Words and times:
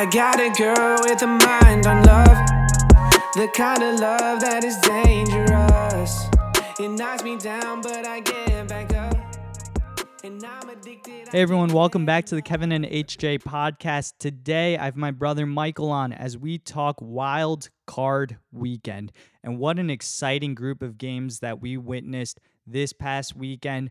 I 0.00 0.06
got 0.06 0.40
a 0.40 0.48
girl 0.48 0.96
with 1.02 1.20
a 1.20 1.26
mind 1.26 1.86
on 1.86 2.02
love, 2.04 2.26
the 3.34 3.50
kind 3.54 3.82
of 3.82 4.00
love 4.00 4.40
that 4.40 4.64
is 4.64 4.78
dangerous. 4.78 6.24
It 6.80 6.88
knocks 6.88 7.22
me 7.22 7.36
down, 7.36 7.82
but 7.82 8.06
I 8.06 8.20
get 8.20 8.66
back 8.66 8.94
up. 8.94 9.14
Hey 11.30 11.42
everyone, 11.42 11.68
welcome 11.74 12.06
back 12.06 12.24
to 12.26 12.34
the 12.34 12.40
Kevin 12.40 12.72
and 12.72 12.86
HJ 12.86 13.42
podcast. 13.42 14.14
Today 14.18 14.78
I 14.78 14.86
have 14.86 14.96
my 14.96 15.10
brother 15.10 15.44
Michael 15.44 15.90
on 15.90 16.14
as 16.14 16.38
we 16.38 16.56
talk 16.56 16.96
wild 16.98 17.68
card 17.86 18.38
weekend 18.50 19.12
and 19.44 19.58
what 19.58 19.78
an 19.78 19.90
exciting 19.90 20.54
group 20.54 20.80
of 20.80 20.96
games 20.96 21.40
that 21.40 21.60
we 21.60 21.76
witnessed 21.76 22.40
this 22.66 22.94
past 22.94 23.36
weekend. 23.36 23.90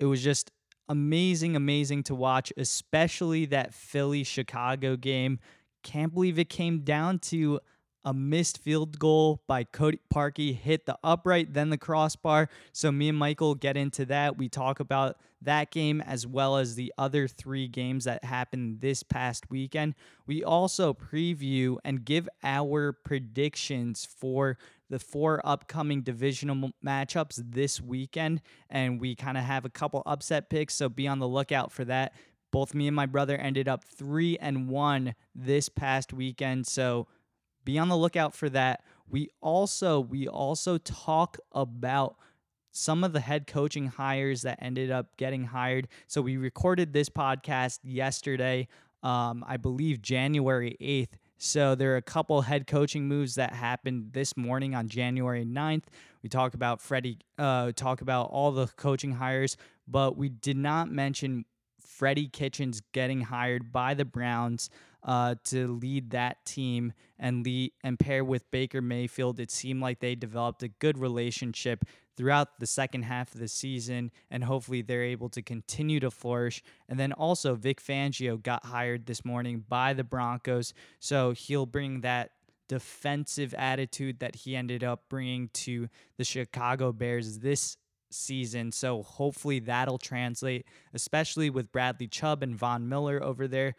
It 0.00 0.06
was 0.06 0.22
just 0.24 0.50
amazing, 0.92 1.56
amazing 1.56 2.02
to 2.02 2.14
watch, 2.14 2.52
especially 2.58 3.46
that 3.46 3.72
Philly 3.72 4.22
Chicago 4.24 4.94
game. 4.94 5.38
Can't 5.82 6.12
believe 6.12 6.38
it 6.38 6.50
came 6.50 6.80
down 6.80 7.18
to 7.20 7.60
a 8.04 8.12
missed 8.12 8.58
field 8.58 8.98
goal 8.98 9.42
by 9.46 9.64
Cody 9.64 10.00
Parkey, 10.12 10.54
hit 10.54 10.84
the 10.84 10.98
upright, 11.02 11.54
then 11.54 11.70
the 11.70 11.78
crossbar. 11.78 12.50
So, 12.72 12.92
me 12.92 13.08
and 13.08 13.16
Michael 13.16 13.54
get 13.54 13.76
into 13.76 14.04
that. 14.06 14.36
We 14.36 14.50
talk 14.50 14.80
about 14.80 15.16
that 15.40 15.70
game 15.70 16.02
as 16.02 16.26
well 16.26 16.58
as 16.58 16.74
the 16.74 16.92
other 16.98 17.26
three 17.26 17.68
games 17.68 18.04
that 18.04 18.22
happened 18.22 18.82
this 18.82 19.02
past 19.02 19.50
weekend. 19.50 19.94
We 20.26 20.44
also 20.44 20.92
preview 20.92 21.78
and 21.84 22.04
give 22.04 22.28
our 22.44 22.92
predictions 22.92 24.04
for 24.04 24.58
the 24.92 24.98
four 24.98 25.40
upcoming 25.42 26.02
divisional 26.02 26.70
matchups 26.84 27.42
this 27.42 27.80
weekend. 27.80 28.42
And 28.68 29.00
we 29.00 29.16
kind 29.16 29.38
of 29.38 29.44
have 29.44 29.64
a 29.64 29.70
couple 29.70 30.02
upset 30.04 30.50
picks. 30.50 30.74
So, 30.74 30.90
be 30.90 31.08
on 31.08 31.18
the 31.18 31.26
lookout 31.26 31.72
for 31.72 31.84
that. 31.86 32.12
Both 32.50 32.74
me 32.74 32.86
and 32.86 32.94
my 32.94 33.06
brother 33.06 33.34
ended 33.38 33.68
up 33.68 33.84
three 33.84 34.36
and 34.36 34.68
one 34.68 35.14
this 35.34 35.70
past 35.70 36.12
weekend. 36.12 36.66
So, 36.66 37.08
be 37.64 37.78
on 37.78 37.88
the 37.88 37.96
lookout 37.96 38.34
for 38.34 38.50
that. 38.50 38.84
We 39.08 39.30
also 39.40 39.98
we 39.98 40.28
also 40.28 40.76
talk 40.76 41.38
about 41.52 42.16
some 42.70 43.02
of 43.02 43.14
the 43.14 43.20
head 43.20 43.46
coaching 43.46 43.86
hires 43.86 44.42
that 44.42 44.58
ended 44.60 44.90
up 44.90 45.16
getting 45.16 45.44
hired. 45.44 45.88
So 46.06 46.20
we 46.20 46.36
recorded 46.36 46.92
this 46.92 47.08
podcast 47.08 47.78
yesterday, 47.82 48.68
um, 49.02 49.42
I 49.48 49.56
believe 49.56 50.02
January 50.02 50.76
8th. 50.80 51.18
So 51.44 51.74
there 51.74 51.92
are 51.94 51.96
a 51.96 52.02
couple 52.02 52.40
head 52.42 52.68
coaching 52.68 53.08
moves 53.08 53.34
that 53.34 53.52
happened 53.52 54.12
this 54.12 54.36
morning 54.36 54.76
on 54.76 54.86
January 54.86 55.44
9th. 55.44 55.86
We 56.22 56.28
talk 56.28 56.54
about 56.54 56.80
Freddie, 56.80 57.18
uh, 57.36 57.72
talk 57.74 58.00
about 58.00 58.30
all 58.30 58.52
the 58.52 58.68
coaching 58.76 59.10
hires, 59.10 59.56
but 59.88 60.16
we 60.16 60.28
did 60.28 60.56
not 60.56 60.88
mention 60.88 61.44
Freddie 61.84 62.28
Kitchens 62.28 62.80
getting 62.92 63.22
hired 63.22 63.72
by 63.72 63.94
the 63.94 64.04
Browns 64.04 64.70
uh, 65.02 65.34
to 65.46 65.66
lead 65.66 66.10
that 66.10 66.44
team 66.44 66.92
and 67.18 67.44
lead 67.44 67.72
and 67.82 67.98
pair 67.98 68.24
with 68.24 68.48
Baker 68.52 68.80
Mayfield. 68.80 69.40
It 69.40 69.50
seemed 69.50 69.82
like 69.82 69.98
they 69.98 70.14
developed 70.14 70.62
a 70.62 70.68
good 70.68 70.96
relationship 70.96 71.84
throughout 72.16 72.58
the 72.58 72.66
second 72.66 73.02
half 73.02 73.34
of 73.34 73.40
the 73.40 73.48
season, 73.48 74.10
and 74.30 74.44
hopefully 74.44 74.82
they're 74.82 75.02
able 75.02 75.28
to 75.30 75.42
continue 75.42 76.00
to 76.00 76.10
flourish. 76.10 76.62
And 76.88 76.98
then 76.98 77.12
also 77.12 77.54
Vic 77.54 77.82
Fangio 77.82 78.42
got 78.42 78.66
hired 78.66 79.06
this 79.06 79.24
morning 79.24 79.64
by 79.68 79.92
the 79.92 80.04
Broncos, 80.04 80.74
so 81.00 81.32
he'll 81.32 81.66
bring 81.66 82.00
that 82.02 82.30
defensive 82.68 83.54
attitude 83.54 84.20
that 84.20 84.36
he 84.36 84.56
ended 84.56 84.82
up 84.82 85.04
bringing 85.08 85.48
to 85.48 85.88
the 86.16 86.24
Chicago 86.24 86.92
Bears 86.92 87.40
this 87.40 87.76
season. 88.10 88.72
So 88.72 89.02
hopefully 89.02 89.58
that'll 89.58 89.98
translate, 89.98 90.66
especially 90.94 91.50
with 91.50 91.72
Bradley 91.72 92.06
Chubb 92.08 92.42
and 92.42 92.54
Von 92.54 92.88
Miller 92.88 93.22
over 93.22 93.48
there 93.48 93.74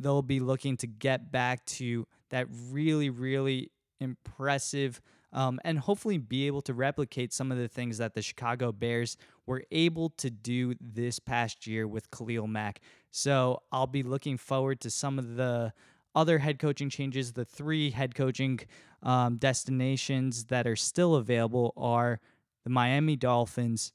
they'll 0.00 0.22
be 0.22 0.40
looking 0.40 0.76
to 0.78 0.86
get 0.86 1.30
back 1.30 1.64
to 1.66 2.06
that 2.30 2.46
really, 2.70 3.10
really 3.10 3.70
impressive 4.00 5.00
um, 5.32 5.60
and 5.64 5.78
hopefully 5.78 6.18
be 6.18 6.46
able 6.46 6.62
to 6.62 6.74
replicate 6.74 7.32
some 7.32 7.52
of 7.52 7.58
the 7.58 7.68
things 7.68 7.98
that 7.98 8.14
the 8.14 8.22
Chicago 8.22 8.72
Bears 8.72 9.16
were 9.46 9.64
able 9.70 10.10
to 10.10 10.30
do 10.30 10.74
this 10.80 11.18
past 11.18 11.66
year 11.66 11.86
with 11.86 12.10
Khalil 12.10 12.46
Mack. 12.46 12.80
So 13.10 13.62
I'll 13.72 13.86
be 13.86 14.02
looking 14.02 14.36
forward 14.36 14.80
to 14.80 14.90
some 14.90 15.18
of 15.18 15.36
the 15.36 15.72
other 16.14 16.38
head 16.38 16.58
coaching 16.58 16.90
changes. 16.90 17.32
The 17.32 17.44
three 17.44 17.90
head 17.90 18.14
coaching 18.14 18.60
um, 19.02 19.36
destinations 19.36 20.44
that 20.44 20.66
are 20.66 20.76
still 20.76 21.14
available 21.14 21.72
are 21.76 22.20
the 22.64 22.70
Miami 22.70 23.16
Dolphins, 23.16 23.92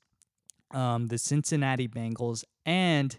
um, 0.72 1.07
the 1.07 1.18
Cincinnati 1.18 1.88
Bengals, 1.88 2.44
and 2.66 3.18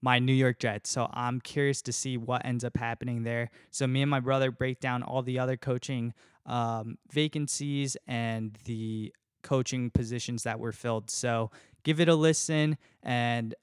my 0.00 0.18
New 0.18 0.34
York 0.34 0.58
Jets. 0.58 0.90
So 0.90 1.08
I'm 1.14 1.40
curious 1.40 1.80
to 1.82 1.92
see 1.92 2.18
what 2.18 2.44
ends 2.44 2.62
up 2.62 2.76
happening 2.76 3.22
there. 3.22 3.50
So 3.70 3.86
me 3.86 4.02
and 4.02 4.10
my 4.10 4.20
brother 4.20 4.50
break 4.50 4.78
down 4.78 5.02
all 5.02 5.22
the 5.22 5.38
other 5.38 5.56
coaching 5.56 6.12
um, 6.46 6.98
vacancies 7.10 7.96
and 8.06 8.58
the 8.64 9.12
coaching 9.42 9.90
positions 9.90 10.42
that 10.44 10.58
were 10.58 10.72
filled. 10.72 11.10
So 11.10 11.50
give 11.82 12.00
it 12.00 12.08
a 12.08 12.14
listen 12.14 12.78
and 13.02 13.54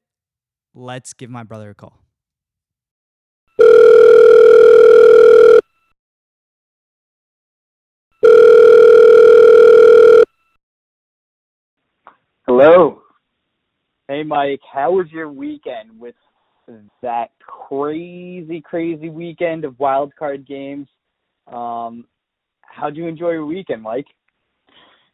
let's 0.74 1.14
give 1.14 1.30
my 1.30 1.44
brother 1.44 1.72
a 1.72 1.76
call. 1.76 1.98
Hello. 12.48 13.02
Hey 14.08 14.24
Mike, 14.24 14.60
how 14.72 14.92
was 14.92 15.08
your 15.12 15.32
weekend 15.32 15.98
with 16.00 16.16
that 17.02 17.32
crazy, 17.40 18.62
crazy 18.62 19.10
weekend 19.10 19.66
of 19.66 19.80
wild 19.80 20.16
card 20.18 20.48
games. 20.48 20.88
Um, 21.48 22.06
how'd 22.72 22.96
you 22.96 23.08
enjoy 23.08 23.32
your 23.32 23.46
weekend, 23.46 23.82
Mike? 23.82 24.08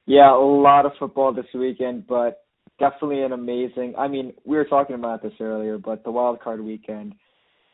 Yeah, 0.06 0.34
a 0.34 0.40
lot 0.40 0.86
of 0.86 0.94
football 1.00 1.34
this 1.34 1.46
weekend, 1.54 2.08
but 2.08 2.46
definitely 2.80 3.24
an 3.24 3.34
amazing. 3.34 3.94
I 3.98 4.08
mean, 4.08 4.34
we 4.46 4.56
were 4.56 4.66
talking 4.66 4.96
about 4.96 5.22
this 5.22 5.34
earlier, 5.40 5.78
but 5.78 6.04
the 6.04 6.12
wild 6.12 6.40
card 6.40 6.62
weekend, 6.62 7.14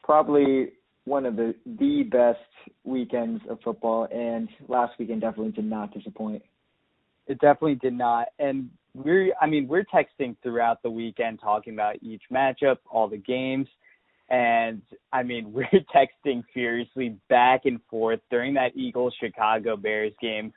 probably 0.03 0.69
one 1.05 1.25
of 1.25 1.35
the 1.35 1.53
the 1.65 2.03
best 2.03 2.39
weekends 2.83 3.41
of 3.49 3.59
football, 3.63 4.07
and 4.11 4.49
last 4.67 4.93
weekend 4.97 5.21
definitely 5.21 5.51
did 5.51 5.65
not 5.65 5.93
disappoint. 5.93 6.41
It 7.27 7.39
definitely 7.39 7.75
did 7.75 7.93
not, 7.93 8.27
and 8.39 8.69
we're 8.95 9.33
I 9.41 9.47
mean 9.47 9.67
we're 9.67 9.85
texting 9.85 10.35
throughout 10.43 10.81
the 10.81 10.89
weekend 10.89 11.39
talking 11.41 11.73
about 11.73 12.01
each 12.01 12.23
matchup, 12.31 12.77
all 12.89 13.07
the 13.07 13.17
games, 13.17 13.67
and 14.29 14.81
I 15.11 15.23
mean 15.23 15.53
we're 15.53 15.67
texting 15.95 16.43
furiously 16.53 17.17
back 17.29 17.61
and 17.65 17.79
forth 17.89 18.19
during 18.29 18.53
that 18.55 18.75
Eagles 18.75 19.15
Chicago 19.19 19.75
Bears 19.75 20.13
game. 20.21 20.53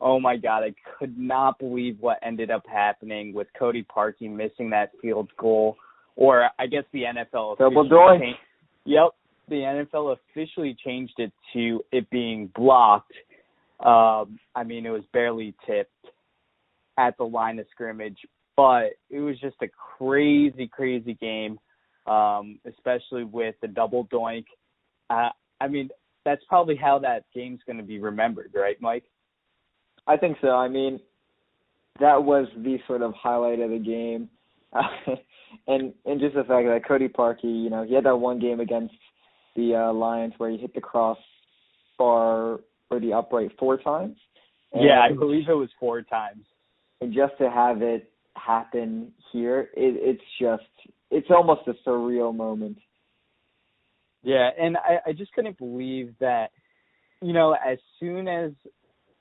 Oh 0.00 0.18
my 0.18 0.36
god, 0.36 0.62
I 0.62 0.74
could 0.98 1.18
not 1.18 1.58
believe 1.58 1.98
what 2.00 2.18
ended 2.22 2.50
up 2.50 2.62
happening 2.66 3.34
with 3.34 3.48
Cody 3.58 3.84
Parkey 3.84 4.30
missing 4.30 4.70
that 4.70 4.92
field 5.02 5.30
goal, 5.38 5.76
or 6.16 6.48
I 6.58 6.66
guess 6.66 6.84
the 6.92 7.02
NFL 7.02 7.58
double 7.58 7.88
doink. 7.88 8.32
Yep, 8.86 9.10
the 9.48 9.56
NFL 9.56 10.16
officially 10.16 10.74
changed 10.82 11.14
it 11.18 11.32
to 11.52 11.82
it 11.92 12.08
being 12.10 12.50
blocked. 12.54 13.12
Um, 13.80 14.38
I 14.54 14.64
mean, 14.64 14.86
it 14.86 14.90
was 14.90 15.02
barely 15.12 15.54
tipped 15.66 15.92
at 16.98 17.16
the 17.18 17.24
line 17.24 17.58
of 17.58 17.66
scrimmage. 17.70 18.18
But 18.56 18.90
it 19.08 19.20
was 19.20 19.38
just 19.40 19.56
a 19.62 19.68
crazy, 19.98 20.68
crazy 20.70 21.14
game, 21.14 21.58
um, 22.06 22.58
especially 22.66 23.24
with 23.24 23.54
the 23.62 23.68
double 23.68 24.06
doink. 24.06 24.44
Uh, 25.08 25.30
I 25.60 25.68
mean, 25.68 25.90
that's 26.24 26.42
probably 26.48 26.76
how 26.76 26.98
that 27.00 27.24
game's 27.34 27.60
going 27.66 27.78
to 27.78 27.82
be 27.82 27.98
remembered, 27.98 28.52
right, 28.54 28.80
Mike? 28.80 29.04
I 30.06 30.16
think 30.16 30.38
so. 30.40 30.48
I 30.48 30.68
mean, 30.68 31.00
that 32.00 32.22
was 32.22 32.46
the 32.56 32.78
sort 32.86 33.02
of 33.02 33.12
highlight 33.14 33.60
of 33.60 33.70
the 33.70 33.78
game, 33.78 34.28
uh, 34.72 35.14
and 35.66 35.92
and 36.04 36.20
just 36.20 36.34
the 36.34 36.44
fact 36.44 36.66
that 36.66 36.82
Cody 36.86 37.08
Parkey, 37.08 37.62
you 37.64 37.70
know, 37.70 37.84
he 37.84 37.94
had 37.94 38.04
that 38.04 38.16
one 38.16 38.38
game 38.38 38.60
against 38.60 38.94
the 39.56 39.74
uh, 39.74 39.92
Lions 39.92 40.34
where 40.38 40.50
he 40.50 40.56
hit 40.56 40.74
the 40.74 40.80
cross 40.80 41.18
bar 41.98 42.60
or 42.90 43.00
the 43.00 43.12
upright 43.12 43.50
four 43.58 43.76
times. 43.76 44.16
And 44.72 44.84
yeah, 44.84 45.00
I 45.00 45.12
believe 45.12 45.48
it 45.48 45.54
was 45.54 45.68
four 45.78 46.02
times 46.02 46.44
and 47.00 47.14
just 47.14 47.36
to 47.38 47.50
have 47.50 47.82
it 47.82 48.10
happen 48.36 49.12
here, 49.32 49.68
it, 49.74 49.96
it's 49.96 50.22
just 50.40 50.62
it's 51.10 51.28
almost 51.30 51.62
a 51.66 51.74
surreal 51.88 52.34
moment. 52.34 52.78
Yeah, 54.22 54.50
and 54.58 54.76
I, 54.76 54.98
I 55.06 55.12
just 55.12 55.32
couldn't 55.32 55.58
believe 55.58 56.14
that, 56.20 56.50
you 57.22 57.32
know, 57.32 57.54
as 57.54 57.78
soon 57.98 58.28
as 58.28 58.52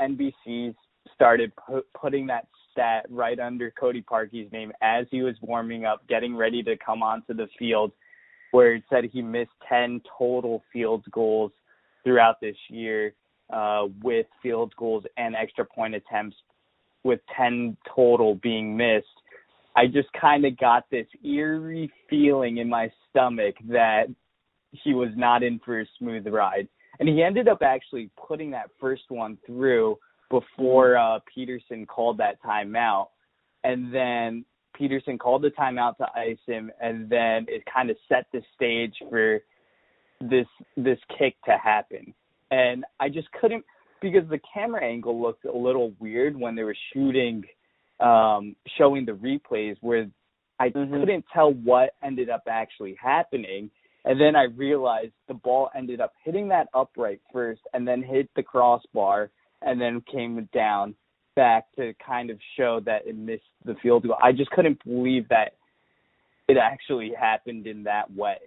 NBC 0.01 0.75
started 1.15 1.51
pu- 1.55 1.85
putting 1.99 2.27
that 2.27 2.47
stat 2.71 3.05
right 3.09 3.39
under 3.39 3.71
Cody 3.71 4.01
Parkey's 4.01 4.51
name 4.51 4.71
as 4.81 5.05
he 5.09 5.21
was 5.21 5.35
warming 5.41 5.85
up, 5.85 6.07
getting 6.07 6.35
ready 6.35 6.61
to 6.63 6.75
come 6.77 7.01
onto 7.01 7.33
the 7.33 7.47
field, 7.57 7.91
where 8.51 8.75
it 8.75 8.83
said 8.89 9.05
he 9.05 9.21
missed 9.21 9.51
10 9.67 10.01
total 10.17 10.63
field 10.71 11.03
goals 11.11 11.51
throughout 12.03 12.41
this 12.41 12.55
year 12.69 13.13
uh, 13.51 13.85
with 14.03 14.25
field 14.41 14.73
goals 14.77 15.03
and 15.17 15.35
extra 15.35 15.65
point 15.65 15.95
attempts 15.95 16.35
with 17.03 17.19
10 17.37 17.77
total 17.95 18.35
being 18.35 18.75
missed, 18.75 19.07
I 19.75 19.87
just 19.87 20.09
kind 20.19 20.45
of 20.45 20.57
got 20.57 20.89
this 20.89 21.07
eerie 21.23 21.91
feeling 22.09 22.57
in 22.57 22.69
my 22.69 22.91
stomach 23.09 23.55
that 23.69 24.07
he 24.71 24.93
was 24.93 25.09
not 25.15 25.43
in 25.43 25.59
for 25.63 25.81
a 25.81 25.85
smooth 25.97 26.27
ride. 26.27 26.67
And 26.99 27.07
he 27.07 27.23
ended 27.23 27.47
up 27.47 27.61
actually 27.61 28.09
putting 28.27 28.51
that 28.51 28.69
first 28.79 29.03
one 29.09 29.37
through 29.45 29.97
before 30.29 30.97
uh, 30.97 31.19
Pederson 31.35 31.87
called 31.87 32.17
that 32.17 32.41
timeout. 32.43 33.07
And 33.63 33.93
then 33.93 34.45
Pederson 34.79 35.19
called 35.19 35.41
the 35.41 35.51
timeout 35.51 35.97
to 35.97 36.07
ice 36.15 36.37
him, 36.45 36.71
and 36.81 37.09
then 37.09 37.45
it 37.47 37.63
kind 37.71 37.89
of 37.89 37.97
set 38.07 38.25
the 38.31 38.41
stage 38.55 38.95
for 39.09 39.39
this 40.21 40.47
this 40.77 40.99
kick 41.17 41.35
to 41.45 41.57
happen. 41.57 42.13
And 42.51 42.85
I 42.99 43.09
just 43.09 43.27
couldn't 43.39 43.63
because 44.01 44.27
the 44.29 44.39
camera 44.53 44.83
angle 44.83 45.21
looked 45.21 45.45
a 45.45 45.55
little 45.55 45.93
weird 45.99 46.37
when 46.37 46.55
they 46.55 46.63
were 46.63 46.75
shooting 46.93 47.43
um 47.99 48.55
showing 48.77 49.05
the 49.05 49.11
replays 49.11 49.75
where 49.81 50.09
I 50.59 50.69
mm-hmm. 50.69 50.93
couldn't 50.99 51.25
tell 51.33 51.53
what 51.53 51.91
ended 52.03 52.29
up 52.29 52.43
actually 52.49 52.97
happening. 53.01 53.71
And 54.05 54.19
then 54.19 54.35
I 54.35 54.43
realized 54.43 55.13
the 55.27 55.33
ball 55.33 55.69
ended 55.75 56.01
up 56.01 56.13
hitting 56.23 56.49
that 56.49 56.67
upright 56.73 57.21
first 57.31 57.61
and 57.73 57.87
then 57.87 58.01
hit 58.01 58.29
the 58.35 58.43
crossbar 58.43 59.29
and 59.61 59.79
then 59.79 60.03
came 60.11 60.47
down 60.53 60.95
back 61.35 61.65
to 61.77 61.93
kind 62.05 62.29
of 62.29 62.37
show 62.57 62.81
that 62.85 63.05
it 63.05 63.17
missed 63.17 63.43
the 63.65 63.75
field 63.81 64.03
goal. 64.03 64.17
I 64.21 64.31
just 64.31 64.49
couldn't 64.51 64.83
believe 64.83 65.27
that 65.29 65.53
it 66.47 66.57
actually 66.57 67.13
happened 67.17 67.67
in 67.67 67.83
that 67.83 68.11
way. 68.13 68.37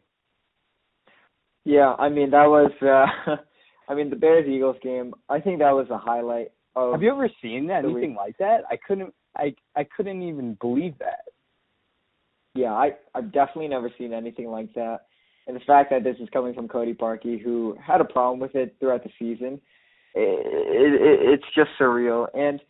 Yeah, 1.65 1.95
I 1.99 2.09
mean 2.09 2.31
that 2.31 2.47
was 2.47 2.73
uh 2.83 3.37
I 3.89 3.95
mean 3.95 4.11
the 4.11 4.17
Bears 4.17 4.49
Eagles 4.49 4.77
game, 4.83 5.15
I 5.29 5.41
think 5.41 5.61
that 5.61 5.73
was 5.73 5.87
a 5.91 5.99
highlight 5.99 6.49
of 6.75 6.93
Have 6.93 7.03
you 7.03 7.13
ever 7.13 7.31
seen 7.41 7.69
that, 7.69 7.85
anything 7.85 8.15
like 8.15 8.37
that? 8.39 8.63
I 8.71 8.77
couldn't 8.77 9.15
I 9.37 9.55
I 9.77 9.85
couldn't 9.85 10.23
even 10.23 10.55
believe 10.61 10.99
that. 10.99 11.25
Yeah, 12.55 12.73
I 12.73 12.93
I've 13.15 13.33
definitely 13.33 13.69
never 13.69 13.91
seen 13.99 14.13
anything 14.13 14.49
like 14.49 14.73
that. 14.75 15.07
And 15.47 15.57
the 15.57 15.61
fact 15.61 15.91
that 15.91 16.05
this 16.05 16.17
is 16.21 16.29
coming 16.33 16.55
from 16.55 16.69
Cody 16.69 16.95
Parkey, 16.95 17.43
who 17.43 17.77
had 17.85 18.01
a 18.01 18.05
problem 18.05 18.39
with 18.39 18.55
it 18.55 18.77
throughout 18.79 19.03
the 19.03 19.11
season, 19.19 19.61
it, 20.15 20.95
it, 20.95 21.33
it's 21.33 21.55
just 21.55 21.71
surreal. 21.81 22.29
And 22.35 22.61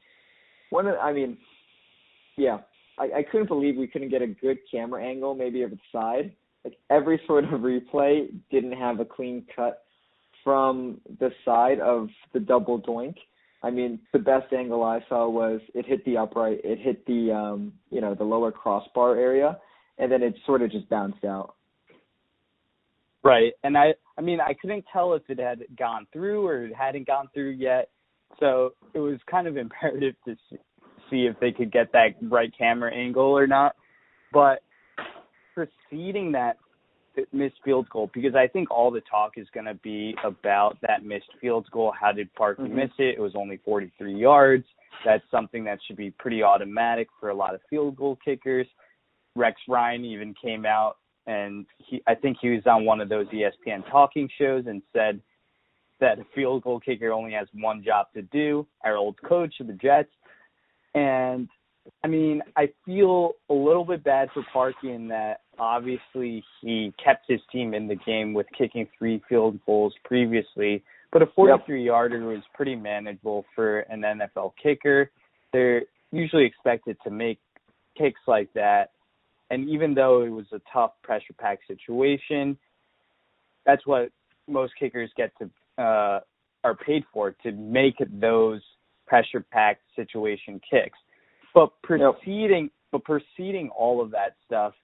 one, 0.70 0.86
of, 0.86 0.94
I 0.96 1.12
mean, 1.12 1.36
yeah, 2.36 2.58
I, 2.98 3.18
I 3.18 3.22
couldn't 3.22 3.48
believe 3.48 3.76
we 3.76 3.86
couldn't 3.86 4.08
get 4.08 4.22
a 4.22 4.26
good 4.26 4.58
camera 4.70 5.04
angle, 5.04 5.34
maybe 5.34 5.62
of 5.62 5.70
the 5.70 5.78
side. 5.92 6.32
Like 6.64 6.78
every 6.88 7.20
sort 7.26 7.44
of 7.44 7.60
replay 7.60 8.28
didn't 8.50 8.72
have 8.72 9.00
a 9.00 9.04
clean 9.04 9.44
cut 9.54 9.84
from 10.42 11.00
the 11.20 11.30
side 11.44 11.78
of 11.80 12.08
the 12.32 12.40
double 12.40 12.80
doink. 12.80 13.16
I 13.62 13.70
mean, 13.70 14.00
the 14.12 14.18
best 14.18 14.52
angle 14.52 14.82
I 14.82 15.00
saw 15.08 15.28
was 15.28 15.60
it 15.74 15.86
hit 15.86 16.04
the 16.04 16.16
upright, 16.16 16.60
it 16.64 16.78
hit 16.78 17.06
the 17.06 17.32
um, 17.32 17.72
you 17.90 18.00
know, 18.00 18.14
the 18.14 18.24
lower 18.24 18.50
crossbar 18.50 19.16
area, 19.16 19.58
and 19.98 20.10
then 20.10 20.22
it 20.22 20.34
sort 20.46 20.62
of 20.62 20.70
just 20.70 20.88
bounced 20.88 21.24
out. 21.24 21.54
Right. 23.22 23.52
And 23.62 23.78
I 23.78 23.94
I 24.18 24.20
mean, 24.20 24.40
I 24.40 24.54
couldn't 24.54 24.84
tell 24.92 25.14
if 25.14 25.22
it 25.28 25.38
had 25.38 25.64
gone 25.78 26.06
through 26.12 26.46
or 26.46 26.66
it 26.66 26.74
hadn't 26.74 27.06
gone 27.06 27.28
through 27.32 27.50
yet. 27.50 27.90
So 28.40 28.74
it 28.94 28.98
was 28.98 29.18
kind 29.30 29.46
of 29.46 29.56
imperative 29.58 30.14
to 30.26 30.36
see 31.10 31.26
if 31.26 31.38
they 31.40 31.52
could 31.52 31.70
get 31.70 31.92
that 31.92 32.14
right 32.22 32.52
camera 32.56 32.92
angle 32.92 33.36
or 33.36 33.46
not. 33.46 33.76
But 34.32 34.62
preceding 35.54 36.32
that 36.32 36.56
missed 37.32 37.56
field 37.64 37.88
goal, 37.90 38.10
because 38.14 38.34
I 38.34 38.46
think 38.46 38.70
all 38.70 38.90
the 38.90 39.02
talk 39.02 39.32
is 39.36 39.46
going 39.52 39.66
to 39.66 39.74
be 39.74 40.14
about 40.24 40.78
that 40.82 41.04
missed 41.04 41.30
field 41.40 41.66
goal. 41.70 41.92
How 41.98 42.12
did 42.12 42.28
Parkey 42.34 42.60
mm-hmm. 42.60 42.76
miss 42.76 42.90
it? 42.98 43.16
It 43.16 43.20
was 43.20 43.32
only 43.34 43.60
43 43.64 44.14
yards. 44.14 44.64
That's 45.04 45.24
something 45.30 45.64
that 45.64 45.78
should 45.86 45.96
be 45.96 46.10
pretty 46.10 46.42
automatic 46.42 47.08
for 47.18 47.30
a 47.30 47.34
lot 47.34 47.54
of 47.54 47.60
field 47.68 47.96
goal 47.96 48.18
kickers. 48.24 48.66
Rex 49.34 49.60
Ryan 49.68 50.04
even 50.04 50.34
came 50.42 50.66
out 50.66 50.96
and 51.26 51.66
he 51.78 52.02
I 52.06 52.14
think 52.14 52.38
he 52.40 52.50
was 52.50 52.62
on 52.66 52.84
one 52.84 53.00
of 53.00 53.08
those 53.08 53.26
ESPN 53.28 53.88
talking 53.90 54.28
shows 54.38 54.64
and 54.66 54.82
said 54.92 55.20
that 56.00 56.18
a 56.18 56.24
field 56.34 56.64
goal 56.64 56.80
kicker 56.80 57.12
only 57.12 57.32
has 57.32 57.46
one 57.54 57.82
job 57.84 58.06
to 58.14 58.22
do, 58.22 58.66
our 58.84 58.96
old 58.96 59.20
coach 59.22 59.54
of 59.60 59.68
the 59.68 59.72
Jets. 59.74 60.10
And 60.94 61.48
I 62.04 62.08
mean, 62.08 62.42
I 62.56 62.68
feel 62.84 63.32
a 63.48 63.54
little 63.54 63.84
bit 63.84 64.04
bad 64.04 64.28
for 64.32 64.44
Parkey 64.54 64.94
in 64.94 65.08
that 65.08 65.40
obviously 65.58 66.44
he 66.60 66.92
kept 67.02 67.24
his 67.28 67.40
team 67.50 67.74
in 67.74 67.88
the 67.88 67.96
game 67.96 68.34
with 68.34 68.46
kicking 68.56 68.88
three 68.98 69.22
field 69.28 69.58
goals 69.66 69.94
previously, 70.04 70.82
but 71.12 71.22
a 71.22 71.26
43 71.26 71.84
yarder 71.84 72.26
was 72.26 72.42
pretty 72.54 72.76
manageable 72.76 73.44
for 73.54 73.80
an 73.80 74.02
NFL 74.02 74.52
kicker. 74.62 75.10
They're 75.52 75.82
usually 76.12 76.44
expected 76.44 76.96
to 77.04 77.10
make 77.10 77.38
kicks 77.96 78.20
like 78.26 78.52
that 78.54 78.90
and 79.52 79.68
even 79.68 79.92
though 79.92 80.22
it 80.22 80.30
was 80.30 80.46
a 80.52 80.60
tough 80.72 80.92
pressure 81.02 81.34
pack 81.38 81.58
situation, 81.68 82.56
that's 83.66 83.86
what 83.86 84.08
most 84.48 84.72
kickers 84.80 85.10
get 85.14 85.30
to 85.38 85.50
uh, 85.82 86.20
are 86.64 86.74
paid 86.74 87.04
for 87.12 87.32
to 87.42 87.52
make 87.52 87.96
those 88.18 88.62
pressure 89.06 89.44
packed 89.52 89.82
situation 89.94 90.58
kicks. 90.68 90.98
But 91.54 91.70
proceeding, 91.82 92.64
yep. 92.64 92.72
but 92.90 93.04
proceeding 93.04 93.70
all 93.76 94.00
of 94.00 94.10
that 94.12 94.36
stuff, 94.46 94.74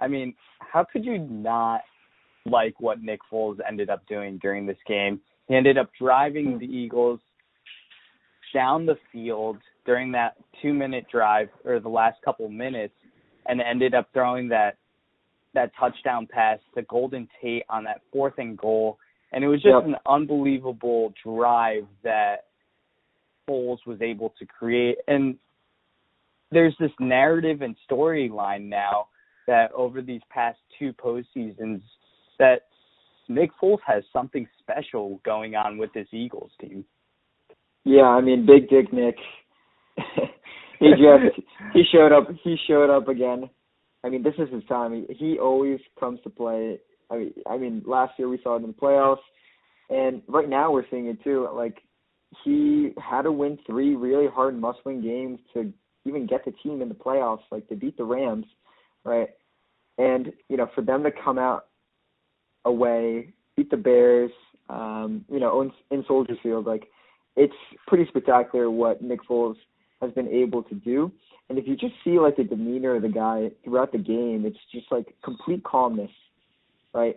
I 0.00 0.08
mean, 0.08 0.34
how 0.58 0.84
could 0.90 1.04
you 1.04 1.18
not 1.18 1.82
like 2.46 2.74
what 2.80 3.02
Nick 3.02 3.20
Foles 3.30 3.58
ended 3.66 3.90
up 3.90 4.06
doing 4.06 4.38
during 4.38 4.66
this 4.66 4.78
game? 4.86 5.20
He 5.48 5.54
ended 5.54 5.78
up 5.78 5.90
driving 6.00 6.52
hmm. 6.52 6.58
the 6.58 6.66
Eagles 6.66 7.20
down 8.54 8.86
the 8.86 8.96
field 9.12 9.58
during 9.86 10.12
that 10.12 10.36
two 10.60 10.72
minute 10.72 11.06
drive 11.10 11.48
or 11.64 11.80
the 11.80 11.88
last 11.88 12.18
couple 12.24 12.48
minutes 12.48 12.94
and 13.46 13.60
ended 13.60 13.94
up 13.94 14.08
throwing 14.12 14.48
that 14.48 14.76
that 15.54 15.72
touchdown 15.78 16.28
pass 16.30 16.58
to 16.76 16.82
Golden 16.82 17.28
Tate 17.42 17.64
on 17.68 17.84
that 17.84 18.02
fourth 18.12 18.34
and 18.38 18.56
goal. 18.56 18.98
And 19.32 19.42
it 19.42 19.48
was 19.48 19.60
just 19.60 19.74
yep. 19.74 19.84
an 19.84 19.96
unbelievable 20.06 21.12
drive 21.24 21.86
that 22.04 22.44
Foles 23.48 23.78
was 23.86 24.00
able 24.00 24.32
to 24.38 24.46
create. 24.46 24.98
And 25.08 25.36
there's 26.50 26.74
this 26.80 26.90
narrative 26.98 27.62
and 27.62 27.76
storyline 27.90 28.68
now 28.68 29.06
that 29.46 29.72
over 29.72 30.02
these 30.02 30.20
past 30.30 30.58
two 30.78 30.92
postseasons 30.92 31.82
that 32.38 32.62
Nick 33.28 33.50
Foles 33.62 33.78
has 33.86 34.02
something 34.12 34.46
special 34.60 35.20
going 35.24 35.54
on 35.54 35.78
with 35.78 35.92
this 35.92 36.08
Eagles 36.12 36.50
team. 36.60 36.84
Yeah, 37.84 38.02
I 38.02 38.20
mean, 38.20 38.46
Big 38.46 38.68
Dick 38.68 38.92
Nick 38.92 39.16
he 40.80 40.90
just 40.90 41.40
he 41.72 41.82
showed 41.92 42.12
up. 42.12 42.28
He 42.42 42.56
showed 42.66 42.90
up 42.90 43.08
again. 43.08 43.48
I 44.02 44.08
mean, 44.08 44.22
this 44.22 44.34
is 44.38 44.52
his 44.52 44.64
time. 44.64 44.92
He, 45.08 45.14
he 45.14 45.38
always 45.38 45.78
comes 45.98 46.20
to 46.24 46.30
play. 46.30 46.78
I 47.10 47.18
mean, 47.18 47.32
I 47.48 47.58
mean, 47.58 47.82
last 47.86 48.12
year 48.18 48.28
we 48.28 48.40
saw 48.42 48.56
it 48.56 48.62
in 48.62 48.68
the 48.68 48.72
playoffs, 48.72 49.18
and 49.90 50.22
right 50.28 50.48
now 50.48 50.72
we're 50.72 50.88
seeing 50.90 51.06
it 51.06 51.22
too. 51.22 51.48
Like 51.54 51.78
he 52.44 52.92
had 52.98 53.22
to 53.22 53.32
win 53.32 53.58
three 53.66 53.94
really 53.94 54.26
hard 54.26 54.58
must-win 54.58 55.02
games 55.02 55.40
to 55.54 55.72
even 56.10 56.26
get 56.26 56.44
the 56.44 56.52
team 56.62 56.82
in 56.82 56.88
the 56.88 56.94
playoffs, 56.94 57.42
like 57.50 57.68
to 57.68 57.76
beat 57.76 57.96
the 57.96 58.04
Rams, 58.04 58.46
right? 59.04 59.28
And 59.98 60.32
you 60.48 60.56
know, 60.56 60.68
for 60.74 60.82
them 60.82 61.02
to 61.04 61.10
come 61.10 61.38
out 61.38 61.66
away, 62.64 63.32
beat 63.56 63.70
the 63.70 63.76
Bears, 63.76 64.30
um, 64.68 65.24
you 65.30 65.40
know, 65.40 65.62
in, 65.62 65.72
in 65.90 66.04
Soldier 66.06 66.34
Field, 66.42 66.66
like 66.66 66.88
it's 67.36 67.54
pretty 67.86 68.06
spectacular 68.08 68.70
what 68.70 69.02
Nick 69.02 69.20
Foles 69.28 69.56
has 70.00 70.10
been 70.12 70.28
able 70.28 70.62
to 70.64 70.74
do. 70.74 71.12
And 71.48 71.58
if 71.58 71.66
you 71.66 71.76
just 71.76 71.94
see 72.04 72.18
like 72.18 72.36
the 72.36 72.44
demeanor 72.44 72.96
of 72.96 73.02
the 73.02 73.08
guy 73.08 73.50
throughout 73.64 73.92
the 73.92 73.98
game, 73.98 74.44
it's 74.46 74.58
just 74.72 74.86
like 74.90 75.14
complete 75.24 75.64
calmness, 75.64 76.10
right? 76.94 77.16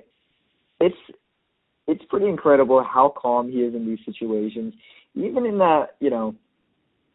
It's 0.80 0.96
it's 1.88 2.04
pretty 2.10 2.28
incredible 2.28 2.84
how 2.84 3.14
calm 3.16 3.52
he 3.52 3.60
is 3.60 3.76
in 3.76 3.86
these 3.86 4.00
situations. 4.06 4.74
Even 5.16 5.46
in 5.46 5.58
that, 5.60 5.96
you 6.00 6.10
know, 6.10 6.34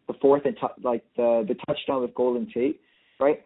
the 0.09 0.15
fourth 0.21 0.43
and 0.45 0.57
t- 0.57 0.83
like 0.83 1.05
the 1.17 1.45
the 1.47 1.55
touchdown 1.67 2.03
with 2.03 2.15
Golden 2.15 2.51
Tate, 2.53 2.81
right? 3.21 3.41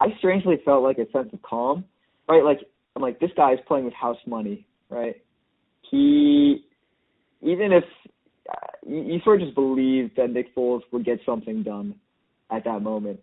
I 0.00 0.06
strangely 0.18 0.56
felt 0.64 0.82
like 0.82 0.98
a 0.98 1.10
sense 1.10 1.28
of 1.32 1.42
calm, 1.42 1.84
right? 2.28 2.42
Like 2.42 2.60
I'm 2.96 3.02
like 3.02 3.20
this 3.20 3.30
guy 3.36 3.52
is 3.52 3.58
playing 3.66 3.84
with 3.84 3.94
house 3.94 4.18
money, 4.26 4.66
right? 4.88 5.16
He 5.90 6.64
even 7.42 7.72
if 7.72 7.84
uh, 8.50 8.66
you, 8.86 9.02
you 9.02 9.20
sort 9.24 9.42
of 9.42 9.48
just 9.48 9.54
believe 9.54 10.10
that 10.16 10.30
Nick 10.30 10.54
Foles 10.54 10.80
would 10.92 11.04
get 11.04 11.18
something 11.26 11.62
done 11.62 11.94
at 12.50 12.64
that 12.64 12.80
moment. 12.80 13.20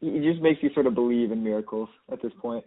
It 0.00 0.22
just 0.22 0.42
makes 0.42 0.62
you 0.62 0.70
sort 0.74 0.86
of 0.86 0.94
believe 0.94 1.32
in 1.32 1.42
miracles 1.42 1.88
at 2.12 2.22
this 2.22 2.32
point. 2.40 2.64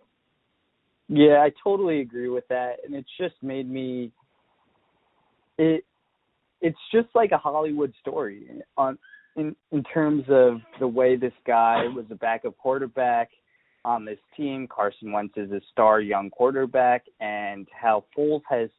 Yeah, 1.08 1.44
I 1.44 1.52
totally 1.64 2.02
agree 2.02 2.30
with 2.30 2.48
that, 2.50 2.78
and 2.86 2.96
it's 2.96 3.10
just 3.20 3.36
made 3.42 3.70
me. 3.70 4.12
It, 5.58 5.86
it's 6.62 6.80
just 6.94 7.08
like 7.16 7.32
a 7.32 7.38
Hollywood 7.38 7.94
story 8.00 8.48
on 8.78 8.98
in 9.36 9.56
in 9.72 9.84
terms 9.84 10.24
of 10.30 10.60
the 10.80 10.88
way 10.88 11.16
this 11.16 11.34
guy 11.46 11.88
was 11.88 12.06
a 12.12 12.16
backup 12.16 12.58
quarterback 12.58 13.30
on 13.86 14.06
this 14.06 14.20
team. 14.36 14.68
Carson 14.68 15.12
Wentz 15.12 15.34
is 15.38 15.52
a 15.52 15.62
star 15.72 16.02
young 16.02 16.30
quarterback, 16.30 17.06
and 17.20 17.68
how 17.72 18.06
Foles 18.18 18.42
has 18.50 18.70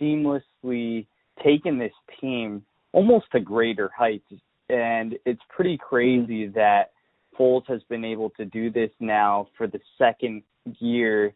seamlessly 0.00 1.06
taken 1.44 1.78
this 1.78 1.92
team 2.20 2.62
almost 2.92 3.26
to 3.32 3.40
greater 3.40 3.90
heights. 3.96 4.32
And 4.68 5.16
it's 5.26 5.42
pretty 5.48 5.78
crazy 5.78 6.46
that 6.48 6.92
Foles 7.38 7.66
has 7.68 7.82
been 7.88 8.04
able 8.04 8.30
to 8.30 8.44
do 8.44 8.70
this 8.70 8.90
now 9.00 9.48
for 9.56 9.66
the 9.66 9.80
second 9.98 10.42
year 10.78 11.34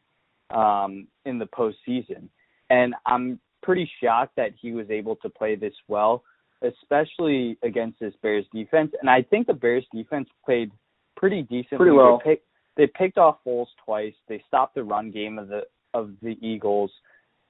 um, 0.51 1.07
in 1.25 1.39
the 1.39 1.47
postseason. 1.47 2.29
and 2.71 2.95
I'm 3.05 3.41
pretty 3.63 3.91
shocked 4.03 4.37
that 4.37 4.53
he 4.61 4.73
was 4.73 4.89
able 4.91 5.17
to 5.17 5.29
play 5.29 5.57
this 5.57 5.75
well, 5.89 6.23
especially 6.63 7.59
against 7.63 8.01
this 8.01 8.15
Bears 8.23 8.47
defense. 8.53 8.93
And 9.01 9.11
I 9.11 9.23
think 9.23 9.47
the 9.47 9.55
Bears 9.55 9.87
defense 9.95 10.29
played 10.45 10.71
pretty 11.17 11.43
decently. 11.43 11.79
Pretty 11.79 11.93
well. 11.93 12.21
They 12.25 12.31
picked, 12.31 12.47
they 12.77 12.87
picked 12.87 13.19
off 13.19 13.39
Foles 13.47 13.67
twice. 13.85 14.15
They 14.29 14.43
stopped 14.47 14.75
the 14.75 14.85
run 14.85 15.11
game 15.11 15.39
of 15.39 15.49
the 15.49 15.63
of 15.95 16.11
the 16.23 16.37
Eagles, 16.43 16.91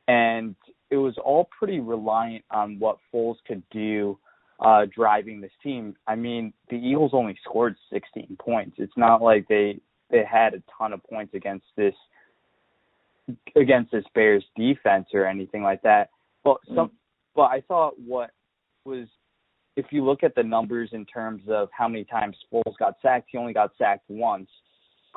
and 0.06 0.54
it 0.90 0.96
was 0.96 1.16
all 1.18 1.48
pretty 1.58 1.80
reliant 1.80 2.44
on 2.50 2.78
what 2.78 2.98
Foles 3.12 3.36
could 3.46 3.62
do 3.70 4.18
uh 4.60 4.86
driving 4.94 5.40
this 5.40 5.52
team. 5.62 5.94
I 6.06 6.14
mean, 6.14 6.52
the 6.70 6.76
Eagles 6.76 7.10
only 7.12 7.36
scored 7.44 7.76
16 7.92 8.36
points. 8.40 8.76
It's 8.78 8.96
not 8.96 9.20
like 9.20 9.46
they 9.48 9.80
they 10.10 10.24
had 10.24 10.54
a 10.54 10.62
ton 10.78 10.92
of 10.92 11.02
points 11.04 11.34
against 11.34 11.66
this 11.76 11.94
against 13.56 13.92
this 13.92 14.04
Bears 14.14 14.44
defense 14.56 15.06
or 15.12 15.26
anything 15.26 15.62
like 15.62 15.82
that. 15.82 16.10
But 16.44 16.58
some, 16.68 16.88
mm. 16.88 16.92
but 17.34 17.42
I 17.42 17.60
thought 17.62 17.94
what 17.98 18.30
was, 18.86 19.08
if 19.76 19.86
you 19.90 20.04
look 20.04 20.22
at 20.22 20.34
the 20.34 20.42
numbers 20.42 20.90
in 20.92 21.04
terms 21.04 21.42
of 21.48 21.68
how 21.76 21.88
many 21.88 22.04
times 22.04 22.36
Foles 22.52 22.78
got 22.78 22.94
sacked, 23.02 23.28
he 23.30 23.38
only 23.38 23.52
got 23.52 23.72
sacked 23.76 24.08
once. 24.08 24.48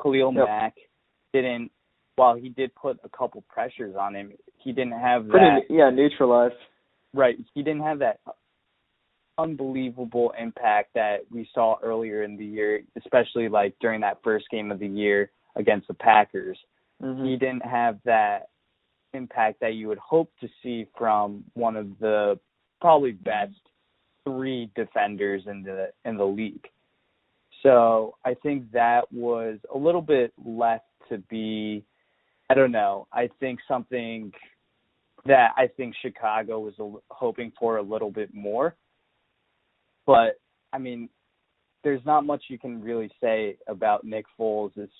Khalil 0.02 0.34
yep. 0.34 0.46
Mack 0.46 0.74
didn't. 1.32 1.70
While 2.16 2.34
he 2.34 2.50
did 2.50 2.74
put 2.74 2.98
a 3.04 3.08
couple 3.08 3.42
pressures 3.48 3.94
on 3.98 4.14
him, 4.14 4.32
he 4.58 4.72
didn't 4.72 4.98
have 4.98 5.28
Pretty, 5.28 5.46
that. 5.46 5.74
Yeah, 5.74 5.88
neutralized. 5.88 6.54
Right, 7.14 7.36
he 7.54 7.62
didn't 7.62 7.82
have 7.82 8.00
that 8.00 8.20
unbelievable 9.38 10.32
impact 10.38 10.90
that 10.94 11.20
we 11.30 11.48
saw 11.54 11.76
earlier 11.82 12.22
in 12.22 12.36
the 12.36 12.44
year, 12.44 12.82
especially 12.96 13.48
like 13.48 13.74
during 13.80 14.02
that 14.02 14.18
first 14.22 14.44
game 14.50 14.70
of 14.70 14.78
the 14.78 14.86
year 14.86 15.30
against 15.56 15.88
the 15.88 15.94
Packers. 15.94 16.58
Mm-hmm. 17.02 17.24
He 17.24 17.36
didn't 17.36 17.64
have 17.64 17.98
that 18.04 18.48
impact 19.14 19.60
that 19.60 19.74
you 19.74 19.88
would 19.88 19.98
hope 19.98 20.30
to 20.40 20.48
see 20.62 20.86
from 20.96 21.44
one 21.54 21.76
of 21.76 21.86
the 22.00 22.38
probably 22.80 23.12
best 23.12 23.54
three 24.24 24.70
defenders 24.74 25.42
in 25.46 25.62
the 25.62 25.90
in 26.04 26.16
the 26.16 26.24
league. 26.24 26.66
So 27.62 28.16
I 28.24 28.34
think 28.34 28.70
that 28.72 29.12
was 29.12 29.58
a 29.72 29.76
little 29.76 30.02
bit 30.02 30.32
left 30.42 30.86
to 31.08 31.18
be 31.30 31.84
I 32.48 32.54
don't 32.54 32.72
know. 32.72 33.06
I 33.12 33.28
think 33.38 33.60
something 33.68 34.32
that 35.26 35.50
I 35.56 35.68
think 35.68 35.94
Chicago 36.00 36.58
was 36.60 36.74
hoping 37.10 37.52
for 37.58 37.76
a 37.76 37.82
little 37.82 38.10
bit 38.10 38.34
more. 38.34 38.74
But 40.06 40.40
I 40.72 40.78
mean, 40.78 41.08
there's 41.84 42.04
not 42.04 42.26
much 42.26 42.44
you 42.48 42.58
can 42.58 42.82
really 42.82 43.10
say 43.20 43.56
about 43.66 44.04
Nick 44.04 44.26
Foles 44.38 44.76
is, 44.76 44.90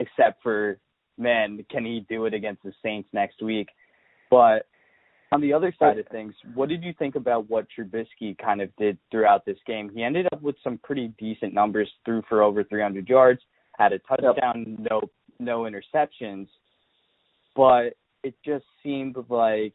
except 0.00 0.42
for 0.42 0.78
man, 1.18 1.64
can 1.70 1.84
he 1.84 2.04
do 2.08 2.26
it 2.26 2.34
against 2.34 2.62
the 2.62 2.72
Saints 2.82 3.08
next 3.12 3.42
week? 3.42 3.68
But 4.30 4.66
on 5.32 5.40
the 5.40 5.52
other 5.52 5.74
side 5.78 5.98
of 5.98 6.06
things, 6.08 6.34
what 6.54 6.68
did 6.68 6.82
you 6.82 6.92
think 6.98 7.16
about 7.16 7.48
what 7.50 7.66
Trubisky 7.76 8.36
kind 8.38 8.60
of 8.60 8.74
did 8.76 8.98
throughout 9.10 9.44
this 9.44 9.58
game? 9.66 9.90
He 9.92 10.02
ended 10.02 10.26
up 10.32 10.40
with 10.42 10.56
some 10.62 10.78
pretty 10.78 11.08
decent 11.18 11.52
numbers, 11.52 11.90
threw 12.04 12.22
for 12.28 12.42
over 12.42 12.62
300 12.62 13.08
yards, 13.08 13.40
had 13.76 13.92
a 13.92 13.98
touchdown, 14.00 14.76
yep. 14.78 14.90
no 14.90 15.00
no 15.40 15.62
interceptions, 15.62 16.46
but 17.56 17.94
it 18.22 18.34
just 18.44 18.64
seemed 18.82 19.16
like 19.28 19.74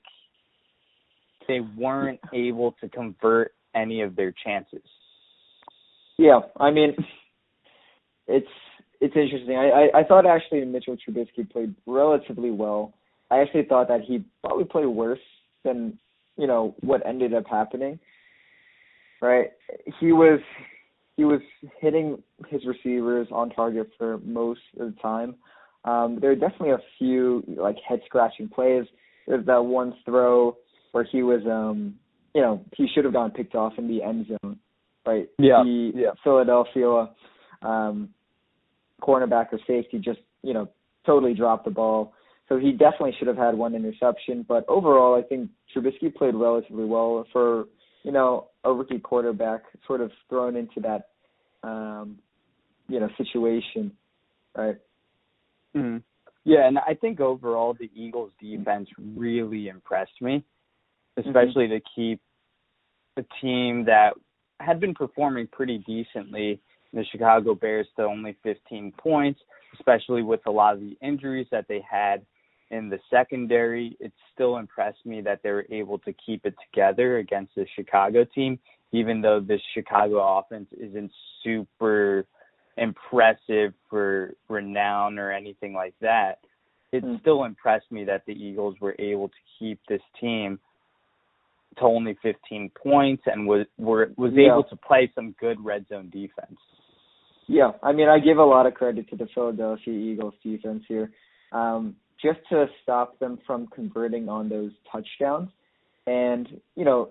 they 1.47 1.59
weren't 1.59 2.21
able 2.33 2.73
to 2.79 2.87
convert 2.87 3.53
any 3.75 4.01
of 4.01 4.15
their 4.15 4.33
chances. 4.43 4.83
Yeah, 6.17 6.39
I 6.57 6.71
mean, 6.71 6.95
it's 8.27 8.47
it's 9.01 9.15
interesting. 9.15 9.55
I, 9.57 9.69
I 9.69 9.99
I 9.99 10.03
thought 10.05 10.25
actually 10.25 10.63
Mitchell 10.63 10.95
Trubisky 10.97 11.49
played 11.49 11.75
relatively 11.85 12.51
well. 12.51 12.93
I 13.31 13.39
actually 13.39 13.65
thought 13.65 13.89
that 13.89 14.01
he 14.01 14.23
probably 14.41 14.65
played 14.65 14.87
worse 14.87 15.19
than 15.63 15.97
you 16.37 16.47
know 16.47 16.75
what 16.81 17.05
ended 17.05 17.33
up 17.33 17.45
happening. 17.49 17.99
Right, 19.21 19.51
he 19.99 20.11
was 20.11 20.39
he 21.17 21.25
was 21.25 21.41
hitting 21.81 22.23
his 22.47 22.61
receivers 22.65 23.27
on 23.31 23.49
target 23.49 23.89
for 23.97 24.19
most 24.19 24.61
of 24.79 24.93
the 24.93 25.01
time. 25.01 25.35
Um, 25.85 26.19
there 26.19 26.29
were 26.29 26.35
definitely 26.35 26.71
a 26.71 26.83
few 26.97 27.43
like 27.47 27.75
head 27.87 28.01
scratching 28.05 28.49
plays. 28.49 28.85
There's 29.27 29.45
that 29.45 29.63
one 29.63 29.93
throw 30.05 30.57
where 30.91 31.03
he 31.03 31.23
was 31.23 31.41
um 31.45 31.95
you 32.33 32.41
know 32.41 32.63
he 32.75 32.87
should 32.93 33.05
have 33.05 33.13
gone 33.13 33.31
picked 33.31 33.55
off 33.55 33.73
in 33.77 33.87
the 33.87 34.01
end 34.01 34.27
zone. 34.27 34.59
Right. 35.05 35.29
Yeah. 35.37 35.63
The 35.63 35.91
yeah. 35.95 36.11
Philadelphia 36.23 37.09
um 37.61 38.09
cornerback 39.01 39.47
or 39.51 39.59
safety 39.65 39.97
just, 39.97 40.19
you 40.43 40.53
know, 40.53 40.69
totally 41.05 41.33
dropped 41.33 41.65
the 41.65 41.71
ball. 41.71 42.13
So 42.49 42.57
he 42.57 42.71
definitely 42.71 43.13
should 43.17 43.27
have 43.27 43.37
had 43.37 43.55
one 43.55 43.75
interception. 43.75 44.43
But 44.47 44.65
overall, 44.67 45.15
I 45.15 45.21
think 45.21 45.51
Trubisky 45.73 46.13
played 46.13 46.33
relatively 46.33 46.85
well 46.85 47.25
for, 47.31 47.65
you 48.03 48.11
know, 48.11 48.47
a 48.63 48.73
rookie 48.73 48.99
quarterback 48.99 49.61
sort 49.85 50.01
of 50.01 50.11
thrown 50.27 50.55
into 50.55 50.79
that, 50.81 51.09
um, 51.63 52.17
you 52.87 52.99
know, 52.99 53.07
situation, 53.17 53.91
right? 54.57 54.77
Mm-hmm. 55.77 55.97
Yeah, 56.43 56.67
and 56.67 56.79
I 56.79 56.95
think 56.95 57.19
overall 57.19 57.75
the 57.79 57.91
Eagles' 57.93 58.31
defense 58.41 58.89
really 59.15 59.67
impressed 59.67 60.19
me, 60.19 60.43
especially 61.17 61.67
mm-hmm. 61.67 61.73
to 61.73 61.81
keep 61.95 62.21
a 63.17 63.23
team 63.39 63.85
that 63.85 64.13
had 64.59 64.79
been 64.79 64.95
performing 64.95 65.47
pretty 65.47 65.77
decently 65.85 66.59
the 66.93 67.05
Chicago 67.11 67.53
Bears 67.53 67.85
to 67.97 68.03
only 68.03 68.35
15 68.41 68.93
points, 68.97 69.39
especially 69.75 70.23
with 70.23 70.39
a 70.47 70.51
lot 70.51 70.73
of 70.73 70.79
the 70.79 70.97
injuries 71.03 71.45
that 71.51 71.67
they 71.67 71.81
had 71.87 72.25
in 72.71 72.89
the 72.89 72.99
secondary. 73.09 73.97
It 73.99 74.13
still 74.33 74.57
impressed 74.57 75.05
me 75.05 75.21
that 75.21 75.41
they 75.43 75.51
were 75.51 75.65
able 75.69 75.99
to 75.99 76.13
keep 76.13 76.45
it 76.45 76.55
together 76.71 77.17
against 77.17 77.55
the 77.55 77.65
Chicago 77.75 78.25
team, 78.35 78.59
even 78.91 79.21
though 79.21 79.39
the 79.39 79.59
Chicago 79.73 80.39
offense 80.39 80.67
isn't 80.79 81.11
super 81.43 82.25
impressive 82.77 83.73
for 83.89 84.33
renown 84.47 85.19
or 85.19 85.31
anything 85.31 85.73
like 85.73 85.93
that. 86.01 86.39
It 86.91 87.03
mm. 87.03 87.19
still 87.21 87.43
impressed 87.43 87.91
me 87.91 88.03
that 88.05 88.23
the 88.25 88.33
Eagles 88.33 88.75
were 88.81 88.95
able 88.97 89.27
to 89.27 89.35
keep 89.59 89.79
this 89.87 90.01
team 90.19 90.59
to 91.77 91.83
only 91.83 92.17
15 92.23 92.71
points 92.81 93.23
and 93.25 93.47
was 93.47 93.65
were 93.77 94.11
was 94.17 94.31
yeah. 94.35 94.47
able 94.47 94.63
to 94.63 94.75
play 94.75 95.11
some 95.13 95.35
good 95.39 95.63
red 95.63 95.85
zone 95.87 96.09
defense. 96.09 96.59
Yeah, 97.47 97.71
I 97.81 97.93
mean, 97.93 98.07
I 98.07 98.19
give 98.19 98.37
a 98.37 98.43
lot 98.43 98.65
of 98.65 98.75
credit 98.75 99.09
to 99.09 99.15
the 99.15 99.27
Philadelphia 99.33 99.93
Eagles 99.93 100.35
defense 100.43 100.83
here, 100.87 101.11
um, 101.51 101.95
just 102.21 102.39
to 102.49 102.67
stop 102.83 103.17
them 103.19 103.39
from 103.45 103.67
converting 103.67 104.29
on 104.29 104.49
those 104.49 104.71
touchdowns, 104.91 105.49
and 106.07 106.47
you 106.75 106.85
know, 106.85 107.09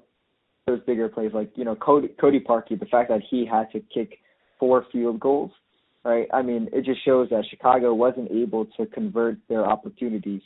those 0.66 0.80
bigger 0.86 1.08
plays 1.08 1.32
like 1.32 1.50
you 1.54 1.64
know 1.64 1.74
Cody, 1.74 2.08
Cody 2.20 2.40
Parkey, 2.40 2.78
the 2.78 2.86
fact 2.86 3.08
that 3.08 3.22
he 3.28 3.46
had 3.46 3.70
to 3.72 3.80
kick 3.92 4.18
four 4.58 4.86
field 4.92 5.20
goals, 5.20 5.50
right? 6.04 6.28
I 6.32 6.42
mean, 6.42 6.68
it 6.72 6.84
just 6.84 7.04
shows 7.04 7.28
that 7.30 7.44
Chicago 7.48 7.94
wasn't 7.94 8.30
able 8.30 8.66
to 8.76 8.86
convert 8.86 9.38
their 9.48 9.64
opportunities, 9.64 10.42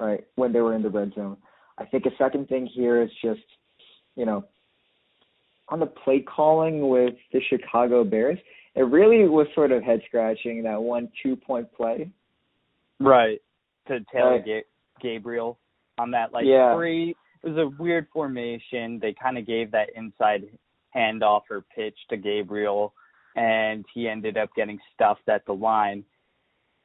right, 0.00 0.24
when 0.36 0.52
they 0.52 0.60
were 0.60 0.74
in 0.74 0.82
the 0.82 0.90
red 0.90 1.12
zone. 1.14 1.36
I 1.78 1.84
think 1.84 2.06
a 2.06 2.16
second 2.18 2.48
thing 2.48 2.66
here 2.66 3.02
is 3.02 3.10
just, 3.22 3.40
you 4.16 4.24
know, 4.24 4.44
on 5.68 5.80
the 5.80 5.86
play 5.86 6.20
calling 6.20 6.88
with 6.88 7.14
the 7.32 7.40
Chicago 7.48 8.04
Bears, 8.04 8.38
it 8.74 8.82
really 8.82 9.28
was 9.28 9.46
sort 9.54 9.72
of 9.72 9.82
head 9.82 10.00
scratching 10.06 10.62
that 10.64 10.80
one 10.80 11.08
two 11.22 11.36
point 11.36 11.72
play. 11.72 12.10
Right. 13.00 13.40
To 13.88 14.00
Taylor 14.12 14.30
right. 14.32 14.44
Ga- 14.44 14.64
Gabriel 15.00 15.58
on 15.98 16.10
that 16.12 16.32
like 16.32 16.44
yeah. 16.46 16.74
three 16.74 17.14
it 17.42 17.48
was 17.50 17.58
a 17.58 17.82
weird 17.82 18.06
formation. 18.12 18.98
They 19.00 19.14
kind 19.20 19.36
of 19.36 19.46
gave 19.46 19.70
that 19.72 19.90
inside 19.94 20.44
handoff 20.96 21.42
or 21.50 21.64
pitch 21.74 21.96
to 22.08 22.16
Gabriel 22.16 22.94
and 23.36 23.84
he 23.92 24.08
ended 24.08 24.38
up 24.38 24.50
getting 24.56 24.78
stuffed 24.94 25.28
at 25.28 25.44
the 25.46 25.52
line. 25.52 26.04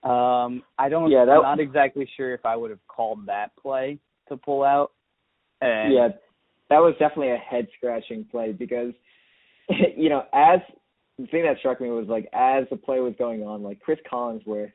Um 0.04 0.64
I 0.78 0.90
don't 0.90 1.12
yeah, 1.12 1.26
that, 1.26 1.32
I'm 1.32 1.42
not 1.44 1.60
exactly 1.60 2.10
sure 2.18 2.34
if 2.34 2.46
I 2.46 2.56
would 2.56 2.72
have 2.72 2.86
called 2.88 3.26
that 3.28 3.56
play 3.62 4.00
to 4.30 4.38
pull 4.38 4.64
out. 4.64 4.92
And 5.62 5.94
yeah, 5.94 6.08
that 6.70 6.80
was 6.80 6.94
definitely 7.00 7.32
a 7.32 7.38
head 7.38 7.68
scratching 7.78 8.26
play 8.30 8.52
because 8.52 8.94
you 9.96 10.10
know, 10.10 10.24
as 10.34 10.60
the 11.18 11.28
thing 11.28 11.44
that 11.44 11.58
struck 11.60 11.82
me 11.82 11.90
was 11.90 12.08
like 12.08 12.30
as 12.34 12.66
the 12.70 12.78
play 12.78 13.00
was 13.00 13.14
going 13.18 13.44
on, 13.44 13.64
like 13.64 13.80
Chris 13.80 14.00
Collinsworth 14.12 14.72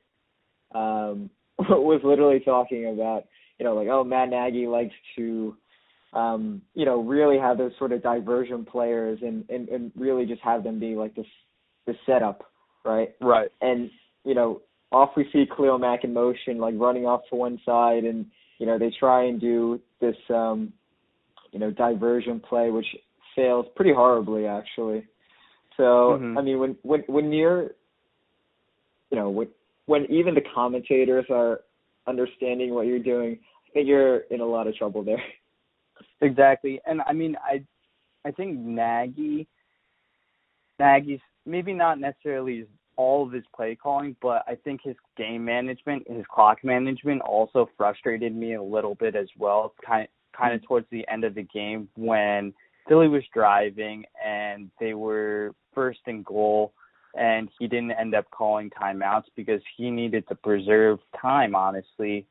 um 0.75 1.31
was 1.69 2.01
literally 2.05 2.41
talking 2.41 2.87
about, 2.89 3.25
you 3.59 3.65
know, 3.65 3.75
like, 3.75 3.89
oh 3.89 4.05
Matt 4.05 4.31
Nagy 4.31 4.67
likes 4.67 4.95
to 5.17 5.57
um, 6.15 6.63
you 6.75 6.85
know, 6.85 7.03
really 7.03 7.39
have 7.39 7.59
those 7.59 7.73
sort 7.79 7.93
of 7.93 8.03
diversion 8.03 8.65
players 8.65 9.19
and, 9.21 9.45
and, 9.51 9.69
and 9.69 9.93
really 9.97 10.27
just 10.27 10.41
have 10.43 10.63
them 10.63 10.79
be 10.79 10.95
like 10.95 11.15
this 11.15 11.27
this 11.87 11.97
setup, 12.07 12.45
right? 12.85 13.11
Right. 13.21 13.51
And, 13.61 13.91
you 14.25 14.35
know, 14.35 14.63
off 14.91 15.11
we 15.17 15.27
see 15.33 15.45
Khalil 15.55 15.79
Mack 15.79 16.05
in 16.05 16.15
motion, 16.15 16.59
like 16.59 16.75
running 16.79 17.05
off 17.05 17.23
to 17.31 17.37
one 17.37 17.61
side 17.67 18.05
and, 18.05 18.27
you 18.59 18.67
know, 18.67 18.79
they 18.79 18.93
try 18.99 19.25
and 19.25 19.41
do 19.41 19.81
this 20.01 20.17
um 20.31 20.73
you 21.51 21.59
know, 21.59 21.71
diversion 21.71 22.41
play 22.41 22.71
which 22.71 22.87
fails 23.35 23.67
pretty 23.75 23.93
horribly 23.93 24.47
actually. 24.47 25.05
So 25.77 25.83
mm-hmm. 25.83 26.39
I 26.39 26.43
mean, 26.43 26.59
when 26.61 26.77
when 26.83 27.01
when 27.09 27.33
you're, 27.33 27.71
you 29.11 29.19
know, 29.19 29.31
when 29.31 29.49
when 29.87 30.07
even 30.11 30.35
the 30.35 30.43
commentators 30.55 31.27
are 31.31 31.61
understanding 32.07 32.75
what 32.75 32.87
you're 32.87 32.99
doing, 32.99 33.39
I 33.69 33.73
think 33.73 33.89
you're 33.89 34.19
in 34.31 34.41
a 34.41 34.47
lot 34.47 34.67
of 34.67 34.77
trouble 34.77 35.03
there. 35.03 35.23
Exactly, 36.21 36.81
and 36.87 37.03
I 37.07 37.13
mean, 37.13 37.37
I 37.45 37.65
I 38.25 38.31
think 38.31 38.59
Nagy 38.59 39.47
Nagy's 40.79 41.21
maybe 41.45 41.73
not 41.73 42.01
necessarily 42.01 42.67
all 42.97 43.27
of 43.27 43.33
his 43.33 43.45
play 43.55 43.75
calling, 43.75 44.17
but 44.23 44.45
I 44.47 44.55
think 44.55 44.81
his 44.83 44.97
game 45.17 45.45
management, 45.45 46.09
his 46.09 46.25
clock 46.33 46.65
management, 46.65 47.23
also 47.23 47.69
frustrated 47.77 48.35
me 48.35 48.55
a 48.55 48.63
little 48.63 48.95
bit 48.95 49.15
as 49.17 49.29
well. 49.39 49.75
Kind 49.85 50.09
kind 50.37 50.53
of 50.53 50.61
mm-hmm. 50.61 50.67
towards 50.67 50.87
the 50.91 51.07
end 51.09 51.25
of 51.25 51.35
the 51.35 51.43
game 51.43 51.89
when 51.97 52.53
Philly 52.89 53.09
was 53.09 53.23
driving 53.33 54.05
and 54.25 54.71
they 54.81 54.95
were 54.95 55.55
first 55.75 56.01
and 56.07 56.25
goal, 56.25 56.73
and 57.17 57.49
he 57.59 57.67
didn't 57.67 57.93
end 57.93 58.15
up 58.15 58.31
calling 58.31 58.71
timeouts 58.71 59.25
because 59.37 59.61
he 59.77 59.91
needed 59.91 60.27
to 60.29 60.35
preserve 60.35 60.99
time, 61.21 61.55
honestly, 61.55 62.27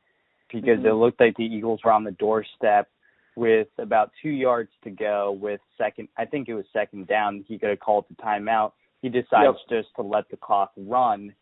because 0.51 0.79
mm-hmm. 0.79 0.87
it 0.87 0.93
looked 0.93 1.19
like 1.19 1.35
the 1.37 1.43
Eagles 1.43 1.79
were 1.83 1.91
on 1.91 2.03
the 2.03 2.11
doorstep 2.11 2.89
with 3.35 3.67
about 3.79 4.11
two 4.21 4.29
yards 4.29 4.69
to 4.83 4.91
go 4.91 5.37
with 5.41 5.59
second 5.77 6.07
I 6.17 6.25
think 6.25 6.49
it 6.49 6.53
was 6.53 6.65
second 6.71 7.07
down, 7.07 7.43
he 7.47 7.57
could 7.57 7.69
have 7.69 7.79
called 7.79 8.05
the 8.09 8.15
timeout. 8.15 8.73
He 9.01 9.09
decides 9.09 9.57
yep. 9.69 9.83
just 9.83 9.95
to 9.95 10.03
let 10.03 10.29
the 10.29 10.37
clock 10.37 10.71
run 10.77 11.33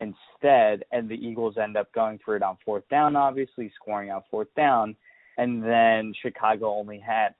instead 0.00 0.84
and 0.92 1.08
the 1.08 1.14
Eagles 1.14 1.56
end 1.56 1.76
up 1.76 1.92
going 1.92 2.18
for 2.24 2.36
it 2.36 2.42
on 2.42 2.58
fourth 2.64 2.88
down, 2.90 3.16
obviously 3.16 3.72
scoring 3.80 4.10
on 4.10 4.22
fourth 4.30 4.52
down. 4.56 4.96
And 5.36 5.62
then 5.62 6.12
Chicago 6.20 6.70
only 6.74 6.98
had 6.98 7.34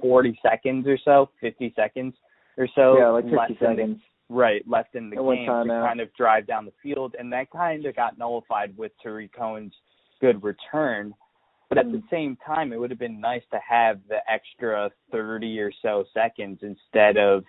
40 0.00 0.38
seconds 0.42 0.86
or 0.86 0.98
so, 1.02 1.30
50 1.40 1.72
seconds 1.74 2.14
or 2.58 2.68
so 2.74 2.98
yeah, 2.98 3.08
like 3.08 3.24
50 3.24 3.36
left 3.36 3.52
seconds. 3.52 3.78
In 3.80 4.00
the, 4.28 4.34
right, 4.34 4.68
left 4.68 4.94
in 4.94 5.08
the 5.08 5.16
and 5.18 5.36
game 5.36 5.46
to 5.46 5.82
kind 5.86 6.00
of 6.00 6.12
drive 6.14 6.46
down 6.46 6.66
the 6.66 6.72
field. 6.82 7.14
And 7.18 7.32
that 7.32 7.50
kind 7.50 7.86
of 7.86 7.96
got 7.96 8.18
nullified 8.18 8.76
with 8.76 8.92
Tarik 9.02 9.32
Cohen's 9.32 9.72
good 10.20 10.42
return. 10.42 11.14
But 11.68 11.78
at 11.78 11.92
the 11.92 12.02
same 12.10 12.36
time, 12.46 12.72
it 12.72 12.80
would 12.80 12.90
have 12.90 12.98
been 12.98 13.20
nice 13.20 13.42
to 13.52 13.60
have 13.66 14.00
the 14.08 14.18
extra 14.30 14.90
30 15.12 15.60
or 15.60 15.70
so 15.82 16.04
seconds 16.14 16.60
instead 16.62 17.18
of, 17.18 17.44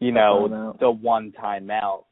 you 0.00 0.12
know, 0.12 0.76
the 0.80 0.90
one 0.90 1.32
timeout 1.40 2.04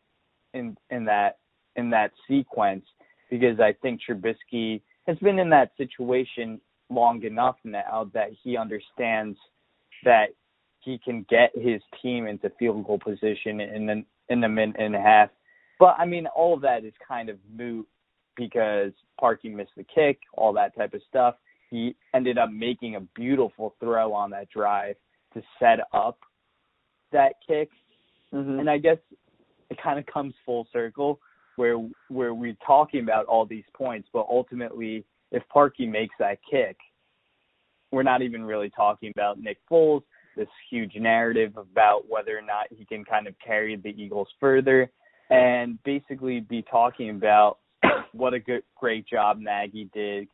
in 0.54 0.76
in 0.90 1.04
that 1.04 1.38
in 1.76 1.90
that 1.90 2.12
sequence 2.28 2.84
because 3.30 3.60
I 3.60 3.74
think 3.82 4.00
Trubisky 4.08 4.80
has 5.06 5.16
been 5.18 5.38
in 5.38 5.50
that 5.50 5.72
situation 5.76 6.60
long 6.88 7.22
enough 7.22 7.56
now 7.64 8.10
that 8.12 8.30
he 8.42 8.56
understands 8.56 9.38
that 10.04 10.28
he 10.80 10.98
can 10.98 11.26
get 11.28 11.50
his 11.54 11.80
team 12.02 12.26
into 12.26 12.50
field 12.58 12.86
goal 12.86 12.98
position 12.98 13.60
in 13.60 13.88
an, 13.88 14.06
in 14.28 14.44
a 14.44 14.48
minute 14.48 14.76
and 14.78 14.94
a 14.94 15.00
half. 15.00 15.30
But 15.78 15.96
I 15.98 16.06
mean, 16.06 16.26
all 16.28 16.54
of 16.54 16.62
that 16.62 16.84
is 16.84 16.92
kind 17.06 17.28
of 17.28 17.38
moot 17.54 17.86
because 18.36 18.92
Parkey 19.20 19.52
missed 19.52 19.72
the 19.76 19.84
kick, 19.84 20.20
all 20.34 20.52
that 20.54 20.76
type 20.76 20.94
of 20.94 21.00
stuff. 21.08 21.34
He 21.70 21.94
ended 22.14 22.38
up 22.38 22.50
making 22.50 22.96
a 22.96 23.00
beautiful 23.00 23.74
throw 23.80 24.12
on 24.12 24.30
that 24.30 24.48
drive 24.50 24.96
to 25.34 25.42
set 25.58 25.78
up 25.92 26.18
that 27.12 27.34
kick. 27.46 27.70
Mm-hmm. 28.34 28.60
And 28.60 28.70
I 28.70 28.78
guess 28.78 28.98
it 29.70 29.78
kind 29.82 29.98
of 29.98 30.06
comes 30.06 30.34
full 30.44 30.66
circle 30.72 31.20
where 31.56 31.76
where 32.08 32.34
we're 32.34 32.56
talking 32.66 33.02
about 33.02 33.26
all 33.26 33.44
these 33.44 33.64
points, 33.74 34.08
but 34.12 34.26
ultimately 34.30 35.04
if 35.32 35.42
Parkey 35.54 35.88
makes 35.88 36.14
that 36.18 36.38
kick, 36.50 36.76
we're 37.92 38.02
not 38.02 38.22
even 38.22 38.44
really 38.44 38.70
talking 38.70 39.12
about 39.14 39.40
Nick 39.40 39.58
Foles, 39.70 40.02
this 40.40 40.48
huge 40.70 40.94
narrative 40.96 41.52
about 41.58 42.08
whether 42.08 42.36
or 42.36 42.40
not 42.40 42.66
he 42.70 42.86
can 42.86 43.04
kind 43.04 43.26
of 43.26 43.34
carry 43.44 43.76
the 43.76 43.90
Eagles 43.90 44.28
further 44.40 44.90
and 45.28 45.78
basically 45.84 46.40
be 46.40 46.64
talking 46.70 47.10
about 47.10 47.58
what 48.12 48.32
a 48.32 48.40
good 48.40 48.62
great 48.74 49.06
job 49.06 49.38
Nagy 49.38 49.90
did 49.92 50.28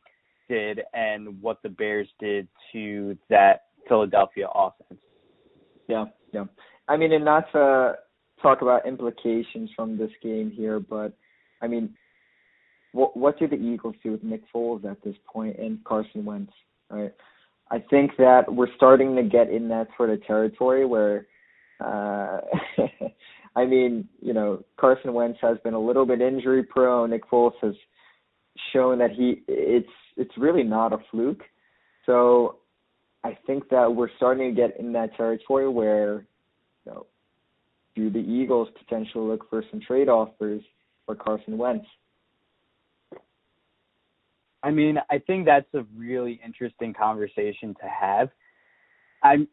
did 0.48 0.80
and 0.94 1.42
what 1.42 1.60
the 1.64 1.68
Bears 1.68 2.08
did 2.20 2.46
to 2.72 3.18
that 3.30 3.64
Philadelphia 3.88 4.46
offense. 4.54 5.00
Yeah, 5.88 6.04
yeah. 6.32 6.44
I 6.86 6.96
mean, 6.96 7.12
and 7.12 7.24
not 7.24 7.50
to 7.50 7.94
talk 8.40 8.62
about 8.62 8.86
implications 8.86 9.70
from 9.74 9.98
this 9.98 10.12
game 10.22 10.52
here, 10.52 10.78
but 10.78 11.12
I 11.60 11.66
mean, 11.66 11.94
what 12.92 13.16
what 13.16 13.40
do 13.40 13.48
the 13.48 13.56
Eagles 13.56 13.96
do 14.04 14.12
with 14.12 14.22
Nick 14.22 14.42
Foles 14.54 14.84
at 14.84 15.02
this 15.02 15.16
point 15.32 15.58
and 15.58 15.82
Carson 15.82 16.24
Wentz? 16.24 16.52
Right. 16.88 17.12
I 17.70 17.78
think 17.90 18.12
that 18.18 18.52
we're 18.52 18.74
starting 18.76 19.16
to 19.16 19.22
get 19.22 19.50
in 19.50 19.68
that 19.68 19.88
sort 19.96 20.10
of 20.10 20.24
territory 20.24 20.84
where, 20.84 21.26
uh, 21.84 22.40
I 23.56 23.64
mean, 23.64 24.08
you 24.20 24.32
know, 24.32 24.64
Carson 24.76 25.12
Wentz 25.12 25.38
has 25.42 25.58
been 25.64 25.74
a 25.74 25.80
little 25.80 26.06
bit 26.06 26.20
injury 26.20 26.62
prone. 26.62 27.10
Nick 27.10 27.28
Foles 27.28 27.54
has 27.62 27.74
shown 28.72 28.98
that 28.98 29.10
he 29.10 29.42
it's 29.48 29.88
it's 30.16 30.36
really 30.38 30.62
not 30.62 30.92
a 30.92 30.98
fluke. 31.10 31.42
So 32.04 32.58
I 33.24 33.36
think 33.46 33.68
that 33.70 33.94
we're 33.94 34.10
starting 34.16 34.54
to 34.54 34.60
get 34.60 34.78
in 34.78 34.92
that 34.92 35.16
territory 35.16 35.68
where, 35.68 36.26
you 36.84 36.92
know, 36.92 37.06
do 37.96 38.10
the 38.10 38.20
Eagles 38.20 38.68
potentially 38.78 39.26
look 39.26 39.50
for 39.50 39.64
some 39.70 39.80
trade 39.80 40.08
offers 40.08 40.62
for 41.04 41.16
Carson 41.16 41.58
Wentz? 41.58 41.86
I 44.66 44.72
mean, 44.72 44.98
I 45.08 45.18
think 45.18 45.46
that's 45.46 45.72
a 45.74 45.86
really 45.96 46.40
interesting 46.44 46.92
conversation 46.92 47.72
to 47.80 47.88
have. 47.88 48.30
I'm 49.22 49.46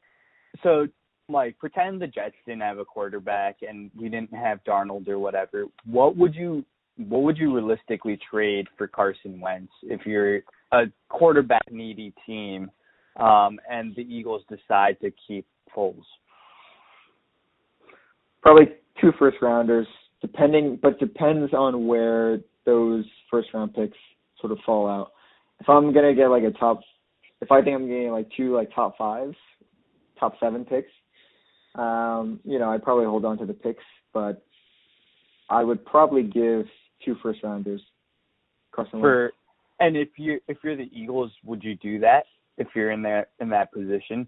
so 0.64 0.88
like 1.30 1.58
pretend 1.60 2.02
the 2.02 2.08
Jets 2.08 2.34
didn't 2.48 2.64
have 2.64 2.80
a 2.80 2.86
quarterback 2.86 3.58
and 3.62 3.92
we 3.96 4.10
didn't 4.10 4.34
have 4.34 4.64
Darnold 4.68 5.08
or 5.08 5.20
whatever. 5.20 5.66
What 5.86 6.18
would 6.18 6.34
you 6.34 6.66
what 6.98 7.22
would 7.22 7.38
you 7.38 7.54
realistically 7.54 8.18
trade 8.30 8.68
for 8.76 8.88
Carson 8.88 9.40
Wentz 9.40 9.72
if 9.84 10.02
you're 10.04 10.38
a 10.72 10.86
quarterback 11.10 11.72
needy 11.72 12.12
team 12.26 12.72
um, 13.20 13.60
and 13.70 13.96
the 13.96 14.02
Eagles 14.02 14.42
decide 14.50 14.98
to 15.02 15.12
keep 15.28 15.46
Foles? 15.78 16.02
Probably 18.42 18.66
two 19.00 19.12
first 19.20 19.38
rounders, 19.44 19.88
depending, 20.22 20.80
but 20.82 21.00
depends 21.00 21.54
on 21.54 21.86
where 21.86 22.40
those 22.66 23.06
first 23.30 23.50
round 23.54 23.76
picks 23.76 23.98
sort 24.44 24.52
of 24.52 24.60
fall 24.66 24.88
out. 24.88 25.14
If 25.62 25.70
I'm 25.70 25.94
gonna 25.94 26.14
get 26.14 26.28
like 26.28 26.44
a 26.44 26.52
top, 26.52 26.82
if 27.42 27.52
I 27.52 27.62
think 27.62 27.76
I'm 27.76 27.88
getting 27.88 28.12
like 28.12 28.28
two 28.36 28.54
like 28.54 28.70
top 28.76 28.98
fives, 28.98 29.38
top 30.20 30.34
seven 30.40 30.66
picks, 30.66 30.92
um, 31.76 32.42
you 32.44 32.60
know, 32.60 32.70
I'd 32.70 32.84
probably 32.84 33.06
hold 33.06 33.24
on 33.26 33.38
to 33.38 33.46
the 33.46 33.54
picks, 33.54 33.84
but 34.14 34.46
I 35.50 35.64
would 35.64 35.86
probably 35.86 36.24
give 36.24 36.66
two 37.06 37.16
first 37.24 37.42
rounders. 37.44 37.82
Carson 38.74 39.00
For 39.00 39.32
and 39.80 39.96
if 39.96 40.10
you 40.18 40.40
if 40.48 40.58
you're 40.64 40.76
the 40.76 40.90
Eagles, 40.94 41.32
would 41.46 41.64
you 41.64 41.76
do 41.76 42.00
that 42.00 42.26
if 42.58 42.68
you're 42.76 42.92
in 42.92 43.02
that 43.04 43.30
in 43.40 43.50
that 43.50 43.72
position? 43.72 44.28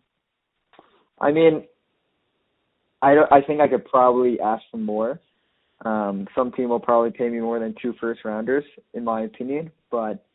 I 1.19 1.31
mean, 1.31 1.65
I 3.01 3.15
I 3.31 3.41
think 3.41 3.59
I 3.59 3.67
could 3.67 3.85
probably 3.85 4.39
ask 4.39 4.63
for 4.71 4.77
more. 4.77 5.19
Um, 5.83 6.27
some 6.33 6.51
team 6.53 6.69
will 6.69 6.79
probably 6.79 7.11
pay 7.11 7.27
me 7.27 7.39
more 7.39 7.59
than 7.59 7.75
two 7.81 7.93
first 7.99 8.23
rounders, 8.23 8.63
in 8.93 9.03
my 9.03 9.21
opinion. 9.21 9.71
But 9.95 10.25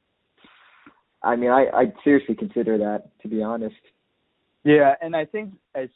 I 1.22 1.36
mean, 1.36 1.50
I 1.50 1.66
I'd 1.74 1.92
seriously 2.02 2.34
consider 2.34 2.78
that 2.78 3.10
to 3.20 3.28
be 3.28 3.42
honest. 3.42 3.76
Yeah, 4.64 4.94
and 5.02 5.14
I 5.14 5.26
think 5.26 5.52
as 5.74 5.90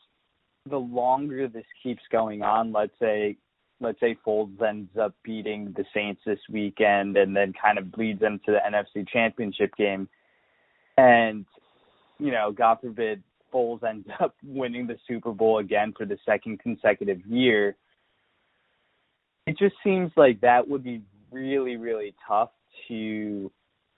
the 0.68 0.76
longer 0.76 1.48
this 1.48 1.64
keeps 1.82 2.02
going 2.12 2.42
on, 2.42 2.72
let's 2.72 2.92
say 3.00 3.38
let's 3.80 3.98
say 4.00 4.18
Foles 4.26 4.60
ends 4.60 4.90
up 5.00 5.14
beating 5.24 5.72
the 5.78 5.84
Saints 5.94 6.20
this 6.26 6.38
weekend 6.50 7.16
and 7.16 7.34
then 7.34 7.54
kind 7.54 7.78
of 7.78 7.90
bleeds 7.90 8.20
them 8.20 8.38
to 8.44 8.52
the 8.52 8.58
NFC 8.58 9.08
Championship 9.08 9.74
game, 9.76 10.10
and 10.98 11.46
you 12.18 12.32
know, 12.32 12.52
God 12.52 12.80
forbid 12.82 13.22
Foles 13.50 13.82
ends 13.82 14.06
up 14.20 14.34
winning 14.44 14.86
the 14.86 14.98
Super 15.08 15.32
Bowl 15.32 15.58
again 15.58 15.94
for 15.96 16.04
the 16.04 16.18
second 16.26 16.60
consecutive 16.60 17.24
year. 17.24 17.76
It 19.46 19.56
just 19.56 19.76
seems 19.82 20.12
like 20.18 20.42
that 20.42 20.68
would 20.68 20.84
be 20.84 21.00
really, 21.32 21.76
really 21.76 22.14
tough 22.28 22.50
to 22.88 23.50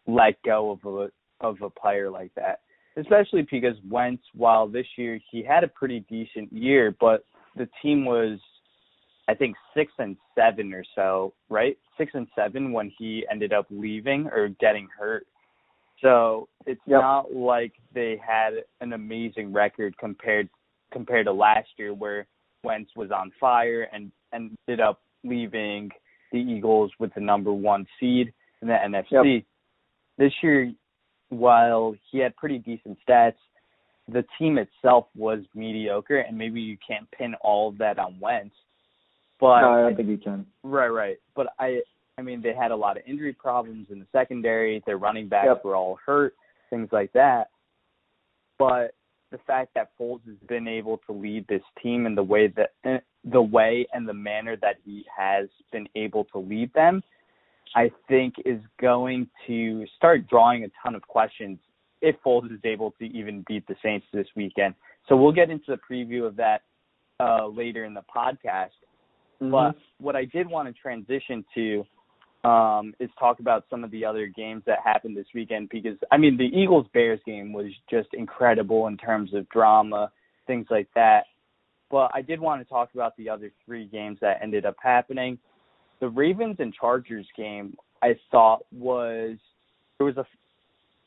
let 0.06 0.40
go 0.44 0.70
of 0.70 0.84
a 0.84 1.08
of 1.40 1.60
a 1.62 1.70
player 1.70 2.10
like 2.10 2.32
that. 2.34 2.60
Especially 2.96 3.46
because 3.50 3.76
Wentz, 3.88 4.22
while 4.34 4.66
this 4.66 4.86
year 4.96 5.20
he 5.30 5.42
had 5.42 5.64
a 5.64 5.68
pretty 5.68 6.00
decent 6.08 6.50
year, 6.52 6.94
but 6.98 7.24
the 7.56 7.68
team 7.82 8.04
was 8.04 8.38
I 9.28 9.34
think 9.34 9.56
six 9.74 9.92
and 9.98 10.16
seven 10.34 10.72
or 10.72 10.84
so, 10.94 11.34
right? 11.48 11.76
Six 11.98 12.12
and 12.14 12.26
seven 12.36 12.72
when 12.72 12.92
he 12.96 13.26
ended 13.30 13.52
up 13.52 13.66
leaving 13.70 14.28
or 14.28 14.48
getting 14.60 14.88
hurt. 14.96 15.26
So 16.02 16.48
it's 16.66 16.80
yep. 16.86 17.00
not 17.00 17.34
like 17.34 17.72
they 17.94 18.20
had 18.24 18.50
an 18.80 18.92
amazing 18.92 19.52
record 19.52 19.96
compared 19.98 20.48
compared 20.92 21.26
to 21.26 21.32
last 21.32 21.68
year 21.78 21.92
where 21.92 22.26
Wentz 22.62 22.90
was 22.96 23.10
on 23.10 23.32
fire 23.40 23.88
and 23.92 24.12
ended 24.32 24.80
up 24.80 25.00
leaving 25.24 25.90
the 26.32 26.38
Eagles 26.38 26.92
with 26.98 27.12
the 27.14 27.20
number 27.20 27.52
one 27.52 27.86
seed 27.98 28.32
in 28.62 28.68
the 28.68 28.74
NFC. 28.74 29.06
Yep. 29.10 29.44
This 30.18 30.32
year, 30.42 30.72
while 31.28 31.94
he 32.10 32.18
had 32.18 32.36
pretty 32.36 32.58
decent 32.58 32.98
stats, 33.06 33.34
the 34.08 34.24
team 34.38 34.58
itself 34.58 35.06
was 35.16 35.40
mediocre, 35.54 36.18
and 36.18 36.38
maybe 36.38 36.60
you 36.60 36.76
can't 36.86 37.10
pin 37.10 37.34
all 37.42 37.68
of 37.68 37.78
that 37.78 37.98
on 37.98 38.18
Wentz. 38.20 38.54
But 39.40 39.60
no, 39.60 39.72
I 39.72 39.80
don't 39.82 39.96
think 39.96 40.08
you 40.08 40.18
can. 40.18 40.46
Right, 40.62 40.88
right. 40.88 41.16
But 41.34 41.48
I 41.58 41.80
I 42.18 42.22
mean, 42.22 42.40
they 42.40 42.54
had 42.54 42.70
a 42.70 42.76
lot 42.76 42.96
of 42.96 43.02
injury 43.06 43.34
problems 43.34 43.88
in 43.90 43.98
the 43.98 44.06
secondary. 44.10 44.82
Their 44.86 44.96
running 44.96 45.28
backs 45.28 45.48
Yep. 45.48 45.64
were 45.64 45.76
all 45.76 45.98
hurt, 46.04 46.34
things 46.70 46.88
like 46.92 47.12
that. 47.12 47.50
But 48.58 48.94
the 49.30 49.38
fact 49.38 49.74
that 49.74 49.90
Foles 49.98 50.24
has 50.26 50.36
been 50.48 50.66
able 50.66 50.98
to 51.06 51.12
lead 51.12 51.46
this 51.48 51.62
team 51.82 52.06
in 52.06 52.14
the 52.14 52.22
way 52.22 52.46
that 52.48 52.72
eh, 52.84 53.00
the 53.24 53.42
way 53.42 53.86
and 53.92 54.08
the 54.08 54.14
manner 54.14 54.56
that 54.56 54.76
he 54.84 55.04
has 55.14 55.48
been 55.72 55.88
able 55.94 56.24
to 56.26 56.38
lead 56.38 56.72
them, 56.72 57.02
I 57.76 57.90
think 58.08 58.34
is 58.46 58.60
going 58.80 59.28
to 59.46 59.84
start 59.96 60.26
drawing 60.28 60.64
a 60.64 60.68
ton 60.82 60.94
of 60.94 61.02
questions 61.02 61.58
if 62.00 62.16
Foles 62.24 62.50
is 62.50 62.60
able 62.64 62.92
to 62.92 63.04
even 63.04 63.44
beat 63.46 63.66
the 63.68 63.76
Saints 63.82 64.06
this 64.14 64.26
weekend. 64.34 64.74
So 65.08 65.16
we'll 65.16 65.32
get 65.32 65.50
into 65.50 65.66
the 65.68 65.78
preview 65.78 66.26
of 66.26 66.36
that 66.36 66.62
uh, 67.20 67.46
later 67.46 67.84
in 67.84 67.92
the 67.92 68.02
podcast. 68.14 68.70
Mhm. 69.42 69.50
But 69.50 69.76
what 69.98 70.16
I 70.16 70.24
did 70.24 70.48
want 70.48 70.68
to 70.68 70.80
transition 70.80 71.44
to 71.54 71.86
um, 72.48 72.94
is 72.98 73.10
talk 73.18 73.40
about 73.40 73.64
some 73.68 73.84
of 73.84 73.90
the 73.90 74.04
other 74.04 74.26
games 74.26 74.62
that 74.66 74.78
happened 74.82 75.16
this 75.16 75.26
weekend 75.34 75.68
because 75.68 75.98
I 76.10 76.16
mean 76.16 76.36
the 76.36 76.44
Eagles 76.44 76.86
Bears 76.94 77.20
game 77.26 77.52
was 77.52 77.66
just 77.90 78.08
incredible 78.14 78.86
in 78.86 78.96
terms 78.96 79.34
of 79.34 79.48
drama, 79.50 80.10
things 80.46 80.66
like 80.70 80.88
that. 80.94 81.24
But 81.90 82.10
I 82.14 82.22
did 82.22 82.40
want 82.40 82.62
to 82.62 82.68
talk 82.68 82.94
about 82.94 83.16
the 83.16 83.28
other 83.28 83.52
three 83.64 83.86
games 83.86 84.18
that 84.20 84.38
ended 84.42 84.64
up 84.64 84.76
happening. 84.82 85.38
The 86.00 86.08
Ravens 86.08 86.56
and 86.58 86.74
Chargers 86.74 87.26
game 87.36 87.76
I 88.02 88.16
thought 88.30 88.64
was 88.72 89.36
there 89.98 90.06
was 90.06 90.16
a 90.16 90.26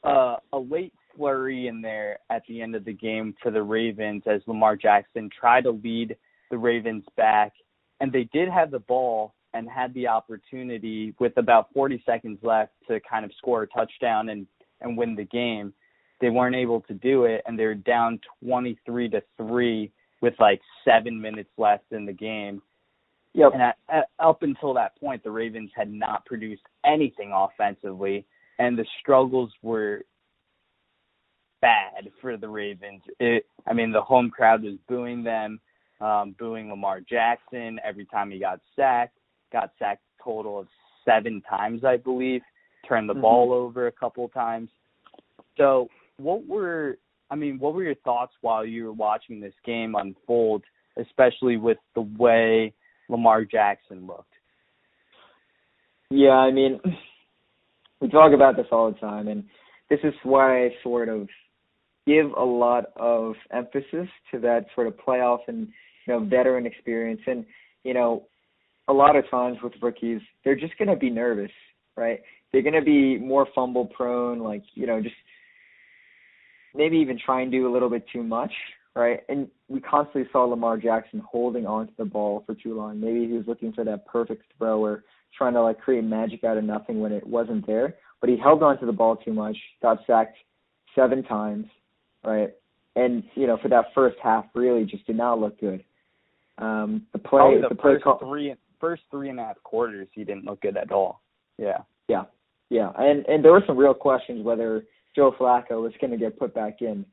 uh, 0.08 0.38
a 0.54 0.58
late 0.58 0.94
flurry 1.16 1.68
in 1.68 1.82
there 1.82 2.20
at 2.30 2.44
the 2.48 2.62
end 2.62 2.76
of 2.76 2.86
the 2.86 2.94
game 2.94 3.36
for 3.42 3.52
the 3.52 3.62
Ravens 3.62 4.24
as 4.26 4.42
Lamar 4.48 4.76
Jackson 4.78 5.30
tried 5.38 5.66
to 5.66 5.72
lead 5.72 6.16
the 6.50 6.58
Ravens 6.58 7.04
back 7.18 7.52
and 8.00 8.12
they 8.12 8.30
did 8.32 8.50
have 8.50 8.72
the 8.72 8.80
ball 8.80 9.34
and 9.54 9.70
had 9.70 9.94
the 9.94 10.08
opportunity 10.08 11.14
with 11.20 11.36
about 11.38 11.68
40 11.74 12.02
seconds 12.06 12.40
left 12.44 12.72
to 12.88 13.00
kind 13.02 13.26
of 13.26 13.32
score 13.38 13.64
a 13.64 13.68
touchdown 13.68 14.30
and 14.30 14.48
and 14.82 14.98
win 14.98 15.16
the 15.16 15.26
game. 15.26 15.74
They 16.22 16.30
weren't 16.30 16.56
able 16.56 16.82
to 16.82 16.94
do 16.94 17.26
it 17.26 17.42
and 17.46 17.60
they're 17.60 17.76
down 17.76 18.20
23 18.44 19.10
to 19.10 19.22
3 19.38 19.92
with 20.22 20.34
like 20.40 20.62
7 20.86 21.20
minutes 21.20 21.50
left 21.58 21.92
in 21.92 22.06
the 22.06 22.14
game. 22.14 22.62
Yep. 23.40 23.54
And 23.54 23.62
at, 23.62 23.78
at, 23.88 24.10
up 24.20 24.44
until 24.44 24.74
that 24.74 25.00
point 25.00 25.24
the 25.24 25.32
Ravens 25.32 25.72
had 25.76 25.92
not 25.92 26.26
produced 26.26 26.64
anything 26.86 27.32
offensively 27.34 28.26
and 28.60 28.78
the 28.78 28.86
struggles 29.00 29.50
were 29.62 30.04
bad 31.62 32.10
for 32.22 32.36
the 32.36 32.50
Ravens. 32.50 33.02
It 33.20 33.46
I 33.66 33.74
mean 33.74 33.92
the 33.92 34.02
home 34.02 34.30
crowd 34.30 34.64
was 34.64 34.76
booing 34.88 35.24
them 35.24 35.60
um, 36.02 36.36
booing 36.38 36.70
Lamar 36.70 37.02
Jackson 37.02 37.80
every 37.84 38.06
time 38.06 38.32
he 38.32 38.40
got 38.40 38.60
sacked. 38.76 39.18
Got 39.52 39.72
sacked 39.80 40.04
a 40.20 40.24
total 40.24 40.60
of 40.60 40.68
seven 41.06 41.42
times, 41.50 41.84
I 41.84 41.98
believe. 41.98 42.42
Turned 42.88 43.10
the 43.10 43.16
Mhm. 43.16 43.22
ball 43.22 43.54
over 43.54 43.88
a 43.88 43.92
couple 43.92 44.26
of 44.26 44.34
times. 44.34 44.70
So, 45.58 45.90
what 46.18 46.46
were 46.46 46.98
I 47.32 47.36
mean, 47.36 47.60
what 47.60 47.74
were 47.74 47.84
your 47.84 47.96
thoughts 47.96 48.34
while 48.42 48.66
you 48.66 48.86
were 48.86 48.94
watching 48.94 49.40
this 49.40 49.54
game 49.64 49.96
unfold, 49.96 50.64
especially 50.98 51.58
with 51.58 51.78
the 51.94 52.02
way 52.02 52.74
Lamar 53.10 53.44
Jackson 53.44 54.08
looked? 54.08 54.26
Yeah, 56.10 56.30
I 56.30 56.52
mean, 56.52 56.80
we 58.00 58.08
talk 58.08 58.34
about 58.34 58.56
this 58.56 58.68
all 58.72 58.92
the 58.92 58.98
time, 59.00 59.28
and 59.28 59.44
this 59.90 60.00
is 60.04 60.14
why 60.24 60.66
I 60.66 60.70
sort 60.84 61.10
of 61.10 61.28
give 62.08 62.32
a 62.38 62.44
lot 62.44 62.86
of 62.96 63.36
emphasis 63.52 64.08
to 64.32 64.40
that 64.40 64.66
sort 64.74 64.88
of 64.88 64.94
playoff 64.98 65.40
and 65.48 65.68
you 66.06 66.14
know 66.14 66.24
veteran 66.24 66.66
experience. 66.66 67.22
And 67.28 67.46
you 67.84 67.94
know, 67.94 68.24
a 68.88 68.94
lot 68.94 69.16
of 69.16 69.30
times 69.30 69.58
with 69.62 69.74
rookies, 69.82 70.22
they're 70.44 70.56
just 70.56 70.78
going 70.78 70.88
to 70.88 70.96
be 70.96 71.10
nervous, 71.10 71.52
right? 71.96 72.20
They're 72.52 72.64
going 72.64 72.74
to 72.74 72.82
be 72.82 73.18
more 73.20 73.48
fumble 73.54 73.86
prone, 73.86 74.40
like 74.40 74.64
you 74.74 74.88
know, 74.88 75.02
just 75.02 75.16
maybe 76.74 76.98
even 76.98 77.20
try 77.24 77.42
and 77.42 77.52
do 77.52 77.70
a 77.70 77.74
little 77.74 77.90
bit 77.90 78.06
too 78.12 78.24
much, 78.24 78.52
right? 78.96 79.22
And 79.30 79.48
we 79.68 79.80
constantly 79.80 80.30
saw 80.32 80.46
Lamar 80.46 80.78
Jackson 80.78 81.22
holding 81.28 81.66
onto 81.66 81.94
the 81.98 82.06
ball 82.06 82.44
for 82.46 82.56
too 82.56 82.76
long. 82.76 83.00
Maybe 83.00 83.28
he 83.28 83.34
was 83.34 83.46
looking 83.48 83.74
for 83.74 83.84
that 83.86 84.06
perfect 84.08 84.44
throw 84.58 84.84
or 84.84 85.04
trying 85.38 85.54
to 85.54 85.62
like 85.62 85.80
create 85.80 86.04
magic 86.04 86.44
out 86.44 86.58
of 86.58 86.64
nothing 86.64 87.00
when 87.00 87.12
it 87.12 87.26
wasn't 87.26 87.66
there. 87.68 87.96
But 88.22 88.30
he 88.30 88.38
held 88.38 88.64
onto 88.64 88.86
the 88.86 88.92
ball 88.92 89.16
too 89.16 89.34
much, 89.34 89.58
got 89.82 90.00
sacked 90.06 90.38
seven 90.96 91.24
times, 91.24 91.66
right? 92.24 92.50
And 92.96 93.24
you 93.36 93.48
know, 93.48 93.58
for 93.62 93.70
that 93.70 93.86
first 93.96 94.18
half, 94.22 94.46
really 94.54 94.86
just 94.86 95.06
did 95.06 95.16
not 95.16 95.40
look 95.40 95.60
good. 95.60 95.84
Um, 96.58 97.06
the 97.14 97.20
play, 97.20 97.40
Probably 97.40 97.62
the, 97.62 97.70
the 97.70 97.76
play 97.76 97.94
first 97.94 98.04
call, 98.04 98.20
three 98.20 98.54
first 98.80 99.04
three 99.12 99.30
and 99.30 99.40
a 99.40 99.44
half 99.44 99.64
quarters, 99.64 100.08
he 100.14 100.24
didn't 100.24 100.46
look 100.46 100.62
good 100.62 100.76
at 100.76 100.92
all. 100.92 101.22
Yeah. 101.58 101.80
yeah, 102.08 102.24
yeah, 102.70 102.92
and 102.98 103.26
and 103.28 103.44
there 103.44 103.52
were 103.52 103.64
some 103.66 103.78
real 103.78 103.94
questions 103.94 104.44
whether 104.44 104.84
Joe 105.16 105.34
Flacco 105.40 105.82
was 105.82 105.94
going 106.02 106.12
to 106.12 106.18
get 106.18 106.40
put 106.40 106.54
back 106.54 106.82
in. 106.82 107.06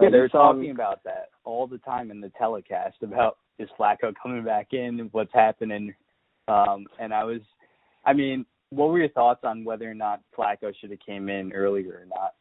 Yeah, 0.00 0.10
they're 0.10 0.22
We 0.24 0.28
saw 0.30 0.50
him- 0.50 0.56
talking 0.56 0.70
about 0.70 1.02
that 1.04 1.30
all 1.44 1.66
the 1.66 1.78
time 1.78 2.10
in 2.10 2.20
the 2.20 2.30
telecast 2.30 3.02
about 3.02 3.38
is 3.58 3.68
Flacco 3.78 4.12
coming 4.22 4.44
back 4.44 4.72
in, 4.72 5.00
and 5.00 5.12
what's 5.12 5.32
happening. 5.32 5.94
Um, 6.46 6.86
and 7.00 7.12
I 7.12 7.24
was, 7.24 7.40
I 8.04 8.12
mean, 8.12 8.46
what 8.70 8.88
were 8.90 8.98
your 8.98 9.08
thoughts 9.10 9.40
on 9.44 9.64
whether 9.64 9.90
or 9.90 9.94
not 9.94 10.20
Flacco 10.36 10.72
should 10.80 10.90
have 10.90 11.00
came 11.00 11.28
in 11.28 11.52
earlier 11.52 11.94
or 12.02 12.06
not? 12.06 12.34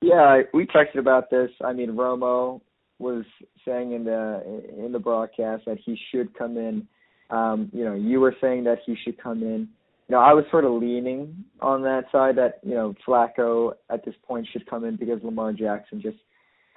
Yeah, 0.00 0.42
we 0.54 0.66
texted 0.66 0.98
about 0.98 1.30
this. 1.30 1.50
I 1.62 1.72
mean, 1.72 1.90
Romo 1.92 2.60
was 2.98 3.24
saying 3.66 3.92
in 3.92 4.04
the 4.04 4.62
in 4.78 4.92
the 4.92 4.98
broadcast 4.98 5.64
that 5.66 5.78
he 5.84 5.98
should 6.10 6.32
come 6.36 6.56
in. 6.56 6.86
Um, 7.30 7.70
you 7.72 7.84
know, 7.84 7.94
you 7.94 8.20
were 8.20 8.34
saying 8.40 8.64
that 8.64 8.78
he 8.86 8.96
should 9.04 9.20
come 9.22 9.42
in. 9.42 9.68
You 10.08 10.16
know, 10.16 10.18
I 10.20 10.32
was 10.32 10.44
sort 10.50 10.64
of 10.64 10.72
leaning 10.72 11.44
on 11.60 11.82
that 11.82 12.04
side 12.10 12.36
that 12.36 12.60
you 12.62 12.74
know 12.74 12.94
Flacco 13.06 13.72
at 13.90 14.04
this 14.04 14.14
point 14.26 14.48
should 14.52 14.68
come 14.68 14.84
in 14.84 14.96
because 14.96 15.22
Lamar 15.22 15.52
Jackson 15.52 16.00
just 16.00 16.16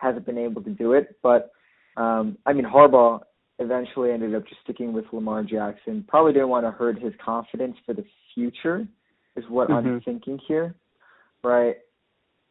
hasn't 0.04 0.26
been 0.26 0.38
able 0.38 0.62
to 0.64 0.70
do 0.70 0.94
it. 0.94 1.18
But 1.24 1.52
um, 1.98 2.38
I 2.46 2.54
mean, 2.54 2.66
Harbaugh 2.66 3.22
eventually 3.60 4.12
ended 4.12 4.36
up 4.36 4.48
just 4.48 4.62
sticking 4.64 4.94
with 4.94 5.06
Lamar 5.12 5.44
Jackson. 5.44 6.06
Probably 6.08 6.34
didn't 6.34 6.50
want 6.50 6.66
to 6.66 6.72
hurt 6.72 7.00
his 7.00 7.14
confidence 7.24 7.78
for 7.86 7.94
the 7.94 8.04
future, 8.34 8.88
is 9.36 9.46
what 9.50 9.72
I'm 9.72 9.84
Mhm. 9.84 10.04
thinking 10.04 10.40
here, 10.48 10.76
right? 11.44 11.78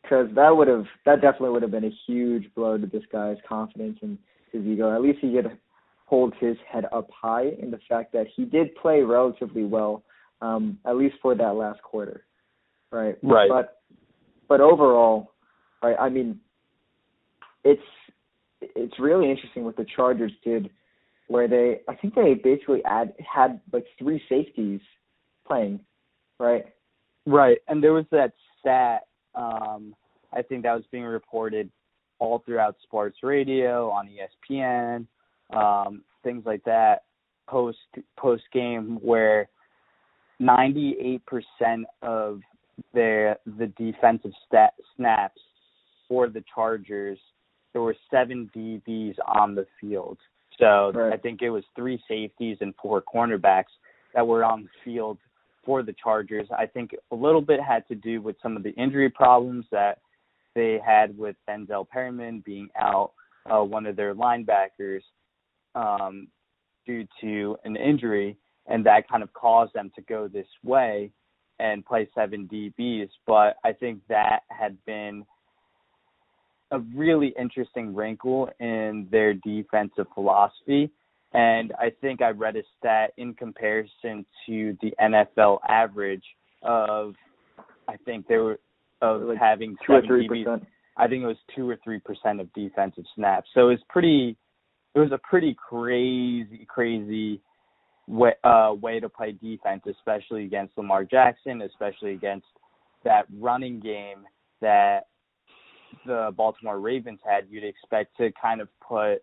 because 0.03 0.29
that 0.35 0.55
would 0.55 0.69
have 0.69 0.85
that 1.07 1.21
definitely 1.21 1.51
would 1.51 1.63
have 1.63 1.71
been 1.71 1.85
a 1.85 1.97
huge 2.07 2.53
blow 2.55 2.77
to 2.77 2.87
this 2.87 3.05
guy's 3.13 3.37
confidence 3.49 3.99
and 4.03 4.19
his 4.53 4.63
ego. 4.65 4.95
At 4.95 5.01
least 5.01 5.21
he 5.21 5.33
could 5.33 5.59
hold 6.07 6.35
his 6.41 6.57
head 6.71 6.85
up 6.93 7.09
high 7.11 7.51
in 7.61 7.71
the 7.71 7.79
fact 7.89 8.13
that 8.13 8.27
he 8.35 8.45
did 8.45 8.75
play 8.75 9.03
relatively 9.03 9.65
well, 9.65 10.03
um, 10.43 10.79
at 10.85 10.97
least 10.97 11.17
for 11.23 11.35
that 11.35 11.55
last 11.55 11.81
quarter, 11.83 12.25
right? 12.91 13.17
Right. 13.23 13.49
But 13.49 13.79
but 14.49 14.61
overall, 14.61 15.33
right? 15.83 15.97
I 15.99 16.09
mean, 16.09 16.39
it's 17.65 17.83
it's 18.61 18.99
really 18.99 19.31
interesting 19.31 19.65
what 19.65 19.77
the 19.77 19.87
Chargers 19.97 20.33
did, 20.45 20.71
where 21.29 21.49
they 21.49 21.81
I 21.89 21.95
think 21.97 22.15
they 22.15 22.35
basically 22.35 22.85
add 22.85 23.15
had 23.19 23.61
like 23.73 23.87
three 23.99 24.23
safeties 24.29 24.81
playing, 25.47 25.81
right? 26.39 26.65
Right. 27.27 27.59
And 27.69 27.83
there 27.83 27.93
was 27.93 28.07
that 28.11 28.33
stat, 28.61 29.03
um, 29.35 29.95
I 30.33 30.43
think 30.43 30.63
that 30.63 30.75
was 30.75 30.85
being 30.91 31.05
reported 31.05 31.71
all 32.19 32.43
throughout 32.45 32.77
sports 32.83 33.19
radio, 33.23 33.91
on 33.91 34.09
ESPN, 34.09 35.07
um, 35.57 36.03
things 36.23 36.45
like 36.47 36.65
that, 36.65 37.03
post 37.49 37.79
post 38.17 38.45
game 38.53 38.99
where 39.03 39.49
ninety 40.39 40.97
eight 41.01 41.25
percent 41.27 41.87
of 42.03 42.41
their 42.95 43.39
the 43.59 43.67
defensive 43.79 44.33
stat, 44.47 44.75
snaps 44.97 45.41
for 46.09 46.29
the 46.29 46.45
Chargers, 46.55 47.19
there 47.73 47.83
were 47.83 47.97
seven 48.11 48.51
DBs 48.55 49.17
on 49.27 49.55
the 49.55 49.67
field. 49.81 50.19
So 50.59 50.93
Right. 50.95 51.13
I 51.13 51.17
think 51.17 51.43
it 51.43 51.51
was 51.51 51.65
three 51.75 52.03
safeties 52.07 52.59
and 52.61 52.75
four 52.77 53.03
cornerbacks 53.03 53.73
that 54.15 54.27
were 54.27 54.45
on 54.45 54.65
the 54.65 54.69
field 54.85 55.19
for 55.65 55.83
the 55.83 55.95
Chargers. 55.95 56.49
I 56.51 56.67
think 56.67 56.95
a 57.11 57.15
little 57.15 57.41
bit 57.41 57.61
had 57.61 57.87
to 57.89 57.95
do 57.95 58.21
with 58.21 58.37
some 58.43 58.57
of 58.57 58.63
the 58.63 58.71
injury 58.71 59.09
problems 59.09 59.65
that 59.71 59.99
they 60.55 60.79
had 60.85 61.17
with 61.17 61.37
Denzel 61.49 61.89
Perryman 61.89 62.43
being 62.45 62.69
out, 62.79 63.13
uh, 63.47 63.63
one 63.63 63.87
of 63.87 63.97
their 63.97 64.15
linebackers, 64.15 65.03
um, 65.75 66.29
due 66.85 67.07
to 67.21 67.57
an 67.65 67.77
injury, 67.77 68.37
and 68.67 68.85
that 68.85 69.09
kind 69.09 69.23
of 69.23 69.33
caused 69.33 69.73
them 69.73 69.91
to 69.95 70.03
go 70.03 70.29
this 70.29 70.47
way 70.63 71.11
and 71.59 71.87
play 71.87 72.09
seven 72.15 72.49
DBs. 72.49 73.09
But 73.27 73.57
I 73.65 73.73
think 73.73 74.01
that 74.09 74.43
had 74.49 74.77
been 74.85 75.25
a 76.73 76.81
really 76.95 77.35
interesting 77.39 77.95
wrinkle 77.95 78.51
in 78.59 79.07
their 79.11 79.35
defensive 79.35 80.07
philosophy. 80.15 80.91
And 81.33 81.73
I 81.79 81.93
think 82.01 82.21
I 82.21 82.31
read 82.31 82.57
a 82.57 82.63
stat 82.79 83.13
in 83.17 83.35
comparison 83.35 84.27
to 84.47 84.77
the 84.83 84.93
NFL 85.01 85.59
average 85.69 86.25
of, 86.63 87.15
I 87.89 87.97
think 88.05 88.27
they 88.27 88.37
were 88.37 88.59
of 89.03 89.23
Like 89.23 89.39
having 89.39 89.77
Two 89.85 89.95
or 89.95 90.03
three 90.03 90.29
percent. 90.29 90.67
I 90.97 91.09
think 91.09 91.23
it 91.23 91.27
was 91.27 91.37
two 91.55 91.69
or 91.69 91.77
three 91.83 91.99
percent 91.99 92.41
of 92.41 92.53
defensive 92.55 93.05
snaps. 93.15 93.49
So 93.53 93.69
it 93.69 93.73
was 93.73 93.81
pretty. 93.89 94.37
It 94.95 94.99
was 94.99 95.11
a 95.11 95.19
pretty 95.19 95.57
crazy, 95.59 96.67
crazy 96.69 97.41
way, 98.07 98.35
uh, 98.45 98.75
way 98.81 99.01
to 99.01 99.09
play 99.09 99.33
defense, 99.33 99.83
especially 99.87 100.45
against 100.45 100.77
Lamar 100.77 101.03
Jackson, 101.03 101.63
especially 101.63 102.13
against 102.13 102.47
that 103.03 103.25
running 103.41 103.81
game 103.81 104.19
that 104.61 105.07
the 106.07 106.33
Baltimore 106.37 106.81
Ravens 106.81 107.21
had. 107.25 107.47
You'd 107.51 107.65
expect 107.65 108.17
to 108.19 108.31
kind 108.41 108.61
of 108.61 108.69
put 108.81 109.23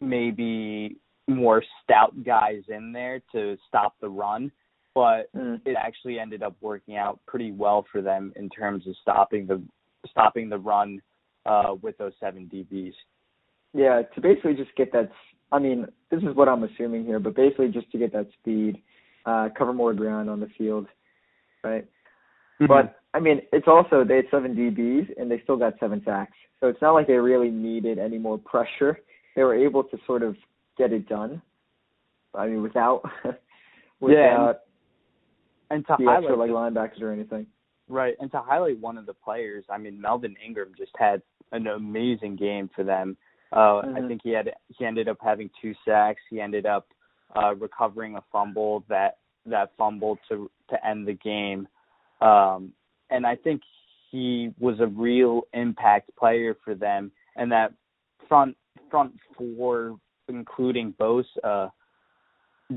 maybe 0.00 0.96
more 1.28 1.62
stout 1.82 2.12
guys 2.24 2.62
in 2.68 2.92
there 2.92 3.20
to 3.32 3.56
stop 3.68 3.94
the 4.00 4.08
run, 4.08 4.50
but 4.94 5.32
Mm. 5.34 5.60
it 5.64 5.76
actually 5.76 6.18
ended 6.18 6.42
up 6.42 6.56
working 6.60 6.96
out 6.96 7.20
pretty 7.26 7.52
well 7.52 7.82
for 7.84 8.02
them 8.02 8.32
in 8.36 8.48
terms 8.50 8.86
of 8.86 8.96
stopping 8.96 9.46
the 9.46 9.62
stopping 10.08 10.48
the 10.48 10.58
run 10.58 11.00
uh, 11.46 11.76
with 11.80 11.96
those 11.98 12.12
seven 12.18 12.48
DBs. 12.48 12.94
Yeah, 13.72 14.02
to 14.02 14.20
basically 14.20 14.54
just 14.54 14.74
get 14.74 14.92
that. 14.92 15.10
I 15.52 15.58
mean, 15.58 15.86
this 16.10 16.22
is 16.22 16.34
what 16.34 16.48
I'm 16.48 16.64
assuming 16.64 17.04
here, 17.04 17.20
but 17.20 17.34
basically 17.34 17.68
just 17.68 17.90
to 17.92 17.98
get 17.98 18.12
that 18.12 18.30
speed, 18.40 18.82
uh, 19.26 19.50
cover 19.56 19.72
more 19.72 19.94
ground 19.94 20.28
on 20.28 20.40
the 20.40 20.48
field, 20.58 20.88
right? 21.62 21.86
But 22.58 23.01
I 23.14 23.20
mean, 23.20 23.42
it's 23.52 23.68
also 23.68 24.04
they 24.04 24.16
had 24.16 24.24
seven 24.30 24.54
DBs 24.54 25.20
and 25.20 25.30
they 25.30 25.40
still 25.42 25.56
got 25.56 25.74
seven 25.78 26.02
sacks, 26.04 26.36
so 26.60 26.68
it's 26.68 26.80
not 26.80 26.92
like 26.92 27.06
they 27.06 27.14
really 27.14 27.50
needed 27.50 27.98
any 27.98 28.18
more 28.18 28.38
pressure. 28.38 28.98
They 29.36 29.42
were 29.42 29.54
able 29.54 29.84
to 29.84 29.98
sort 30.06 30.22
of 30.22 30.36
get 30.78 30.92
it 30.92 31.08
done. 31.08 31.42
I 32.34 32.46
mean, 32.46 32.62
without 32.62 33.02
without 34.00 34.60
and 35.70 35.86
to 35.86 35.96
the 35.98 36.04
highlight 36.04 36.24
extra 36.24 36.36
like 36.36 36.50
linebackers 36.50 37.02
or 37.02 37.12
anything. 37.12 37.46
Right, 37.88 38.14
and 38.20 38.30
to 38.30 38.40
highlight 38.40 38.78
one 38.78 38.96
of 38.96 39.06
the 39.06 39.14
players, 39.14 39.64
I 39.68 39.78
mean 39.78 40.00
Melvin 40.00 40.34
Ingram 40.44 40.72
just 40.76 40.92
had 40.96 41.20
an 41.52 41.66
amazing 41.66 42.36
game 42.36 42.70
for 42.74 42.84
them. 42.84 43.16
Uh, 43.52 43.80
I 43.80 44.00
Mhm. 44.00 44.08
think 44.08 44.22
he 44.22 44.30
had 44.30 44.54
he 44.68 44.86
ended 44.86 45.08
up 45.08 45.18
having 45.20 45.50
two 45.60 45.74
sacks. 45.84 46.22
He 46.30 46.40
ended 46.40 46.64
up 46.64 46.88
uh, 47.36 47.54
recovering 47.56 48.16
a 48.16 48.22
fumble 48.32 48.84
that 48.88 49.18
that 49.46 49.74
fumble 49.76 50.18
to 50.28 50.50
to 50.68 50.86
end 50.86 51.06
the 51.06 51.14
game, 51.14 51.68
um, 52.20 52.72
and 53.12 53.26
I 53.26 53.36
think 53.36 53.60
he 54.10 54.50
was 54.58 54.80
a 54.80 54.86
real 54.86 55.42
impact 55.52 56.10
player 56.18 56.56
for 56.64 56.74
them. 56.74 57.10
And 57.36 57.50
that 57.52 57.72
front 58.28 58.56
front 58.90 59.12
four, 59.36 59.98
including 60.28 60.94
Bosa, 61.00 61.70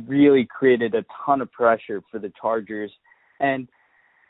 really 0.07 0.45
created 0.45 0.95
a 0.95 1.05
ton 1.25 1.41
of 1.41 1.51
pressure 1.51 2.01
for 2.11 2.19
the 2.19 2.31
Chargers. 2.39 2.91
And 3.39 3.67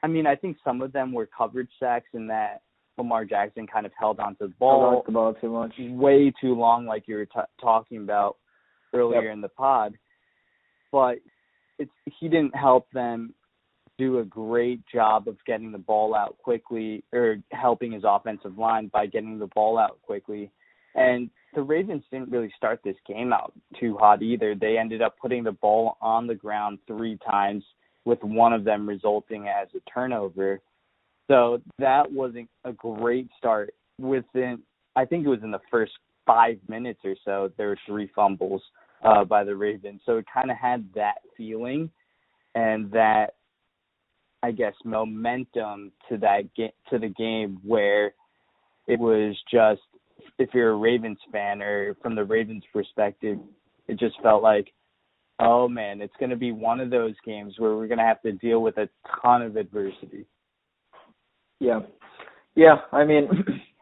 I 0.03 0.07
mean, 0.07 0.27
I 0.27 0.35
think 0.35 0.57
some 0.63 0.81
of 0.81 0.91
them 0.93 1.11
were 1.11 1.27
coverage 1.35 1.69
sacks 1.79 2.09
in 2.13 2.27
that 2.27 2.61
Lamar 2.97 3.25
Jackson 3.25 3.67
kind 3.67 3.85
of 3.85 3.91
held 3.99 4.19
onto 4.19 4.47
the 4.47 4.53
ball 4.59 5.03
the 5.05 5.11
ball 5.11 5.33
too 5.33 5.49
much. 5.49 5.73
way 5.79 6.31
too 6.39 6.53
long, 6.55 6.85
like 6.85 7.07
you 7.07 7.15
were 7.15 7.25
t- 7.25 7.39
talking 7.59 7.97
about 7.97 8.37
earlier 8.93 9.23
Yep. 9.23 9.33
in 9.33 9.41
the 9.41 9.49
pod. 9.49 9.95
But 10.91 11.17
it's 11.77 11.91
he 12.19 12.29
didn't 12.29 12.55
help 12.55 12.89
them 12.91 13.33
do 13.97 14.19
a 14.19 14.25
great 14.25 14.81
job 14.93 15.27
of 15.27 15.37
getting 15.45 15.71
the 15.71 15.77
ball 15.77 16.15
out 16.15 16.37
quickly 16.37 17.03
or 17.13 17.37
helping 17.51 17.93
his 17.93 18.03
offensive 18.05 18.57
line 18.57 18.87
by 18.87 19.05
getting 19.05 19.39
the 19.39 19.47
ball 19.47 19.77
out 19.77 20.01
quickly. 20.01 20.51
And 20.95 21.29
the 21.53 21.61
Ravens 21.61 22.03
didn't 22.11 22.31
really 22.31 22.51
start 22.55 22.81
this 22.83 22.95
game 23.07 23.31
out 23.31 23.53
too 23.79 23.97
hot 23.97 24.21
either. 24.21 24.55
They 24.55 24.77
ended 24.77 25.01
up 25.01 25.15
putting 25.21 25.43
the 25.43 25.53
ball 25.53 25.97
on 26.01 26.27
the 26.27 26.35
ground 26.35 26.79
three 26.87 27.17
times, 27.29 27.63
with 28.05 28.23
one 28.23 28.53
of 28.53 28.63
them 28.63 28.87
resulting 28.87 29.47
as 29.47 29.67
a 29.75 29.89
turnover. 29.89 30.61
So 31.27 31.59
that 31.79 32.11
wasn't 32.11 32.49
a 32.63 32.71
great 32.71 33.29
start. 33.37 33.73
Within, 33.99 34.59
I 34.95 35.05
think 35.05 35.25
it 35.25 35.29
was 35.29 35.43
in 35.43 35.51
the 35.51 35.61
first 35.71 35.93
five 36.25 36.57
minutes 36.67 36.99
or 37.03 37.15
so, 37.25 37.51
there 37.57 37.69
were 37.69 37.77
three 37.87 38.09
fumbles 38.15 38.61
uh, 39.03 39.23
by 39.23 39.43
the 39.43 39.55
Ravens. 39.55 40.01
So 40.05 40.17
it 40.17 40.25
kind 40.31 40.51
of 40.51 40.57
had 40.57 40.87
that 40.95 41.15
feeling 41.35 41.89
and 42.53 42.91
that, 42.91 43.34
I 44.45 44.51
guess, 44.51 44.73
momentum 44.85 45.91
to 46.07 46.17
that 46.19 46.43
ga- 46.55 46.75
to 46.91 46.99
the 46.99 47.09
game 47.09 47.59
where 47.63 48.13
it 48.87 48.99
was 48.99 49.35
just 49.51 49.81
if 50.37 50.49
you're 50.53 50.71
a 50.71 50.75
Ravens 50.75 51.17
fan 51.31 51.63
or 51.63 51.95
from 52.01 52.13
the 52.13 52.23
Ravens 52.23 52.63
perspective, 52.71 53.39
it 53.87 53.97
just 53.97 54.15
felt 54.21 54.43
like, 54.43 54.71
oh 55.39 55.67
man, 55.67 55.99
it's 55.99 56.13
going 56.19 56.29
to 56.29 56.35
be 56.35 56.51
one 56.51 56.79
of 56.79 56.91
those 56.91 57.15
games 57.25 57.55
where 57.57 57.75
we're 57.75 57.87
going 57.87 57.97
to 57.97 58.05
have 58.05 58.21
to 58.21 58.33
deal 58.33 58.61
with 58.61 58.77
a 58.77 58.87
ton 59.21 59.41
of 59.41 59.55
adversity. 59.55 60.25
Yeah, 61.59 61.79
yeah. 62.53 62.75
I 62.91 63.03
mean, 63.03 63.27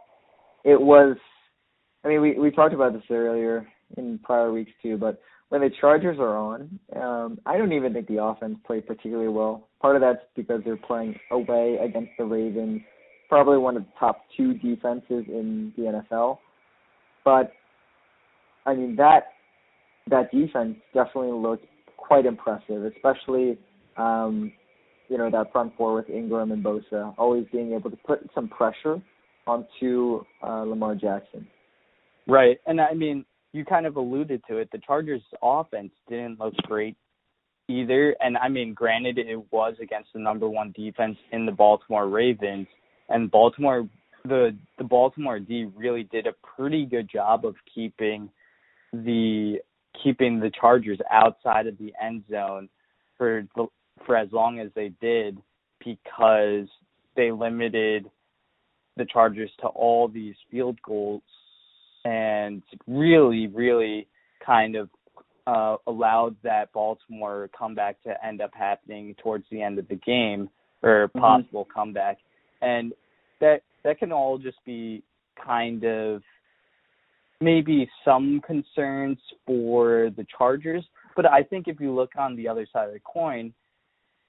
it 0.64 0.80
was. 0.80 1.18
I 2.06 2.08
mean, 2.08 2.22
we 2.22 2.40
we 2.40 2.52
talked 2.52 2.74
about 2.74 2.94
this 2.94 3.04
earlier 3.10 3.68
in 3.98 4.18
prior 4.24 4.52
weeks 4.54 4.72
too, 4.82 4.98
but 4.98 5.20
when 5.54 5.62
the 5.62 5.70
Chargers 5.80 6.18
are 6.18 6.36
on, 6.36 6.80
um, 7.00 7.40
I 7.46 7.60
don't 7.60 7.74
even 7.74 7.94
think 7.94 8.08
the 8.08 8.24
offense 8.24 8.58
played 8.66 8.88
particularly 8.88 9.28
well. 9.28 9.68
Part 9.80 9.96
of 9.96 10.02
that's 10.02 10.26
because 10.36 10.62
they're 10.66 10.76
playing 10.76 11.16
away 11.30 11.78
against 11.80 12.10
the 12.18 12.26
Ravens, 12.26 12.82
probably 13.30 13.60
one 13.60 13.78
of 13.78 13.84
the 13.84 13.90
top 14.00 14.22
two 14.36 14.56
defenses 14.56 15.26
in 15.28 15.72
the 15.78 16.02
NFL. 16.12 16.40
But 17.24 17.52
I 18.66 18.74
mean 18.74 18.96
that 18.96 19.26
that 20.10 20.32
defense 20.32 20.76
definitely 20.92 21.40
looked 21.40 21.68
quite 21.98 22.26
impressive, 22.26 22.86
especially 22.86 23.60
um, 23.96 24.52
you 25.08 25.20
know, 25.20 25.30
that 25.30 25.52
front 25.52 25.74
four 25.78 25.94
with 25.94 26.10
Ingram 26.10 26.52
and 26.52 26.66
Bosa, 26.66 27.14
always 27.20 27.46
being 27.52 27.74
able 27.74 27.92
to 27.92 27.98
put 27.98 28.28
some 28.34 28.48
pressure 28.48 29.00
onto 29.46 30.24
uh, 30.42 30.64
Lamar 30.64 30.96
Jackson. 30.96 31.46
Right. 32.28 32.58
And 32.66 32.82
I 32.82 32.96
mean, 32.96 33.24
you 33.54 33.64
kind 33.64 33.86
of 33.86 33.96
alluded 33.96 34.44
to 34.50 34.58
it. 34.58 34.70
The 34.72 34.80
Chargers 34.80 35.22
offense 35.42 35.92
didn't 36.10 36.40
look 36.40 36.56
great 36.64 36.98
either. 37.70 38.16
And 38.20 38.38
I 38.38 38.50
mean, 38.50 38.74
granted 38.74 39.18
it 39.18 39.40
was 39.52 39.76
against 39.82 40.10
the 40.14 40.20
number 40.20 40.50
one 40.50 40.74
defense 40.76 41.18
in 41.32 41.46
the 41.46 41.52
Baltimore 41.52 42.10
Ravens 42.10 42.68
and 43.10 43.32
Baltimore 43.32 43.88
the 44.26 44.56
the 44.78 44.84
Baltimore 44.84 45.40
D 45.40 45.70
really 45.76 46.04
did 46.04 46.28
a 46.28 46.34
pretty 46.56 46.86
good 46.86 47.10
job 47.10 47.46
of 47.46 47.56
keeping 47.74 48.30
the 48.94 49.58
keeping 50.02 50.40
the 50.40 50.52
Chargers 50.60 51.00
outside 51.12 51.68
of 51.68 51.78
the 51.78 51.94
end 52.02 52.24
zone 52.32 52.70
for 53.18 53.46
the, 53.56 53.68
for 54.06 54.16
as 54.16 54.30
long 54.32 54.60
as 54.60 54.70
they 54.76 54.92
did 55.02 55.38
because 55.84 56.68
they 57.16 57.32
limited 57.32 58.10
the 58.96 59.06
Chargers 59.06 59.52
to 59.60 59.68
all 59.68 60.08
these 60.08 60.36
field 60.50 60.80
goals 60.84 61.22
and 62.06 62.62
really, 62.88 63.48
really 63.48 64.08
kind 64.46 64.76
of 64.76 64.90
uh, 65.46 65.76
allowed 65.88 66.36
that 66.44 66.72
Baltimore 66.72 67.50
comeback 67.58 68.02
to 68.04 68.26
end 68.26 68.42
up 68.42 68.52
happening 68.54 69.14
towards 69.22 69.46
the 69.52 69.62
end 69.62 69.78
of 69.78 69.88
the 69.90 69.96
game 69.96 70.50
or 70.82 71.10
Mhm. 71.10 71.20
possible 71.20 71.66
comeback. 71.66 72.20
And 72.62 72.94
that 73.40 73.62
that 73.84 74.00
can 74.00 74.14
all 74.14 74.38
just 74.38 74.64
be 74.64 75.04
kind 75.36 75.84
of 75.84 76.24
maybe 77.42 77.90
some 78.06 78.40
concerns 78.42 79.20
for 79.46 80.10
the 80.12 80.26
Chargers, 80.38 80.88
but 81.16 81.26
I 81.26 81.44
think 81.44 81.68
if 81.68 81.82
you 81.82 81.94
look 81.94 82.16
on 82.16 82.38
the 82.38 82.48
other 82.48 82.66
side 82.66 82.88
of 82.88 82.94
the 82.94 83.02
coin 83.02 83.54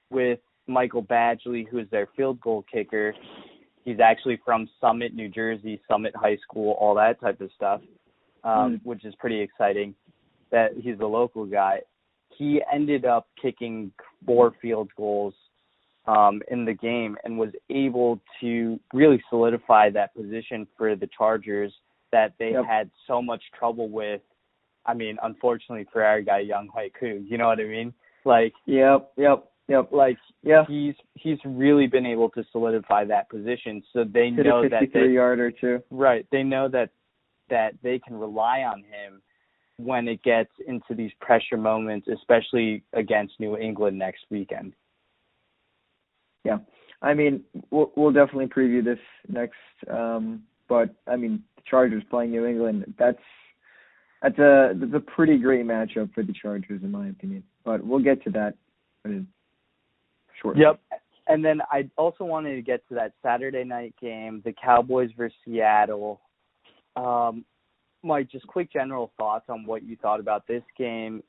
with 0.09 0.39
Michael 0.67 1.03
Badgley, 1.03 1.65
who 1.65 1.77
is 1.77 1.89
their 1.89 2.07
field 2.17 2.41
goal 2.41 2.63
kicker, 2.63 3.15
he's 3.85 3.99
actually 3.99 4.37
from 4.43 4.67
Summit, 4.81 5.13
New 5.13 5.29
Jersey, 5.29 5.79
Summit 5.87 6.13
High 6.15 6.37
School, 6.37 6.73
all 6.79 6.95
that 6.95 7.19
type 7.21 7.39
of 7.39 7.51
stuff, 7.55 7.81
um, 8.43 8.77
Mm. 8.79 8.85
which 8.85 9.05
is 9.05 9.15
pretty 9.15 9.39
exciting. 9.39 9.95
That 10.51 10.73
he's 10.77 10.99
a 10.99 11.05
local 11.05 11.45
guy. 11.45 11.81
He 12.29 12.61
ended 12.71 13.05
up 13.05 13.27
kicking 13.41 13.91
four 14.25 14.51
field 14.61 14.89
goals 14.95 15.33
um, 16.07 16.41
in 16.49 16.65
the 16.65 16.73
game 16.73 17.17
and 17.23 17.37
was 17.39 17.49
able 17.69 18.19
to 18.39 18.79
really 18.93 19.19
solidify 19.29 19.89
that 19.91 20.13
position 20.13 20.67
for 20.77 20.95
the 20.95 21.07
Chargers 21.07 21.73
that 22.11 22.33
they 22.37 22.51
Yep. 22.51 22.65
had 22.65 22.91
so 23.07 23.21
much 23.23 23.43
trouble 23.57 23.89
with. 23.89 24.21
I 24.85 24.93
mean, 24.93 25.17
unfortunately 25.23 25.85
for 25.91 26.03
our 26.03 26.21
guy 26.21 26.43
Younghoe 26.45 26.93
Koo, 26.93 27.25
you 27.27 27.37
know 27.39 27.47
what 27.47 27.59
I 27.59 27.63
mean? 27.63 27.91
Like, 28.23 28.53
Yep, 28.65 29.13
yep, 29.17 29.51
yep. 29.67 29.89
like 29.91 30.17
Yeah. 30.43 30.63
he's 30.67 30.95
he's 31.15 31.37
really 31.45 31.87
been 31.87 32.05
able 32.05 32.29
to 32.31 32.43
solidify 32.51 33.05
that 33.05 33.29
position, 33.29 33.83
so 33.93 34.03
they 34.03 34.29
Hit 34.31 34.45
know 34.45 34.63
a 34.63 34.69
that 34.69 34.81
53 34.81 35.07
they 35.07 35.13
yarder 35.13 35.51
too. 35.51 35.81
right 35.91 36.25
they 36.31 36.43
know 36.43 36.67
that 36.69 36.89
that 37.49 37.73
they 37.83 37.99
can 37.99 38.15
rely 38.17 38.61
on 38.61 38.79
him 38.79 39.21
when 39.77 40.07
it 40.07 40.23
gets 40.23 40.51
into 40.67 40.95
these 40.95 41.11
pressure 41.19 41.57
moments, 41.57 42.07
especially 42.07 42.83
against 42.93 43.39
New 43.39 43.57
England 43.57 43.99
next 43.99 44.25
weekend. 44.29 44.73
Yeah. 46.43 46.59
I 47.01 47.13
mean, 47.13 47.43
we'll 47.71 47.91
we'll 47.95 48.11
definitely 48.13 48.47
preview 48.47 48.83
this 48.83 48.99
next. 49.27 49.55
Um, 49.91 50.43
but 50.67 50.95
I 51.07 51.15
mean, 51.15 51.43
the 51.57 51.63
Chargers 51.69 52.03
playing 52.09 52.31
New 52.31 52.45
England. 52.45 52.93
That's 52.97 53.17
that's 54.21 54.39
a 54.39 54.71
that's 54.75 54.93
a 54.93 54.99
pretty 54.99 55.37
great 55.37 55.65
matchup 55.65 56.13
for 56.13 56.23
the 56.23 56.33
Chargers, 56.33 56.81
in 56.83 56.91
my 56.91 57.09
opinion. 57.09 57.43
But 57.63 57.85
we'll 57.85 57.99
get 57.99 58.23
to 58.23 58.29
that 58.31 58.55
in 59.03 59.27
shortly. 60.41 60.61
Yep. 60.61 60.79
And 61.27 61.43
then 61.43 61.61
I 61.71 61.89
also 61.97 62.23
wanted 62.23 62.55
to 62.55 62.61
get 62.61 62.87
to 62.89 62.95
that 62.95 63.13
Saturday 63.23 63.63
night 63.63 63.95
game, 63.99 64.41
the 64.45 64.53
Cowboys 64.53 65.09
versus 65.17 65.35
Seattle. 65.43 66.21
Um, 66.95 67.43
Mike, 68.03 68.29
just 68.31 68.45
quick 68.47 68.71
general 68.71 69.11
thoughts 69.17 69.45
on 69.49 69.65
what 69.65 69.83
you 69.83 69.97
thought 69.99 70.19
about 70.19 70.47
this 70.47 70.63
game. 70.77 71.23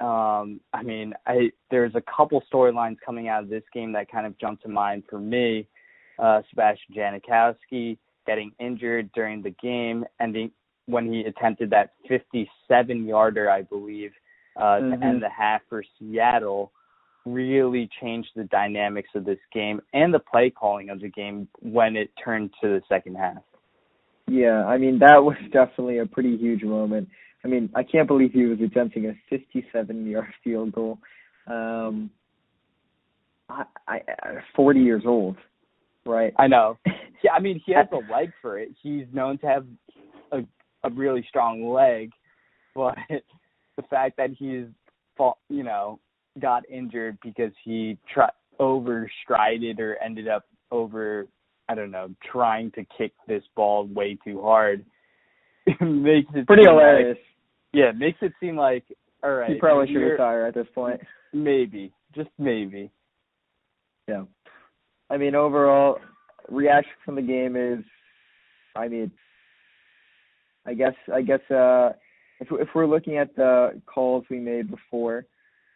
Um, 0.00 0.60
I 0.72 0.82
mean, 0.82 1.14
I 1.26 1.50
there's 1.70 1.94
a 1.94 2.02
couple 2.16 2.42
storylines 2.52 2.96
coming 3.04 3.28
out 3.28 3.42
of 3.42 3.48
this 3.48 3.62
game 3.72 3.92
that 3.92 4.10
kind 4.10 4.26
of 4.26 4.36
jumped 4.38 4.62
to 4.62 4.68
mind 4.68 5.04
for 5.08 5.18
me. 5.18 5.68
Uh, 6.18 6.42
Sebastian 6.50 6.94
Janikowski 6.94 7.98
getting 8.26 8.52
injured 8.58 9.10
during 9.14 9.42
the 9.42 9.50
game, 9.62 10.04
ending 10.20 10.50
when 10.86 11.10
he 11.10 11.20
attempted 11.20 11.70
that 11.70 11.92
57 12.08 13.06
yarder, 13.06 13.50
I 13.50 13.62
believe, 13.62 14.12
uh, 14.56 14.62
mm-hmm. 14.62 15.00
to 15.00 15.06
end 15.06 15.22
the 15.22 15.28
half 15.28 15.60
for 15.68 15.84
Seattle, 15.98 16.72
really 17.26 17.88
changed 18.00 18.30
the 18.34 18.44
dynamics 18.44 19.10
of 19.14 19.24
this 19.24 19.38
game 19.52 19.80
and 19.92 20.12
the 20.12 20.18
play 20.18 20.50
calling 20.50 20.90
of 20.90 21.00
the 21.00 21.08
game 21.08 21.48
when 21.60 21.96
it 21.96 22.10
turned 22.22 22.50
to 22.62 22.68
the 22.68 22.82
second 22.88 23.16
half. 23.16 23.42
Yeah, 24.26 24.64
I 24.64 24.78
mean 24.78 24.98
that 25.00 25.16
was 25.22 25.36
definitely 25.52 25.98
a 25.98 26.06
pretty 26.06 26.36
huge 26.36 26.62
moment. 26.62 27.08
I 27.44 27.48
mean, 27.48 27.70
I 27.74 27.82
can't 27.82 28.06
believe 28.06 28.32
he 28.32 28.44
was 28.44 28.58
attempting 28.60 29.06
a 29.06 29.34
57-yard 29.34 30.26
field 30.44 30.72
goal. 30.72 30.98
Um, 31.46 32.10
I, 33.48 33.64
I, 33.88 34.00
40 34.54 34.80
years 34.80 35.02
old, 35.06 35.36
right? 36.06 36.32
I 36.38 36.46
know. 36.46 36.78
Yeah, 37.22 37.32
I 37.32 37.40
mean 37.40 37.60
he 37.66 37.74
has 37.74 37.86
a 37.92 37.96
leg 38.10 38.32
for 38.40 38.58
it. 38.58 38.70
He's 38.82 39.04
known 39.12 39.36
to 39.40 39.46
have 39.46 39.66
a 40.32 40.38
a 40.82 40.90
really 40.90 41.24
strong 41.28 41.70
leg, 41.70 42.10
but 42.74 42.96
the 43.76 43.82
fact 43.90 44.16
that 44.16 44.30
he's 44.30 44.64
you 45.48 45.62
know 45.62 46.00
got 46.38 46.68
injured 46.68 47.18
because 47.22 47.52
he 47.64 47.98
tried 48.12 48.30
overstrided 48.60 49.78
or 49.78 49.96
ended 50.04 50.28
up 50.28 50.44
over 50.70 51.26
I 51.68 51.74
don't 51.74 51.90
know 51.90 52.10
trying 52.30 52.70
to 52.72 52.84
kick 52.96 53.12
this 53.26 53.42
ball 53.56 53.86
way 53.86 54.18
too 54.22 54.40
hard 54.42 54.84
makes 55.80 56.30
it 56.34 56.46
pretty 56.46 56.64
hilarious. 56.64 57.16
Like, 57.16 57.26
yeah, 57.72 57.92
makes 57.92 58.18
it 58.22 58.32
seem 58.40 58.56
like 58.56 58.84
all 59.22 59.32
right. 59.32 59.50
He 59.50 59.58
probably 59.58 59.86
should 59.86 59.98
retire 59.98 60.46
at 60.46 60.54
this 60.54 60.66
point. 60.74 61.00
Maybe, 61.32 61.92
just 62.14 62.30
maybe. 62.38 62.90
Yeah, 64.08 64.24
I 65.08 65.16
mean 65.16 65.34
overall 65.34 65.98
reaction 66.48 66.92
from 67.04 67.14
the 67.16 67.22
game 67.22 67.56
is, 67.56 67.84
I 68.74 68.88
mean, 68.88 69.10
I 70.66 70.74
guess 70.74 70.94
I 71.12 71.22
guess 71.22 71.40
uh, 71.50 71.90
if 72.40 72.48
if 72.50 72.68
we're 72.74 72.86
looking 72.86 73.18
at 73.18 73.36
the 73.36 73.80
calls 73.86 74.24
we 74.30 74.40
made 74.40 74.70
before, 74.70 75.26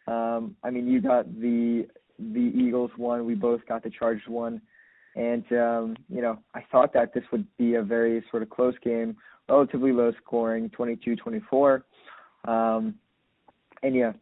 um, 0.07 0.55
I 0.63 0.69
mean 0.69 0.87
you 0.87 1.01
got 1.01 1.25
the 1.39 1.87
the 2.19 2.51
Eagles 2.55 2.91
one, 2.97 3.25
we 3.25 3.35
both 3.35 3.61
got 3.67 3.83
the 3.83 3.89
Chargers 3.89 4.23
one, 4.27 4.61
and 5.15 5.43
um, 5.53 5.95
you 6.09 6.21
know 6.21 6.39
I 6.53 6.61
thought 6.71 6.93
that 6.93 7.13
this 7.13 7.23
would 7.31 7.45
be 7.57 7.75
a 7.75 7.83
very 7.83 8.23
sort 8.31 8.43
of 8.43 8.49
close 8.49 8.75
game, 8.83 9.15
relatively 9.49 9.91
low 9.91 10.11
scoring, 10.23 10.69
22-24, 10.69 11.83
um, 12.47 12.95
and 13.83 13.95
yeah, 13.95 14.13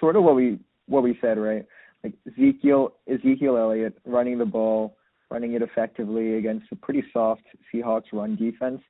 sort 0.00 0.16
of 0.16 0.24
what 0.24 0.34
we 0.34 0.58
what 0.86 1.02
we 1.02 1.18
said 1.20 1.38
right, 1.38 1.64
like 2.04 2.14
Ezekiel 2.26 2.94
Ezekiel 3.12 3.56
Elliott 3.56 3.98
running 4.04 4.38
the 4.38 4.44
ball, 4.44 4.96
running 5.30 5.54
it 5.54 5.62
effectively 5.62 6.34
against 6.34 6.66
a 6.72 6.76
pretty 6.76 7.04
soft 7.12 7.42
Seahawks 7.72 8.12
run 8.12 8.36
defense. 8.36 8.80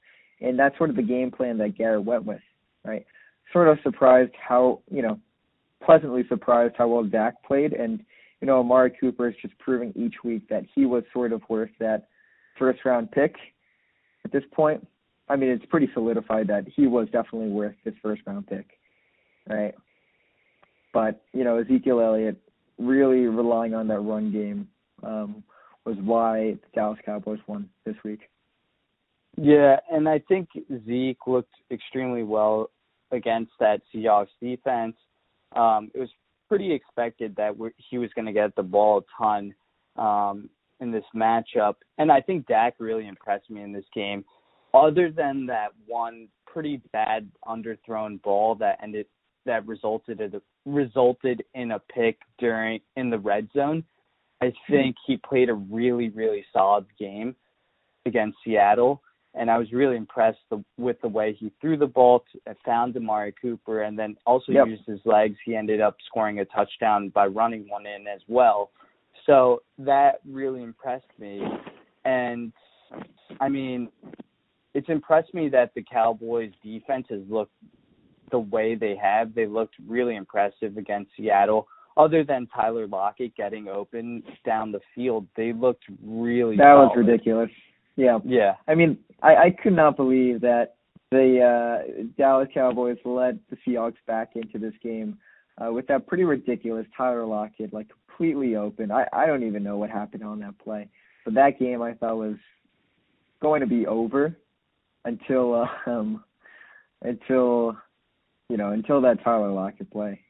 And 0.40 0.58
that's 0.58 0.76
sort 0.78 0.90
of 0.90 0.96
the 0.96 1.02
game 1.02 1.30
plan 1.30 1.58
that 1.58 1.76
Garrett 1.76 2.04
went 2.04 2.24
with, 2.24 2.40
right? 2.84 3.04
Sort 3.52 3.68
of 3.68 3.78
surprised 3.82 4.32
how, 4.36 4.80
you 4.90 5.02
know, 5.02 5.18
pleasantly 5.82 6.24
surprised 6.28 6.74
how 6.76 6.88
well 6.88 7.04
Dak 7.04 7.42
played, 7.44 7.72
and 7.72 8.00
you 8.40 8.46
know, 8.46 8.60
Amari 8.60 8.92
Cooper 9.00 9.28
is 9.28 9.34
just 9.42 9.58
proving 9.58 9.92
each 9.96 10.14
week 10.24 10.48
that 10.48 10.64
he 10.74 10.86
was 10.86 11.02
sort 11.12 11.32
of 11.32 11.42
worth 11.48 11.70
that 11.80 12.08
first 12.58 12.84
round 12.84 13.10
pick 13.10 13.34
at 14.24 14.32
this 14.32 14.44
point. 14.52 14.86
I 15.28 15.36
mean, 15.36 15.50
it's 15.50 15.64
pretty 15.66 15.90
solidified 15.92 16.46
that 16.48 16.66
he 16.74 16.86
was 16.86 17.06
definitely 17.10 17.50
worth 17.50 17.74
his 17.84 17.94
first 18.02 18.22
round 18.26 18.46
pick, 18.46 18.66
right? 19.48 19.74
But 20.92 21.22
you 21.32 21.44
know, 21.44 21.58
Ezekiel 21.58 22.00
Elliott 22.00 22.36
really 22.78 23.26
relying 23.26 23.74
on 23.74 23.88
that 23.88 24.00
run 24.00 24.32
game 24.32 24.68
um, 25.02 25.42
was 25.84 25.96
why 26.00 26.52
the 26.52 26.68
Dallas 26.74 26.98
Cowboys 27.04 27.40
won 27.46 27.68
this 27.84 27.96
week. 28.04 28.20
Yeah, 29.36 29.76
and 29.90 30.08
I 30.08 30.20
think 30.20 30.48
Zeke 30.86 31.26
looked 31.26 31.54
extremely 31.70 32.22
well 32.22 32.70
against 33.12 33.52
that 33.60 33.82
Seahawks 33.94 34.28
defense. 34.40 34.96
Um, 35.54 35.90
it 35.94 36.00
was 36.00 36.10
pretty 36.48 36.72
expected 36.72 37.36
that 37.36 37.54
he 37.76 37.98
was 37.98 38.10
going 38.14 38.26
to 38.26 38.32
get 38.32 38.54
the 38.56 38.62
ball 38.62 38.98
a 38.98 39.22
ton 39.22 39.54
um, 39.96 40.48
in 40.80 40.90
this 40.90 41.04
matchup, 41.14 41.74
and 41.98 42.10
I 42.10 42.20
think 42.20 42.46
Dak 42.46 42.74
really 42.78 43.06
impressed 43.06 43.50
me 43.50 43.62
in 43.62 43.72
this 43.72 43.84
game. 43.94 44.24
Other 44.74 45.10
than 45.10 45.46
that 45.46 45.68
one 45.86 46.28
pretty 46.46 46.80
bad 46.92 47.30
underthrown 47.46 48.20
ball 48.22 48.54
that 48.56 48.78
ended 48.82 49.06
that 49.46 49.66
resulted 49.66 50.20
in 50.20 50.34
a, 50.34 50.40
resulted 50.66 51.42
in 51.54 51.72
a 51.72 51.78
pick 51.78 52.18
during 52.38 52.80
in 52.96 53.08
the 53.08 53.18
red 53.18 53.48
zone, 53.56 53.82
I 54.42 54.52
think 54.68 54.96
he 55.06 55.16
played 55.16 55.48
a 55.48 55.54
really 55.54 56.10
really 56.10 56.44
solid 56.52 56.86
game 56.98 57.34
against 58.06 58.38
Seattle 58.44 59.02
and 59.38 59.50
I 59.50 59.58
was 59.58 59.72
really 59.72 59.96
impressed 59.96 60.38
the, 60.50 60.62
with 60.76 61.00
the 61.00 61.08
way 61.08 61.36
he 61.38 61.52
threw 61.60 61.76
the 61.76 61.86
ball, 61.86 62.24
to, 62.32 62.54
found 62.64 62.96
Amari 62.96 63.32
Cooper, 63.40 63.82
and 63.82 63.98
then 63.98 64.16
also 64.26 64.52
yep. 64.52 64.66
used 64.66 64.86
his 64.86 65.00
legs. 65.04 65.36
He 65.44 65.54
ended 65.54 65.80
up 65.80 65.96
scoring 66.06 66.40
a 66.40 66.44
touchdown 66.46 67.10
by 67.10 67.26
running 67.26 67.68
one 67.68 67.86
in 67.86 68.06
as 68.06 68.20
well. 68.28 68.70
So 69.26 69.62
that 69.78 70.20
really 70.28 70.62
impressed 70.62 71.06
me, 71.18 71.42
and 72.04 72.52
I 73.40 73.48
mean, 73.48 73.88
it's 74.74 74.88
impressed 74.88 75.34
me 75.34 75.48
that 75.50 75.72
the 75.74 75.82
Cowboys' 75.82 76.52
defense 76.62 77.06
has 77.10 77.20
looked 77.28 77.52
the 78.30 78.38
way 78.38 78.74
they 78.74 78.96
have. 79.00 79.34
They 79.34 79.46
looked 79.46 79.74
really 79.86 80.16
impressive 80.16 80.76
against 80.76 81.10
Seattle. 81.16 81.66
Other 81.96 82.22
than 82.22 82.46
Tyler 82.54 82.86
Lockett 82.86 83.36
getting 83.36 83.68
open 83.68 84.22
down 84.46 84.70
the 84.70 84.80
field, 84.94 85.26
they 85.36 85.52
looked 85.52 85.84
really. 86.04 86.56
That 86.56 86.74
solid. 86.74 86.86
was 86.86 86.96
ridiculous. 86.96 87.50
Yeah. 87.98 88.18
Yeah. 88.24 88.54
I 88.68 88.76
mean, 88.76 88.96
I, 89.22 89.34
I 89.34 89.50
could 89.50 89.74
not 89.74 89.96
believe 89.96 90.40
that 90.42 90.76
the 91.10 91.40
uh, 91.42 92.02
Dallas 92.16 92.48
Cowboys 92.54 92.98
led 93.04 93.40
the 93.50 93.56
Seahawks 93.66 93.96
back 94.06 94.36
into 94.36 94.58
this 94.58 94.74
game 94.82 95.18
uh, 95.58 95.72
with 95.72 95.88
that 95.88 96.06
pretty 96.06 96.22
ridiculous 96.22 96.86
Tyler 96.96 97.26
Lockett, 97.26 97.72
like 97.74 97.88
completely 97.88 98.54
open. 98.54 98.92
I, 98.92 99.06
I 99.12 99.26
don't 99.26 99.42
even 99.42 99.64
know 99.64 99.76
what 99.76 99.90
happened 99.90 100.22
on 100.22 100.38
that 100.40 100.56
play. 100.60 100.88
But 101.24 101.34
that 101.34 101.58
game 101.58 101.82
I 101.82 101.94
thought 101.94 102.16
was 102.16 102.36
going 103.42 103.62
to 103.62 103.66
be 103.66 103.86
over 103.86 104.36
until 105.04 105.66
um 105.86 106.22
until 107.02 107.76
you 108.48 108.56
know 108.56 108.70
until 108.70 109.00
that 109.00 109.24
Tyler 109.24 109.50
Lockett 109.50 109.90
play. 109.90 110.20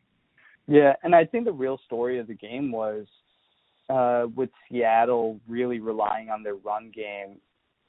Yeah, 0.66 0.94
and 1.02 1.14
I 1.14 1.26
think 1.26 1.44
the 1.44 1.52
real 1.52 1.78
story 1.84 2.18
of 2.18 2.28
the 2.28 2.34
game 2.34 2.72
was 2.72 3.06
uh, 3.90 4.26
with 4.34 4.50
Seattle 4.70 5.38
really 5.48 5.80
relying 5.80 6.30
on 6.30 6.42
their 6.42 6.56
run 6.56 6.92
game 6.94 7.38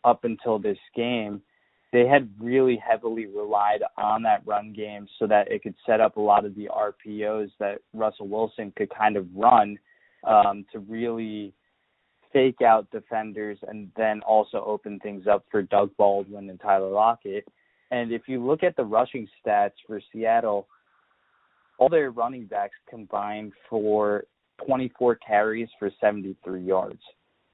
up 0.03 0.23
until 0.23 0.59
this 0.59 0.77
game, 0.95 1.41
they 1.91 2.05
had 2.05 2.29
really 2.39 2.77
heavily 2.77 3.25
relied 3.25 3.81
on 3.97 4.21
that 4.23 4.43
run 4.45 4.73
game 4.73 5.07
so 5.17 5.25
that 5.27 5.51
it 5.51 5.63
could 5.63 5.75
set 5.85 5.99
up 5.99 6.17
a 6.17 6.21
lot 6.21 6.45
of 6.45 6.55
the 6.55 6.69
RPOs 6.69 7.49
that 7.59 7.79
Russell 7.93 8.27
Wilson 8.27 8.71
could 8.75 8.91
kind 8.95 9.17
of 9.17 9.27
run 9.35 9.77
um, 10.23 10.65
to 10.71 10.79
really 10.79 11.53
fake 12.31 12.61
out 12.61 12.89
defenders 12.91 13.57
and 13.67 13.89
then 13.97 14.21
also 14.21 14.63
open 14.65 14.99
things 14.99 15.25
up 15.25 15.45
for 15.49 15.63
Doug 15.63 15.89
Baldwin 15.97 16.49
and 16.49 16.59
Tyler 16.59 16.91
Lockett. 16.91 17.47
And 17.89 18.11
if 18.11 18.23
you 18.27 18.45
look 18.45 18.63
at 18.63 18.75
the 18.75 18.83
rushing 18.83 19.27
stats 19.43 19.71
for 19.87 19.99
Seattle, 20.13 20.67
all 21.79 21.89
their 21.89 22.11
running 22.11 22.45
backs 22.45 22.75
combined 22.87 23.53
for 23.67 24.25
24 24.67 25.15
carries 25.15 25.69
for 25.79 25.89
73 25.99 26.61
yards. 26.61 27.01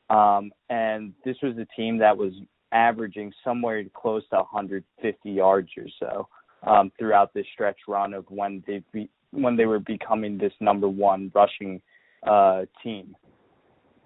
Um, 0.10 0.52
and 0.70 1.14
this 1.24 1.38
was 1.42 1.58
a 1.58 1.66
team 1.76 1.98
that 2.00 2.16
was 2.18 2.34
averaging 2.72 3.32
somewhere 3.44 3.84
close 3.94 4.24
to 4.30 4.38
150 4.38 5.32
yards 5.32 5.70
or 5.78 5.86
so 6.00 6.28
um, 6.70 6.92
throughout 6.98 7.34
this 7.34 7.46
stretch 7.54 7.78
run 7.88 8.14
of 8.14 8.26
when 8.30 8.64
they 8.68 9.10
when 9.32 9.58
they 9.58 9.66
were 9.66 9.80
becoming 9.80 10.38
this 10.38 10.54
number 10.60 10.88
one 10.88 11.32
rushing 11.34 11.82
uh, 12.26 12.62
team, 12.84 13.16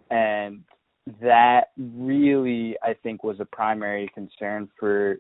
and 0.10 0.64
that 1.22 1.70
really 1.78 2.76
I 2.84 2.94
think 2.94 3.24
was 3.24 3.40
a 3.40 3.46
primary 3.46 4.10
concern 4.14 4.70
for 4.80 5.18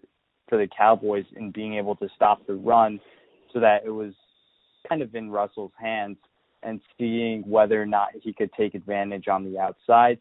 for 0.47 0.57
the 0.57 0.67
Cowboys 0.75 1.25
in 1.35 1.51
being 1.51 1.75
able 1.75 1.95
to 1.97 2.07
stop 2.15 2.45
the 2.47 2.55
run, 2.55 2.99
so 3.53 3.59
that 3.59 3.83
it 3.85 3.91
was 3.91 4.13
kind 4.87 5.01
of 5.01 5.13
in 5.13 5.29
Russell's 5.29 5.71
hands 5.79 6.17
and 6.63 6.81
seeing 6.97 7.41
whether 7.47 7.81
or 7.81 7.85
not 7.85 8.09
he 8.21 8.33
could 8.33 8.51
take 8.53 8.75
advantage 8.75 9.27
on 9.27 9.45
the 9.45 9.57
outside 9.57 10.19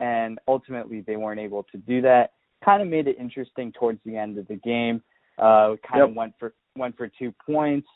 and 0.00 0.38
ultimately 0.48 1.02
they 1.02 1.16
weren't 1.16 1.40
able 1.40 1.62
to 1.70 1.78
do 1.78 2.02
that. 2.02 2.32
Kind 2.64 2.82
of 2.82 2.88
made 2.88 3.06
it 3.06 3.16
interesting 3.18 3.72
towards 3.72 4.00
the 4.04 4.16
end 4.16 4.38
of 4.38 4.48
the 4.48 4.56
game. 4.56 5.02
Uh, 5.38 5.76
kind 5.88 6.00
yep. 6.00 6.08
of 6.10 6.14
went 6.14 6.34
for 6.38 6.52
went 6.76 6.96
for 6.96 7.08
two 7.08 7.32
points. 7.46 7.86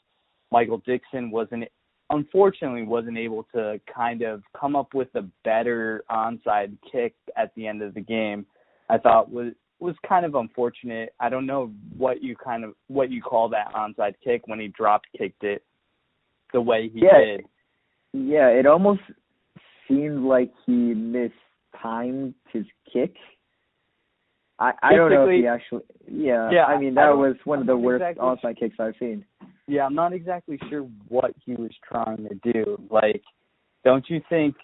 Michael 0.53 0.83
Dickson 0.87 1.31
wasn't 1.31 1.65
unfortunately 2.11 2.83
wasn't 2.83 3.19
able 3.19 3.47
to 3.55 3.81
kind 3.93 4.23
of 4.23 4.43
come 4.59 4.77
up 4.77 4.95
with 4.95 5.09
a 5.15 5.23
better 5.43 6.05
onside 6.11 6.77
kick 6.91 7.15
at 7.37 7.55
the 7.57 7.67
end 7.67 7.83
of 7.83 7.95
the 7.95 8.01
game. 8.01 8.47
I 8.89 8.99
thought 8.99 9.31
was 9.31 9.53
was 9.81 9.97
kind 10.09 10.25
of 10.25 10.35
unfortunate. 10.35 11.13
I 11.21 11.29
don't 11.29 11.47
know 11.47 11.73
what 11.97 12.23
you 12.23 12.37
kind 12.37 12.65
of 12.65 12.75
what 12.89 13.11
you 13.11 13.21
call 13.21 13.49
that 13.51 13.73
onside 13.75 14.15
kick 14.23 14.47
when 14.47 14.61
he 14.61 14.69
drop 14.69 15.03
kicked 15.17 15.45
it. 15.45 15.63
the 16.53 16.61
way 16.61 16.89
he 16.89 17.01
Yeah. 17.01 17.19
did. 17.19 17.45
Yeah, 18.13 18.47
it 18.49 18.65
almost 18.65 19.01
seemed 19.89 20.25
like 20.25 20.53
he 20.65 20.95
mistimed 21.75 22.35
his 22.53 22.65
kick. 22.93 23.15
I 24.59 24.73
I 24.83 24.95
don't 24.95 25.11
know 25.11 25.29
if 25.29 25.41
he 25.41 25.47
actually. 25.47 25.83
Yeah, 26.09 26.51
Yeah, 26.51 26.65
I 26.65 26.79
mean 26.79 26.95
that 26.95 27.07
don't- 27.07 27.19
was 27.19 27.37
one 27.45 27.61
of 27.61 27.67
the 27.67 27.77
worst 27.77 28.03
exactly 28.03 28.23
onside 28.23 28.59
kicks 28.59 28.79
I've 28.79 28.95
seen. 28.99 29.25
Yeah, 29.67 29.85
I'm 29.87 29.95
not 29.95 30.13
exactly 30.13 30.59
sure 30.69 30.83
what 31.09 31.35
he 31.45 31.55
was 31.55 31.73
trying 31.83 32.29
to 32.29 32.53
do. 32.53 32.79
Like, 32.91 33.23
don't 33.83 34.09
you 34.09 34.21
think? 34.29 34.55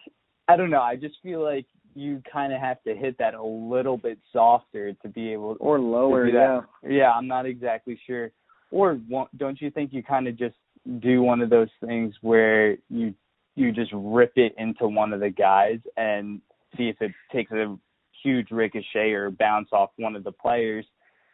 I 0.47 0.57
don't 0.57 0.71
know. 0.71 0.83
I 0.83 0.97
just 0.97 1.17
feel 1.23 1.43
like 1.43 1.67
you 1.95 2.23
kind 2.31 2.53
of 2.53 2.61
have 2.61 2.83
to 2.85 2.95
hit 2.95 3.19
that 3.19 3.35
a 3.35 3.43
little 3.43 3.97
bit 3.97 4.19
softer 4.33 4.93
to 4.93 5.09
be 5.09 5.33
able. 5.33 5.57
Or 5.59 5.81
lower, 5.81 6.27
do 6.27 6.33
yeah. 6.33 6.61
that. 6.83 6.93
Yeah, 6.93 7.11
I'm 7.13 7.27
not 7.27 7.47
exactly 7.47 7.99
sure. 8.07 8.31
Or 8.71 9.01
don't 9.37 9.61
you 9.61 9.71
think 9.71 9.93
you 9.93 10.03
kind 10.03 10.29
of 10.29 10.37
just 10.37 10.57
do 11.01 11.23
one 11.23 11.41
of 11.41 11.51
those 11.51 11.71
things 11.85 12.15
where 12.21 12.77
you 12.89 13.13
you 13.57 13.73
just 13.73 13.91
rip 13.93 14.33
it 14.37 14.55
into 14.57 14.87
one 14.87 15.13
of 15.13 15.21
the 15.21 15.31
guys 15.31 15.81
and 15.97 16.41
see 16.77 16.89
if 16.89 16.97
it 17.01 17.13
takes 17.33 17.53
a 17.53 17.77
huge 18.23 18.51
ricochet 18.51 19.13
or 19.13 19.31
bounce 19.31 19.69
off 19.73 19.91
one 19.97 20.15
of 20.17 20.25
the 20.25 20.33
players 20.33 20.87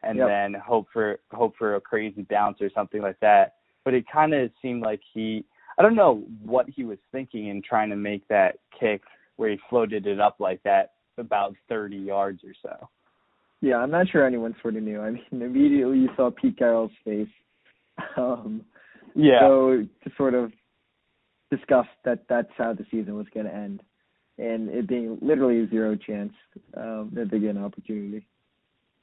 and 0.03 0.18
Yep. 0.18 0.28
then 0.28 0.55
hope 0.55 0.87
for 0.93 1.18
hope 1.32 1.57
for 1.57 1.74
a 1.76 1.80
crazy 1.80 2.22
bounce 2.28 2.61
or 2.61 2.70
something 2.70 3.03
like 3.03 3.18
that. 3.20 3.55
But 3.84 3.95
it 3.95 4.05
kind 4.12 4.34
of 4.34 4.51
seemed 4.62 4.82
like 4.82 5.01
he 5.12 5.45
I 5.78 5.82
don't 5.82 5.95
know 5.95 6.24
what 6.43 6.68
he 6.68 6.84
was 6.84 6.99
thinking 7.12 7.49
in 7.49 7.61
trying 7.62 7.91
to 7.91 7.97
make 7.97 8.26
that 8.28 8.59
kick 8.78 9.03
where 9.37 9.51
he 9.51 9.59
floated 9.68 10.07
it 10.07 10.20
up 10.20 10.37
like 10.39 10.62
that 10.62 10.93
about 11.18 11.55
30 11.68 11.97
yards 11.97 12.43
or 12.45 12.55
so. 12.62 12.89
Yeah, 13.61 13.76
I'm 13.76 13.91
not 13.91 14.09
sure 14.09 14.26
anyone 14.26 14.55
sort 14.62 14.76
of 14.76 14.82
knew. 14.82 15.01
I 15.01 15.11
mean, 15.11 15.22
immediately 15.32 15.99
you 15.99 16.09
saw 16.16 16.30
Pete 16.30 16.59
Carroll's 16.59 16.93
face. 17.05 17.28
Um, 18.16 18.62
Yeah. 19.14 19.41
So 19.41 19.87
to 20.05 20.11
sort 20.16 20.34
of 20.34 20.53
discuss 21.51 21.87
that 22.05 22.24
that's 22.28 22.51
how 22.59 22.74
the 22.74 22.84
season 22.91 23.16
was 23.16 23.26
going 23.32 23.47
to 23.47 23.55
end, 23.55 23.82
and 24.39 24.68
it 24.68 24.87
being 24.87 25.18
literally 25.22 25.61
a 25.64 25.68
zero 25.68 25.97
chance 25.97 26.32
um, 26.76 27.11
that 27.14 27.30
they 27.30 27.39
get 27.39 27.57
an 27.57 27.64
opportunity. 27.64 28.26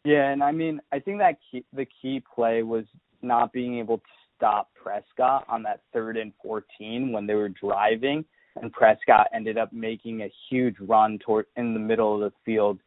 Yeah, 0.06 0.30
and 0.32 0.44
I 0.44 0.52
mean, 0.52 0.82
I 0.92 1.00
think 1.00 1.20
that 1.20 1.38
key, 1.50 1.64
the 1.74 1.88
key 2.02 2.22
play 2.36 2.62
was 2.64 2.86
not 3.22 3.54
being 3.54 3.80
able 3.80 4.00
to 4.00 4.04
stop 4.36 4.70
Prescott 4.76 5.46
on 5.48 5.64
that 5.64 5.82
third 5.94 6.18
and 6.18 6.34
14 6.44 7.12
when 7.12 7.26
they 7.26 7.36
were 7.36 7.50
driving, 7.50 8.26
and 8.62 8.72
Prescott 8.72 9.28
ended 9.34 9.58
up 9.58 9.72
making 9.72 10.22
a 10.22 10.32
huge 10.50 10.76
run 10.82 11.20
toward 11.20 11.46
in 11.56 11.74
the 11.74 11.80
middle 11.80 12.14
of 12.16 12.20
the 12.20 12.34
field 12.46 12.80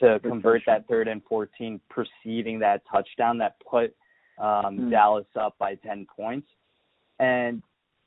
to 0.00 0.18
Good 0.22 0.30
convert 0.30 0.60
touchdown. 0.64 0.74
that 0.80 0.88
third 0.88 1.08
and 1.08 1.22
14, 1.28 1.80
preceding 1.90 2.58
that 2.60 2.82
touchdown 2.90 3.38
that 3.38 3.56
put 3.68 3.94
um, 4.38 4.78
Mm. 4.78 4.90
Dallas 4.90 5.26
up 5.38 5.56
by 5.58 5.74
10 5.76 6.06
points. 6.16 6.48
And 7.18 7.62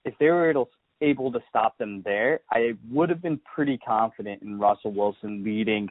if 0.05 0.17
they 0.17 0.29
were 0.29 0.49
able, 0.49 0.69
able 1.01 1.31
to 1.31 1.39
stop 1.49 1.77
them 1.77 2.01
there, 2.03 2.39
I 2.51 2.73
would 2.91 3.09
have 3.09 3.21
been 3.21 3.39
pretty 3.53 3.77
confident 3.77 4.41
in 4.41 4.59
Russell 4.59 4.93
Wilson 4.93 5.43
leading 5.43 5.89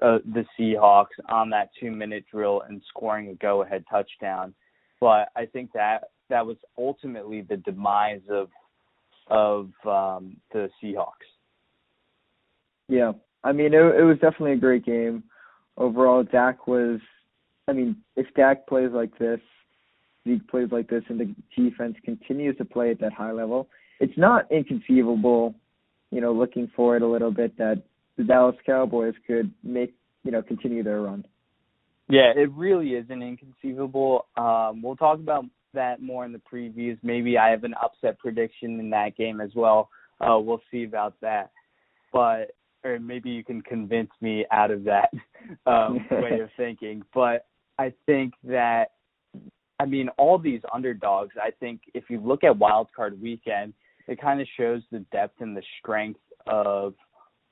uh, 0.00 0.18
the 0.32 0.44
Seahawks 0.58 1.06
on 1.28 1.50
that 1.50 1.70
two 1.78 1.90
minute 1.90 2.24
drill 2.30 2.62
and 2.68 2.80
scoring 2.88 3.28
a 3.28 3.34
go 3.34 3.62
ahead 3.62 3.84
touchdown. 3.90 4.54
But 5.00 5.28
I 5.36 5.46
think 5.46 5.72
that 5.72 6.04
that 6.30 6.46
was 6.46 6.56
ultimately 6.78 7.42
the 7.42 7.58
demise 7.58 8.22
of 8.30 8.48
of 9.28 9.70
um, 9.86 10.36
the 10.52 10.70
Seahawks. 10.82 11.28
Yeah, 12.88 13.12
I 13.42 13.52
mean 13.52 13.74
it, 13.74 13.80
it 13.80 14.04
was 14.04 14.18
definitely 14.20 14.52
a 14.52 14.56
great 14.56 14.84
game. 14.84 15.24
Overall, 15.76 16.22
Dak 16.22 16.66
was. 16.66 17.00
I 17.66 17.72
mean, 17.72 17.96
if 18.14 18.26
Dak 18.34 18.66
plays 18.66 18.90
like 18.92 19.18
this, 19.18 19.40
Zeke 20.26 20.46
plays 20.48 20.68
like 20.70 20.88
this, 20.88 21.02
and 21.08 21.18
the 21.18 21.34
defense 21.56 21.96
continues 22.04 22.56
to 22.58 22.64
play 22.64 22.90
at 22.90 23.00
that 23.00 23.12
high 23.12 23.32
level, 23.32 23.68
it's 24.00 24.16
not 24.16 24.50
inconceivable. 24.50 25.54
You 26.10 26.20
know, 26.20 26.32
looking 26.32 26.70
forward 26.76 27.02
a 27.02 27.08
little 27.08 27.30
bit, 27.30 27.56
that 27.58 27.82
the 28.16 28.24
Dallas 28.24 28.56
Cowboys 28.64 29.14
could 29.26 29.52
make 29.62 29.94
you 30.22 30.30
know 30.30 30.42
continue 30.42 30.82
their 30.82 31.02
run. 31.02 31.24
Yeah, 32.08 32.32
it 32.36 32.50
really 32.52 32.90
isn't 32.90 33.22
inconceivable. 33.22 34.26
Um, 34.36 34.82
we'll 34.82 34.96
talk 34.96 35.18
about 35.18 35.44
that 35.72 36.02
more 36.02 36.24
in 36.24 36.32
the 36.32 36.40
previews. 36.52 36.98
Maybe 37.02 37.38
I 37.38 37.50
have 37.50 37.64
an 37.64 37.74
upset 37.82 38.18
prediction 38.18 38.78
in 38.78 38.90
that 38.90 39.16
game 39.16 39.40
as 39.40 39.50
well. 39.54 39.88
Uh, 40.20 40.38
we'll 40.38 40.62
see 40.70 40.84
about 40.84 41.14
that. 41.20 41.50
But 42.12 42.52
or 42.84 42.98
maybe 43.00 43.30
you 43.30 43.42
can 43.42 43.62
convince 43.62 44.10
me 44.20 44.44
out 44.52 44.70
of 44.70 44.84
that 44.84 45.10
um, 45.66 46.06
way 46.10 46.40
of 46.40 46.50
thinking. 46.56 47.02
But 47.14 47.46
I 47.78 47.92
think 48.06 48.34
that 48.44 48.92
I 49.80 49.86
mean 49.86 50.08
all 50.18 50.38
these 50.38 50.60
underdogs. 50.72 51.34
I 51.42 51.50
think 51.58 51.80
if 51.94 52.04
you 52.08 52.20
look 52.20 52.44
at 52.44 52.58
Wild 52.58 52.88
Card 52.94 53.20
Weekend, 53.20 53.72
it 54.06 54.20
kind 54.20 54.40
of 54.40 54.46
shows 54.56 54.82
the 54.90 55.00
depth 55.12 55.40
and 55.40 55.56
the 55.56 55.62
strength 55.80 56.20
of 56.46 56.94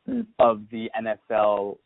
Mm. 0.09 0.27
of 0.41 0.69
the 0.73 0.91
NFL 0.97 1.79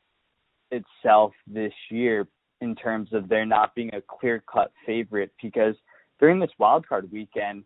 itself 0.70 1.34
this 1.46 1.72
year 1.90 2.26
in 2.62 2.74
terms 2.74 3.12
of 3.12 3.28
there 3.28 3.44
not 3.44 3.74
being 3.74 3.94
a 3.94 4.00
clear 4.00 4.42
cut 4.50 4.72
favorite 4.86 5.30
because 5.42 5.74
during 6.18 6.40
this 6.40 6.50
wild 6.58 6.88
card 6.88 7.12
weekend, 7.12 7.62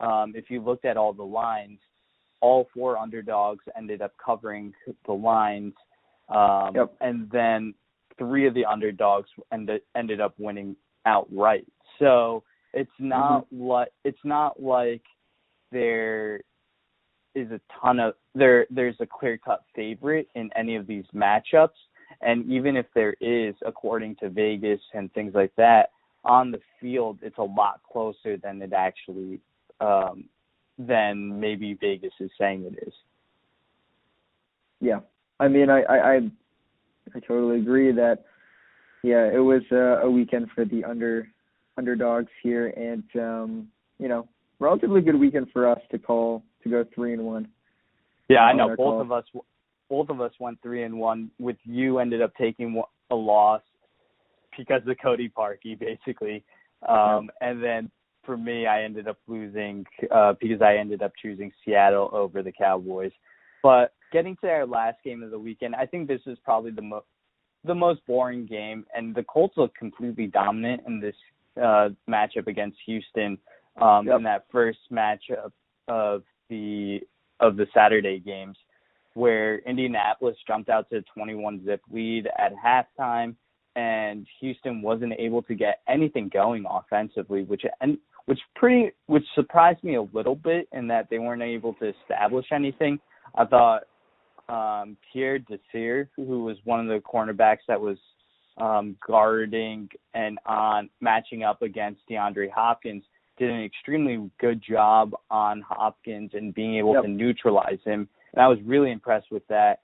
um, 0.00 0.34
if 0.36 0.50
you 0.50 0.60
looked 0.60 0.84
at 0.84 0.98
all 0.98 1.14
the 1.14 1.22
lines, 1.24 1.78
all 2.42 2.68
four 2.74 2.98
underdogs 2.98 3.64
ended 3.74 4.02
up 4.02 4.12
covering 4.22 4.74
the 5.06 5.12
lines, 5.14 5.72
um, 6.28 6.74
Yep. 6.74 6.94
and 7.00 7.30
then 7.30 7.74
three 8.18 8.46
of 8.46 8.52
the 8.52 8.66
underdogs 8.66 9.30
ended 9.50 9.80
ended 9.94 10.20
up 10.20 10.34
winning 10.38 10.76
outright. 11.06 11.66
So 11.98 12.44
it's 12.74 12.98
not 12.98 13.46
like 13.50 13.92
it's 14.04 14.24
not 14.24 14.62
like 14.62 15.02
there 15.72 16.40
is 17.34 17.50
a 17.50 17.60
ton 17.80 18.00
of 18.00 18.14
there 18.34 18.66
there's 18.70 18.96
a 19.00 19.06
clear 19.06 19.38
cut 19.38 19.64
favorite 19.74 20.28
in 20.34 20.50
any 20.56 20.76
of 20.76 20.86
these 20.86 21.04
matchups 21.14 21.68
and 22.22 22.50
even 22.50 22.76
if 22.76 22.86
there 22.94 23.14
is 23.20 23.54
according 23.64 24.16
to 24.16 24.28
Vegas 24.28 24.80
and 24.94 25.12
things 25.12 25.32
like 25.34 25.52
that 25.56 25.90
on 26.24 26.50
the 26.50 26.60
field 26.80 27.18
it's 27.22 27.38
a 27.38 27.42
lot 27.42 27.80
closer 27.90 28.36
than 28.36 28.60
it 28.62 28.72
actually 28.72 29.40
um 29.80 30.24
than 30.86 31.38
maybe 31.38 31.74
Vegas 31.74 32.12
is 32.20 32.30
saying 32.38 32.64
it 32.64 32.86
is. 32.86 32.94
Yeah, 34.80 35.00
I 35.38 35.48
mean, 35.48 35.68
I 35.68 35.82
I 35.82 36.12
I, 36.14 36.16
I 37.14 37.20
totally 37.20 37.58
agree 37.58 37.92
that 37.92 38.24
yeah, 39.02 39.30
it 39.32 39.38
was 39.38 39.62
a, 39.70 40.06
a 40.06 40.10
weekend 40.10 40.48
for 40.54 40.64
the 40.64 40.84
under 40.84 41.28
underdogs 41.76 42.30
here, 42.42 42.68
and 42.68 43.04
um, 43.16 43.68
you 43.98 44.08
know, 44.08 44.26
relatively 44.60 45.00
good 45.00 45.16
weekend 45.16 45.48
for 45.52 45.68
us 45.68 45.80
to 45.90 45.98
call 45.98 46.44
to 46.62 46.70
go 46.70 46.84
three 46.94 47.14
and 47.14 47.24
one. 47.24 47.48
Yeah, 48.28 48.40
I 48.40 48.52
know 48.52 48.68
both 48.68 48.76
call. 48.76 49.00
of 49.00 49.10
us 49.10 49.24
both 49.90 50.08
of 50.08 50.20
us 50.20 50.32
went 50.38 50.62
3 50.62 50.84
and 50.84 50.98
1 50.98 51.30
with 51.40 51.56
you 51.64 51.98
ended 51.98 52.22
up 52.22 52.32
taking 52.40 52.80
a 53.10 53.14
loss 53.14 53.60
because 54.56 54.80
of 54.86 54.96
Cody 55.02 55.28
Parkey 55.28 55.78
basically. 55.78 56.44
Um 56.88 57.28
and 57.40 57.62
then 57.62 57.90
for 58.24 58.36
me 58.36 58.66
I 58.66 58.84
ended 58.84 59.08
up 59.08 59.18
losing 59.26 59.84
uh 60.10 60.34
because 60.40 60.62
I 60.62 60.76
ended 60.76 61.02
up 61.02 61.12
choosing 61.20 61.50
Seattle 61.64 62.08
over 62.12 62.42
the 62.42 62.52
Cowboys. 62.52 63.12
But 63.62 63.92
getting 64.12 64.36
to 64.42 64.48
our 64.48 64.64
last 64.64 64.98
game 65.04 65.22
of 65.22 65.32
the 65.32 65.38
weekend, 65.38 65.74
I 65.74 65.86
think 65.86 66.08
this 66.08 66.22
is 66.26 66.38
probably 66.44 66.70
the 66.70 66.82
most 66.82 67.06
the 67.64 67.74
most 67.74 68.00
boring 68.06 68.46
game 68.46 68.86
and 68.94 69.14
the 69.14 69.24
Colts 69.24 69.56
look 69.56 69.74
completely 69.74 70.28
dominant 70.28 70.82
in 70.86 71.00
this 71.00 71.16
uh 71.60 71.88
matchup 72.08 72.46
against 72.46 72.78
Houston 72.86 73.36
um 73.80 74.06
Yep. 74.06 74.16
in 74.18 74.22
that 74.24 74.44
first 74.50 74.78
matchup 74.92 75.52
of 75.88 76.22
the 76.48 77.00
of 77.40 77.56
the 77.56 77.66
Saturday 77.72 78.18
games 78.18 78.56
where 79.14 79.58
Indianapolis 79.60 80.36
jumped 80.46 80.68
out 80.68 80.88
to 80.90 80.98
a 80.98 81.02
21 81.14 81.64
zip 81.64 81.80
lead 81.90 82.28
at 82.38 82.52
halftime 82.54 83.34
and 83.76 84.26
Houston 84.40 84.82
wasn't 84.82 85.12
able 85.18 85.42
to 85.42 85.54
get 85.54 85.80
anything 85.88 86.28
going 86.32 86.64
offensively 86.68 87.44
which 87.44 87.62
and 87.80 87.98
which 88.26 88.38
pretty 88.54 88.90
which 89.06 89.24
surprised 89.34 89.82
me 89.82 89.94
a 89.96 90.02
little 90.12 90.34
bit 90.34 90.68
in 90.72 90.86
that 90.88 91.08
they 91.10 91.18
weren't 91.18 91.42
able 91.42 91.74
to 91.74 91.92
establish 92.02 92.46
anything. 92.52 92.98
I 93.36 93.44
thought 93.44 93.82
um 94.48 94.96
Pierre 95.12 95.38
Desir, 95.38 96.08
who 96.16 96.44
was 96.44 96.56
one 96.64 96.80
of 96.80 96.86
the 96.86 97.00
cornerbacks 97.00 97.64
that 97.68 97.80
was 97.80 97.96
um 98.58 98.96
guarding 99.06 99.88
and 100.14 100.38
on 100.46 100.90
matching 101.00 101.42
up 101.44 101.62
against 101.62 102.00
DeAndre 102.10 102.50
Hopkins 102.50 103.04
did 103.40 103.50
an 103.50 103.64
extremely 103.64 104.30
good 104.38 104.62
job 104.62 105.14
on 105.30 105.62
Hopkins 105.62 106.32
and 106.34 106.54
being 106.54 106.76
able 106.76 106.92
Yep. 106.92 107.04
to 107.04 107.08
neutralize 107.08 107.82
him. 107.84 108.06
And 108.34 108.42
I 108.42 108.46
was 108.46 108.60
really 108.62 108.92
impressed 108.92 109.30
with 109.30 109.46
that. 109.48 109.80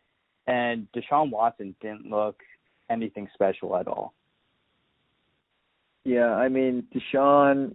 And 0.47 0.87
Deshaun 0.93 1.31
Watson 1.31 1.75
didn't 1.81 2.09
look 2.09 2.43
anything 2.91 3.29
special 3.33 3.77
at 3.77 3.89
all. 3.89 4.13
Yeah, 6.05 6.35
I 6.35 6.49
mean, 6.49 6.87
Deshaun 6.95 7.75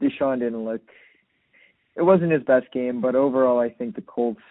Deshaun 0.00 0.38
didn't 0.38 0.64
look. 0.64 0.82
It 1.96 2.02
wasn't 2.02 2.32
his 2.32 2.42
best 2.44 2.70
game, 2.72 3.00
but 3.00 3.14
overall, 3.14 3.58
I 3.58 3.70
think 3.70 3.94
the 3.96 4.02
Colts 4.02 4.42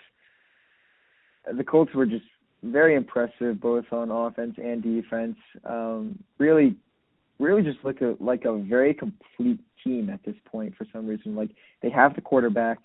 the 1.45 1.64
Colts 1.64 1.93
were 1.93 2.06
just 2.06 2.26
very 2.64 2.95
impressive 2.95 3.62
both 3.62 3.86
on 3.93 4.12
offense 4.12 4.56
and 4.58 4.82
defense. 4.82 5.38
Um, 5.64 6.22
really 6.39 6.76
really 7.39 7.62
just 7.62 7.86
look 7.86 8.02
a, 8.02 8.16
like 8.20 8.45
a 8.45 8.58
very 8.58 8.93
complete 8.93 9.60
team 9.84 10.09
at 10.09 10.23
this 10.23 10.36
point 10.45 10.75
for 10.75 10.86
some 10.91 11.07
reason. 11.07 11.36
Like 11.36 11.49
they 11.82 11.89
have 11.89 12.15
the 12.15 12.21
quarterback, 12.21 12.80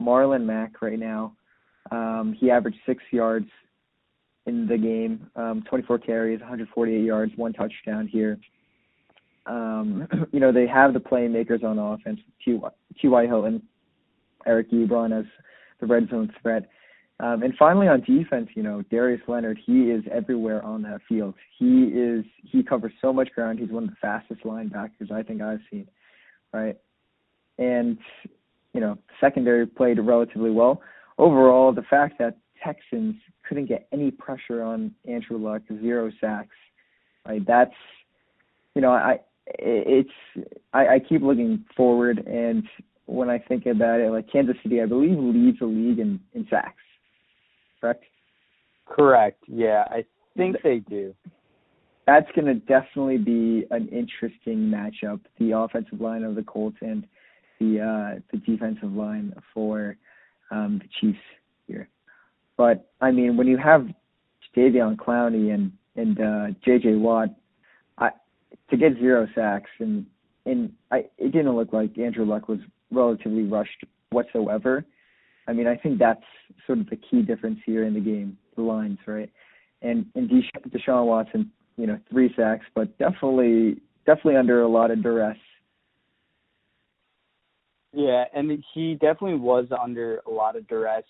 Marlon 0.00 0.44
Mack, 0.44 0.82
right 0.82 0.98
now. 0.98 1.34
Um, 1.90 2.36
he 2.38 2.50
averaged 2.50 2.78
six 2.86 3.02
yards 3.10 3.48
in 4.46 4.66
the 4.66 4.76
game, 4.76 5.30
um, 5.36 5.62
24 5.68 5.98
carries, 5.98 6.40
148 6.40 7.04
yards, 7.04 7.32
one 7.36 7.52
touchdown 7.52 8.08
here. 8.08 8.38
Um, 9.46 10.08
you 10.32 10.40
know, 10.40 10.52
they 10.52 10.66
have 10.66 10.92
the 10.92 11.00
playmakers 11.00 11.64
on 11.64 11.78
offense, 11.78 12.20
T.Y. 12.44 13.26
Hilton, 13.26 13.62
Eric 14.46 14.70
Ebron 14.70 15.18
as 15.18 15.26
the 15.80 15.86
red 15.86 16.08
zone 16.10 16.32
threat. 16.40 16.68
Um, 17.20 17.42
and 17.44 17.54
finally, 17.56 17.86
on 17.86 18.00
defense, 18.00 18.48
you 18.54 18.64
know, 18.64 18.82
Darius 18.90 19.20
Leonard, 19.28 19.58
he 19.64 19.90
is 19.90 20.02
everywhere 20.10 20.62
on 20.64 20.82
that 20.82 21.00
field. 21.08 21.34
He 21.56 21.84
is 21.84 22.24
he 22.42 22.64
covers 22.64 22.92
so 23.00 23.12
much 23.12 23.30
ground. 23.32 23.60
He's 23.60 23.70
one 23.70 23.84
of 23.84 23.90
the 23.90 23.96
fastest 24.00 24.42
linebackers 24.42 25.12
I 25.12 25.22
think 25.22 25.40
I've 25.40 25.60
seen, 25.70 25.86
right? 26.52 26.76
And 27.58 27.98
you 28.72 28.80
know, 28.80 28.98
secondary 29.20 29.66
played 29.66 29.98
relatively 29.98 30.50
well. 30.50 30.80
Overall, 31.18 31.72
the 31.72 31.82
fact 31.82 32.18
that 32.18 32.38
Texans 32.64 33.16
couldn't 33.46 33.66
get 33.66 33.86
any 33.92 34.10
pressure 34.10 34.62
on 34.62 34.92
Andrew 35.06 35.36
Luck, 35.36 35.62
zero 35.80 36.10
sacks, 36.20 36.56
right? 37.26 37.44
That's 37.46 37.74
you 38.74 38.82
know, 38.82 38.90
I 38.90 39.20
it's 39.46 40.10
I, 40.72 40.86
I 40.86 40.98
keep 40.98 41.22
looking 41.22 41.64
forward 41.76 42.26
and 42.26 42.64
when 43.06 43.28
I 43.28 43.38
think 43.38 43.66
about 43.66 44.00
it, 44.00 44.10
like 44.10 44.30
Kansas 44.30 44.56
City, 44.62 44.80
I 44.80 44.86
believe 44.86 45.18
leads 45.18 45.58
the 45.58 45.66
league 45.66 45.98
in, 45.98 46.20
in 46.34 46.46
sacks 46.48 46.76
correct? 47.82 48.04
Correct. 48.86 49.44
Yeah, 49.48 49.84
I 49.90 50.04
think 50.36 50.56
they 50.62 50.78
do. 50.78 51.14
That's 52.06 52.26
going 52.34 52.46
to 52.46 52.54
definitely 52.54 53.18
be 53.18 53.64
an 53.70 53.88
interesting 53.88 54.58
matchup. 54.58 55.20
The 55.38 55.56
offensive 55.56 56.00
line 56.00 56.24
of 56.24 56.34
the 56.34 56.42
Colts 56.42 56.76
and 56.80 57.06
the 57.60 57.80
uh, 57.80 58.20
the 58.32 58.38
defensive 58.38 58.92
line 58.92 59.32
for 59.54 59.96
um, 60.50 60.80
the 60.82 60.88
Chiefs 61.00 61.22
here. 61.66 61.88
But 62.56 62.90
I 63.00 63.10
mean, 63.10 63.36
when 63.36 63.46
you 63.46 63.56
have 63.56 63.86
Jadeveon 64.56 64.96
Clowney 64.96 65.54
and 65.54 65.72
and 65.96 66.20
uh, 66.20 66.46
J.J. 66.64 66.94
Watt, 66.96 67.28
I 67.98 68.10
to 68.70 68.76
get 68.76 68.94
zero 68.98 69.28
sacks 69.34 69.70
and 69.78 70.06
and 70.46 70.72
I 70.90 71.06
it 71.18 71.32
didn't 71.32 71.54
look 71.54 71.72
like 71.72 71.98
Andrew 71.98 72.24
Luck 72.24 72.48
was 72.48 72.58
relatively 72.90 73.44
rushed 73.44 73.84
whatsoever. 74.10 74.84
I 75.48 75.52
mean, 75.52 75.66
I 75.66 75.76
think 75.76 75.98
that's 75.98 76.22
sort 76.66 76.78
of 76.78 76.88
the 76.88 76.96
key 76.96 77.22
difference 77.22 77.58
here 77.66 77.84
in 77.84 77.94
the 77.94 78.00
game, 78.00 78.36
the 78.56 78.62
lines, 78.62 78.98
right? 79.06 79.30
And 79.82 80.06
and 80.14 80.28
Desha- 80.28 80.68
Deshaun 80.68 81.06
Watson, 81.06 81.50
you 81.76 81.86
know, 81.86 81.98
three 82.10 82.32
sacks, 82.36 82.64
but 82.74 82.96
definitely 82.98 83.80
definitely 84.06 84.36
under 84.36 84.62
a 84.62 84.68
lot 84.68 84.90
of 84.90 85.02
duress. 85.02 85.36
Yeah, 87.92 88.24
and 88.34 88.62
he 88.74 88.94
definitely 88.94 89.38
was 89.38 89.66
under 89.78 90.22
a 90.26 90.30
lot 90.30 90.56
of 90.56 90.66
duress. 90.66 91.04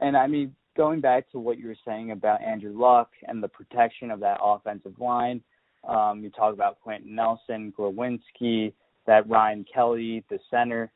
And 0.00 0.16
I 0.16 0.26
mean, 0.26 0.54
going 0.76 1.00
back 1.00 1.30
to 1.30 1.38
what 1.38 1.58
you 1.58 1.68
were 1.68 1.76
saying 1.86 2.10
about 2.10 2.42
Andrew 2.42 2.78
Luck 2.78 3.10
and 3.26 3.42
the 3.42 3.48
protection 3.48 4.10
of 4.10 4.20
that 4.20 4.38
offensive 4.42 4.98
line, 4.98 5.40
um, 5.88 6.22
you 6.22 6.30
talk 6.30 6.52
about 6.52 6.80
Quenton 6.80 7.14
Nelson, 7.14 7.72
Glowinski, 7.78 8.72
that 9.06 9.28
Ryan 9.28 9.64
Kelly, 9.72 10.24
the 10.30 10.38
center 10.50 10.90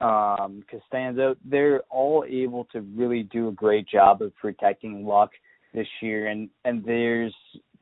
um, 0.00 0.62
Castonzo, 0.70 1.36
they're 1.44 1.80
all 1.88 2.24
able 2.28 2.64
to 2.72 2.80
really 2.94 3.22
do 3.24 3.48
a 3.48 3.52
great 3.52 3.88
job 3.88 4.22
of 4.22 4.34
protecting 4.36 5.06
Luck 5.06 5.30
this 5.72 5.86
year, 6.02 6.28
and 6.28 6.50
and 6.64 6.84
there's 6.84 7.34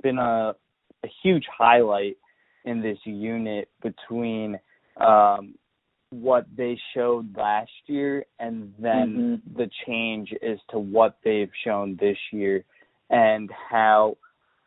been 0.02 0.18
a 0.18 0.54
a 1.04 1.08
huge 1.22 1.44
highlight 1.56 2.16
in 2.64 2.80
this 2.80 2.98
unit 3.04 3.68
between 3.82 4.58
um, 4.98 5.54
what 6.10 6.46
they 6.56 6.78
showed 6.94 7.36
last 7.36 7.70
year 7.86 8.24
and 8.38 8.72
then 8.78 9.40
mm-hmm. 9.46 9.56
the 9.56 9.68
change 9.86 10.32
as 10.42 10.58
to 10.70 10.78
what 10.78 11.16
they've 11.24 11.50
shown 11.64 11.96
this 12.00 12.18
year 12.30 12.64
and 13.10 13.50
how 13.70 14.16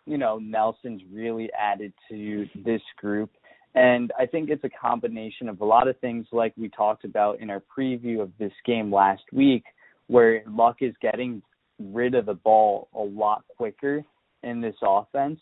you 0.05 0.17
know 0.17 0.39
Nelson's 0.39 1.01
really 1.11 1.49
added 1.53 1.93
to 2.09 2.47
this 2.55 2.81
group 2.97 3.29
and 3.75 4.13
I 4.17 4.25
think 4.25 4.49
it's 4.49 4.63
a 4.63 4.69
combination 4.69 5.49
of 5.49 5.59
a 5.59 5.65
lot 5.65 5.89
of 5.89 5.99
things 5.99 6.25
like 6.31 6.53
we 6.57 6.69
talked 6.69 7.03
about 7.03 7.41
in 7.41 7.49
our 7.49 7.61
preview 7.77 8.21
of 8.21 8.31
this 8.39 8.53
game 8.65 8.91
last 8.91 9.23
week, 9.33 9.65
where 10.07 10.43
Luck 10.47 10.77
is 10.79 10.95
getting 11.01 11.41
rid 11.77 12.15
of 12.15 12.25
the 12.25 12.35
ball 12.35 12.87
a 12.95 13.01
lot 13.01 13.43
quicker 13.57 14.05
in 14.43 14.61
this 14.61 14.75
offense 14.81 15.39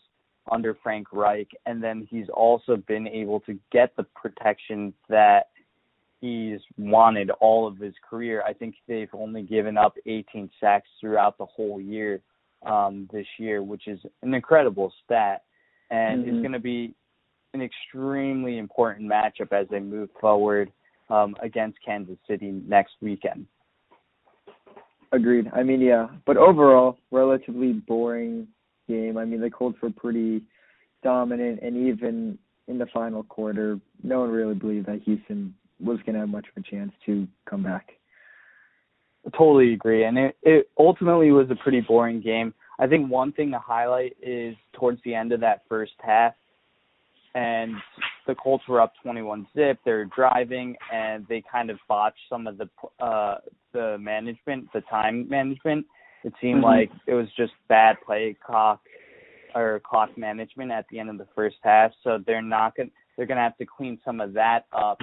under 0.50 0.76
Frank 0.82 1.08
Reich. 1.12 1.50
And 1.66 1.82
then 1.82 2.06
he's 2.10 2.28
also 2.32 2.76
been 2.76 3.06
able 3.08 3.40
to 3.40 3.58
get 3.72 3.96
the 3.96 4.04
protection 4.14 4.92
that 5.08 5.48
he's 6.20 6.60
wanted 6.78 7.30
all 7.40 7.66
of 7.66 7.78
his 7.78 7.94
career. 8.08 8.42
I 8.46 8.52
think 8.52 8.76
they've 8.88 9.08
only 9.12 9.42
given 9.42 9.76
up 9.76 9.94
18 10.06 10.50
sacks 10.60 10.88
throughout 11.00 11.38
the 11.38 11.46
whole 11.46 11.80
year 11.80 12.20
um, 12.64 13.08
this 13.12 13.26
year, 13.38 13.62
which 13.62 13.86
is 13.86 14.00
an 14.22 14.34
incredible 14.34 14.92
stat. 15.04 15.42
And 15.90 16.24
mm-hmm. 16.24 16.30
it's 16.30 16.40
going 16.40 16.52
to 16.52 16.58
be 16.58 16.94
an 17.52 17.62
extremely 17.62 18.58
important 18.58 19.10
matchup 19.10 19.52
as 19.52 19.68
they 19.70 19.80
move 19.80 20.08
forward 20.20 20.72
um, 21.10 21.36
against 21.42 21.78
Kansas 21.84 22.16
City 22.28 22.62
next 22.66 22.94
weekend. 23.00 23.46
Agreed. 25.12 25.50
I 25.54 25.62
mean, 25.62 25.80
yeah, 25.80 26.08
but 26.26 26.36
overall, 26.36 26.98
relatively 27.12 27.72
boring 27.72 28.48
game. 28.88 29.16
I 29.16 29.24
mean, 29.24 29.40
the 29.40 29.50
Colts 29.50 29.78
were 29.82 29.90
pretty 29.90 30.42
dominant, 31.02 31.60
and 31.62 31.76
even 31.76 32.38
in 32.66 32.78
the 32.78 32.86
final 32.86 33.22
quarter, 33.24 33.78
no 34.02 34.20
one 34.20 34.30
really 34.30 34.54
believed 34.54 34.86
that 34.86 35.02
Houston 35.02 35.54
was 35.80 35.98
going 36.06 36.14
to 36.14 36.20
have 36.20 36.28
much 36.28 36.46
of 36.54 36.62
a 36.62 36.70
chance 36.70 36.92
to 37.06 37.26
come 37.48 37.62
back. 37.62 37.90
I 39.26 39.30
totally 39.36 39.72
agree, 39.72 40.04
and 40.04 40.18
it, 40.18 40.36
it 40.42 40.70
ultimately 40.78 41.30
was 41.30 41.50
a 41.50 41.56
pretty 41.56 41.80
boring 41.80 42.20
game. 42.20 42.52
I 42.78 42.86
think 42.86 43.10
one 43.10 43.32
thing 43.32 43.50
to 43.52 43.58
highlight 43.58 44.16
is 44.20 44.54
towards 44.72 45.00
the 45.04 45.14
end 45.14 45.32
of 45.32 45.40
that 45.40 45.62
first 45.68 45.92
half, 46.00 46.34
and 47.34 47.74
the 48.26 48.34
Colts 48.34 48.64
were 48.68 48.80
up 48.80 48.92
21 49.02 49.46
zip. 49.56 49.78
They 49.84 49.92
were 49.92 50.06
driving, 50.06 50.76
and 50.92 51.26
they 51.28 51.42
kind 51.50 51.70
of 51.70 51.78
botched 51.88 52.18
some 52.28 52.46
of 52.46 52.58
the 52.58 52.68
uh, 53.02 53.38
the 53.72 53.98
management, 53.98 54.68
the 54.72 54.82
time 54.82 55.28
management. 55.28 55.86
It 56.24 56.32
seemed 56.40 56.64
mm-hmm. 56.64 56.64
like 56.64 56.90
it 57.06 57.14
was 57.14 57.28
just 57.36 57.52
bad 57.68 57.96
play 58.04 58.36
clock 58.44 58.80
or 59.54 59.80
clock 59.84 60.16
management 60.18 60.72
at 60.72 60.86
the 60.90 60.98
end 60.98 61.10
of 61.10 61.18
the 61.18 61.28
first 61.34 61.56
half. 61.62 61.92
So 62.02 62.18
they're 62.26 62.42
not 62.42 62.76
going 62.76 62.90
they're 63.16 63.26
going 63.26 63.36
to 63.36 63.42
have 63.42 63.56
to 63.58 63.66
clean 63.66 63.98
some 64.04 64.20
of 64.20 64.32
that 64.32 64.66
up 64.72 64.98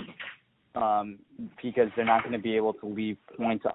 um, 0.76 1.20
because 1.62 1.88
they're 1.96 2.06
not 2.06 2.24
going 2.24 2.34
to 2.34 2.40
be 2.40 2.56
able 2.56 2.74
to 2.74 2.86
leave 2.86 3.18
points 3.38 3.66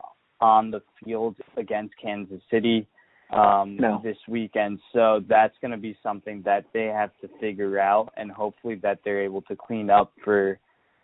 on 0.41 0.71
the 0.71 0.83
field 1.03 1.37
against 1.57 1.95
Kansas 2.03 2.43
City 2.51 2.87
um, 3.33 3.77
no. 3.79 4.01
this 4.05 4.17
weekend. 4.29 4.79
So 4.93 5.21
that's 5.29 5.55
going 5.61 5.71
to 5.71 5.79
be 5.79 5.97
something 6.03 6.43
that 6.45 6.65
they 6.75 6.85
have 6.85 7.11
to 7.23 7.29
figure 7.41 7.79
out, 7.79 8.13
and 8.17 8.31
hopefully 8.31 8.75
that 8.83 9.01
they're 9.05 9.25
able 9.25 9.43
to 9.43 9.57
clean 9.57 9.89
up 9.89 10.13
for 10.23 10.59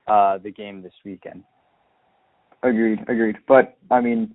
uh, 0.07 0.39
the 0.39 0.51
game 0.51 0.83
this 0.83 0.93
weekend. 1.05 1.43
Agreed, 2.63 3.01
agreed. 3.09 3.37
But 3.49 3.77
I 3.91 4.01
mean, 4.01 4.35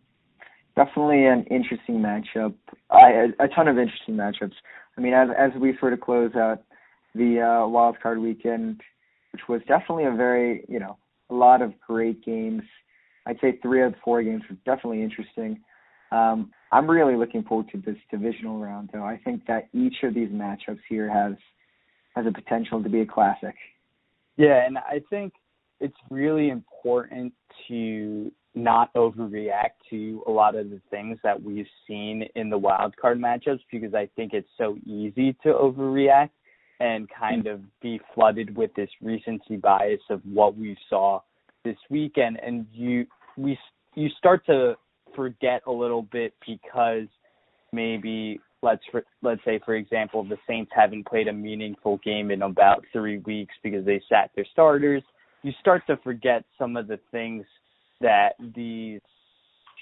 definitely 0.77 1.25
an 1.25 1.43
interesting 1.45 1.95
matchup. 1.95 2.53
I 2.89 3.29
a 3.39 3.47
ton 3.49 3.67
of 3.67 3.77
interesting 3.77 4.15
matchups. 4.15 4.53
I 4.97 5.01
mean, 5.01 5.13
as 5.13 5.29
as 5.37 5.51
we 5.59 5.75
sort 5.79 5.93
of 5.93 5.99
close 5.99 6.33
out 6.35 6.63
the 7.15 7.41
uh, 7.41 7.67
wild 7.67 7.99
card 8.01 8.19
weekend, 8.19 8.81
which 9.33 9.41
was 9.49 9.59
definitely 9.67 10.05
a 10.05 10.11
very 10.11 10.63
you 10.69 10.79
know 10.79 10.97
a 11.29 11.33
lot 11.33 11.61
of 11.61 11.73
great 11.85 12.23
games. 12.23 12.61
I'd 13.25 13.39
say 13.41 13.59
three 13.61 13.83
of 13.83 13.91
the 13.91 13.97
four 14.05 14.23
games 14.23 14.43
were 14.49 14.55
definitely 14.65 15.03
interesting. 15.03 15.59
Um, 16.13 16.51
I'm 16.71 16.89
really 16.89 17.15
looking 17.15 17.43
forward 17.43 17.69
to 17.71 17.77
this 17.79 17.97
divisional 18.09 18.59
round, 18.59 18.89
though. 18.93 19.03
I 19.03 19.19
think 19.25 19.45
that 19.47 19.67
each 19.73 19.95
of 20.03 20.13
these 20.13 20.29
matchups 20.29 20.79
here 20.87 21.11
has 21.11 21.33
has 22.15 22.25
a 22.25 22.31
potential 22.31 22.81
to 22.81 22.89
be 22.89 23.01
a 23.01 23.05
classic. 23.05 23.55
Yeah, 24.37 24.65
and 24.65 24.77
I 24.77 25.01
think 25.09 25.33
it's 25.79 25.97
really 26.09 26.49
important 26.49 27.33
to 27.67 28.31
not 28.57 28.93
overreact 28.95 29.77
to 29.89 30.23
a 30.27 30.31
lot 30.31 30.55
of 30.55 30.69
the 30.69 30.81
things 30.89 31.17
that 31.23 31.41
we've 31.41 31.67
seen 31.87 32.25
in 32.35 32.49
the 32.49 32.57
wild 32.57 32.95
card 32.97 33.19
matchups 33.19 33.61
because 33.71 33.93
I 33.93 34.09
think 34.15 34.33
it's 34.33 34.49
so 34.57 34.77
easy 34.85 35.33
to 35.43 35.49
overreact 35.49 36.31
and 36.79 37.07
kind 37.09 37.47
of 37.47 37.61
be 37.81 37.99
flooded 38.13 38.55
with 38.55 38.73
this 38.75 38.89
recency 39.01 39.57
bias 39.57 40.01
of 40.09 40.21
what 40.25 40.57
we 40.57 40.77
saw 40.89 41.21
this 41.63 41.77
weekend. 41.89 42.39
And 42.43 42.65
you 42.71 43.07
we 43.35 43.57
you 43.95 44.09
start 44.17 44.45
to 44.47 44.75
forget 45.15 45.61
a 45.65 45.71
little 45.71 46.03
bit 46.03 46.33
because 46.45 47.07
maybe 47.71 48.39
let's 48.61 48.83
for, 48.91 49.03
let's 49.21 49.43
say 49.43 49.59
for 49.65 49.75
example 49.75 50.23
the 50.23 50.37
Saints 50.47 50.71
haven't 50.75 51.07
played 51.07 51.27
a 51.27 51.33
meaningful 51.33 51.97
game 52.03 52.31
in 52.31 52.41
about 52.41 52.83
3 52.93 53.19
weeks 53.19 53.55
because 53.63 53.85
they 53.85 54.01
sat 54.09 54.31
their 54.35 54.45
starters. 54.51 55.03
You 55.43 55.51
start 55.59 55.83
to 55.87 55.97
forget 55.97 56.43
some 56.57 56.77
of 56.77 56.87
the 56.87 56.99
things 57.11 57.45
that 58.01 58.33
these 58.55 59.01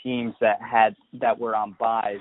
teams 0.03 0.33
that 0.41 0.61
had 0.61 0.95
that 1.19 1.39
were 1.39 1.55
on 1.55 1.75
byes 1.79 2.19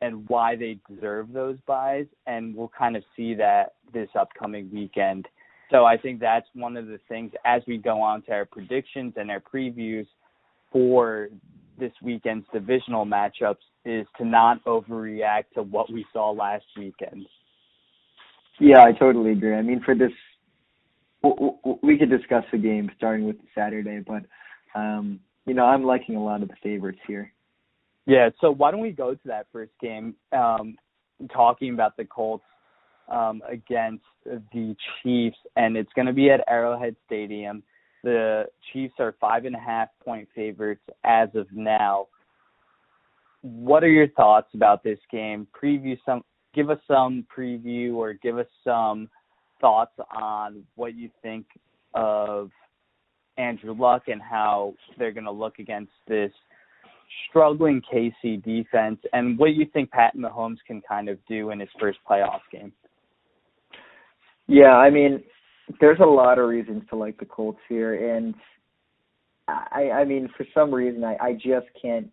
and 0.00 0.28
why 0.28 0.56
they 0.56 0.78
deserve 0.88 1.32
those 1.32 1.56
byes, 1.66 2.06
and 2.26 2.54
we'll 2.54 2.72
kind 2.76 2.96
of 2.96 3.02
see 3.16 3.34
that 3.34 3.74
this 3.92 4.08
upcoming 4.18 4.70
weekend. 4.72 5.26
So 5.70 5.84
I 5.84 5.96
think 5.96 6.20
that's 6.20 6.46
one 6.54 6.76
of 6.76 6.86
the 6.86 6.98
things 7.08 7.32
as 7.44 7.62
we 7.66 7.78
go 7.78 8.00
on 8.00 8.22
to 8.22 8.32
our 8.32 8.44
predictions 8.44 9.14
and 9.16 9.30
our 9.30 9.40
previews 9.40 10.06
for 10.70 11.28
this 11.78 11.92
weekend's 12.02 12.46
divisional 12.52 13.06
matchups 13.06 13.56
is 13.84 14.06
to 14.18 14.24
not 14.24 14.62
overreact 14.64 15.44
to 15.54 15.62
what 15.62 15.90
we 15.90 16.04
saw 16.12 16.30
last 16.30 16.64
weekend. 16.76 17.26
Yeah, 18.60 18.82
I 18.82 18.92
totally 18.92 19.32
agree. 19.32 19.54
I 19.54 19.62
mean, 19.62 19.80
for 19.84 19.94
this, 19.94 20.12
we 21.82 21.98
could 21.98 22.10
discuss 22.10 22.44
the 22.52 22.58
game 22.58 22.90
starting 22.96 23.26
with 23.26 23.36
Saturday, 23.54 24.00
but 24.06 24.24
um, 24.78 25.20
you 25.46 25.54
know, 25.54 25.64
I'm 25.64 25.84
liking 25.84 26.16
a 26.16 26.24
lot 26.24 26.42
of 26.42 26.48
the 26.48 26.56
favorites 26.62 26.98
here. 27.06 27.32
Yeah, 28.06 28.30
so 28.40 28.50
why 28.50 28.70
don't 28.70 28.80
we 28.80 28.90
go 28.90 29.14
to 29.14 29.20
that 29.26 29.46
first 29.52 29.72
game, 29.80 30.14
um, 30.32 30.76
talking 31.32 31.72
about 31.72 31.96
the 31.96 32.04
Colts 32.04 32.44
um, 33.08 33.42
against 33.48 34.04
the 34.24 34.76
Chiefs, 35.02 35.38
and 35.56 35.76
it's 35.76 35.92
going 35.94 36.06
to 36.06 36.12
be 36.12 36.30
at 36.30 36.40
Arrowhead 36.48 36.96
Stadium. 37.06 37.62
The 38.02 38.44
Chiefs 38.72 38.94
are 38.98 39.14
five 39.20 39.46
and 39.46 39.54
a 39.54 39.60
half 39.60 39.88
point 40.04 40.28
favorites 40.34 40.82
as 41.04 41.30
of 41.34 41.46
now. 41.52 42.08
What 43.40 43.82
are 43.84 43.90
your 43.90 44.08
thoughts 44.08 44.48
about 44.54 44.82
this 44.82 44.98
game? 45.10 45.46
Preview 45.54 45.98
some, 46.04 46.22
give 46.54 46.68
us 46.68 46.78
some 46.86 47.26
preview, 47.34 47.94
or 47.94 48.12
give 48.12 48.38
us 48.38 48.46
some 48.62 49.08
thoughts 49.64 49.98
on 50.14 50.62
what 50.74 50.94
you 50.94 51.08
think 51.22 51.46
of 51.94 52.50
Andrew 53.38 53.74
Luck 53.74 54.08
and 54.08 54.20
how 54.20 54.74
they're 54.98 55.10
going 55.10 55.24
to 55.24 55.30
look 55.30 55.58
against 55.58 55.92
this 56.06 56.30
struggling 57.30 57.80
KC 57.90 58.44
defense, 58.44 58.98
and 59.14 59.38
what 59.38 59.54
you 59.54 59.64
think 59.72 59.90
Pat 59.90 60.14
Mahomes 60.16 60.58
can 60.66 60.82
kind 60.86 61.08
of 61.08 61.16
do 61.26 61.50
in 61.50 61.60
his 61.60 61.68
first 61.80 61.98
playoff 62.08 62.40
game. 62.52 62.72
Yeah, 64.48 64.76
I 64.76 64.90
mean, 64.90 65.22
there's 65.80 66.00
a 66.00 66.06
lot 66.06 66.38
of 66.38 66.46
reasons 66.46 66.82
to 66.90 66.96
like 66.96 67.18
the 67.18 67.24
Colts 67.24 67.60
here, 67.66 68.14
and 68.14 68.34
I, 69.48 69.90
I 69.94 70.04
mean, 70.04 70.28
for 70.36 70.44
some 70.52 70.74
reason, 70.74 71.04
I, 71.04 71.16
I 71.20 71.32
just 71.32 71.68
can't 71.80 72.08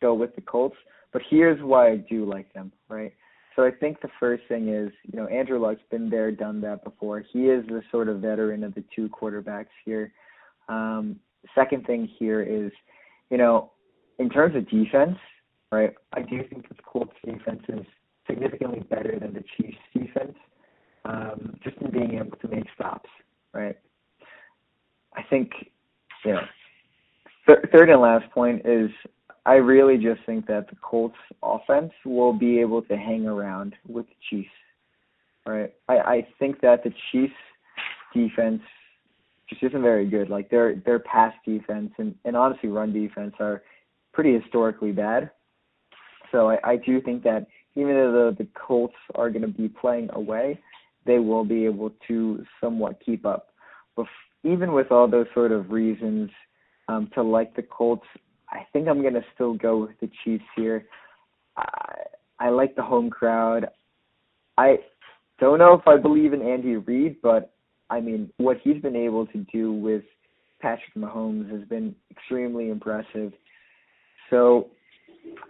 go 0.00 0.14
with 0.14 0.36
the 0.36 0.42
Colts. 0.42 0.76
But 1.12 1.22
here's 1.28 1.60
why 1.60 1.90
I 1.90 1.96
do 1.96 2.24
like 2.24 2.52
them, 2.52 2.70
right? 2.88 3.12
So 3.60 3.66
I 3.66 3.70
think 3.72 4.00
the 4.00 4.08
first 4.18 4.42
thing 4.48 4.70
is, 4.70 4.90
you 5.12 5.20
know, 5.20 5.26
Andrew 5.26 5.58
Luck's 5.58 5.82
been 5.90 6.08
there, 6.08 6.32
done 6.32 6.62
that 6.62 6.82
before. 6.82 7.22
He 7.30 7.40
is 7.40 7.62
the 7.66 7.82
sort 7.90 8.08
of 8.08 8.20
veteran 8.20 8.64
of 8.64 8.74
the 8.74 8.82
two 8.96 9.10
quarterbacks 9.10 9.66
here. 9.84 10.14
Um, 10.70 11.16
second 11.54 11.84
thing 11.86 12.08
here 12.18 12.40
is, 12.40 12.72
you 13.28 13.36
know, 13.36 13.72
in 14.18 14.30
terms 14.30 14.56
of 14.56 14.66
defense, 14.70 15.18
right? 15.70 15.92
I 16.14 16.22
do 16.22 16.42
think 16.48 16.70
the 16.70 16.74
Colts 16.82 17.12
defense 17.22 17.60
is 17.68 17.84
significantly 18.26 18.80
better 18.88 19.18
than 19.20 19.34
the 19.34 19.44
Chiefs 19.58 19.76
defense 19.92 20.38
um, 21.04 21.54
just 21.62 21.76
in 21.82 21.90
being 21.90 22.14
able 22.14 22.38
to 22.38 22.48
make 22.48 22.64
stops, 22.74 23.10
right? 23.52 23.76
I 25.14 25.22
think, 25.28 25.50
you 26.24 26.32
know, 26.32 26.40
th- 27.46 27.58
third 27.76 27.90
and 27.90 28.00
last 28.00 28.24
point 28.30 28.62
is 28.64 28.88
I 29.46 29.54
really 29.54 29.96
just 29.96 30.24
think 30.26 30.46
that 30.46 30.68
the 30.68 30.76
Colts 30.82 31.16
offense 31.42 31.92
will 32.04 32.32
be 32.32 32.60
able 32.60 32.82
to 32.82 32.96
hang 32.96 33.26
around 33.26 33.74
with 33.88 34.06
the 34.06 34.14
Chiefs, 34.28 34.50
right? 35.46 35.72
I, 35.88 35.98
I 35.98 36.26
think 36.38 36.60
that 36.60 36.84
the 36.84 36.92
Chiefs 37.10 37.32
defense 38.14 38.60
just 39.48 39.62
isn't 39.62 39.82
very 39.82 40.06
good. 40.06 40.28
Like 40.28 40.50
their 40.50 40.76
their 40.76 40.98
pass 40.98 41.32
defense 41.44 41.90
and, 41.98 42.14
and 42.24 42.36
honestly 42.36 42.68
run 42.68 42.92
defense 42.92 43.34
are 43.40 43.62
pretty 44.12 44.38
historically 44.38 44.92
bad. 44.92 45.30
So 46.30 46.50
I, 46.50 46.58
I 46.64 46.76
do 46.76 47.00
think 47.00 47.22
that 47.24 47.46
even 47.74 47.94
though 47.94 48.30
the, 48.30 48.44
the 48.44 48.48
Colts 48.54 48.94
are 49.14 49.30
going 49.30 49.42
to 49.42 49.48
be 49.48 49.68
playing 49.68 50.10
away, 50.12 50.58
they 51.06 51.18
will 51.18 51.44
be 51.44 51.64
able 51.64 51.92
to 52.08 52.44
somewhat 52.60 53.00
keep 53.04 53.24
up. 53.24 53.48
But 53.96 54.06
even 54.44 54.72
with 54.72 54.92
all 54.92 55.08
those 55.08 55.26
sort 55.34 55.52
of 55.52 55.70
reasons 55.70 56.30
um, 56.88 57.10
to 57.14 57.22
like 57.22 57.54
the 57.56 57.62
Colts, 57.62 58.06
I 58.50 58.66
think 58.72 58.88
I'm 58.88 59.02
to 59.02 59.24
still 59.34 59.54
go 59.54 59.78
with 59.78 59.98
the 60.00 60.10
Chiefs 60.24 60.44
here. 60.56 60.86
I, 61.56 61.94
I 62.38 62.48
like 62.50 62.74
the 62.74 62.82
home 62.82 63.10
crowd. 63.10 63.68
I 64.58 64.78
don't 65.38 65.58
know 65.58 65.74
if 65.74 65.86
I 65.86 65.96
believe 65.96 66.32
in 66.32 66.42
Andy 66.42 66.76
Reid, 66.76 67.16
but 67.22 67.52
I 67.88 68.00
mean, 68.00 68.30
what 68.36 68.58
he's 68.62 68.80
been 68.80 68.96
able 68.96 69.26
to 69.26 69.38
do 69.52 69.72
with 69.72 70.02
Patrick 70.60 70.94
Mahomes 70.96 71.50
has 71.50 71.66
been 71.68 71.94
extremely 72.10 72.68
impressive. 72.68 73.32
So 74.28 74.68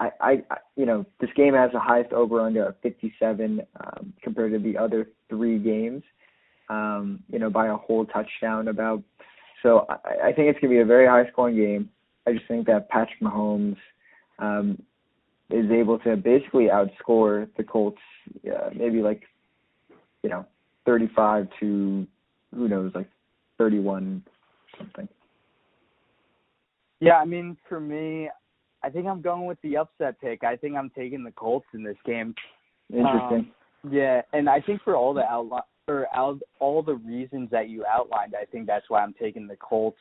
I, 0.00 0.10
I, 0.20 0.42
you 0.76 0.86
know, 0.86 1.04
this 1.20 1.30
game 1.36 1.54
has 1.54 1.70
the 1.72 1.80
highest 1.80 2.12
over 2.12 2.40
under 2.40 2.66
of 2.66 2.76
57 2.82 3.60
um, 3.80 4.12
compared 4.22 4.52
to 4.52 4.58
the 4.58 4.76
other 4.78 5.08
three 5.28 5.58
games, 5.58 6.02
um, 6.68 7.22
you 7.30 7.38
know, 7.38 7.50
by 7.50 7.68
a 7.68 7.76
whole 7.76 8.06
touchdown 8.06 8.68
about. 8.68 9.02
So 9.62 9.86
I, 9.88 10.28
I 10.28 10.32
think 10.32 10.48
it's 10.48 10.60
going 10.60 10.72
to 10.72 10.76
be 10.76 10.78
a 10.78 10.86
very 10.86 11.06
high 11.06 11.30
scoring 11.30 11.56
game. 11.56 11.90
I 12.26 12.32
just 12.32 12.46
think 12.48 12.66
that 12.66 12.88
Patrick 12.88 13.20
Mahomes 13.20 13.76
um, 14.38 14.80
is 15.50 15.70
able 15.70 15.98
to 16.00 16.16
basically 16.16 16.68
outscore 16.68 17.48
the 17.56 17.64
Colts, 17.64 18.00
uh, 18.46 18.70
maybe 18.74 19.02
like, 19.02 19.22
you 20.22 20.30
know, 20.30 20.46
35 20.86 21.48
to 21.60 22.06
who 22.54 22.68
knows, 22.68 22.92
like 22.94 23.08
31 23.58 24.22
something. 24.78 25.08
Yeah, 27.00 27.16
I 27.16 27.24
mean, 27.24 27.56
for 27.68 27.80
me, 27.80 28.28
I 28.82 28.90
think 28.90 29.06
I'm 29.06 29.22
going 29.22 29.46
with 29.46 29.60
the 29.62 29.76
upset 29.76 30.20
pick. 30.20 30.44
I 30.44 30.56
think 30.56 30.76
I'm 30.76 30.90
taking 30.90 31.24
the 31.24 31.30
Colts 31.32 31.66
in 31.74 31.82
this 31.82 31.96
game. 32.04 32.34
Interesting. 32.92 33.38
Um, 33.38 33.52
yeah, 33.90 34.22
and 34.32 34.48
I 34.48 34.60
think 34.60 34.82
for 34.82 34.96
all 34.96 35.14
the 35.14 35.24
outline 35.24 35.62
or 35.88 36.06
out, 36.14 36.38
all 36.60 36.82
the 36.82 36.94
reasons 36.94 37.50
that 37.50 37.68
you 37.68 37.84
outlined, 37.86 38.34
I 38.40 38.44
think 38.44 38.66
that's 38.66 38.88
why 38.88 39.02
I'm 39.02 39.14
taking 39.14 39.46
the 39.46 39.56
Colts. 39.56 39.98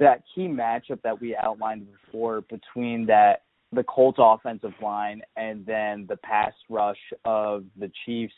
That 0.00 0.22
key 0.34 0.48
matchup 0.48 1.00
that 1.02 1.20
we 1.20 1.36
outlined 1.36 1.86
before 1.92 2.40
between 2.42 3.06
that 3.06 3.42
the 3.72 3.84
Colts 3.84 4.18
offensive 4.20 4.72
line 4.82 5.22
and 5.36 5.64
then 5.64 6.06
the 6.08 6.16
pass 6.16 6.52
rush 6.68 6.98
of 7.24 7.64
the 7.78 7.90
Chiefs, 8.04 8.34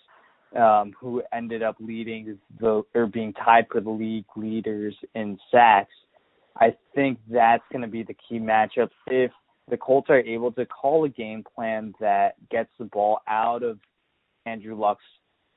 um, 0.57 0.93
who 1.01 1.23
ended 1.33 1.63
up 1.63 1.77
leading 1.81 2.39
the 2.61 2.83
or 2.95 3.07
being 3.07 3.33
tied 3.33 3.67
for 3.73 3.81
the 3.81 3.91
league 3.91 4.27
leaders 4.37 4.95
in 5.15 5.39
sacks. 5.51 5.95
I 6.57 6.75
think 6.95 7.19
that's 7.31 7.65
going 7.73 7.83
to 7.83 7.89
be 7.89 8.03
the 8.03 8.15
key 8.29 8.39
matchup 8.39 8.91
if 9.07 9.31
the 9.71 9.77
Colts 9.79 10.11
are 10.11 10.21
able 10.21 10.53
to 10.53 10.67
call 10.67 11.05
a 11.05 11.09
game 11.09 11.45
plan 11.55 11.95
that 12.01 12.35
gets 12.51 12.69
the 12.79 12.85
ball 12.85 13.21
out 13.27 13.63
of 13.63 13.79
Andrew 14.45 14.79
Luck's 14.79 15.05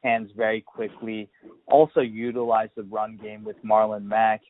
hands 0.04 0.30
very 0.38 0.62
quickly, 0.62 1.28
also 1.68 2.00
utilize 2.00 2.70
the 2.78 2.84
run 2.84 3.20
game 3.22 3.44
with 3.44 3.58
Marlon 3.66 4.06
Mack, 4.06 4.42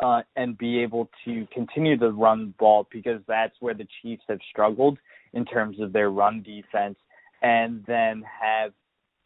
uh, 0.00 0.22
and 0.36 0.56
be 0.58 0.78
able 0.80 1.08
to 1.24 1.46
continue 1.52 1.96
to 1.98 2.10
run 2.10 2.46
the 2.46 2.54
ball 2.58 2.86
because 2.90 3.20
that's 3.26 3.54
where 3.60 3.74
the 3.74 3.86
Chiefs 4.02 4.22
have 4.28 4.40
struggled 4.50 4.98
in 5.32 5.44
terms 5.44 5.80
of 5.80 5.92
their 5.92 6.10
run 6.10 6.42
defense, 6.42 6.96
and 7.42 7.84
then 7.86 8.22
have 8.40 8.72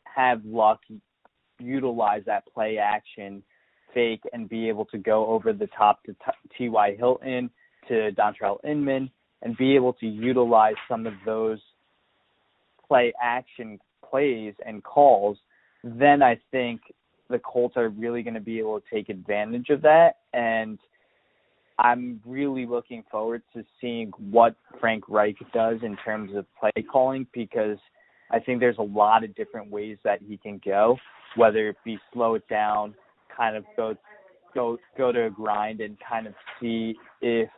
have 0.04 0.44
Luck 0.44 0.80
utilize 1.60 2.22
that 2.26 2.44
play 2.52 2.78
action 2.78 3.42
fake 3.94 4.22
and 4.32 4.48
be 4.48 4.68
able 4.68 4.84
to 4.86 4.98
go 4.98 5.26
over 5.26 5.52
the 5.52 5.68
top 5.68 6.02
to 6.04 6.14
T.Y. 6.56 6.96
Hilton, 6.98 7.50
to 7.88 8.10
Dontrelle 8.12 8.58
Inman, 8.64 9.10
and 9.42 9.56
be 9.56 9.74
able 9.74 9.92
to 9.94 10.06
utilize 10.06 10.74
some 10.88 11.06
of 11.06 11.14
those 11.24 11.58
play 12.86 13.12
action 13.22 13.78
plays 14.08 14.54
and 14.64 14.82
calls, 14.82 15.36
then 15.84 16.22
I 16.22 16.40
think 16.50 16.80
the 17.28 17.38
Colts 17.38 17.76
are 17.76 17.88
really 17.88 18.22
going 18.22 18.34
to 18.34 18.40
be 18.40 18.58
able 18.58 18.80
to 18.80 18.86
take 18.92 19.08
advantage 19.08 19.68
of 19.68 19.82
that. 19.82 20.17
And 20.32 20.78
I'm 21.78 22.20
really 22.26 22.66
looking 22.66 23.04
forward 23.10 23.42
to 23.54 23.64
seeing 23.80 24.10
what 24.30 24.56
Frank 24.80 25.04
Reich 25.08 25.36
does 25.52 25.78
in 25.82 25.96
terms 26.04 26.34
of 26.34 26.44
play 26.58 26.82
calling 26.82 27.26
because 27.32 27.78
I 28.30 28.40
think 28.40 28.60
there's 28.60 28.78
a 28.78 28.82
lot 28.82 29.24
of 29.24 29.34
different 29.36 29.70
ways 29.70 29.96
that 30.04 30.20
he 30.20 30.36
can 30.36 30.60
go, 30.64 30.98
whether 31.36 31.68
it 31.68 31.76
be 31.84 31.98
slow 32.12 32.34
it 32.34 32.46
down, 32.48 32.94
kind 33.34 33.56
of 33.56 33.64
go 33.76 33.94
go 34.54 34.78
go 34.96 35.12
to 35.12 35.26
a 35.26 35.30
grind 35.30 35.80
and 35.80 35.96
kind 36.06 36.26
of 36.26 36.34
see 36.60 36.96
if 37.20 37.48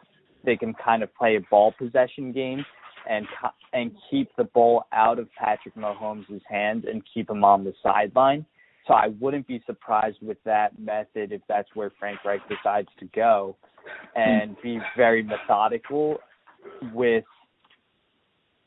they 0.45 0.57
can 0.57 0.75
kind 0.75 1.03
of 1.03 1.14
play 1.14 1.37
a 1.37 1.41
ball 1.51 1.73
possession 1.79 2.33
game 2.33 2.64
and 3.09 3.27
and 3.73 3.93
keep 4.11 4.29
the 4.37 4.45
ball 4.45 4.85
out 4.93 5.18
of 5.18 5.29
Patrick 5.33 5.75
Mahomes' 5.77 6.43
hands 6.49 6.85
and 6.91 7.03
keep 7.12 7.31
him 7.31 7.45
on 7.45 7.64
the 7.64 7.73
sideline. 7.83 8.45
So 8.91 8.95
I 8.95 9.11
wouldn't 9.20 9.47
be 9.47 9.62
surprised 9.66 10.16
with 10.20 10.38
that 10.45 10.76
method 10.76 11.30
if 11.30 11.43
that's 11.49 11.68
where 11.74 11.93
Frank 11.97 12.24
Reich 12.24 12.41
decides 12.49 12.88
to 12.99 13.05
go 13.14 13.57
and 14.16 14.57
be 14.64 14.80
very 14.97 15.22
methodical 15.22 16.18
with 16.93 17.22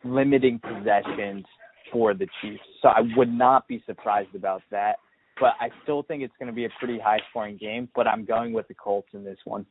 limiting 0.05 0.59
possessions 0.59 1.43
for 1.91 2.13
the 2.13 2.25
Chiefs. 2.39 2.63
So 2.81 2.87
I 2.87 3.01
would 3.17 3.33
not 3.33 3.67
be 3.67 3.83
surprised 3.85 4.33
about 4.33 4.61
that. 4.71 4.95
But 5.41 5.55
I 5.59 5.67
still 5.83 6.03
think 6.03 6.23
it's 6.23 6.33
going 6.39 6.47
to 6.47 6.55
be 6.55 6.63
a 6.63 6.69
pretty 6.79 6.99
high 6.99 7.19
scoring 7.29 7.57
game, 7.57 7.89
but 7.93 8.07
I'm 8.07 8.23
going 8.23 8.53
with 8.53 8.69
the 8.69 8.75
Colts 8.75 9.09
in 9.13 9.25
this 9.25 9.39
one. 9.43 9.65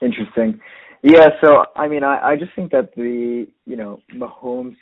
Interesting. 0.00 0.60
Yeah, 1.02 1.30
so 1.42 1.64
I 1.74 1.88
mean, 1.88 2.04
I, 2.04 2.28
I 2.28 2.36
just 2.36 2.52
think 2.54 2.70
that 2.70 2.94
the 2.94 3.48
you 3.66 3.76
know 3.76 3.98
Mahomes 4.14 4.76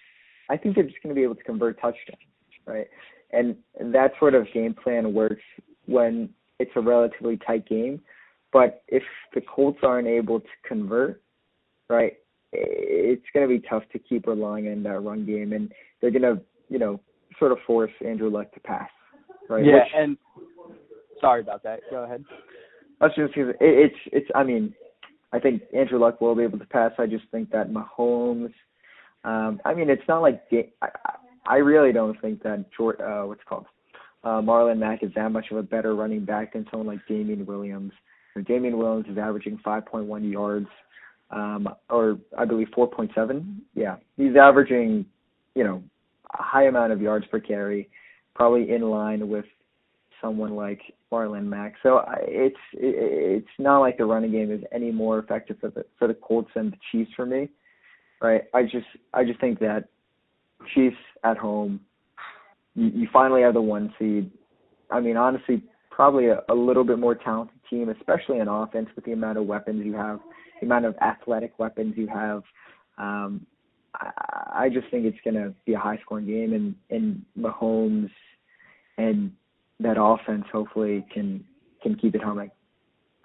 I 0.50 0.58
think 0.58 0.74
they're 0.74 0.84
just 0.84 1.02
going 1.02 1.14
to 1.14 1.18
be 1.18 1.22
able 1.22 1.36
to 1.36 1.44
convert 1.44 1.80
touchdowns, 1.80 2.18
right? 2.66 2.88
And 3.32 3.56
that 3.80 4.12
sort 4.18 4.34
of 4.34 4.46
game 4.52 4.74
plan 4.74 5.14
works 5.14 5.42
when 5.86 6.30
it's 6.58 6.70
a 6.76 6.80
relatively 6.80 7.38
tight 7.46 7.68
game. 7.68 8.00
But 8.52 8.82
if 8.88 9.02
the 9.34 9.40
Colts 9.40 9.78
aren't 9.82 10.08
able 10.08 10.40
to 10.40 10.46
convert, 10.66 11.22
right, 11.88 12.14
it's 12.52 13.22
going 13.32 13.48
to 13.48 13.60
be 13.60 13.64
tough 13.68 13.84
to 13.92 13.98
keep 13.98 14.26
relying 14.26 14.68
on 14.68 14.82
that 14.82 15.00
run 15.00 15.24
game, 15.24 15.52
and 15.52 15.72
they're 16.00 16.10
going 16.10 16.22
to, 16.22 16.40
you 16.68 16.78
know, 16.78 17.00
sort 17.38 17.52
of 17.52 17.58
force 17.66 17.92
Andrew 18.04 18.28
Luck 18.28 18.52
to 18.52 18.60
pass, 18.60 18.90
right? 19.48 19.64
Yeah, 19.64 19.74
Which, 19.74 19.92
and 19.94 20.16
sorry 21.20 21.40
about 21.40 21.62
that. 21.62 21.80
Go 21.90 22.04
ahead. 22.04 22.24
I 23.00 23.06
was 23.06 23.14
just 23.16 23.34
gonna 23.34 23.52
say, 23.52 23.56
it, 23.60 23.92
it's 23.92 23.96
it's. 24.12 24.30
I 24.34 24.44
mean, 24.44 24.74
I 25.32 25.38
think 25.38 25.62
Andrew 25.74 25.98
Luck 25.98 26.20
will 26.20 26.34
be 26.34 26.42
able 26.42 26.58
to 26.58 26.66
pass. 26.66 26.92
I 26.98 27.06
just 27.06 27.24
think 27.30 27.50
that 27.50 27.70
Mahomes. 27.70 28.52
Um, 29.24 29.60
I 29.64 29.74
mean, 29.74 29.88
it's 29.88 30.06
not 30.08 30.20
like 30.20 30.42
I, 30.82 30.88
I 31.50 31.56
really 31.56 31.92
don't 31.92 32.18
think 32.20 32.44
that 32.44 32.64
George, 32.76 33.00
uh, 33.00 33.22
what's 33.22 33.42
called, 33.44 33.66
uh, 34.22 34.40
Marlon 34.40 34.78
Mack 34.78 35.02
is 35.02 35.10
that 35.16 35.32
much 35.32 35.46
of 35.50 35.56
a 35.56 35.62
better 35.64 35.96
running 35.96 36.24
back 36.24 36.52
than 36.52 36.64
someone 36.70 36.86
like 36.86 37.00
Damien 37.08 37.44
Williams. 37.44 37.90
You 38.36 38.42
know, 38.42 38.46
Damien 38.46 38.78
Williams 38.78 39.06
is 39.10 39.18
averaging 39.18 39.58
5.1 39.66 40.30
yards, 40.30 40.68
um, 41.32 41.68
or 41.88 42.18
I 42.38 42.44
believe 42.44 42.68
4.7. 42.68 43.56
Yeah, 43.74 43.96
he's 44.16 44.36
averaging, 44.40 45.04
you 45.56 45.64
know, 45.64 45.82
a 46.38 46.42
high 46.42 46.66
amount 46.66 46.92
of 46.92 47.02
yards 47.02 47.26
per 47.26 47.40
carry, 47.40 47.90
probably 48.32 48.70
in 48.70 48.82
line 48.82 49.28
with 49.28 49.46
someone 50.20 50.54
like 50.54 50.80
Marlon 51.10 51.46
Mack. 51.46 51.74
So 51.82 52.04
it's 52.28 52.54
it's 52.74 53.48
not 53.58 53.80
like 53.80 53.98
the 53.98 54.04
running 54.04 54.30
game 54.30 54.52
is 54.52 54.62
any 54.70 54.92
more 54.92 55.18
effective 55.18 55.56
for 55.60 55.70
the 55.70 55.84
for 55.98 56.06
the 56.06 56.14
Colts 56.14 56.50
than 56.54 56.70
the 56.70 56.76
Chiefs 56.92 57.10
for 57.16 57.26
me, 57.26 57.48
right? 58.22 58.42
I 58.54 58.62
just 58.62 58.86
I 59.12 59.24
just 59.24 59.40
think 59.40 59.58
that 59.58 59.88
Chiefs 60.74 60.96
at 61.24 61.36
home, 61.36 61.80
you, 62.74 62.90
you 62.94 63.08
finally 63.12 63.42
have 63.42 63.54
the 63.54 63.60
one 63.60 63.92
seed. 63.98 64.30
I 64.90 65.00
mean, 65.00 65.16
honestly, 65.16 65.62
probably 65.90 66.28
a, 66.28 66.42
a 66.48 66.54
little 66.54 66.84
bit 66.84 66.98
more 66.98 67.14
talented 67.14 67.58
team, 67.68 67.88
especially 67.88 68.38
in 68.38 68.48
offense 68.48 68.88
with 68.96 69.04
the 69.04 69.12
amount 69.12 69.38
of 69.38 69.46
weapons 69.46 69.84
you 69.84 69.94
have, 69.94 70.20
the 70.60 70.66
amount 70.66 70.84
of 70.84 70.96
athletic 71.00 71.58
weapons 71.58 71.94
you 71.96 72.06
have. 72.08 72.42
Um, 72.98 73.46
I, 73.94 74.64
I 74.64 74.68
just 74.68 74.90
think 74.90 75.04
it's 75.04 75.18
going 75.24 75.34
to 75.34 75.54
be 75.66 75.74
a 75.74 75.78
high 75.78 75.98
scoring 76.02 76.26
game, 76.26 76.52
and 76.52 76.74
and 76.90 77.22
Mahomes 77.38 78.10
and 78.98 79.32
that 79.80 79.96
offense 80.00 80.44
hopefully 80.52 81.04
can 81.12 81.44
can 81.82 81.96
keep 81.96 82.14
it 82.14 82.22
humming. 82.22 82.50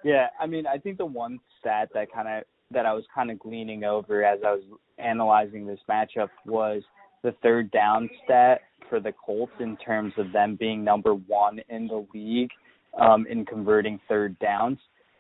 Yeah, 0.04 0.28
I 0.40 0.48
mean, 0.48 0.68
I 0.68 0.78
think 0.78 0.98
the 0.98 1.06
one 1.06 1.40
stat 1.60 1.90
that 1.94 2.12
kind 2.12 2.28
of 2.28 2.44
that 2.72 2.86
I 2.86 2.94
was 2.94 3.04
kind 3.14 3.32
of 3.32 3.40
gleaning 3.40 3.84
over 3.84 4.24
as 4.24 4.40
I 4.46 4.52
was 4.52 4.64
analyzing 4.98 5.66
this 5.66 5.80
matchup 5.90 6.30
was 6.46 6.84
the 7.26 7.36
third 7.44 7.72
down 7.72 8.10
stat 8.24 8.62
for 8.90 9.00
the 9.00 9.12
Colts 9.26 9.52
in 9.60 9.76
terms 9.78 10.14
of 10.18 10.32
them 10.32 10.56
being 10.56 10.84
number 10.84 11.14
one 11.14 11.60
in 11.70 11.88
the 11.88 12.06
league 12.14 12.52
um, 13.00 13.26
in 13.30 13.46
converting 13.46 14.00
third 14.08 14.38
downs. 14.40 14.78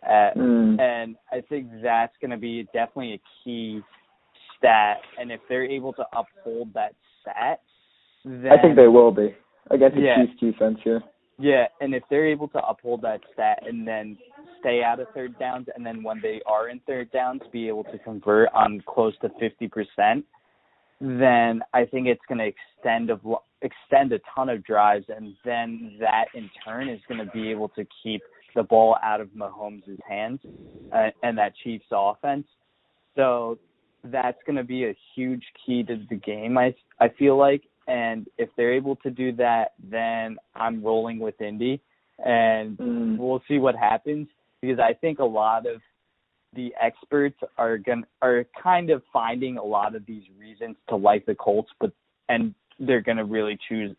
Uh, 0.07 0.29
Mm. 0.37 0.79
And 0.79 1.15
I 1.31 1.41
think 1.41 1.67
that's 1.81 2.13
going 2.21 2.31
to 2.31 2.37
be 2.37 2.63
definitely 2.73 3.13
a 3.15 3.21
key 3.43 3.81
stat. 4.57 4.97
And 5.19 5.31
if 5.31 5.39
they're 5.49 5.65
able 5.65 5.93
to 5.93 6.05
uphold 6.15 6.73
that 6.75 6.93
stat, 7.21 7.59
then 8.23 8.51
I 8.51 8.61
think 8.61 8.75
they 8.75 8.87
will 8.87 9.11
be 9.11 9.33
against 9.71 9.95
the 9.95 10.03
Yeah. 10.03 10.17
Chiefs 10.25 10.39
defense 10.39 10.79
here. 10.83 11.01
yeah, 11.39 11.67
and 11.81 11.95
if 11.95 12.03
they're 12.09 12.27
able 12.27 12.47
to 12.49 12.59
uphold 12.67 13.01
that 13.01 13.21
stat 13.33 13.63
and 13.67 13.85
then 13.87 14.15
stay 14.59 14.83
out 14.83 14.99
of 14.99 15.07
third 15.15 15.37
downs, 15.39 15.67
and 15.75 15.83
then 15.85 16.03
when 16.03 16.21
they 16.21 16.39
are 16.45 16.69
in 16.69 16.79
third 16.81 17.11
downs, 17.11 17.41
be 17.51 17.67
able 17.67 17.83
to 17.85 17.97
convert 17.99 18.49
on 18.53 18.81
close 18.87 19.13
to 19.21 19.29
fifty 19.39 19.67
percent, 19.67 20.23
then 21.05 21.61
I 21.73 21.85
think 21.85 22.07
it's 22.07 22.21
going 22.27 22.39
to 22.39 22.45
extend 22.47 23.09
of 23.09 23.21
extend 23.61 24.11
a 24.13 24.19
ton 24.33 24.49
of 24.49 24.63
drives, 24.63 25.05
and 25.09 25.33
then 25.43 25.97
that 25.99 26.25
in 26.33 26.49
turn 26.63 26.89
is 26.89 26.99
going 27.07 27.23
to 27.25 27.31
be 27.31 27.51
able 27.51 27.69
to 27.69 27.85
keep 28.03 28.21
the 28.55 28.63
ball 28.63 28.95
out 29.03 29.21
of 29.21 29.29
Mahomes' 29.29 29.99
hands 30.07 30.39
uh, 30.91 31.09
and 31.23 31.37
that 31.37 31.53
Chiefs 31.63 31.85
offense. 31.91 32.47
So 33.15 33.59
that's 34.03 34.37
going 34.45 34.55
to 34.55 34.63
be 34.63 34.85
a 34.85 34.95
huge 35.15 35.43
key 35.65 35.83
to 35.83 35.97
the 36.09 36.15
game. 36.15 36.57
I 36.57 36.73
I 36.99 37.09
feel 37.09 37.37
like, 37.37 37.63
and 37.87 38.27
if 38.37 38.49
they're 38.57 38.73
able 38.73 38.95
to 38.97 39.11
do 39.11 39.31
that, 39.33 39.73
then 39.83 40.37
I'm 40.55 40.83
rolling 40.83 41.19
with 41.19 41.39
Indy, 41.41 41.81
and 42.23 42.77
Mm. 42.77 43.17
we'll 43.17 43.43
see 43.47 43.59
what 43.59 43.75
happens 43.75 44.27
because 44.61 44.79
I 44.79 44.93
think 44.93 45.19
a 45.19 45.25
lot 45.25 45.65
of 45.67 45.81
the 46.55 46.73
experts 46.81 47.37
are 47.57 47.77
going 47.77 48.03
are 48.21 48.45
kind 48.61 48.89
of 48.89 49.01
finding 49.11 49.57
a 49.57 49.63
lot 49.63 49.95
of 49.95 50.05
these 50.05 50.23
reasons 50.39 50.75
to 50.89 50.95
like 50.95 51.25
the 51.25 51.35
Colts, 51.35 51.69
but 51.79 51.91
and 52.29 52.53
they're 52.79 53.01
going 53.01 53.17
to 53.17 53.25
really 53.25 53.57
choose 53.69 53.95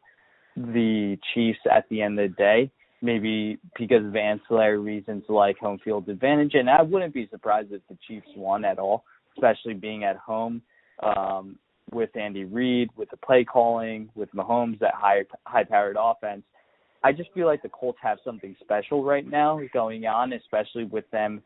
the 0.57 1.19
Chiefs 1.35 1.59
at 1.71 1.89
the 1.91 2.03
end 2.03 2.19
of 2.19 2.31
the 2.31 2.37
day. 2.37 2.71
Maybe 3.03 3.59
because 3.79 4.05
of 4.05 4.17
ancillary 4.17 4.79
reasons 4.79 5.25
like 5.29 5.59
home 5.59 5.79
field 5.85 6.09
advantage, 6.09 6.55
and 6.55 6.69
I 6.69 6.83
wouldn't 6.83 7.13
be 7.13 7.29
surprised 7.31 7.71
if 7.71 7.83
the 7.89 7.99
Chiefs 8.09 8.27
won 8.35 8.65
at 8.65 8.79
all, 8.79 9.05
especially 9.37 9.75
being 9.75 10.05
at 10.05 10.17
home 10.17 10.63
um, 11.03 11.59
with 11.93 12.17
Andy 12.17 12.45
Reid, 12.45 12.89
with 12.97 13.11
the 13.11 13.19
play 13.19 13.45
calling, 13.45 14.09
with 14.15 14.33
Mahomes, 14.33 14.79
that 14.79 14.95
high 14.95 15.25
high 15.45 15.65
powered 15.65 15.97
offense. 16.01 16.43
I 17.05 17.13
just 17.13 17.31
feel 17.35 17.47
like 17.47 17.63
the 17.63 17.69
Colts 17.69 17.99
have 18.03 18.19
something 18.25 18.57
special 18.61 19.05
right 19.05 19.29
now 19.29 19.61
going 19.73 20.07
on, 20.07 20.33
especially 20.33 20.85
with 20.85 21.09
them 21.11 21.43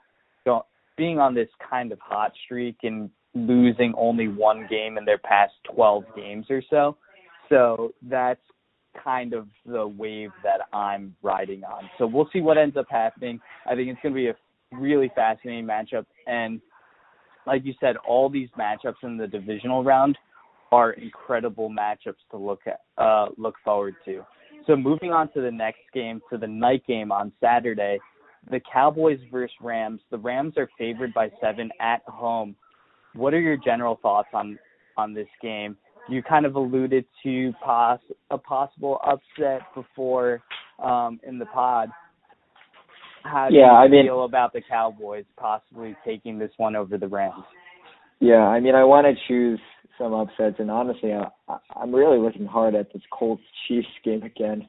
being 0.96 1.18
on 1.18 1.34
this 1.34 1.48
kind 1.68 1.92
of 1.92 1.98
hot 2.00 2.32
streak 2.44 2.78
and 2.82 3.10
losing 3.34 3.94
only 3.96 4.28
one 4.28 4.66
game 4.68 4.98
in 4.98 5.04
their 5.04 5.18
past 5.18 5.52
12 5.72 6.04
games 6.16 6.46
or 6.50 6.62
so. 6.68 6.96
So 7.48 7.94
that's 8.02 8.40
kind 9.02 9.34
of 9.34 9.46
the 9.66 9.86
wave 9.86 10.30
that 10.42 10.60
I'm 10.76 11.14
riding 11.22 11.64
on. 11.64 11.88
So 11.98 12.06
we'll 12.06 12.28
see 12.32 12.40
what 12.40 12.58
ends 12.58 12.76
up 12.76 12.86
happening. 12.90 13.40
I 13.66 13.74
think 13.74 13.88
it's 13.88 14.00
going 14.02 14.14
to 14.14 14.18
be 14.18 14.28
a 14.28 14.36
really 14.72 15.10
fascinating 15.14 15.66
matchup. 15.66 16.06
And 16.26 16.60
like 17.46 17.64
you 17.64 17.74
said, 17.80 17.96
all 18.06 18.28
these 18.28 18.48
matchups 18.58 19.02
in 19.02 19.16
the 19.16 19.26
divisional 19.26 19.84
round 19.84 20.18
are 20.72 20.92
incredible 20.92 21.70
matchups 21.70 22.20
to 22.30 22.36
look 22.36 22.60
at, 22.66 22.80
uh, 23.02 23.26
look 23.36 23.56
forward 23.64 23.94
to. 24.04 24.24
So 24.66 24.76
moving 24.76 25.10
on 25.10 25.32
to 25.32 25.40
the 25.40 25.50
next 25.50 25.80
game, 25.92 26.20
to 26.30 26.38
the 26.38 26.46
night 26.46 26.86
game 26.86 27.10
on 27.10 27.32
Saturday, 27.40 27.98
the 28.50 28.60
Cowboys 28.72 29.18
versus 29.30 29.54
Rams. 29.60 30.00
The 30.10 30.18
Rams 30.18 30.54
are 30.56 30.68
favored 30.78 31.12
by 31.12 31.30
seven 31.40 31.70
at 31.80 32.02
home. 32.06 32.54
What 33.14 33.34
are 33.34 33.40
your 33.40 33.56
general 33.56 33.98
thoughts 34.00 34.28
on 34.32 34.58
on 34.96 35.14
this 35.14 35.28
game? 35.42 35.76
You 36.08 36.22
kind 36.22 36.46
of 36.46 36.54
alluded 36.56 37.04
to 37.22 37.52
pos- 37.64 38.00
a 38.30 38.38
possible 38.38 39.00
upset 39.04 39.62
before 39.74 40.42
um, 40.82 41.20
in 41.26 41.38
the 41.38 41.46
pod. 41.46 41.90
How 43.22 43.48
do 43.50 43.54
Yeah, 43.54 43.66
you 43.72 43.76
I 43.76 43.88
mean- 43.88 44.06
feel 44.06 44.24
about 44.24 44.52
the 44.52 44.62
Cowboys 44.62 45.24
possibly 45.36 45.94
taking 46.04 46.38
this 46.38 46.50
one 46.56 46.74
over 46.74 46.96
the 46.96 47.06
Rams? 47.08 47.44
Yeah, 48.18 48.46
I 48.46 48.60
mean, 48.60 48.74
I 48.74 48.84
want 48.84 49.06
to 49.06 49.14
choose 49.28 49.60
some 49.98 50.12
upsets, 50.14 50.56
and 50.58 50.70
honestly, 50.70 51.12
I, 51.12 51.28
I- 51.48 51.58
I'm 51.76 51.94
really 51.94 52.18
looking 52.18 52.46
hard 52.46 52.74
at 52.74 52.92
this 52.92 53.02
Colts 53.12 53.42
Chiefs 53.68 53.88
game 54.04 54.22
again. 54.22 54.66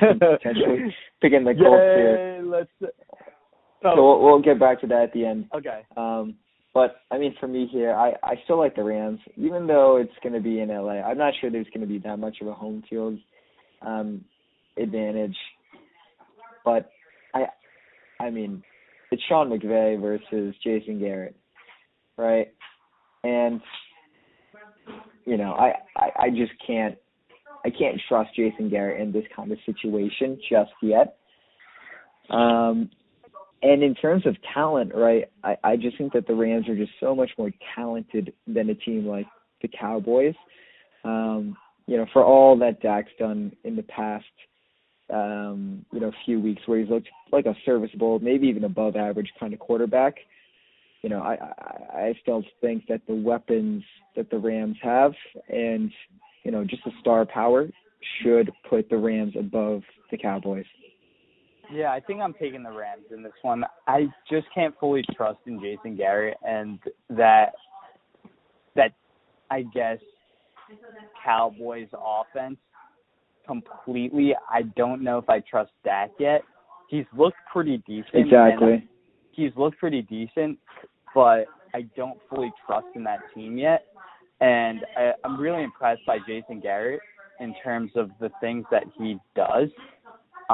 Potentially 0.00 0.94
picking 1.20 1.44
the 1.44 1.54
Colts 1.54 1.80
here. 1.80 2.42
Let's. 2.44 2.70
So 2.80 2.88
Oh, 3.84 3.94
we'll, 3.96 4.22
we'll 4.22 4.42
get 4.42 4.58
back 4.58 4.80
to 4.80 4.86
that 4.88 5.02
at 5.04 5.12
the 5.12 5.24
end. 5.26 5.46
okay. 5.54 5.82
Um, 5.96 6.34
but 6.74 6.96
I 7.10 7.18
mean, 7.18 7.34
for 7.38 7.46
me 7.46 7.68
here, 7.70 7.94
I 7.94 8.14
I 8.22 8.34
still 8.44 8.58
like 8.58 8.74
the 8.74 8.82
Rams, 8.82 9.20
even 9.36 9.66
though 9.66 9.96
it's 9.96 10.12
going 10.22 10.34
to 10.34 10.40
be 10.40 10.60
in 10.60 10.68
LA. 10.68 11.00
I'm 11.00 11.18
not 11.18 11.34
sure 11.40 11.50
there's 11.50 11.68
going 11.68 11.80
to 11.80 11.86
be 11.86 11.98
that 12.00 12.18
much 12.18 12.38
of 12.40 12.48
a 12.48 12.52
home 12.52 12.82
field 12.88 13.18
um, 13.82 14.24
advantage, 14.76 15.36
but 16.64 16.90
I 17.34 17.46
I 18.20 18.30
mean, 18.30 18.62
it's 19.10 19.22
Sean 19.28 19.48
McVay 19.50 20.00
versus 20.00 20.54
Jason 20.64 20.98
Garrett, 20.98 21.36
right? 22.18 22.48
And 23.24 23.60
you 25.24 25.36
know, 25.36 25.52
I, 25.52 25.74
I 25.96 26.10
I 26.24 26.30
just 26.30 26.52
can't 26.66 26.96
I 27.66 27.70
can't 27.70 28.00
trust 28.08 28.30
Jason 28.36 28.70
Garrett 28.70 29.00
in 29.00 29.10
this 29.10 29.24
kind 29.34 29.50
of 29.50 29.58
situation 29.66 30.38
just 30.48 30.70
yet. 30.82 31.16
Um, 32.30 32.90
and 33.60 33.82
in 33.82 33.96
terms 33.96 34.24
of 34.24 34.36
talent, 34.54 34.94
right, 34.94 35.24
I, 35.42 35.56
I 35.64 35.76
just 35.76 35.98
think 35.98 36.12
that 36.12 36.28
the 36.28 36.34
Rams 36.34 36.68
are 36.68 36.76
just 36.76 36.92
so 37.00 37.12
much 37.12 37.30
more 37.36 37.50
talented 37.74 38.32
than 38.46 38.70
a 38.70 38.74
team 38.74 39.04
like 39.04 39.26
the 39.62 39.68
Cowboys. 39.68 40.34
Um, 41.02 41.56
you 41.88 41.96
know, 41.96 42.06
for 42.12 42.24
all 42.24 42.56
that 42.58 42.80
Dak's 42.80 43.10
done 43.18 43.52
in 43.64 43.74
the 43.74 43.82
past, 43.82 44.24
um, 45.12 45.84
you 45.92 45.98
know, 45.98 46.12
few 46.24 46.40
weeks 46.40 46.62
where 46.66 46.78
he's 46.78 46.88
looked 46.88 47.08
like 47.32 47.46
a 47.46 47.54
serviceable, 47.64 48.20
maybe 48.20 48.46
even 48.46 48.62
above 48.62 48.94
average 48.94 49.32
kind 49.40 49.52
of 49.52 49.58
quarterback. 49.58 50.14
You 51.02 51.10
know, 51.10 51.20
I, 51.20 51.34
I 51.34 51.98
I 51.98 52.14
still 52.22 52.44
think 52.60 52.84
that 52.88 53.02
the 53.08 53.14
weapons 53.14 53.82
that 54.14 54.30
the 54.30 54.38
Rams 54.38 54.76
have 54.82 55.12
and 55.48 55.90
you 56.46 56.52
know 56.52 56.62
just 56.64 56.84
the 56.84 56.92
star 57.00 57.26
power 57.26 57.68
should 58.22 58.52
put 58.70 58.88
the 58.88 58.96
Rams 58.96 59.34
above 59.36 59.82
the 60.12 60.16
Cowboys. 60.16 60.64
Yeah, 61.72 61.90
I 61.90 61.98
think 61.98 62.20
I'm 62.20 62.34
taking 62.34 62.62
the 62.62 62.70
Rams 62.70 63.02
in 63.12 63.24
this 63.24 63.32
one. 63.42 63.64
I 63.88 64.06
just 64.30 64.46
can't 64.54 64.72
fully 64.78 65.02
trust 65.16 65.40
in 65.46 65.60
Jason 65.60 65.96
Garrett 65.96 66.36
and 66.46 66.78
that 67.10 67.46
that 68.76 68.92
I 69.50 69.62
guess 69.62 69.98
Cowboys 71.24 71.88
offense 71.92 72.58
completely. 73.44 74.32
I 74.48 74.62
don't 74.76 75.02
know 75.02 75.18
if 75.18 75.28
I 75.28 75.40
trust 75.40 75.72
Dak 75.84 76.10
yet. 76.20 76.42
He's 76.88 77.06
looked 77.16 77.38
pretty 77.52 77.78
decent. 77.88 78.14
Exactly. 78.14 78.88
He's 79.32 79.50
looked 79.56 79.78
pretty 79.78 80.02
decent, 80.02 80.60
but 81.12 81.46
I 81.74 81.82
don't 81.96 82.20
fully 82.30 82.52
trust 82.64 82.86
in 82.94 83.02
that 83.02 83.18
team 83.34 83.58
yet. 83.58 83.86
And 84.40 84.80
I, 84.96 85.12
I'm 85.24 85.40
really 85.40 85.62
impressed 85.62 86.02
by 86.06 86.18
Jason 86.26 86.60
Garrett 86.60 87.00
in 87.40 87.54
terms 87.62 87.92
of 87.96 88.10
the 88.20 88.30
things 88.40 88.64
that 88.70 88.84
he 88.98 89.18
does 89.34 89.68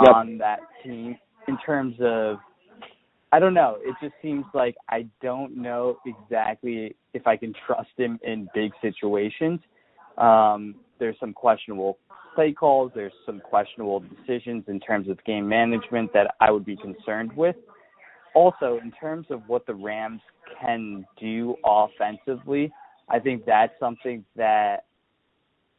Yep. 0.01 0.14
on 0.14 0.39
that 0.39 0.61
team. 0.83 1.18
In 1.49 1.59
terms 1.59 1.95
of, 2.01 2.39
I 3.33 3.39
don't 3.39 3.55
know. 3.55 3.78
It 3.80 3.95
just 4.01 4.14
seems 4.22 4.45
like 4.55 4.74
I 4.89 5.07
don't 5.20 5.57
know 5.57 5.99
exactly 6.07 6.97
if 7.14 7.26
I 7.26 7.37
can 7.37 7.53
trust 7.66 7.91
him 7.97 8.18
in 8.22 8.49
big 8.55 8.72
situations. 8.80 9.61
Um, 10.18 10.76
there's 10.99 11.16
some 11.18 11.33
questionable 11.33 11.99
play 12.35 12.53
calls. 12.53 12.93
There's 12.95 13.12
some 13.26 13.41
questionable 13.41 14.01
decisions 14.01 14.64
in 14.68 14.80
terms 14.80 15.09
of 15.09 15.22
game 15.24 15.49
management 15.49 16.12
that 16.14 16.35
I 16.41 16.51
would 16.51 16.64
be 16.64 16.76
concerned 16.76 17.33
with. 17.37 17.57
Also, 18.35 18.78
in 18.83 18.93
terms 18.93 19.26
of 19.30 19.43
what 19.47 19.66
the 19.66 19.74
Rams 19.74 20.22
can 20.61 21.05
do 21.20 21.57
offensively, 21.66 22.72
I 23.12 23.18
think 23.18 23.44
that's 23.44 23.72
something 23.78 24.24
that 24.36 24.84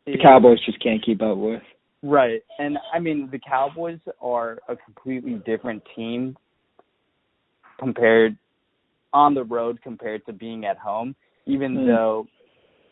The 0.06 0.18
Cowboys 0.22 0.60
just 0.66 0.82
can't 0.82 1.04
keep 1.04 1.22
up 1.22 1.38
with. 1.38 1.62
Right. 2.04 2.42
And 2.60 2.78
I 2.94 3.00
mean, 3.00 3.30
the 3.32 3.40
Cowboys 3.40 4.00
are 4.22 4.60
a 4.70 4.76
completely 4.76 5.42
different 5.46 5.82
team 5.96 6.38
compared 7.80 8.38
on 9.14 9.34
the 9.34 9.44
road 9.44 9.82
compared 9.82 10.26
to 10.26 10.34
being 10.34 10.66
at 10.66 10.78
home, 10.78 11.16
even 11.46 11.76
Hmm. 11.76 11.88
though 11.88 12.28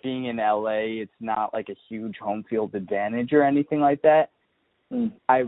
being 0.01 0.25
in 0.25 0.39
LA, 0.39 1.01
it's 1.01 1.21
not 1.21 1.53
like 1.53 1.69
a 1.69 1.75
huge 1.87 2.17
home 2.17 2.43
field 2.43 2.73
advantage 2.73 3.33
or 3.33 3.43
anything 3.43 3.79
like 3.79 4.01
that. 4.01 4.31
Mm. 4.91 5.11
I 5.29 5.43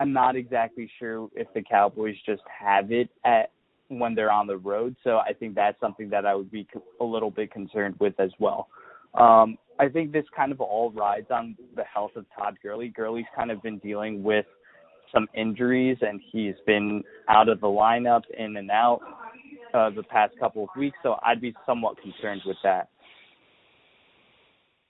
I'm 0.00 0.12
not 0.12 0.36
exactly 0.36 0.90
sure 0.98 1.30
if 1.34 1.50
the 1.54 1.62
Cowboys 1.62 2.16
just 2.26 2.42
have 2.48 2.90
it 2.92 3.08
at 3.24 3.52
when 3.88 4.14
they're 4.14 4.32
on 4.32 4.46
the 4.46 4.56
road. 4.56 4.96
So 5.04 5.18
I 5.18 5.32
think 5.32 5.54
that's 5.54 5.78
something 5.80 6.08
that 6.10 6.26
I 6.26 6.34
would 6.34 6.50
be 6.50 6.66
a 7.00 7.04
little 7.04 7.30
bit 7.30 7.52
concerned 7.52 7.96
with 7.98 8.18
as 8.18 8.30
well. 8.38 8.68
Um, 9.14 9.58
I 9.78 9.88
think 9.88 10.12
this 10.12 10.24
kind 10.34 10.52
of 10.52 10.60
all 10.60 10.92
rides 10.92 11.26
on 11.30 11.56
the 11.76 11.84
health 11.84 12.12
of 12.16 12.24
Todd 12.36 12.56
Gurley. 12.62 12.88
Gurley's 12.88 13.26
kind 13.36 13.50
of 13.50 13.62
been 13.62 13.78
dealing 13.78 14.22
with 14.22 14.46
some 15.12 15.26
injuries, 15.34 15.96
and 16.00 16.20
he's 16.32 16.54
been 16.66 17.02
out 17.28 17.48
of 17.48 17.60
the 17.60 17.66
lineup, 17.66 18.22
in 18.36 18.56
and 18.56 18.70
out, 18.70 19.00
uh, 19.72 19.90
the 19.90 20.02
past 20.02 20.34
couple 20.38 20.64
of 20.64 20.68
weeks. 20.76 20.96
So 21.02 21.16
I'd 21.24 21.40
be 21.40 21.54
somewhat 21.66 21.96
concerned 22.00 22.42
with 22.46 22.56
that. 22.64 22.88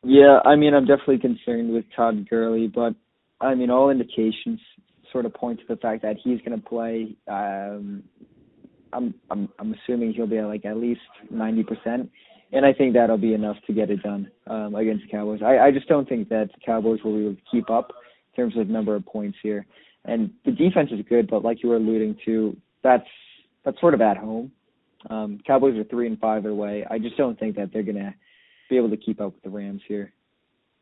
Yeah, 0.03 0.39
I 0.45 0.57
mean, 0.57 0.75
I'm 0.75 0.87
definitely 0.87 1.19
concerned 1.19 1.73
with 1.73 1.85
Todd 1.97 2.29
Gurley, 2.29 2.69
but 2.69 2.95
I 3.41 3.55
mean, 3.55 3.71
all 3.71 3.91
indications 3.91 4.61
sort 5.13 5.27
of 5.27 5.35
point 5.35 5.61
to 5.61 5.65
the 5.69 5.77
fact 5.77 6.03
that 6.03 6.17
he's 6.23 6.41
going 6.41 6.61
to 6.61 6.67
play. 6.67 7.17
Um, 7.29 8.03
I'm 8.95 9.15
I'm 9.31 9.49
I'm 9.59 9.75
assuming 9.75 10.13
he'll 10.13 10.27
be 10.27 10.39
at 10.39 10.47
like 10.47 10.65
at 10.65 10.77
least 10.77 11.01
90%, 11.33 12.09
and 12.53 12.67
I 12.67 12.73
think 12.73 12.95
that'll 12.95 13.19
be 13.19 13.35
enough 13.35 13.57
to 13.67 13.73
get 13.73 13.91
it 13.91 14.03
done 14.03 14.31
um, 14.47 14.75
against 14.75 15.11
Cowboys. 15.11 15.41
I 15.45 15.59
I 15.59 15.71
just 15.71 15.89
don't 15.89 16.09
think 16.09 16.29
that 16.29 16.51
the 16.55 16.61
Cowboys 16.65 17.01
will 17.03 17.17
be 17.17 17.25
able 17.25 17.35
to 17.35 17.43
keep 17.51 17.71
up 17.71 17.93
in 18.37 18.43
terms 18.43 18.57
of 18.59 18.69
number 18.69 18.95
of 18.95 19.05
points 19.05 19.39
here. 19.43 19.67
And 20.05 20.31
the 20.45 20.53
defense 20.53 20.91
is 20.93 21.01
good, 21.09 21.29
but 21.29 21.45
like 21.45 21.63
you 21.63 21.71
were 21.71 21.77
alluding 21.77 22.17
to, 22.27 22.57
that's 22.83 23.07
that's 23.65 23.81
sort 23.81 23.95
of 23.95 24.01
at 24.01 24.17
home. 24.17 24.53
Um, 25.11 25.41
Cowboys 25.47 25.77
are 25.77 25.85
three 25.85 26.07
and 26.07 26.19
five 26.19 26.45
away. 26.47 26.85
I 26.91 26.99
just 26.99 27.17
don't 27.17 27.39
think 27.39 27.57
that 27.57 27.73
they're 27.73 27.83
gonna 27.83 28.15
be 28.71 28.77
able 28.77 28.91
to 28.91 28.97
keep 28.97 29.21
up 29.21 29.35
with 29.35 29.43
the 29.43 29.51
Rams 29.51 29.83
here. 29.89 30.13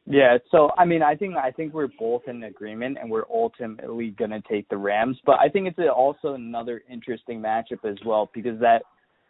Yeah, 0.04 0.38
so 0.50 0.70
I 0.76 0.84
mean, 0.84 1.02
I 1.02 1.14
think 1.14 1.36
I 1.36 1.52
think 1.52 1.72
we're 1.72 1.88
both 1.98 2.22
in 2.26 2.42
agreement, 2.42 2.98
and 3.00 3.08
we're 3.08 3.28
ultimately 3.32 4.10
going 4.10 4.32
to 4.32 4.42
take 4.50 4.68
the 4.68 4.76
Rams. 4.76 5.16
But 5.24 5.38
I 5.38 5.48
think 5.48 5.68
it's 5.68 5.78
also 5.94 6.34
another 6.34 6.82
interesting 6.90 7.40
matchup 7.40 7.84
as 7.84 7.96
well 8.04 8.28
because 8.34 8.58
that 8.60 8.82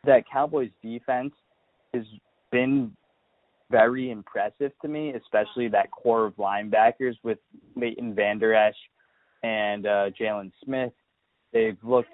that 0.05 0.25
Cowboys 0.31 0.71
defense 0.83 1.35
has 1.93 2.05
been 2.51 2.93
very 3.71 4.11
impressive 4.11 4.73
to 4.81 4.89
me, 4.89 5.13
especially 5.15 5.69
that 5.69 5.91
core 5.91 6.27
of 6.27 6.37
linebackers 6.37 7.17
with 7.23 7.39
Leighton 7.77 8.15
Vander 8.15 8.55
Esch 8.55 8.77
and 9.43 9.87
uh, 9.87 10.11
Jaylon 10.19 10.53
Smith. 10.65 10.93
They've 11.53 11.79
looked 11.83 12.11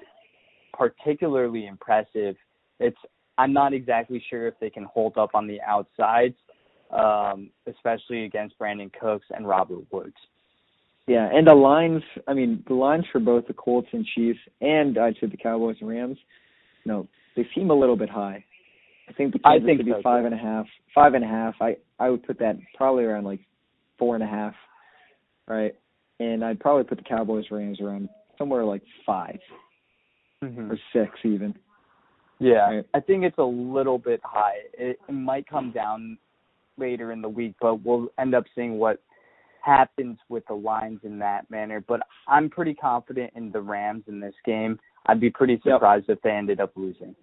particularly 0.73 1.67
impressive. 1.67 2.35
It's 2.81 2.99
I'm 3.39 3.53
not 3.53 3.73
exactly 3.73 4.23
sure 4.29 4.49
if 4.49 4.55
they 4.61 4.71
can 4.71 4.85
hold 4.85 5.17
up 5.17 5.31
on 5.35 5.47
the 5.47 5.61
outsides 5.63 6.35
um, 6.91 7.51
especially 7.67 8.25
against 8.25 8.59
Brandin 8.59 8.91
Cooks 9.01 9.27
and 9.31 9.47
Robert 9.47 9.81
Woods. 9.91 10.17
Yeah, 11.07 11.29
and 11.33 11.47
the 11.47 11.55
lines. 11.55 12.03
I 12.27 12.35
mean, 12.35 12.63
the 12.69 12.75
lines 12.75 13.05
for 13.11 13.19
both 13.19 13.47
the 13.47 13.55
Colts 13.55 13.89
and 13.93 14.05
Chiefs, 14.15 14.41
and 14.61 14.99
I'd 14.99 15.15
say 15.21 15.27
the 15.27 15.37
Cowboys 15.39 15.77
and 15.81 15.89
Rams. 15.89 16.19
You 16.85 16.93
know, 16.93 17.09
they 17.35 17.47
seem 17.55 17.71
a 17.71 17.75
little 17.75 17.97
bit 17.97 18.11
high. 18.11 18.45
I 19.09 19.13
think 19.15 19.33
the 19.33 19.41
I 19.45 19.59
think 19.59 19.81
City 19.81 19.91
so, 19.95 20.03
five 20.03 20.27
and 20.27 20.35
a 20.35 20.39
half, 20.39 20.67
five 20.95 21.15
and 21.15 21.25
a 21.25 21.29
half. 21.29 21.55
I 21.61 21.77
I 21.99 22.11
would 22.11 22.25
put 22.27 22.39
that 22.41 22.57
probably 22.77 23.05
around 23.05 23.25
like 23.25 23.41
four 23.99 24.15
and 24.15 24.23
a 24.23 24.27
half, 24.27 24.55
right? 25.47 25.75
And 26.21 26.45
I'd 26.45 26.61
probably 26.61 26.85
put 26.85 26.99
the 26.99 27.05
Cowboys 27.05 27.47
Rams 27.51 27.81
around 27.81 28.09
somewhere 28.37 28.65
like 28.65 28.83
five 29.07 29.39
Mm-hmm. 30.45 30.71
or 30.71 30.79
six 30.93 31.11
even. 31.25 31.53
Yeah, 32.39 32.71
Right. 32.71 32.85
I 32.95 33.01
think 33.01 33.25
it's 33.25 33.39
a 33.39 33.43
little 33.43 33.99
bit 33.99 34.21
high. 34.23 34.59
It, 34.75 34.97
it 35.09 35.13
might 35.13 35.49
come 35.49 35.73
down 35.73 36.17
later 36.79 37.13
in 37.13 37.21
the 37.23 37.29
week, 37.29 37.55
but 37.61 37.85
we'll 37.85 38.09
end 38.19 38.35
up 38.35 38.45
seeing 38.55 38.79
what 38.79 39.03
happens 39.63 40.19
with 40.29 40.47
the 40.47 40.55
lines 40.55 41.01
in 41.03 41.19
that 41.19 41.51
manner. 41.51 41.85
But 41.87 42.01
I'm 42.27 42.49
pretty 42.49 42.75
confident 42.75 43.33
in 43.35 43.51
the 43.53 43.61
Rams 43.61 44.05
in 44.07 44.21
this 44.21 44.35
game. 44.45 44.79
I'd 45.07 45.21
be 45.21 45.31
pretty 45.31 45.55
Yep. 45.65 45.77
surprised 45.77 46.09
if 46.09 46.21
they 46.23 46.31
ended 46.31 46.61
up 46.61 46.73
losing. 46.77 47.15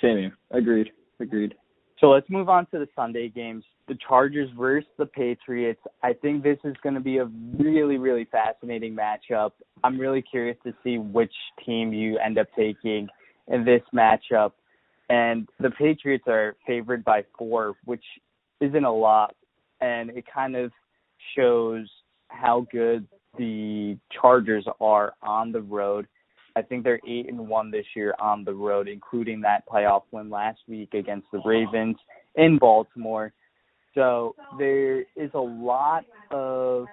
Same 0.00 0.18
here. 0.18 0.36
Agreed. 0.50 0.92
Agreed. 1.18 1.54
So 1.98 2.10
let's 2.10 2.30
move 2.30 2.48
on 2.48 2.66
to 2.66 2.78
the 2.78 2.88
Sunday 2.94 3.28
games. 3.28 3.64
The 3.88 3.96
Chargers 3.96 4.48
versus 4.50 4.88
the 4.98 5.06
Patriots. 5.06 5.80
I 6.02 6.12
think 6.12 6.44
this 6.44 6.58
is 6.62 6.76
going 6.82 6.94
to 6.94 7.00
be 7.00 7.18
a 7.18 7.24
really, 7.58 7.96
really 7.96 8.24
fascinating 8.26 8.94
matchup. 8.94 9.52
I'm 9.82 9.98
really 9.98 10.22
curious 10.22 10.56
to 10.64 10.72
see 10.84 10.98
which 10.98 11.32
team 11.66 11.92
you 11.92 12.18
end 12.18 12.38
up 12.38 12.46
taking 12.54 13.08
in 13.48 13.64
this 13.64 13.82
matchup. 13.92 14.52
And 15.10 15.48
the 15.58 15.70
Patriots 15.70 16.24
are 16.28 16.54
favored 16.66 17.02
by 17.02 17.24
four, 17.36 17.74
which 17.84 18.04
isn't 18.60 18.84
a 18.84 18.92
lot. 18.92 19.34
And 19.80 20.10
it 20.10 20.24
kind 20.32 20.56
of 20.56 20.72
shows 21.36 21.88
how 22.28 22.66
good 22.72 23.06
the 23.36 23.96
Chargers 24.20 24.66
are 24.80 25.14
on 25.22 25.52
the 25.52 25.60
road. 25.60 26.06
I 26.56 26.62
think 26.62 26.82
they're 26.82 27.00
eight 27.06 27.28
and 27.28 27.48
one 27.48 27.70
this 27.70 27.86
year 27.94 28.14
on 28.20 28.44
the 28.44 28.52
road, 28.52 28.88
including 28.88 29.40
that 29.42 29.68
playoff 29.68 30.02
win 30.10 30.28
last 30.28 30.58
week 30.66 30.94
against 30.94 31.28
the 31.32 31.40
Ravens 31.44 31.96
in 32.34 32.58
Baltimore. 32.58 33.32
So 33.94 34.34
there 34.58 35.00
is 35.00 35.30
a 35.34 35.40
lot 35.40 36.04
of 36.30 36.86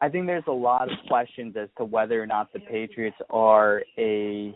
I 0.00 0.08
think 0.08 0.26
there's 0.26 0.42
a 0.48 0.52
lot 0.52 0.90
of 0.90 0.98
questions 1.06 1.54
as 1.56 1.68
to 1.78 1.84
whether 1.84 2.20
or 2.20 2.26
not 2.26 2.52
the 2.52 2.58
Patriots 2.58 3.16
are 3.30 3.84
a 3.96 4.52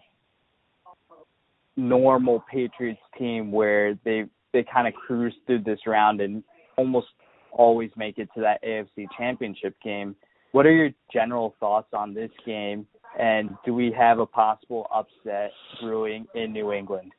normal 1.77 2.43
Patriots 2.51 3.01
team 3.17 3.53
where 3.53 3.97
they 4.05 4.25
they 4.57 4.65
kind 4.73 4.89
of 4.89 4.95
cruise 4.95 5.35
through 5.47 5.63
this 5.63 5.81
round 5.87 6.21
and 6.21 6.43
almost 6.79 7.09
always 7.53 7.91
make 7.97 8.19
it 8.19 8.29
to 8.35 8.41
that 8.41 8.63
AFC 8.65 9.07
championship 9.17 9.75
game. 9.83 10.17
What 10.53 10.67
are 10.67 10.73
your 10.73 10.91
general 11.13 11.55
thoughts 11.61 11.89
on 11.93 12.15
this 12.15 12.31
game 12.45 12.87
and 13.19 13.51
do 13.65 13.75
we 13.75 13.95
have 13.97 14.19
a 14.19 14.27
possible 14.27 14.87
upset 14.95 15.53
brewing 15.81 16.27
in 16.35 16.53
New 16.53 16.73
England? 16.73 17.13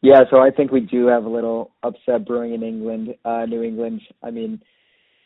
Yeah, 0.00 0.20
so 0.30 0.38
I 0.38 0.50
think 0.50 0.70
we 0.70 0.80
do 0.80 1.06
have 1.06 1.24
a 1.24 1.28
little 1.28 1.72
upset 1.82 2.26
brewing 2.26 2.54
in 2.54 2.62
England, 2.62 3.14
uh, 3.24 3.46
New 3.46 3.62
England. 3.62 4.00
I 4.22 4.30
mean, 4.30 4.60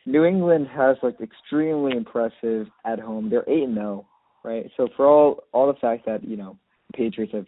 New 0.06 0.24
England 0.24 0.66
has 0.74 0.96
looked 1.02 1.20
extremely 1.20 1.96
impressive 1.96 2.66
at 2.84 2.98
home. 2.98 3.28
They're 3.28 3.48
eight 3.48 3.64
and 3.64 3.74
zero, 3.74 4.06
right? 4.44 4.70
So 4.76 4.88
for 4.96 5.06
all 5.06 5.44
all 5.52 5.66
the 5.66 5.78
fact 5.78 6.06
that 6.06 6.24
you 6.24 6.36
know 6.36 6.56
Patriots 6.94 7.34
have 7.34 7.46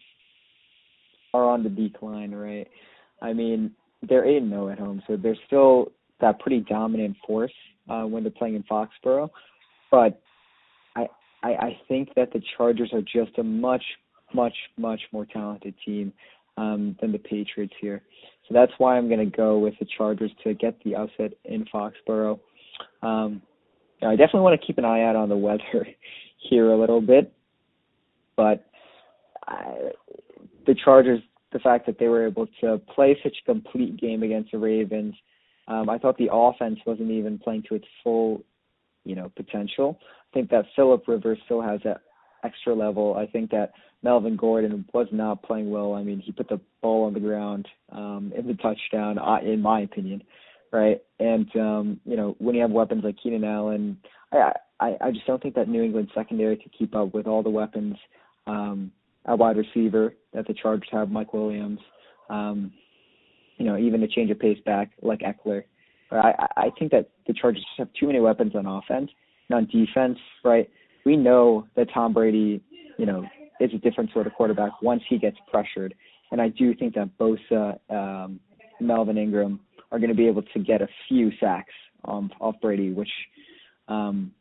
are 1.33 1.49
on 1.49 1.63
the 1.63 1.69
decline, 1.69 2.33
right? 2.33 2.69
I 3.23 3.33
mean, 3.33 3.73
they're 4.03 4.25
eight 4.25 4.43
and 4.43 4.51
zero 4.51 4.69
at 4.69 4.79
home, 4.79 5.03
so 5.07 5.17
they're 5.17 5.37
still 5.47 5.93
that 6.21 6.39
pretty 6.41 6.61
dominant 6.61 7.17
force 7.27 7.53
uh, 7.89 8.03
when 8.03 8.23
they're 8.23 8.33
playing 8.33 8.55
in 8.55 8.63
Foxborough. 8.65 9.31
But 9.91 10.21
I, 10.97 11.07
I 11.43 11.49
I 11.49 11.81
think 11.89 12.11
that 12.17 12.33
the 12.33 12.43
Chargers 12.57 12.91
are 12.93 13.03
just 13.03 13.39
a 13.39 13.43
much 13.43 13.85
much 14.35 14.55
much 14.77 15.01
more 15.13 15.27
talented 15.27 15.75
team 15.85 16.13
um, 16.57 16.97
than 17.01 17.13
the 17.13 17.19
Patriots 17.19 17.75
here. 17.81 18.03
So 18.49 18.55
that's 18.55 18.73
why 18.79 18.97
I'm 18.97 19.09
going 19.09 19.31
to 19.31 19.37
go 19.37 19.59
with 19.59 19.75
the 19.79 19.87
Chargers 19.97 20.31
to 20.45 20.55
get 20.55 20.77
the 20.85 20.95
upset 20.97 21.33
in 21.45 21.65
Foxborough. 21.73 22.39
Um, 23.03 23.43
I 24.03 24.17
definitely 24.17 24.41
want 24.41 24.61
to 24.61 24.67
keep 24.67 24.79
an 24.79 24.85
eye 24.85 25.03
out 25.03 25.17
on 25.17 25.29
the 25.29 25.37
weather 25.37 25.87
here 26.51 26.71
a 26.71 26.79
little 26.79 27.01
bit, 27.01 27.33
but 28.37 28.67
I, 29.47 29.93
the 30.67 30.75
Chargers, 30.85 31.21
the 31.55 31.61
fact 31.61 31.87
that 31.87 31.99
they 31.99 32.09
were 32.09 32.27
able 32.27 32.47
to 32.61 32.79
play 32.95 33.17
such 33.23 33.37
a 33.41 33.47
complete 33.47 33.97
game 33.97 34.23
against 34.23 34.51
the 34.53 34.59
Ravens, 34.59 35.15
Um, 35.67 35.89
I 35.89 35.97
thought 35.99 36.19
the 36.19 36.29
offense 36.31 36.79
wasn't 36.85 37.11
even 37.11 37.39
playing 37.39 37.63
to 37.69 37.75
its 37.77 37.87
full, 38.03 38.43
you 39.05 39.15
know, 39.15 39.33
potential. 39.35 39.99
I 40.03 40.31
think 40.35 40.51
that 40.51 40.67
Philip 40.77 41.09
Rivers 41.09 41.39
still 41.47 41.63
has 41.63 41.81
that 41.85 42.03
extra 42.43 42.75
level. 42.75 43.15
I 43.17 43.27
think 43.27 43.51
that 43.53 43.73
Melvin 44.03 44.37
Gordon 44.37 44.85
was 44.93 45.09
not 45.11 45.43
playing 45.43 45.71
well. 45.71 45.95
I 45.95 46.03
mean, 46.03 46.21
he 46.21 46.33
put 46.33 46.49
the 46.49 46.61
ball 46.83 47.05
on 47.07 47.15
the 47.15 47.21
ground 47.21 47.67
um, 47.93 48.33
in 48.37 48.47
the 48.47 48.55
touchdown, 48.55 49.19
uh, 49.19 49.39
in 49.43 49.63
my 49.63 49.81
opinion, 49.81 50.23
right? 50.73 51.01
And 51.19 51.49
um, 51.57 52.01
you 52.05 52.17
know, 52.17 52.37
when 52.39 52.55
you 52.55 52.63
have 52.63 52.71
weapons 52.71 53.03
like 53.05 53.17
Keenan 53.23 53.45
Allen, 53.45 53.97
I 54.33 54.53
I, 54.81 54.89
I 55.01 55.11
just 55.13 55.27
don't 55.27 55.41
think 55.43 55.55
that 55.55 55.69
New 55.69 55.83
England 55.83 56.11
secondary 56.15 56.57
could 56.57 56.77
keep 56.79 56.95
up 56.95 57.15
with 57.15 57.27
all 57.27 57.43
the 57.43 57.49
weapons 57.49 57.97
um, 58.47 58.93
at 59.27 59.39
wide 59.39 59.57
receiver 59.57 60.15
that 60.33 60.47
the 60.47 60.55
Chargers 60.55 60.89
have. 60.93 61.11
Mike 61.11 61.33
Williams, 61.33 61.81
um, 62.31 62.73
you 63.59 63.65
know, 63.65 63.77
even 63.77 64.03
a 64.03 64.09
change 64.09 64.31
of 64.31 64.39
pace 64.39 64.59
back 64.65 64.91
like 65.03 65.21
Ekeler. 65.21 65.65
I 66.11 66.47
I 66.57 66.71
think 66.79 66.93
that 66.93 67.11
the 67.27 67.35
Chargers 67.35 67.65
have 67.79 67.89
too 67.99 68.07
many 68.07 68.21
weapons 68.21 68.55
on 68.55 68.67
offense 68.67 69.11
and 69.49 69.57
on 69.57 69.67
defense, 69.67 70.19
right? 70.45 70.69
We 71.05 71.17
know 71.17 71.67
that 71.77 71.89
Tom 71.93 72.13
Brady, 72.13 72.63
you 72.99 73.07
know, 73.07 73.25
is 73.61 73.71
a 73.75 73.79
different 73.79 74.13
sort 74.13 74.27
of 74.27 74.35
quarterback 74.35 74.83
once 74.83 75.03
he 75.09 75.19
gets 75.19 75.37
pressured. 75.51 75.95
And 76.31 76.41
I 76.41 76.49
do 76.49 76.75
think 76.75 76.95
that 76.95 77.11
Bosa, 77.19 77.79
um, 77.91 78.41
Melvin 78.81 79.19
Ingram 79.19 79.61
are 79.93 79.99
going 79.99 80.11
to 80.11 80.17
be 80.17 80.27
able 80.27 80.43
to 80.43 80.59
get 80.59 80.83
a 80.83 80.89
few 81.09 81.31
sacks 81.39 81.73
um, 82.07 82.31
off 82.41 82.57
Brady, 82.61 82.93
which 82.93 83.11
um, 83.89 84.33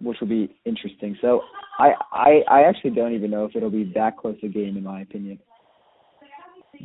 which 0.00 0.18
will 0.20 0.28
be 0.28 0.56
interesting. 0.64 1.16
So 1.20 1.40
I, 1.78 1.92
I 2.12 2.30
I 2.50 2.62
actually 2.62 2.90
don't 2.90 3.14
even 3.14 3.30
know 3.30 3.44
if 3.44 3.56
it'll 3.56 3.70
be 3.70 3.90
that 3.94 4.16
close 4.16 4.36
a 4.42 4.48
game 4.48 4.76
in 4.76 4.84
my 4.84 5.02
opinion. 5.02 5.38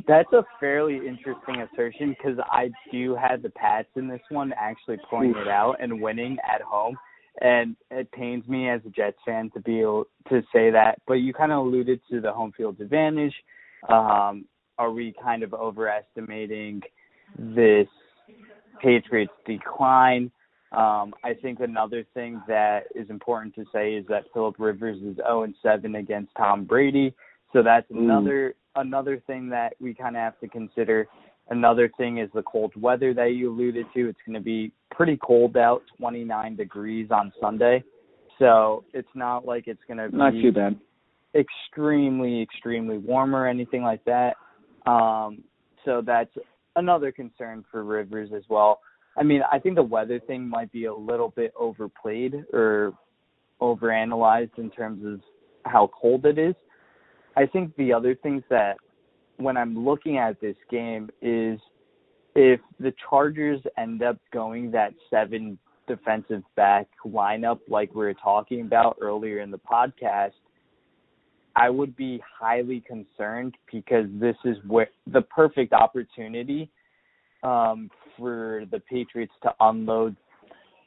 That's 0.08 0.32
a 0.32 0.42
fairly 0.58 0.96
interesting 0.96 1.60
assertion 1.60 2.16
because 2.18 2.38
I 2.50 2.70
do 2.90 3.14
have 3.14 3.42
the 3.42 3.50
Pats 3.50 3.88
in 3.94 4.08
this 4.08 4.20
one 4.28 4.52
actually 4.58 4.98
pulling 5.08 5.30
it 5.30 5.46
out 5.46 5.76
and 5.78 6.00
winning 6.00 6.36
at 6.52 6.60
home 6.62 6.96
and 7.40 7.76
it 7.90 8.10
pains 8.12 8.46
me 8.46 8.68
as 8.68 8.80
a 8.86 8.90
Jets 8.90 9.18
fan 9.26 9.50
to 9.54 9.60
be 9.60 9.80
able 9.80 10.04
to 10.28 10.40
say 10.52 10.70
that. 10.70 10.98
But 11.06 11.14
you 11.14 11.32
kind 11.32 11.52
of 11.52 11.58
alluded 11.58 12.00
to 12.10 12.20
the 12.20 12.32
home 12.32 12.52
field 12.56 12.80
advantage. 12.80 13.34
Um, 13.88 14.46
are 14.78 14.90
we 14.90 15.14
kind 15.22 15.42
of 15.42 15.52
overestimating 15.52 16.82
this 17.38 17.88
Patriots 18.80 19.32
decline? 19.46 20.30
Um, 20.76 21.14
I 21.22 21.34
think 21.34 21.60
another 21.60 22.04
thing 22.14 22.42
that 22.48 22.84
is 22.94 23.08
important 23.10 23.54
to 23.56 23.64
say 23.72 23.94
is 23.94 24.04
that 24.08 24.24
Philip 24.32 24.56
Rivers 24.58 24.98
is 25.02 25.16
0 25.16 25.44
and 25.44 25.54
7 25.62 25.94
against 25.94 26.32
Tom 26.36 26.64
Brady, 26.64 27.14
so 27.52 27.62
that's 27.62 27.86
another 27.90 28.54
mm. 28.76 28.82
another 28.82 29.22
thing 29.26 29.48
that 29.50 29.74
we 29.80 29.94
kind 29.94 30.16
of 30.16 30.20
have 30.20 30.38
to 30.40 30.48
consider. 30.48 31.06
Another 31.50 31.90
thing 31.96 32.18
is 32.18 32.30
the 32.34 32.42
cold 32.42 32.72
weather 32.74 33.12
that 33.14 33.32
you 33.34 33.50
alluded 33.52 33.86
to. 33.94 34.08
It's 34.08 34.18
going 34.26 34.34
to 34.34 34.40
be 34.40 34.72
pretty 34.90 35.18
cold 35.22 35.56
out, 35.56 35.82
29 35.98 36.56
degrees 36.56 37.08
on 37.10 37.32
Sunday. 37.40 37.84
So 38.38 38.84
it's 38.94 39.08
not 39.14 39.44
like 39.44 39.64
it's 39.66 39.82
going 39.86 39.98
to 39.98 40.08
be 40.08 40.16
not 40.16 40.32
too 40.32 40.52
bad. 40.52 40.80
Extremely, 41.34 42.40
extremely 42.40 42.98
warm 42.98 43.34
or 43.36 43.46
anything 43.46 43.82
like 43.82 44.04
that. 44.04 44.36
Um, 44.86 45.44
so 45.84 46.02
that's 46.04 46.30
another 46.76 47.12
concern 47.12 47.64
for 47.70 47.84
Rivers 47.84 48.30
as 48.34 48.42
well. 48.48 48.80
I 49.16 49.22
mean, 49.22 49.42
I 49.50 49.58
think 49.58 49.76
the 49.76 49.82
weather 49.82 50.18
thing 50.20 50.48
might 50.48 50.72
be 50.72 50.86
a 50.86 50.94
little 50.94 51.30
bit 51.30 51.52
overplayed 51.58 52.44
or 52.52 52.92
overanalyzed 53.60 54.58
in 54.58 54.70
terms 54.70 55.04
of 55.04 55.20
how 55.70 55.90
cold 56.00 56.26
it 56.26 56.38
is. 56.38 56.54
I 57.36 57.46
think 57.46 57.74
the 57.76 57.92
other 57.92 58.14
things 58.14 58.42
that 58.50 58.76
when 59.36 59.56
I'm 59.56 59.84
looking 59.84 60.18
at 60.18 60.40
this 60.40 60.56
game 60.70 61.10
is 61.22 61.58
if 62.34 62.60
the 62.80 62.92
Chargers 63.08 63.60
end 63.78 64.02
up 64.02 64.18
going 64.32 64.70
that 64.72 64.94
seven 65.10 65.58
defensive 65.86 66.42
back 66.56 66.88
lineup 67.06 67.60
like 67.68 67.90
we 67.94 68.04
were 68.04 68.14
talking 68.14 68.62
about 68.62 68.96
earlier 69.00 69.40
in 69.40 69.50
the 69.50 69.58
podcast, 69.58 70.32
I 71.56 71.70
would 71.70 71.94
be 71.96 72.20
highly 72.38 72.80
concerned 72.80 73.54
because 73.70 74.06
this 74.14 74.36
is 74.44 74.56
where 74.66 74.88
the 75.06 75.22
perfect 75.22 75.72
opportunity 75.72 76.70
um, 77.44 77.90
for 78.18 78.64
the 78.70 78.80
Patriots 78.80 79.32
to 79.42 79.52
unload 79.60 80.16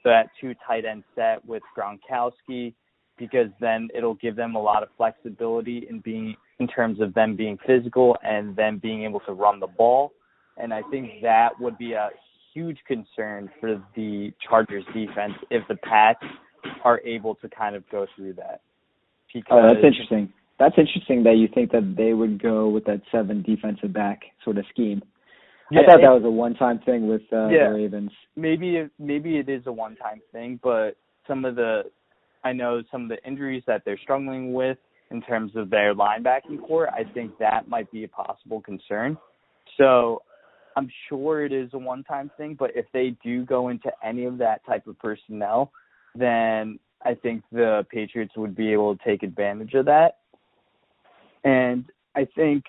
that 0.03 0.29
two 0.39 0.53
tight 0.65 0.85
end 0.85 1.03
set 1.15 1.45
with 1.45 1.63
Gronkowski 1.77 2.73
because 3.17 3.47
then 3.59 3.89
it'll 3.95 4.15
give 4.15 4.35
them 4.35 4.55
a 4.55 4.61
lot 4.61 4.83
of 4.83 4.89
flexibility 4.97 5.87
in 5.89 5.99
being 5.99 6.35
in 6.59 6.67
terms 6.67 6.99
of 7.01 7.13
them 7.13 7.35
being 7.35 7.57
physical 7.65 8.17
and 8.23 8.55
them 8.55 8.79
being 8.81 9.03
able 9.03 9.19
to 9.21 9.33
run 9.33 9.59
the 9.59 9.67
ball. 9.67 10.11
And 10.57 10.73
I 10.73 10.81
think 10.89 11.21
that 11.21 11.49
would 11.59 11.77
be 11.77 11.93
a 11.93 12.09
huge 12.53 12.79
concern 12.87 13.49
for 13.59 13.81
the 13.95 14.31
Chargers 14.47 14.83
defense 14.87 15.33
if 15.51 15.67
the 15.67 15.75
Pats 15.75 16.23
are 16.83 16.99
able 17.01 17.35
to 17.35 17.49
kind 17.49 17.75
of 17.75 17.83
go 17.91 18.07
through 18.15 18.33
that. 18.33 18.61
Because, 19.31 19.59
oh, 19.63 19.73
that's 19.73 19.85
interesting. 19.85 20.33
That's 20.57 20.75
interesting 20.77 21.23
that 21.23 21.35
you 21.35 21.47
think 21.53 21.71
that 21.71 21.95
they 21.95 22.13
would 22.13 22.41
go 22.41 22.67
with 22.67 22.85
that 22.85 23.01
seven 23.11 23.43
defensive 23.43 23.93
back 23.93 24.21
sort 24.43 24.57
of 24.57 24.65
scheme. 24.71 25.03
Yeah, 25.69 25.81
I 25.81 25.85
thought 25.85 26.01
that 26.01 26.13
was 26.13 26.23
a 26.23 26.29
one-time 26.29 26.79
thing 26.85 27.07
with 27.07 27.21
uh, 27.33 27.49
yeah, 27.49 27.69
the 27.69 27.75
Ravens. 27.75 28.11
Maybe 28.35 28.77
it, 28.77 28.91
maybe 28.99 29.37
it 29.37 29.49
is 29.49 29.63
a 29.65 29.71
one-time 29.71 30.21
thing, 30.31 30.59
but 30.63 30.95
some 31.27 31.43
of 31.43 31.55
the 31.55 31.83
I 32.43 32.53
know 32.53 32.81
some 32.91 33.03
of 33.03 33.09
the 33.09 33.21
injuries 33.25 33.63
that 33.67 33.83
they're 33.83 33.97
struggling 33.97 34.53
with 34.53 34.77
in 35.11 35.21
terms 35.21 35.51
of 35.55 35.69
their 35.69 35.93
linebacking 35.93 36.61
corps, 36.65 36.89
I 36.89 37.03
think 37.13 37.37
that 37.39 37.67
might 37.67 37.91
be 37.91 38.03
a 38.03 38.07
possible 38.07 38.61
concern. 38.61 39.17
So 39.77 40.21
I'm 40.75 40.89
sure 41.09 41.45
it 41.45 41.51
is 41.51 41.69
a 41.73 41.77
one 41.77 42.03
time 42.03 42.31
thing, 42.37 42.55
but 42.57 42.71
if 42.75 42.85
they 42.93 43.15
do 43.23 43.45
go 43.45 43.69
into 43.69 43.91
any 44.03 44.25
of 44.25 44.37
that 44.37 44.65
type 44.65 44.87
of 44.87 44.97
personnel, 44.99 45.71
then 46.15 46.79
I 47.03 47.13
think 47.13 47.43
the 47.51 47.85
Patriots 47.91 48.33
would 48.37 48.55
be 48.55 48.71
able 48.71 48.95
to 48.95 49.03
take 49.03 49.23
advantage 49.23 49.73
of 49.73 49.85
that. 49.85 50.19
And 51.43 51.85
I 52.15 52.27
think 52.35 52.63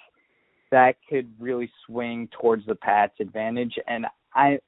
that 0.71 0.97
could 1.09 1.31
really 1.39 1.71
swing 1.87 2.29
towards 2.41 2.67
the 2.67 2.75
Pats 2.75 3.15
advantage 3.21 3.75
and 3.87 4.07
I 4.35 4.59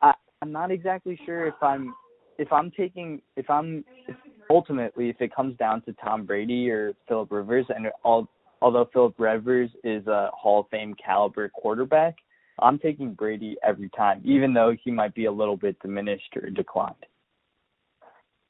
I 0.00 0.14
I'm 0.42 0.52
not 0.52 0.70
exactly 0.70 1.18
sure 1.24 1.46
if 1.46 1.60
I'm 1.62 1.94
if 2.38 2.52
I'm 2.52 2.70
taking 2.70 3.22
if 3.36 3.48
I'm 3.48 3.84
if 4.08 4.16
ultimately 4.50 5.08
if 5.08 5.20
it 5.20 5.34
comes 5.34 5.56
down 5.56 5.82
to 5.82 5.92
Tom 5.94 6.24
Brady 6.24 6.70
or 6.70 6.94
Philip 7.08 7.30
Rivers 7.30 7.66
and 7.74 7.86
all 8.02 8.28
although 8.62 8.88
Philip 8.92 9.14
Rivers 9.18 9.70
is 9.82 10.06
a 10.06 10.30
Hall 10.32 10.60
of 10.60 10.66
Fame 10.70 10.94
caliber 10.94 11.48
quarterback, 11.50 12.16
I'm 12.60 12.78
taking 12.78 13.12
Brady 13.12 13.56
every 13.62 13.90
time, 13.90 14.22
even 14.24 14.54
though 14.54 14.74
he 14.82 14.90
might 14.90 15.14
be 15.14 15.26
a 15.26 15.32
little 15.32 15.56
bit 15.56 15.78
diminished 15.80 16.36
or 16.36 16.48
declined. 16.50 16.94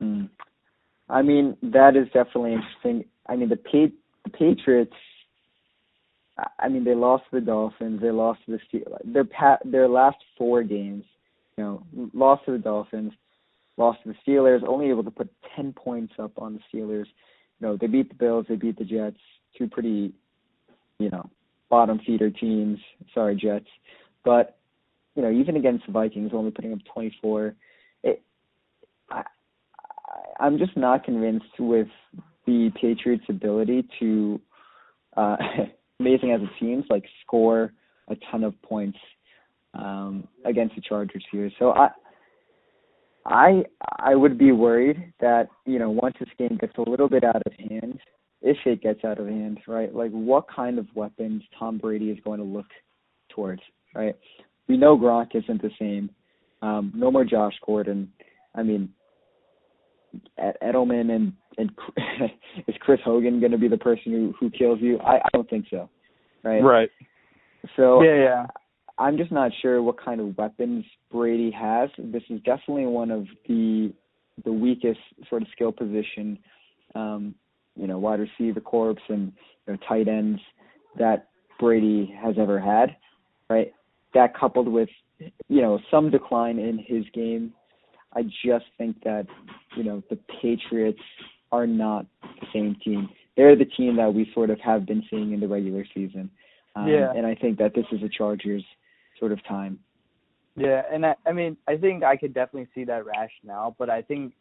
Mm. 0.03 0.29
I 1.09 1.23
mean, 1.23 1.57
that 1.63 1.97
is 1.97 2.07
definitely 2.13 2.55
interesting. 2.55 3.05
I 3.27 3.37
mean, 3.37 3.49
the 3.49 3.57
pa- 3.57 3.95
the 4.25 4.31
Patriots. 4.31 4.93
I 6.59 6.69
mean, 6.69 6.85
they 6.85 6.95
lost 6.95 7.25
to 7.31 7.41
the 7.41 7.47
Dolphins. 7.47 8.01
They 8.01 8.11
lost 8.11 8.41
to 8.47 8.53
the 8.53 8.59
Steelers. 8.79 9.01
Their 9.05 9.25
pa- 9.25 9.59
their 9.65 9.89
last 9.89 10.17
four 10.37 10.63
games, 10.63 11.05
you 11.57 11.65
know, 11.65 11.83
lost 12.13 12.45
to 12.47 12.53
the 12.53 12.59
Dolphins, 12.59 13.13
lost 13.77 14.01
to 14.03 14.09
the 14.13 14.17
Steelers, 14.27 14.67
only 14.67 14.91
able 14.91 15.05
to 15.05 15.11
put 15.11 15.31
10 15.55 15.73
points 15.73 16.15
up 16.19 16.33
on 16.39 16.55
the 16.55 16.61
Steelers. 16.79 17.07
You 17.61 17.69
know, 17.69 17.77
they 17.81 17.87
beat 17.87 18.09
the 18.09 18.15
Bills, 18.17 18.47
they 18.49 18.57
beat 18.57 18.79
the 18.79 18.85
Jets, 18.85 19.19
two 19.57 19.69
pretty, 19.69 20.13
you 20.99 21.11
know, 21.11 21.29
bottom 21.71 22.01
feeder 22.05 22.31
teams. 22.31 22.79
Sorry, 23.15 23.37
Jets. 23.37 23.69
But, 24.25 24.59
you 25.15 25.23
know, 25.23 25.31
even 25.31 25.57
against 25.57 25.87
the 25.87 25.93
Vikings, 25.93 26.33
only 26.35 26.51
putting 26.51 26.73
up 26.73 26.81
24. 26.93 27.55
It, 28.03 28.23
I, 29.11 29.23
I'm 30.41 30.59
just 30.59 30.77
not 30.77 31.05
convinced 31.05 31.61
with 31.61 31.89
the 32.47 32.73
Patriots' 32.81 33.25
ability 33.29 33.89
to, 34.01 34.41
uh, 35.17 35.37
amazing 36.01 36.33
as 36.33 36.41
it 36.43 36.51
seems, 36.61 36.85
like 36.91 37.05
score 37.25 37.73
a 38.09 38.17
ton 38.31 38.45
of 38.45 38.61
points 38.63 38.99
um, 39.75 40.29
against 40.45 40.75
the 40.75 40.83
Chargers 40.83 41.25
here. 41.31 41.51
So 41.59 41.71
I, 41.73 41.89
I 43.27 43.65
I 43.99 44.15
would 44.15 44.39
be 44.39 44.53
worried 44.53 45.13
that 45.21 45.49
you 45.67 45.79
know 45.79 45.91
once 45.91 46.17
this 46.21 46.29
game 46.39 46.59
gets 46.61 46.77
a 46.77 46.89
little 46.89 47.09
bit 47.09 47.25
out 47.25 47.43
of 47.47 47.53
hand, 47.71 47.99
if 48.43 48.59
it 48.67 48.83
gets 48.83 49.05
out 49.05 49.19
of 49.19 49.27
hand, 49.27 49.59
right? 49.67 49.95
Like 49.95 50.11
what 50.11 50.45
kind 50.55 50.79
of 50.79 50.87
weapons 50.95 51.43
Tom 51.59 51.79
Brady 51.79 52.11
is 52.11 52.19
going 52.25 52.39
to 52.39 52.45
look 52.45 52.67
towards, 53.31 53.63
right? 53.95 54.15
We 54.69 54.77
know 54.77 54.97
Gronk 54.97 55.35
isn't 55.35 55.63
the 55.63 55.71
same. 55.79 56.11
Um, 56.63 56.93
no 56.95 57.11
more 57.11 57.25
Josh 57.25 57.55
Gordon. 57.67 58.13
I 58.55 58.63
mean, 58.63 58.91
Edelman 60.39 61.11
and 61.11 61.33
and 61.57 61.71
is 62.67 62.75
Chris 62.81 63.01
Hogan 63.05 63.41
going 63.41 63.53
to 63.53 63.59
be 63.59 63.69
the 63.69 63.79
person 63.79 64.13
who 64.13 64.35
who 64.39 64.51
kills 64.51 64.79
you? 64.81 64.99
I 65.01 65.17
I 65.17 65.29
don't 65.33 65.49
think 65.49 65.67
so, 65.71 65.89
right? 66.43 66.63
Right. 66.63 66.91
So 67.77 68.03
yeah, 68.03 68.17
yeah. 68.17 68.47
I'm 68.97 69.17
just 69.17 69.33
not 69.33 69.51
sure 69.61 69.83
what 69.83 70.01
kind 70.01 70.21
of 70.21 70.39
weapons 70.39 70.85
Brady 71.11 71.51
has. 71.51 71.91
This 71.99 72.23
is 72.31 72.41
definitely 72.43 72.87
one 72.87 73.11
of 73.11 73.27
the 73.49 73.93
the 74.45 74.53
weakest 74.53 75.01
sort 75.29 75.43
of 75.43 75.49
skill 75.53 75.73
position, 75.73 76.39
um, 76.95 77.35
you 77.77 77.87
know, 77.87 77.99
wide 77.99 78.21
receiver 78.21 78.61
corps 78.61 78.97
and 79.09 79.33
you 79.67 79.73
know, 79.73 79.79
tight 79.89 80.09
ends 80.09 80.41
that 80.99 81.29
Brady 81.59 82.13
has 82.21 82.35
ever 82.39 82.59
had, 82.61 82.97
right? 83.49 83.73
That 84.13 84.37
coupled 84.37 84.69
with 84.69 84.89
you 85.49 85.63
know, 85.63 85.79
some 85.91 86.11
decline 86.11 86.59
in 86.59 86.79
his 86.79 87.05
game. 87.13 87.53
I 88.15 88.23
just 88.23 88.67
think 88.79 89.03
that, 89.05 89.27
you 89.77 89.85
know, 89.85 90.03
the 90.11 90.19
Patriots 90.41 91.01
are 91.53 91.67
not 91.67 92.07
the 92.23 92.47
same 92.53 92.77
team. 92.85 93.09
They're 93.37 93.57
the 93.57 93.65
team 93.65 93.97
that 93.97 94.13
we 94.15 94.31
sort 94.35 94.51
of 94.51 94.61
have 94.61 94.87
been 94.87 95.03
seeing 95.11 95.33
in 95.33 95.41
the 95.41 95.49
regular 95.49 95.85
season. 95.95 96.31
Um, 96.77 96.89
Yeah. 96.89 97.13
And 97.15 97.27
I 97.27 97.35
think 97.35 97.59
that 97.59 97.75
this 97.75 97.87
is 97.93 98.03
a 98.03 98.09
Chargers 98.09 98.65
sort 99.19 99.33
of 99.33 99.45
time. 99.47 99.79
Yeah, 100.57 100.83
and 100.93 101.05
I, 101.05 101.15
I 101.27 101.33
mean, 101.33 101.57
I 101.67 101.77
think 101.77 102.05
I 102.05 102.17
could 102.17 102.33
definitely 102.33 102.69
see 102.77 102.85
that 102.85 103.05
rationale, 103.05 103.75
but 103.77 103.91
I 103.91 104.03
think 104.03 104.33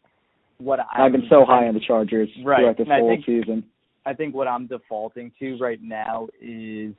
what 0.58 0.78
I 0.78 1.04
I've 1.06 1.10
been 1.12 1.26
so 1.28 1.44
high 1.44 1.66
on 1.66 1.74
the 1.74 1.80
Chargers 1.80 2.28
Right, 2.44 2.58
throughout 2.60 2.76
this 2.76 2.84
and 2.84 2.92
I 2.92 2.98
whole 3.00 3.08
think- 3.08 3.26
season. 3.26 3.64
I 4.06 4.12
think 4.12 4.34
what 4.34 4.46
I'm 4.46 4.66
defaulting 4.66 5.32
to 5.40 5.56
right 5.56 5.80
now 5.82 6.28
is 6.40 6.94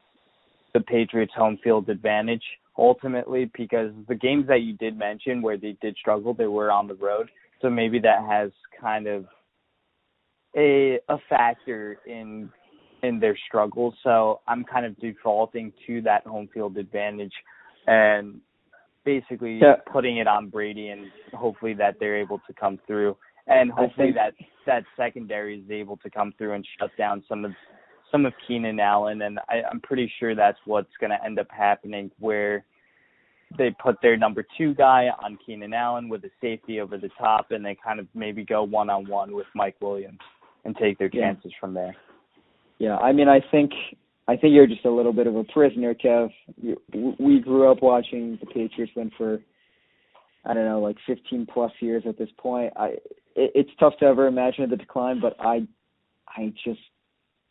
the 0.74 0.80
Patriots 0.82 1.32
home 1.36 1.58
field 1.64 1.88
advantage 1.88 2.44
ultimately 2.78 3.50
because 3.58 3.92
the 4.08 4.16
games 4.16 4.48
that 4.48 4.62
you 4.62 4.74
did 4.74 4.98
mention 4.98 5.42
where 5.42 5.58
they 5.58 5.78
did 5.82 5.96
struggle, 5.98 6.34
they 6.34 6.48
were 6.48 6.72
on 6.72 6.88
the 6.88 6.96
road. 6.96 7.30
So 7.62 7.70
maybe 7.70 8.00
that 8.00 8.26
has 8.28 8.52
kind 8.80 9.08
of 9.08 9.26
a 10.56 11.00
a 11.10 11.18
factor 11.30 11.98
in 12.06 12.50
in 13.04 13.20
their 13.20 13.38
struggles. 13.48 13.94
So 14.04 14.42
I'm 14.48 14.64
kind 14.64 14.86
of 14.86 14.98
defaulting 15.00 15.72
to 15.88 16.02
that 16.02 16.26
home 16.26 16.50
field 16.54 16.78
advantage 16.78 17.34
and 17.88 18.42
basically 19.04 19.60
Yeah. 19.62 19.76
putting 19.86 20.18
it 20.18 20.28
on 20.28 20.50
Brady 20.50 20.90
and 20.90 21.12
hopefully 21.34 21.74
that 21.76 22.00
they're 22.00 22.18
able 22.18 22.40
to 22.48 22.54
come 22.54 22.80
through 22.88 23.16
and 23.48 23.72
hopefully 23.72 24.08
think- 24.08 24.16
that 24.16 24.34
that 24.66 24.84
secondary 24.98 25.60
is 25.60 25.70
able 25.70 25.98
to 25.98 26.10
come 26.10 26.32
through 26.34 26.54
and 26.54 26.66
shut 26.80 26.96
down 26.98 27.22
some 27.28 27.46
of 27.46 27.54
some 28.12 28.26
of 28.26 28.34
Keenan 28.48 28.80
Allen 28.80 29.22
and 29.24 29.40
I, 29.50 29.62
I'm 29.70 29.82
pretty 29.82 30.12
sure 30.20 30.36
that's 30.36 30.60
what's 30.66 30.92
gonna 31.00 31.20
end 31.26 31.40
up 31.40 31.48
happening 31.50 32.12
where 32.20 32.66
they 33.58 33.72
put 33.82 33.96
their 34.02 34.18
number 34.18 34.46
two 34.58 34.74
guy 34.74 35.08
on 35.24 35.38
Keenan 35.46 35.74
Allen 35.74 36.10
with 36.10 36.24
a 36.24 36.30
safety 36.42 36.80
over 36.80 36.98
the 36.98 37.10
top 37.18 37.52
and 37.52 37.64
they 37.64 37.76
kind 37.84 38.00
of 38.00 38.08
maybe 38.14 38.44
go 38.44 38.64
one 38.64 38.90
on 38.90 39.08
one 39.08 39.34
with 39.34 39.48
Mike 39.54 39.76
Williams 39.82 40.20
and 40.66 40.76
take 40.76 40.98
their 40.98 41.10
Yeah. 41.14 41.32
chances 41.34 41.52
from 41.60 41.74
there. 41.74 41.96
Yeah, 42.80 42.98
I 42.98 43.12
mean, 43.14 43.30
I 43.30 43.40
think 43.52 43.72
I 44.28 44.36
think 44.36 44.54
you're 44.54 44.68
just 44.68 44.86
a 44.86 44.90
little 44.90 45.14
bit 45.14 45.28
of 45.28 45.36
a 45.36 45.44
prisoner, 45.44 45.94
Kev. 45.94 46.30
You, 46.62 46.76
we 47.20 47.40
grew 47.40 47.72
up 47.72 47.82
watching 47.84 48.38
the 48.42 48.48
Patriots 48.48 48.92
win 48.96 49.12
for 49.18 49.40
I 50.48 50.54
don't 50.54 50.66
know, 50.66 50.80
like 50.80 50.98
15 51.08 51.48
plus 51.52 51.72
years 51.80 52.04
at 52.08 52.18
this 52.18 52.30
point. 52.38 52.74
I 52.76 52.88
it, 53.36 53.52
it's 53.56 53.70
tough 53.80 53.94
to 54.00 54.06
ever 54.06 54.28
imagine 54.28 54.70
the 54.70 54.76
decline, 54.76 55.20
but 55.22 55.36
I 55.40 55.68
I 56.28 56.54
just 56.66 56.80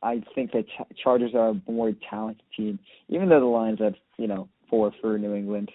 I 0.05 0.23
think 0.35 0.53
the 0.53 0.63
Ch- 0.63 0.97
Chargers 1.03 1.35
are 1.35 1.49
a 1.51 1.61
more 1.71 1.93
talented 2.09 2.43
team, 2.57 2.79
even 3.09 3.29
though 3.29 3.41
the 3.41 3.47
Lions 3.47 3.81
have 3.81 3.95
you 4.19 4.27
know 4.29 4.49
four 4.71 4.93
for 5.01 5.19
New 5.19 5.35
England. 5.35 5.71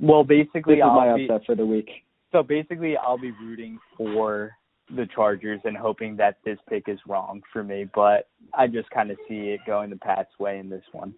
Well, 0.00 0.24
basically, 0.24 0.76
This 0.76 0.84
is 0.84 0.86
my 0.86 1.08
I'll 1.08 1.16
be, 1.16 1.24
upset 1.28 1.44
for 1.44 1.54
the 1.54 1.66
week. 1.66 1.90
so 2.32 2.42
basically, 2.42 2.96
I'll 2.96 3.18
be 3.18 3.32
rooting 3.32 3.78
for 3.98 4.52
the 4.96 5.06
Chargers 5.14 5.60
and 5.64 5.76
hoping 5.76 6.16
that 6.16 6.38
this 6.44 6.58
pick 6.68 6.84
is 6.88 6.98
wrong 7.06 7.42
for 7.52 7.62
me. 7.62 7.86
But 7.94 8.28
I 8.54 8.66
just 8.66 8.88
kind 8.90 9.10
of 9.10 9.18
see 9.28 9.50
it 9.50 9.60
going 9.66 9.90
the 9.90 9.96
Pats' 9.96 10.30
way 10.38 10.58
in 10.58 10.68
this 10.70 10.82
one. 10.92 11.14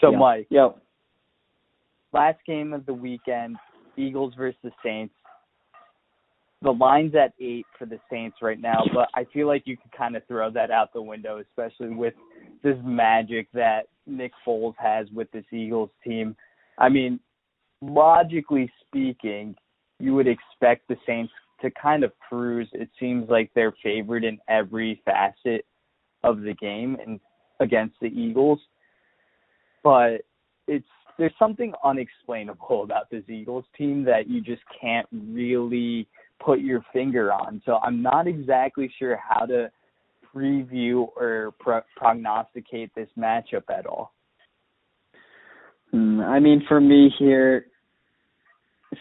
So, 0.00 0.10
yeah. 0.12 0.18
Mike, 0.18 0.46
Yep. 0.50 0.78
last 2.12 2.38
game 2.46 2.72
of 2.72 2.86
the 2.86 2.94
weekend, 2.94 3.56
Eagles 3.96 4.32
versus 4.34 4.72
Saints. 4.82 5.14
The 6.62 6.70
line's 6.70 7.14
at 7.14 7.32
eight 7.40 7.64
for 7.78 7.86
the 7.86 7.98
Saints 8.10 8.36
right 8.42 8.60
now, 8.60 8.82
but 8.92 9.08
I 9.14 9.24
feel 9.32 9.46
like 9.46 9.62
you 9.64 9.78
could 9.78 9.92
kind 9.92 10.14
of 10.14 10.26
throw 10.26 10.50
that 10.50 10.70
out 10.70 10.92
the 10.92 11.00
window, 11.00 11.38
especially 11.38 11.94
with 11.94 12.14
this 12.62 12.76
magic 12.84 13.48
that 13.54 13.86
Nick 14.06 14.32
Foles 14.46 14.74
has 14.78 15.06
with 15.14 15.30
this 15.30 15.44
Eagles 15.52 15.90
team. 16.04 16.36
I 16.76 16.90
mean, 16.90 17.18
logically 17.80 18.70
speaking, 18.86 19.54
you 19.98 20.14
would 20.14 20.28
expect 20.28 20.86
the 20.88 20.96
Saints 21.06 21.32
to 21.62 21.70
kind 21.70 22.04
of 22.04 22.12
cruise. 22.28 22.68
It 22.72 22.90
seems 22.98 23.28
like 23.30 23.50
they're 23.54 23.74
favored 23.82 24.24
in 24.24 24.38
every 24.48 25.00
facet 25.04 25.64
of 26.24 26.42
the 26.42 26.54
game 26.54 26.96
and 27.04 27.20
against 27.60 27.94
the 28.00 28.08
Eagles. 28.08 28.60
But 29.82 30.22
it's 30.66 30.86
there's 31.18 31.32
something 31.38 31.72
unexplainable 31.84 32.82
about 32.84 33.10
this 33.10 33.24
Eagles 33.28 33.64
team 33.76 34.04
that 34.04 34.28
you 34.28 34.40
just 34.40 34.62
can't 34.80 35.06
really 35.12 36.08
put 36.44 36.60
your 36.60 36.84
finger 36.92 37.32
on. 37.32 37.62
So 37.64 37.78
I'm 37.82 38.02
not 38.02 38.26
exactly 38.26 38.92
sure 38.98 39.16
how 39.16 39.46
to 39.46 39.70
preview 40.34 41.08
or 41.16 41.52
pro- 41.58 41.82
prognosticate 41.96 42.94
this 42.94 43.08
matchup 43.18 43.64
at 43.70 43.86
all. 43.86 44.12
Mm, 45.92 46.24
I 46.24 46.38
mean, 46.38 46.64
for 46.68 46.80
me 46.80 47.12
here, 47.18 47.66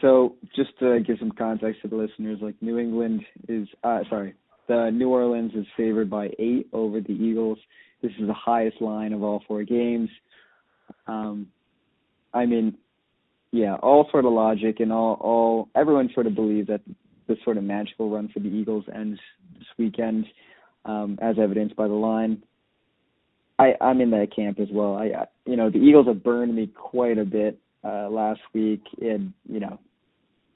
so 0.02 0.36
just 0.56 0.78
to 0.80 1.00
give 1.02 1.18
some 1.20 1.32
context 1.32 1.82
to 1.82 1.88
the 1.88 1.96
listeners, 1.96 2.40
like 2.42 2.56
New 2.62 2.80
England 2.80 3.22
is, 3.48 3.68
uh, 3.84 4.00
sorry, 4.10 4.34
the 4.68 4.90
New 4.92 5.10
Orleans 5.10 5.52
is 5.56 5.66
favored 5.76 6.10
by 6.10 6.30
eight 6.40 6.68
over 6.74 7.02
the 7.02 7.14
Eagles. 7.14 7.58
This 8.02 8.12
is 8.20 8.28
the 8.28 8.34
highest 8.34 8.82
line 8.82 9.14
of 9.14 9.24
all 9.24 9.44
four 9.48 9.64
games. 9.64 10.10
Um, 11.08 11.48
I 12.34 12.46
mean, 12.46 12.78
yeah, 13.52 13.76
all 13.76 14.08
sort 14.12 14.26
of 14.26 14.34
logic 14.34 14.80
and 14.80 14.94
all, 14.94 15.16
all 15.20 15.70
everyone 15.76 16.10
sort 16.14 16.28
of 16.28 16.36
believes 16.36 16.68
that 16.68 16.82
this 17.30 17.38
sort 17.46 17.58
of 17.58 17.64
magical 17.64 18.10
run 18.10 18.28
for 18.34 18.40
the 18.40 18.50
Eagles 18.50 18.84
ends 18.94 19.20
this 19.58 19.68
weekend, 19.78 20.26
um, 20.84 21.18
as 21.22 21.38
evidenced 21.40 21.76
by 21.78 21.88
the 21.88 21.94
line. 21.94 22.44
I, 23.58 23.76
I'm 23.80 24.02
in 24.02 24.10
that 24.12 24.36
camp 24.36 24.60
as 24.60 24.68
well. 24.72 24.96
I, 24.96 25.06
I 25.06 25.26
you 25.46 25.56
know, 25.56 25.70
the 25.70 25.78
Eagles 25.78 26.08
have 26.08 26.24
burned 26.24 26.56
me 26.56 26.68
quite 26.68 27.18
a 27.18 27.26
bit 27.26 27.58
uh 27.82 28.10
last 28.10 28.42
week 28.54 28.82
and 29.02 29.32
you 29.48 29.62
know, 29.62 29.80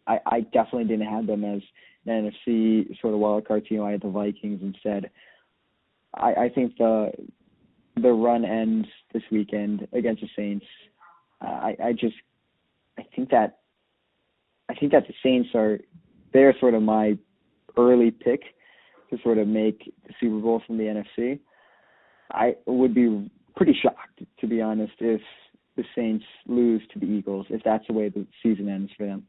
I 0.08 0.20
I 0.26 0.40
definitely 0.42 0.86
didn't 0.86 1.08
have 1.08 1.28
them 1.28 1.46
as 1.46 1.62
an 2.06 2.32
NFC 2.48 3.00
sort 3.00 3.14
of 3.14 3.20
wild 3.20 3.48
card 3.48 3.66
team. 3.66 3.82
I 3.82 3.92
had 3.92 4.02
the 4.02 4.10
Vikings 4.10 4.62
instead. 4.62 5.10
I 6.14 6.34
I 6.34 6.50
think 6.50 6.78
the 6.78 7.12
the 8.02 8.12
run 8.12 8.44
ends 8.46 8.88
this 9.14 9.24
weekend 9.32 9.88
against 9.94 10.22
the 10.22 10.30
Saints. 10.36 10.66
Uh, 11.42 11.48
I 11.48 11.78
I 11.84 11.92
just 11.94 12.16
I 12.98 13.04
think 13.16 13.30
that 13.30 13.60
I 14.70 14.76
think 14.76 14.92
that 14.94 15.08
the 15.08 15.14
Saints 15.22 15.50
are 15.56 15.80
they're 16.34 16.56
sort 16.60 16.74
of 16.74 16.82
my 16.82 17.18
early 17.78 18.12
pick 18.12 18.42
to 19.10 19.18
sort 19.24 19.38
of 19.38 19.48
make 19.48 19.94
the 20.08 20.14
Super 20.20 20.40
Bowl 20.40 20.62
from 20.66 20.78
the 20.78 20.84
NFC. 20.84 21.40
I 22.32 22.56
would 22.66 22.94
be 22.94 23.30
pretty 23.56 23.78
shocked, 23.82 24.22
to 24.40 24.48
be 24.48 24.62
honest, 24.62 24.94
if 25.00 25.22
the 25.76 25.84
Saints 25.96 26.26
lose 26.48 26.82
to 26.94 27.00
the 27.00 27.06
Eagles, 27.06 27.46
if 27.50 27.62
that's 27.64 27.86
the 27.88 27.94
way 27.94 28.10
the 28.10 28.26
season 28.42 28.70
ends 28.70 28.92
for 28.98 29.06
them. 29.06 29.26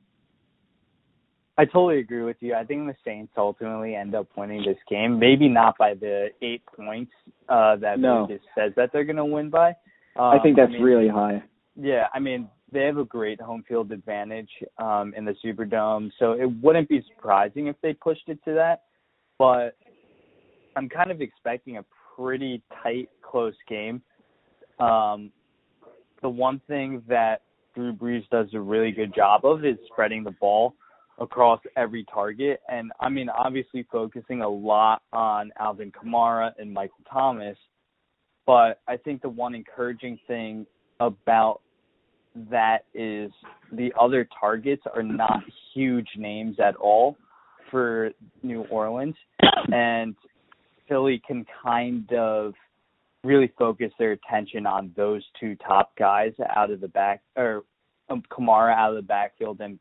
I 1.56 1.64
totally 1.64 2.00
agree 2.00 2.22
with 2.22 2.36
you. 2.40 2.54
I 2.54 2.64
think 2.64 2.86
the 2.86 2.96
Saints 3.04 3.32
ultimately 3.36 3.94
end 3.94 4.14
up 4.14 4.26
winning 4.36 4.64
this 4.66 4.78
game. 4.90 5.18
Maybe 5.18 5.48
not 5.48 5.78
by 5.78 5.94
the 5.94 6.28
eight 6.42 6.62
points 6.66 7.12
uh, 7.48 7.76
that 7.76 8.00
No. 8.00 8.26
Vegas 8.26 8.42
says 8.58 8.72
that 8.76 8.90
they're 8.92 9.04
going 9.04 9.16
to 9.16 9.24
win 9.24 9.50
by. 9.50 9.68
Um, 10.16 10.24
I 10.24 10.38
think 10.42 10.56
that's 10.56 10.72
mean, 10.72 10.82
really 10.82 11.08
high. 11.08 11.42
Yeah, 11.76 12.06
I 12.12 12.18
mean 12.18 12.48
they 12.74 12.84
have 12.84 12.98
a 12.98 13.04
great 13.04 13.40
home 13.40 13.64
field 13.66 13.90
advantage 13.92 14.50
um, 14.78 15.14
in 15.16 15.24
the 15.24 15.34
Superdome, 15.42 16.10
so 16.18 16.32
it 16.32 16.50
wouldn't 16.62 16.88
be 16.88 17.02
surprising 17.14 17.68
if 17.68 17.76
they 17.82 17.94
pushed 17.94 18.28
it 18.28 18.38
to 18.44 18.52
that. 18.54 18.82
But 19.38 19.76
I'm 20.76 20.88
kind 20.88 21.10
of 21.10 21.22
expecting 21.22 21.78
a 21.78 21.84
pretty 22.16 22.62
tight, 22.82 23.08
close 23.22 23.54
game. 23.68 24.02
Um, 24.78 25.30
the 26.20 26.28
one 26.28 26.60
thing 26.66 27.02
that 27.08 27.42
Drew 27.74 27.92
Brees 27.92 28.28
does 28.30 28.48
a 28.54 28.60
really 28.60 28.90
good 28.90 29.14
job 29.14 29.44
of 29.44 29.64
is 29.64 29.76
spreading 29.90 30.24
the 30.24 30.32
ball 30.32 30.74
across 31.18 31.60
every 31.76 32.04
target, 32.12 32.60
and 32.68 32.92
I 33.00 33.08
mean 33.08 33.28
obviously 33.28 33.86
focusing 33.90 34.42
a 34.42 34.48
lot 34.48 35.02
on 35.12 35.52
Alvin 35.60 35.92
Kamara 35.92 36.50
and 36.58 36.72
Michael 36.72 37.04
Thomas. 37.10 37.56
But 38.46 38.80
I 38.88 38.96
think 38.96 39.22
the 39.22 39.28
one 39.28 39.54
encouraging 39.54 40.18
thing 40.26 40.66
about 41.00 41.60
that 42.50 42.84
is 42.94 43.30
the 43.72 43.92
other 43.98 44.28
targets 44.38 44.82
are 44.94 45.02
not 45.02 45.40
huge 45.72 46.08
names 46.16 46.56
at 46.58 46.76
all 46.76 47.16
for 47.70 48.10
New 48.42 48.62
Orleans, 48.62 49.14
and 49.72 50.14
Philly 50.88 51.22
can 51.26 51.46
kind 51.62 52.12
of 52.12 52.54
really 53.22 53.52
focus 53.58 53.90
their 53.98 54.12
attention 54.12 54.66
on 54.66 54.92
those 54.96 55.22
two 55.40 55.56
top 55.56 55.96
guys 55.96 56.32
out 56.54 56.70
of 56.70 56.80
the 56.80 56.88
back, 56.88 57.22
or 57.36 57.62
um, 58.10 58.22
Kamara 58.30 58.74
out 58.74 58.90
of 58.90 58.96
the 58.96 59.02
backfield 59.02 59.60
and 59.60 59.78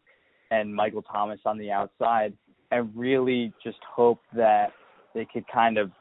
and 0.51 0.73
Michael 0.73 1.01
Thomas 1.01 1.39
on 1.45 1.57
the 1.57 1.71
outside, 1.71 2.33
and 2.71 2.91
really 2.95 3.51
just 3.63 3.79
hope 3.83 4.19
that 4.35 4.71
they 5.15 5.25
could 5.31 5.45
kind 5.51 5.77
of 5.77 5.91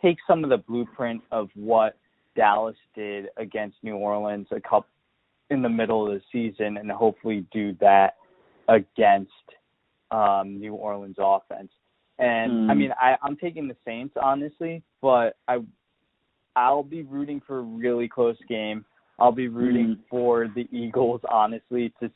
take 0.00 0.16
some 0.26 0.44
of 0.44 0.50
the 0.50 0.58
blueprint 0.58 1.20
of 1.32 1.48
what 1.54 1.96
Dallas 2.36 2.76
did 2.94 3.26
against 3.36 3.76
New 3.82 3.96
Orleans 3.96 4.46
a 4.52 4.60
couple 4.60 4.86
in 5.50 5.62
the 5.62 5.68
middle 5.68 6.06
of 6.06 6.12
the 6.14 6.22
season 6.32 6.76
and 6.76 6.90
hopefully 6.90 7.44
do 7.52 7.74
that 7.80 8.16
against 8.68 9.32
um 10.10 10.58
New 10.58 10.74
Orleans 10.74 11.16
offense. 11.18 11.70
And 12.18 12.70
I 12.70 12.74
Hmm. 12.74 12.78
mean 12.78 12.92
I, 13.00 13.16
I'm 13.22 13.36
taking 13.36 13.68
the 13.68 13.76
Saints 13.84 14.14
honestly, 14.20 14.82
but 15.02 15.36
I 15.48 15.58
I'll 16.56 16.82
be 16.82 17.02
rooting 17.02 17.40
for 17.46 17.58
a 17.58 17.62
really 17.62 18.08
close 18.08 18.36
game. 18.48 18.84
I'll 19.18 19.32
be 19.32 19.48
rooting 19.48 19.96
Mm. 19.96 19.98
for 20.08 20.48
the 20.48 20.66
Eagles, 20.72 21.20
honestly, 21.30 21.92
to 22.00 22.10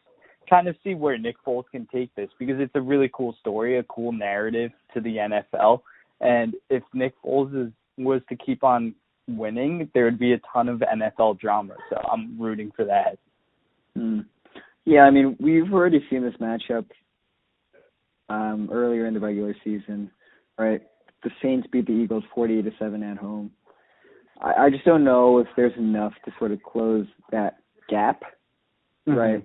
kind 0.49 0.69
of 0.69 0.77
see 0.83 0.95
where 0.95 1.17
Nick 1.19 1.37
Foles 1.45 1.65
can 1.71 1.87
take 1.87 2.15
this 2.15 2.31
because 2.39 2.59
it's 2.61 2.75
a 2.75 2.81
really 2.81 3.09
cool 3.13 3.35
story, 3.41 3.79
a 3.79 3.83
cool 3.85 4.11
narrative 4.13 4.73
to 4.93 5.01
the 5.01 5.17
NFL. 5.19 5.83
And 6.21 6.55
if 6.71 6.83
Nick 6.95 7.15
Foles 7.23 7.55
is, 7.55 7.73
was 7.99 8.23
to 8.29 8.37
keep 8.37 8.65
on 8.65 8.95
winning, 9.29 9.89
there 9.95 10.05
would 10.05 10.19
be 10.19 10.33
a 10.33 10.41
ton 10.53 10.69
of 10.69 10.81
NFL 10.81 11.39
drama. 11.39 11.77
So 11.91 11.97
I'm 12.11 12.39
rooting 12.41 12.73
for 12.75 12.85
that. 12.85 13.19
Mm. 13.97 14.27
Yeah, 14.85 15.03
I 15.03 15.11
mean, 15.11 15.37
we've 15.41 15.73
already 15.73 16.05
seen 16.11 16.23
this 16.23 16.35
matchup 16.41 16.87
um, 18.29 18.69
earlier 18.73 19.07
in 19.07 19.15
the 19.15 19.21
regular 19.21 19.55
season, 19.65 20.11
right? 20.59 20.83
The 21.23 21.31
Saints 21.43 21.67
beat 21.73 21.87
the 21.87 21.93
Eagles 21.93 22.25
48 22.35 22.63
to 22.63 22.71
7 22.79 23.03
at 23.03 23.17
home. 23.17 23.51
I, 24.41 24.65
I 24.65 24.71
just 24.71 24.85
don't 24.85 25.05
know 25.05 25.39
if 25.39 25.47
there's 25.57 25.77
enough 25.79 26.13
to 26.25 26.33
sort 26.39 26.53
of 26.53 26.63
close 26.63 27.07
that 27.31 27.59
gap, 27.89 28.23
right? 29.07 29.45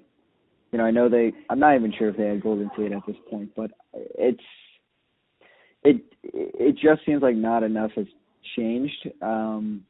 You 0.72 0.78
know, 0.78 0.86
I 0.86 0.92
know 0.92 1.10
they. 1.10 1.34
I'm 1.50 1.60
not 1.60 1.76
even 1.76 1.94
sure 1.98 2.10
if 2.10 2.18
they 2.18 2.28
had 2.28 2.42
Golden 2.44 2.70
Tate 2.78 2.92
at 2.92 3.02
this 3.08 3.16
point, 3.30 3.50
but 3.56 3.72
it's 3.94 4.44
it 5.84 6.02
it 6.24 6.76
just 6.76 7.06
seems 7.06 7.22
like 7.22 7.36
not 7.36 7.64
enough 7.64 7.92
has 7.96 8.06
changed 8.56 9.10
um, 9.22 9.84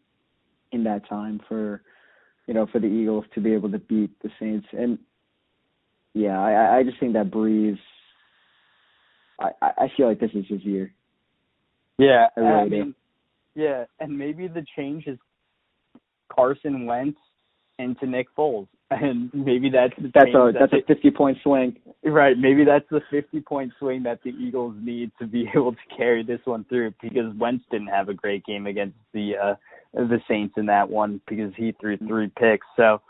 in 0.71 0.83
that 0.85 1.07
time 1.09 1.41
for 1.47 1.81
you 2.49 2.55
know 2.55 2.65
for 2.71 2.79
the 2.79 2.87
Eagles 2.87 3.25
to 3.35 3.41
be 3.41 3.53
able 3.53 3.69
to 3.69 3.77
beat 3.77 4.09
the 4.23 4.29
Saints. 4.39 4.65
And 4.73 4.97
yeah, 6.15 6.41
I 6.41 6.79
I 6.79 6.83
just 6.83 6.99
think 6.99 7.13
that 7.13 7.29
Brees. 7.29 7.77
I 9.39 9.51
I 9.61 9.87
feel 9.95 10.07
like 10.07 10.19
this 10.19 10.31
is 10.33 10.45
his 10.49 10.65
year. 10.65 10.91
Yeah, 11.99 12.25
I 12.35 12.39
really 12.39 12.81
I 12.81 12.83
do. 12.85 12.93
yeah, 13.53 13.85
and 13.99 14.17
maybe 14.17 14.47
the 14.47 14.65
change 14.75 15.05
is 15.05 15.19
Carson 16.35 16.87
Wentz 16.87 17.19
into 17.77 18.07
Nick 18.07 18.35
Foles, 18.35 18.67
and 18.89 19.29
maybe 19.31 19.69
that's 19.69 19.93
the 20.01 20.09
That's 20.11 20.33
a 20.33 20.51
that 20.51 20.69
that's 20.71 20.73
a 20.73 20.87
50 20.87 21.11
point 21.11 21.37
swing. 21.43 21.77
Right, 22.03 22.35
maybe 22.35 22.65
that's 22.65 22.89
the 22.89 23.01
50 23.11 23.41
point 23.41 23.73
swing 23.77 24.01
that 24.03 24.23
the 24.23 24.31
Eagles 24.31 24.73
need 24.81 25.11
to 25.19 25.27
be 25.27 25.47
able 25.55 25.73
to 25.73 25.95
carry 25.95 26.23
this 26.23 26.41
one 26.45 26.65
through 26.67 26.95
because 26.99 27.31
Wentz 27.37 27.63
didn't 27.69 27.89
have 27.89 28.09
a 28.09 28.15
great 28.15 28.43
game 28.43 28.65
against 28.65 28.97
the 29.13 29.33
uh 29.37 29.55
the 29.93 30.21
Saints 30.27 30.55
in 30.57 30.65
that 30.67 30.89
one 30.89 31.21
because 31.27 31.53
he 31.55 31.71
threw 31.73 31.97
three 31.97 32.31
picks. 32.37 32.67
So 32.75 33.01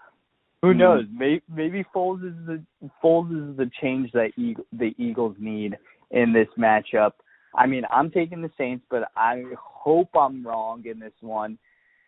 who 0.62 0.74
Mhm. 0.74 0.78
knows? 0.78 1.06
Maybe 1.12 1.42
maybe 1.50 1.84
Foles 1.96 2.24
is 2.24 2.46
the 2.46 2.64
Foles 3.04 3.52
is 3.52 3.58
the 3.58 3.70
change 3.82 4.12
that 4.14 4.32
Eag- 4.38 4.64
the 4.72 4.94
Eagles 4.98 5.36
need 5.40 5.78
in 6.12 6.34
this 6.34 6.50
matchup. 6.58 7.14
I 7.56 7.66
mean, 7.66 7.86
I'm 7.90 8.12
taking 8.12 8.42
the 8.42 8.52
Saints, 8.58 8.86
but 8.90 9.12
I 9.16 9.44
hope 9.58 10.16
I'm 10.16 10.46
wrong 10.46 10.86
in 10.86 11.00
this 11.00 11.14
one 11.22 11.58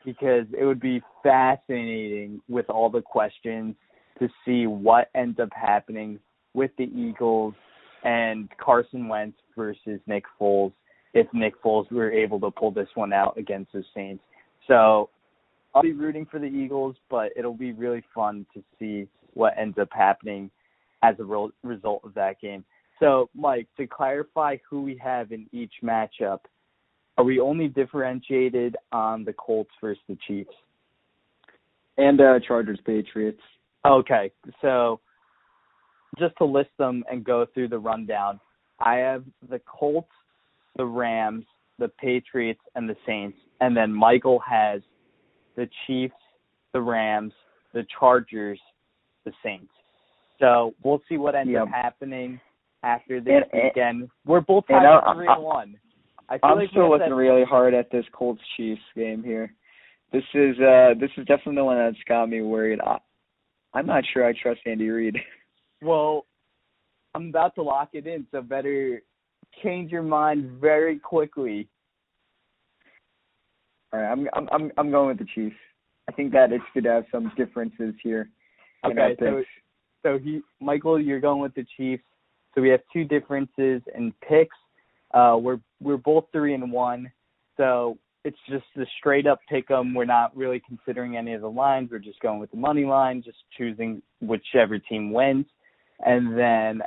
because 0.06 0.46
it 0.58 0.66
would 0.66 0.80
be 0.80 1.02
fascinating 1.24 2.42
with 2.48 2.70
all 2.70 2.90
the 2.90 3.02
questions 3.02 3.76
to 4.20 4.30
see 4.46 4.68
what 4.68 5.10
ends 5.16 5.40
up 5.40 5.52
happening 5.54 6.20
with 6.54 6.76
the 6.78 6.86
Eagles 6.96 7.56
and 8.04 8.50
Carson 8.58 9.08
Wentz 9.08 9.38
versus 9.56 10.00
Nick 10.08 10.26
Foles 10.40 10.74
if 11.14 11.32
Nick 11.34 11.62
Foles 11.62 11.92
were 11.92 12.12
able 12.12 12.40
to 12.40 12.52
pull 12.52 12.72
this 12.72 12.90
one 12.96 13.14
out 13.14 13.38
against 13.38 13.72
the 13.74 13.84
Saints. 13.94 14.24
So 14.68 15.10
I'll 15.74 15.82
be 15.82 15.94
rooting 15.94 16.26
for 16.26 16.40
the 16.40 16.46
Eagles, 16.46 16.96
but 17.10 17.32
it'll 17.36 17.54
be 17.54 17.72
really 17.72 18.04
fun 18.14 18.46
to 18.54 18.64
see 18.80 19.08
what 19.34 19.54
ends 19.58 19.78
up 19.78 19.90
happening 19.92 20.50
as 21.04 21.16
a 21.20 21.24
re- 21.24 21.50
result 21.64 22.02
of 22.04 22.14
that 22.14 22.40
game. 22.42 22.64
So, 23.00 23.30
Mike, 23.34 23.68
to 23.78 23.88
clarify 23.88 24.58
who 24.70 24.84
we 24.84 24.98
have 24.98 25.32
in 25.32 25.48
each 25.52 25.74
matchup, 25.84 26.40
are 27.18 27.24
we 27.24 27.40
only 27.40 27.68
differentiated 27.68 28.76
on 28.92 29.24
the 29.24 29.34
Colts 29.34 29.72
versus 29.82 30.04
the 30.08 30.18
Chiefs? 30.28 30.54
And 31.98 32.20
uh 32.22 32.40
Chargers 32.48 32.80
Patriots. 32.86 33.42
Okay, 33.86 34.32
so 34.62 35.00
just 36.20 36.36
to 36.38 36.46
list 36.46 36.70
them 36.78 37.04
and 37.12 37.24
go 37.24 37.46
through 37.54 37.70
the 37.70 37.80
rundown, 37.80 38.40
I 38.80 38.96
have 38.96 39.24
the 39.50 39.60
Colts, 39.60 40.12
the 40.78 40.86
Rams, 40.86 41.46
the 41.80 41.90
Patriots, 41.90 42.62
and 42.76 42.88
the 42.88 42.96
Saints, 43.06 43.38
and 43.62 43.76
then 43.78 43.94
Michael 43.94 44.40
has 44.40 44.82
the 45.56 45.70
Chiefs, 45.86 46.14
the 46.74 46.82
Rams, 46.82 47.34
the 47.74 47.86
Chargers, 47.98 48.60
the 49.24 49.32
Saints. 49.44 49.72
So 50.40 50.74
we'll 50.84 51.02
see 51.08 51.18
what 51.18 51.36
ends 51.36 51.56
up 51.58 51.70
happening 51.70 52.40
after 52.84 53.22
this 53.22 53.44
And- 53.54 53.64
weekend. 53.64 54.10
We're 54.26 54.42
both 54.42 54.68
tied 54.68 54.84
at 54.84 55.14
three 55.16 55.28
and 55.28 55.44
one. 55.44 55.80
I 56.28 56.38
feel 56.38 56.50
I'm 56.50 56.58
like 56.58 56.70
still 56.70 56.90
looking 56.90 57.14
really 57.14 57.44
hard 57.44 57.74
at 57.74 57.92
this 57.92 58.06
Colts 58.14 58.42
Chiefs 58.58 58.82
game 58.96 59.24
here. 59.24 59.54
This 60.12 60.24
is 60.34 60.60
uh 60.60 60.94
this 61.00 61.12
is 61.18 61.26
definitely 61.26 61.56
the 61.56 61.66
one 61.66 61.78
that's 61.78 62.04
got 62.08 62.28
me 62.30 62.42
worried. 62.42 62.80
I, 62.82 62.98
I'm 63.74 63.86
not 63.86 64.04
sure 64.14 64.26
I 64.26 64.34
trust 64.34 64.62
Andy 64.66 64.90
Reid. 64.90 65.18
Well, 65.84 66.28
I'm 67.16 67.30
about 67.30 67.56
to 67.56 67.64
lock 67.64 67.90
it 67.94 68.06
in, 68.06 68.28
so 68.32 68.44
better 68.44 69.02
change 69.64 69.92
your 69.92 70.04
mind 70.04 70.62
very 70.62 71.00
quickly. 71.00 71.68
All 73.94 74.00
right, 74.00 74.12
I'm 74.12 74.28
I'm 74.34 74.48
I'm 74.52 74.72
I'm 74.78 74.92
going 74.92 75.08
with 75.08 75.20
the 75.20 75.28
Chiefs. 75.36 75.56
I 76.10 76.14
think 76.14 76.32
that 76.34 76.52
it 76.52 76.62
should 76.74 76.86
have 76.86 77.06
some 77.12 77.32
differences 77.38 77.94
here. 78.02 78.30
Okay, 78.86 79.16
so 79.20 79.44
so 80.04 80.18
he 80.18 80.42
Michael, 80.60 81.00
you're 81.00 81.20
going 81.20 81.42
with 81.42 81.54
the 81.56 81.66
Chiefs. 81.78 82.04
So 82.54 82.62
we 82.62 82.70
have 82.70 82.82
two 82.92 83.04
differences 83.06 83.82
in 83.96 84.14
picks. 84.28 84.56
Uh, 85.14 85.38
we're 85.40 85.60
we're 85.82 85.98
both 85.98 86.26
three 86.32 86.54
and 86.54 86.72
one. 86.72 87.12
So 87.58 87.98
it's 88.24 88.38
just 88.50 88.66
a 88.78 88.86
straight 89.00 89.28
up 89.28 89.40
pick 89.50 89.70
'em. 89.72 89.94
We're 89.94 90.06
not 90.06 90.36
really 90.36 90.62
considering 90.68 91.18
any 91.18 91.34
of 91.34 91.42
the 91.42 91.50
lines. 91.50 91.90
We're 91.92 92.00
just 92.00 92.20
going 92.20 92.40
with 92.40 92.52
the 92.52 92.58
money 92.58 92.86
line, 92.86 93.22
just 93.22 93.40
choosing 93.58 94.02
whichever 94.22 94.80
team 94.80 95.12
wins. 95.12 95.46
And 96.06 96.38
then 96.38 96.82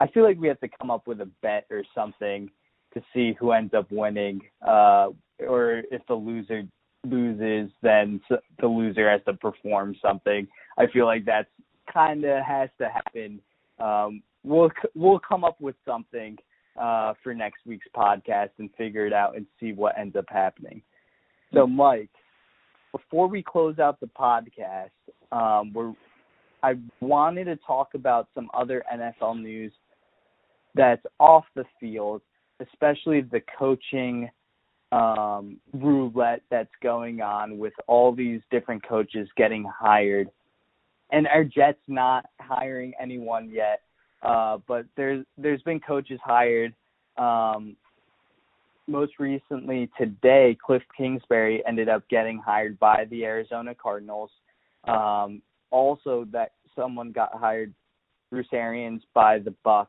I 0.00 0.06
feel 0.08 0.24
like 0.24 0.38
we 0.38 0.48
have 0.48 0.60
to 0.60 0.68
come 0.68 0.90
up 0.90 1.06
with 1.06 1.20
a 1.20 1.30
bet 1.42 1.66
or 1.70 1.82
something 1.94 2.50
to 2.94 3.02
see 3.14 3.34
who 3.38 3.52
ends 3.52 3.74
up 3.74 3.90
winning. 3.90 4.42
Uh, 4.66 5.08
or 5.40 5.82
if 5.90 6.02
the 6.08 6.14
loser 6.14 6.62
loses, 7.04 7.70
then 7.82 8.20
the 8.60 8.66
loser 8.66 9.10
has 9.10 9.20
to 9.26 9.34
perform 9.34 9.94
something. 10.02 10.46
I 10.78 10.86
feel 10.88 11.06
like 11.06 11.24
that's 11.24 11.48
kind 11.92 12.24
of 12.24 12.44
has 12.44 12.68
to 12.78 12.88
happen. 12.88 13.40
Um, 13.78 14.22
we'll 14.44 14.70
we'll 14.94 15.20
come 15.20 15.44
up 15.44 15.60
with 15.60 15.76
something 15.84 16.36
uh, 16.80 17.14
for 17.22 17.34
next 17.34 17.60
week's 17.66 17.86
podcast 17.96 18.50
and 18.58 18.70
figure 18.76 19.06
it 19.06 19.12
out 19.12 19.36
and 19.36 19.46
see 19.60 19.72
what 19.72 19.98
ends 19.98 20.16
up 20.16 20.26
happening. 20.28 20.82
So, 21.54 21.66
Mike, 21.66 22.10
before 22.92 23.28
we 23.28 23.42
close 23.42 23.78
out 23.78 24.00
the 24.00 24.08
podcast, 24.18 24.90
um, 25.32 25.72
we're 25.72 25.92
I 26.62 26.74
wanted 27.00 27.44
to 27.44 27.56
talk 27.56 27.94
about 27.94 28.28
some 28.34 28.48
other 28.54 28.82
NFL 28.92 29.40
news 29.40 29.72
that's 30.74 31.04
off 31.20 31.44
the 31.54 31.64
field, 31.78 32.22
especially 32.60 33.20
the 33.20 33.40
coaching 33.58 34.28
um, 34.92 35.58
roulette 35.72 36.42
that's 36.50 36.70
going 36.82 37.20
on 37.20 37.58
with 37.58 37.72
all 37.86 38.14
these 38.14 38.40
different 38.50 38.86
coaches 38.86 39.28
getting 39.36 39.64
hired, 39.64 40.28
and 41.10 41.26
our 41.26 41.44
Jets 41.44 41.80
not 41.88 42.26
hiring 42.40 42.92
anyone 43.00 43.50
yet. 43.50 43.82
Uh, 44.22 44.58
but 44.66 44.86
there's 44.96 45.24
there's 45.36 45.62
been 45.62 45.80
coaches 45.80 46.20
hired. 46.24 46.74
Um, 47.16 47.76
most 48.88 49.14
recently 49.18 49.90
today, 49.98 50.56
Cliff 50.64 50.82
Kingsbury 50.96 51.62
ended 51.66 51.88
up 51.88 52.08
getting 52.08 52.38
hired 52.38 52.78
by 52.78 53.06
the 53.10 53.24
Arizona 53.24 53.74
Cardinals. 53.74 54.30
Um, 54.84 55.42
also, 55.70 56.26
that 56.30 56.52
someone 56.76 57.10
got 57.10 57.34
hired, 57.34 57.74
Bruce 58.30 58.46
Arians, 58.52 59.02
by 59.12 59.38
the 59.38 59.54
Bucs. 59.64 59.86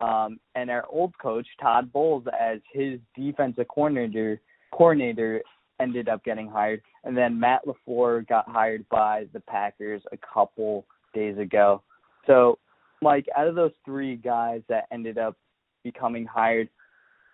Um, 0.00 0.40
and 0.54 0.70
our 0.70 0.86
old 0.88 1.12
coach 1.18 1.46
Todd 1.60 1.92
Bowles, 1.92 2.24
as 2.38 2.60
his 2.72 2.98
defensive 3.16 3.66
coordinator, 3.68 4.40
coordinator 4.72 5.42
ended 5.80 6.08
up 6.08 6.24
getting 6.24 6.48
hired, 6.48 6.82
and 7.04 7.16
then 7.16 7.38
Matt 7.38 7.62
LaFleur 7.66 8.26
got 8.26 8.48
hired 8.48 8.88
by 8.88 9.26
the 9.32 9.40
Packers 9.40 10.02
a 10.12 10.16
couple 10.16 10.86
days 11.14 11.38
ago. 11.38 11.82
So, 12.26 12.58
Mike, 13.02 13.26
out 13.36 13.46
of 13.46 13.54
those 13.54 13.72
three 13.84 14.16
guys 14.16 14.62
that 14.68 14.84
ended 14.92 15.18
up 15.18 15.36
becoming 15.82 16.26
hired, 16.26 16.68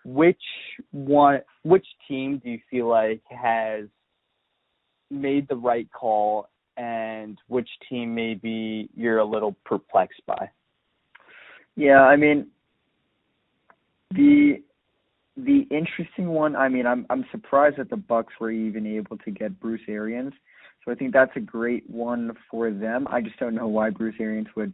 which 0.05 0.41
one, 0.91 1.41
which 1.63 1.85
team 2.07 2.41
do 2.43 2.49
you 2.49 2.59
feel 2.71 2.87
like 2.87 3.21
has 3.29 3.85
made 5.11 5.47
the 5.47 5.55
right 5.55 5.87
call, 5.91 6.47
and 6.77 7.37
which 7.47 7.69
team 7.89 8.15
maybe 8.15 8.89
you're 8.95 9.19
a 9.19 9.25
little 9.25 9.55
perplexed 9.65 10.21
by? 10.25 10.49
Yeah, 11.75 12.01
I 12.01 12.15
mean 12.15 12.47
the 14.11 14.63
the 15.35 15.67
interesting 15.69 16.29
one, 16.29 16.55
I 16.55 16.67
mean, 16.67 16.87
I'm 16.87 17.05
I'm 17.09 17.25
surprised 17.31 17.77
that 17.77 17.89
the 17.89 17.95
Bucs 17.95 18.39
were 18.39 18.51
even 18.51 18.87
able 18.87 19.17
to 19.17 19.31
get 19.31 19.59
Bruce 19.59 19.81
Arians. 19.87 20.33
So 20.83 20.91
I 20.91 20.95
think 20.95 21.13
that's 21.13 21.35
a 21.35 21.41
great 21.41 21.89
one 21.89 22.31
for 22.49 22.71
them. 22.71 23.07
I 23.09 23.21
just 23.21 23.37
don't 23.39 23.55
know 23.55 23.67
why 23.67 23.89
Bruce 23.89 24.15
Arians 24.19 24.47
would, 24.55 24.71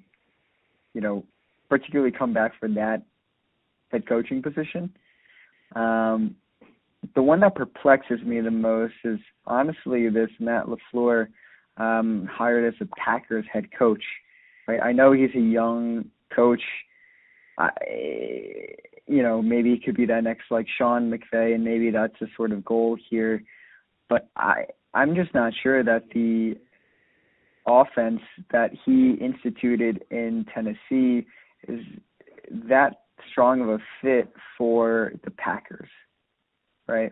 you 0.94 1.02
know, 1.02 1.24
particularly 1.70 2.12
come 2.12 2.34
back 2.34 2.54
for 2.60 2.70
that 2.70 3.02
head 3.92 4.08
coaching 4.08 4.42
position. 4.42 4.94
Um 5.76 6.36
the 7.16 7.22
one 7.22 7.42
that 7.42 7.56
perplexes 7.56 8.22
me 8.24 8.40
the 8.40 8.52
most 8.52 8.94
is 9.04 9.20
honestly 9.46 10.08
this 10.10 10.30
Matt 10.40 10.68
LaFleur. 10.68 11.28
um, 11.78 12.30
hired 12.32 12.74
as 12.74 12.80
a 12.82 12.88
Packers 12.96 13.46
head 13.52 13.68
coach. 13.78 14.04
Right? 14.68 14.80
I 14.82 14.92
know 14.92 15.12
he's 15.12 15.34
a 15.36 15.40
young 15.40 16.06
coach. 16.34 16.62
I, 17.58 17.70
you 19.08 19.22
know, 19.22 19.42
maybe 19.42 19.72
he 19.72 19.80
could 19.80 19.96
be 19.96 20.06
that 20.06 20.24
next 20.24 20.46
like 20.50 20.68
Sean 20.78 21.12
McVay, 21.12 21.56
and 21.56 21.64
maybe 21.64 21.92
that's 21.92 22.20
a 22.22 22.28
sort 22.36 22.52
of 22.52 22.66
goal 22.66 22.98
here. 23.10 23.44
But 24.10 24.30
I, 24.36 24.66
I'm 24.94 25.16
just 25.16 25.34
not 25.34 25.54
sure 25.62 25.84
that 25.84 26.04
the 26.14 26.56
offense 27.68 28.22
that 28.52 28.72
he 28.86 29.14
instituted 29.14 30.04
in 30.12 30.46
Tennessee 30.54 31.26
is 31.68 31.82
that 32.70 33.04
strong 33.32 33.62
of 33.62 33.70
a 33.70 33.80
fit 34.02 34.34
for 34.58 35.14
the 35.24 35.32
Packers, 35.32 35.90
right? 36.88 37.12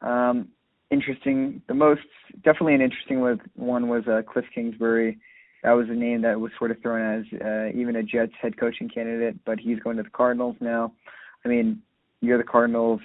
Um, 0.00 0.48
interesting. 0.90 1.62
The 1.68 1.74
most 1.74 2.02
definitely 2.44 2.74
an 2.74 2.80
interesting 2.80 3.20
one 3.54 3.88
was 3.88 4.04
uh, 4.06 4.22
Cliff 4.30 4.46
Kingsbury. 4.54 5.18
That 5.62 5.72
was 5.72 5.88
a 5.88 5.94
name 5.94 6.22
that 6.22 6.38
was 6.38 6.52
sort 6.58 6.70
of 6.70 6.80
thrown 6.80 7.20
as 7.20 7.40
uh, 7.40 7.78
even 7.78 7.96
a 7.96 8.02
Jets 8.02 8.32
head 8.40 8.58
coaching 8.58 8.88
candidate, 8.88 9.36
but 9.44 9.58
he's 9.58 9.80
going 9.80 9.96
to 9.96 10.02
the 10.02 10.10
Cardinals 10.10 10.56
now. 10.60 10.92
I 11.44 11.48
mean, 11.48 11.82
you're 12.20 12.38
the 12.38 12.44
Cardinals. 12.44 13.00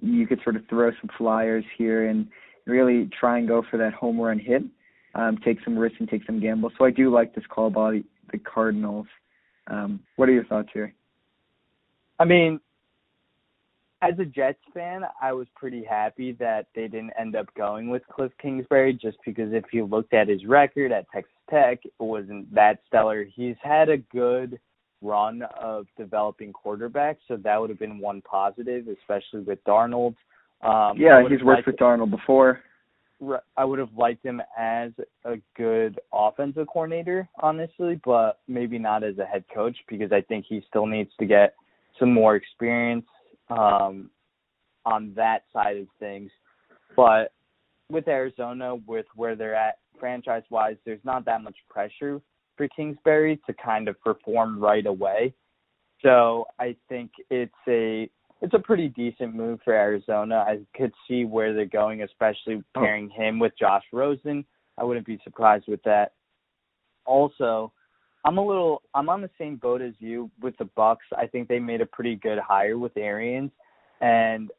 You 0.00 0.26
could 0.26 0.40
sort 0.44 0.56
of 0.56 0.62
throw 0.68 0.90
some 0.90 1.10
flyers 1.18 1.64
here 1.76 2.08
and 2.08 2.28
really 2.66 3.08
try 3.18 3.38
and 3.38 3.48
go 3.48 3.62
for 3.70 3.76
that 3.78 3.94
home 3.94 4.20
run 4.20 4.38
hit, 4.38 4.62
um, 5.14 5.38
take 5.44 5.58
some 5.64 5.78
risks 5.78 5.98
and 6.00 6.08
take 6.08 6.24
some 6.26 6.40
gambles. 6.40 6.72
So 6.78 6.84
I 6.84 6.90
do 6.90 7.10
like 7.12 7.34
this 7.34 7.44
call 7.48 7.70
by 7.70 8.02
the, 8.32 8.38
Cardinals. 8.38 9.06
Um, 9.68 10.00
what 10.16 10.28
are 10.28 10.32
your 10.32 10.44
thoughts 10.44 10.68
here? 10.72 10.92
I 12.18 12.24
mean, 12.24 12.60
as 14.02 14.18
a 14.18 14.24
Jets 14.24 14.58
fan, 14.74 15.02
I 15.22 15.32
was 15.32 15.46
pretty 15.54 15.82
happy 15.82 16.32
that 16.32 16.66
they 16.74 16.82
didn't 16.82 17.12
end 17.18 17.34
up 17.34 17.46
going 17.54 17.88
with 17.88 18.02
Cliff 18.12 18.32
Kingsbury 18.40 18.92
just 18.92 19.16
because 19.24 19.52
if 19.52 19.64
you 19.72 19.86
looked 19.86 20.12
at 20.12 20.28
his 20.28 20.44
record 20.44 20.92
at 20.92 21.06
Texas 21.12 21.32
Tech, 21.48 21.80
it 21.84 21.92
wasn't 21.98 22.52
that 22.54 22.80
stellar. 22.86 23.24
He's 23.24 23.56
had 23.62 23.88
a 23.88 23.96
good 23.96 24.60
run 25.00 25.42
of 25.60 25.86
developing 25.96 26.52
quarterbacks, 26.52 27.18
so 27.26 27.36
that 27.38 27.60
would 27.60 27.70
have 27.70 27.78
been 27.78 27.98
one 27.98 28.20
positive, 28.22 28.86
especially 28.88 29.40
with 29.40 29.62
Darnold. 29.64 30.14
Um, 30.62 30.98
yeah, 30.98 31.22
he's 31.28 31.42
worked 31.42 31.66
with 31.66 31.76
Darnold 31.76 32.10
before. 32.10 32.60
I 33.56 33.64
would 33.64 33.78
have 33.78 33.94
liked 33.96 34.26
him 34.26 34.42
as 34.58 34.90
a 35.24 35.36
good 35.56 35.98
offensive 36.12 36.66
coordinator, 36.66 37.26
honestly, 37.40 37.98
but 38.04 38.40
maybe 38.46 38.78
not 38.78 39.02
as 39.04 39.16
a 39.16 39.24
head 39.24 39.44
coach 39.54 39.76
because 39.88 40.12
I 40.12 40.20
think 40.20 40.44
he 40.46 40.62
still 40.68 40.84
needs 40.84 41.10
to 41.18 41.24
get 41.24 41.54
some 41.98 42.12
more 42.12 42.36
experience 42.36 43.06
um, 43.50 44.10
on 44.84 45.12
that 45.16 45.44
side 45.52 45.76
of 45.76 45.86
things. 45.98 46.30
But 46.94 47.32
with 47.90 48.08
Arizona, 48.08 48.76
with 48.86 49.06
where 49.14 49.36
they're 49.36 49.54
at 49.54 49.78
franchise 49.98 50.42
wise, 50.50 50.76
there's 50.84 51.04
not 51.04 51.24
that 51.26 51.42
much 51.42 51.56
pressure 51.68 52.20
for 52.56 52.68
Kingsbury 52.68 53.40
to 53.46 53.54
kind 53.54 53.88
of 53.88 54.00
perform 54.00 54.58
right 54.58 54.86
away. 54.86 55.34
So 56.02 56.46
I 56.58 56.76
think 56.88 57.10
it's 57.30 57.52
a 57.68 58.10
it's 58.42 58.54
a 58.54 58.58
pretty 58.58 58.88
decent 58.88 59.34
move 59.34 59.60
for 59.64 59.72
Arizona. 59.72 60.44
I 60.46 60.58
could 60.76 60.92
see 61.08 61.24
where 61.24 61.54
they're 61.54 61.64
going, 61.64 62.02
especially 62.02 62.62
pairing 62.74 63.08
him 63.08 63.38
with 63.38 63.52
Josh 63.58 63.84
Rosen. 63.92 64.44
I 64.76 64.84
wouldn't 64.84 65.06
be 65.06 65.18
surprised 65.24 65.64
with 65.68 65.82
that. 65.84 66.12
Also, 67.06 67.72
I'm 68.26 68.38
a 68.38 68.44
little 68.44 68.82
I'm 68.92 69.08
on 69.08 69.22
the 69.22 69.30
same 69.38 69.56
boat 69.56 69.80
as 69.80 69.94
you 70.00 70.30
with 70.42 70.56
the 70.58 70.68
Bucs. 70.76 70.96
I 71.16 71.28
think 71.28 71.48
they 71.48 71.60
made 71.60 71.80
a 71.80 71.86
pretty 71.86 72.16
good 72.16 72.38
hire 72.38 72.76
with 72.76 72.96
Arians 72.96 73.52
and 74.00 74.50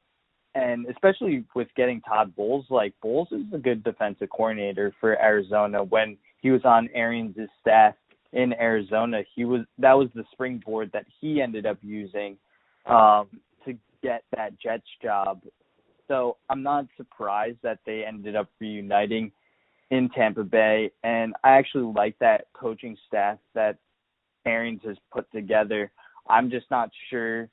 and 0.55 0.87
especially 0.87 1.43
with 1.53 1.67
getting 1.75 2.01
Todd 2.01 2.35
Bowles, 2.35 2.65
like 2.69 2.93
Bowles 3.03 3.27
is 3.31 3.43
a 3.53 3.57
good 3.57 3.83
defensive 3.83 4.29
coordinator 4.29 4.95
for 4.99 5.21
Arizona. 5.21 5.83
When 5.83 6.17
he 6.41 6.49
was 6.49 6.61
on 6.63 6.89
Arians' 6.95 7.35
staff 7.61 7.93
in 8.31 8.53
Arizona, 8.53 9.21
he 9.35 9.43
was 9.43 9.61
that 9.77 9.93
was 9.93 10.07
the 10.15 10.23
springboard 10.31 10.89
that 10.93 11.05
he 11.19 11.41
ended 11.41 11.65
up 11.65 11.77
using 11.81 12.37
um, 12.85 13.27
to 13.65 13.77
get 14.01 14.23
that 14.35 14.57
Jets 14.59 14.87
job. 15.03 15.41
So 16.07 16.37
I'm 16.49 16.63
not 16.63 16.85
surprised 16.95 17.57
that 17.63 17.79
they 17.85 18.05
ended 18.05 18.37
up 18.37 18.47
reuniting 18.61 19.33
in 19.89 20.09
Tampa 20.09 20.43
Bay, 20.43 20.91
and 21.03 21.33
I 21.43 21.51
actually 21.51 21.91
like 21.95 22.17
that 22.19 22.47
coaching 22.53 22.97
staff 23.07 23.37
that 23.55 23.77
Arians 24.45 24.81
has 24.85 24.97
put 25.11 25.31
together. 25.31 25.91
I'm 26.29 26.49
just 26.49 26.69
not 26.69 26.89
sure, 27.09 27.49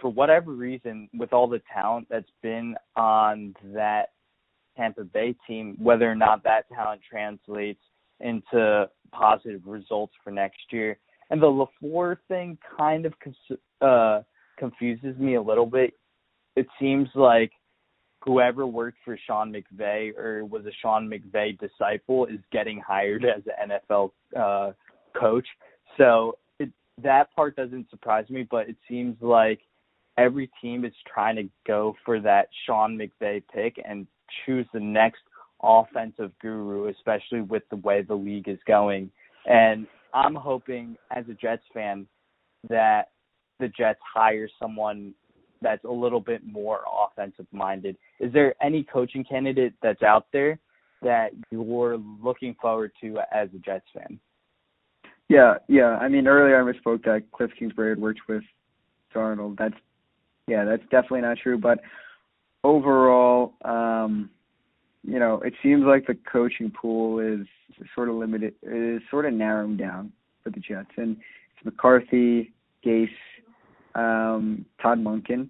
for 0.00 0.10
whatever 0.10 0.52
reason, 0.52 1.08
with 1.14 1.32
all 1.32 1.46
the 1.46 1.62
talent 1.72 2.08
that's 2.10 2.30
been 2.42 2.74
on 2.96 3.54
that 3.72 4.10
Tampa 4.76 5.04
Bay 5.04 5.34
team, 5.46 5.76
whether 5.78 6.10
or 6.10 6.14
not 6.16 6.42
that 6.44 6.68
talent 6.74 7.00
translates 7.08 7.80
into 8.20 8.88
positive 9.12 9.62
results 9.64 10.12
for 10.24 10.30
next 10.30 10.60
year. 10.70 10.98
And 11.30 11.40
the 11.40 11.46
LaFleur 11.82 12.16
thing 12.28 12.58
kind 12.76 13.06
of 13.06 13.14
uh, 13.80 14.22
confuses 14.58 15.16
me 15.18 15.34
a 15.34 15.42
little 15.42 15.66
bit. 15.66 15.94
It 16.56 16.66
seems 16.80 17.08
like 17.14 17.52
whoever 18.26 18.66
worked 18.66 18.98
for 19.04 19.16
Sean 19.26 19.52
McVay 19.52 20.16
or 20.18 20.44
was 20.44 20.66
a 20.66 20.72
Sean 20.82 21.08
McVay 21.08 21.58
disciple 21.58 22.26
is 22.26 22.40
getting 22.52 22.80
hired 22.80 23.24
as 23.24 23.42
an 23.58 23.70
NFL 23.70 24.10
uh, 24.36 24.72
coach. 25.18 25.46
So 25.96 26.36
it, 26.58 26.70
that 27.02 27.34
part 27.34 27.56
doesn't 27.56 27.88
surprise 27.88 28.28
me, 28.28 28.46
but 28.50 28.68
it 28.68 28.76
seems 28.88 29.16
like 29.20 29.60
every 30.18 30.50
team 30.60 30.84
is 30.84 30.92
trying 31.12 31.36
to 31.36 31.48
go 31.66 31.94
for 32.04 32.20
that 32.20 32.48
Sean 32.66 32.98
McVay 32.98 33.42
pick 33.54 33.80
and 33.88 34.06
choose 34.44 34.66
the 34.74 34.80
next 34.80 35.20
offensive 35.62 36.32
guru, 36.42 36.88
especially 36.88 37.42
with 37.42 37.62
the 37.70 37.76
way 37.76 38.02
the 38.02 38.14
league 38.14 38.48
is 38.48 38.58
going. 38.66 39.10
And 39.46 39.86
I'm 40.12 40.34
hoping, 40.34 40.96
as 41.14 41.24
a 41.30 41.34
Jets 41.34 41.62
fan, 41.72 42.06
that 42.68 43.10
the 43.60 43.68
Jets 43.68 44.00
hire 44.14 44.48
someone 44.60 45.14
that's 45.66 45.84
a 45.84 45.90
little 45.90 46.20
bit 46.20 46.42
more 46.46 46.82
offensive 47.04 47.46
minded. 47.50 47.96
Is 48.20 48.32
there 48.32 48.54
any 48.62 48.84
coaching 48.84 49.24
candidate 49.24 49.74
that's 49.82 50.02
out 50.02 50.26
there 50.32 50.60
that 51.02 51.30
you're 51.50 51.98
looking 52.22 52.54
forward 52.62 52.92
to 53.00 53.18
as 53.34 53.48
a 53.52 53.58
Jets 53.58 53.86
fan? 53.92 54.20
Yeah, 55.28 55.54
yeah. 55.68 55.96
I 55.96 56.06
mean, 56.06 56.28
earlier 56.28 56.56
I 56.56 56.72
misspoke 56.72 57.02
that 57.04 57.24
Cliff 57.32 57.50
Kingsbury 57.58 57.90
had 57.90 57.98
worked 57.98 58.20
with 58.28 58.44
Darnold. 59.12 59.58
That's 59.58 59.74
yeah, 60.46 60.64
that's 60.64 60.84
definitely 60.84 61.22
not 61.22 61.38
true. 61.42 61.58
But 61.58 61.80
overall, 62.62 63.54
um, 63.64 64.30
you 65.02 65.18
know, 65.18 65.40
it 65.40 65.54
seems 65.64 65.82
like 65.84 66.06
the 66.06 66.16
coaching 66.30 66.70
pool 66.70 67.18
is 67.18 67.44
sort 67.92 68.08
of 68.08 68.14
limited, 68.14 68.54
is 68.62 69.02
sort 69.10 69.26
of 69.26 69.32
narrowing 69.32 69.76
down 69.76 70.12
for 70.44 70.50
the 70.50 70.60
Jets, 70.60 70.90
and 70.96 71.16
it's 71.16 71.64
McCarthy, 71.64 72.52
Gase, 72.84 73.08
um, 73.96 74.64
Todd 74.80 75.02
Monken, 75.02 75.48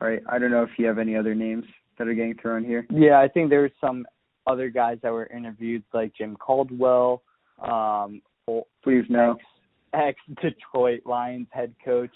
right? 0.00 0.20
I 0.28 0.38
don't 0.38 0.50
know 0.50 0.62
if 0.62 0.70
you 0.78 0.86
have 0.86 0.98
any 0.98 1.16
other 1.16 1.34
names 1.34 1.64
that 1.98 2.08
are 2.08 2.14
getting 2.14 2.36
thrown 2.40 2.64
here. 2.64 2.86
Yeah, 2.90 3.20
I 3.20 3.28
think 3.28 3.50
there's 3.50 3.72
some 3.80 4.06
other 4.46 4.68
guys 4.68 4.98
that 5.02 5.12
were 5.12 5.26
interviewed, 5.26 5.82
like 5.92 6.12
Jim 6.16 6.36
Caldwell, 6.36 7.22
um, 7.66 8.22
please 8.82 9.04
no, 9.08 9.36
ex 9.92 10.18
Detroit 10.40 11.02
Lions 11.04 11.48
head 11.50 11.74
coach, 11.84 12.10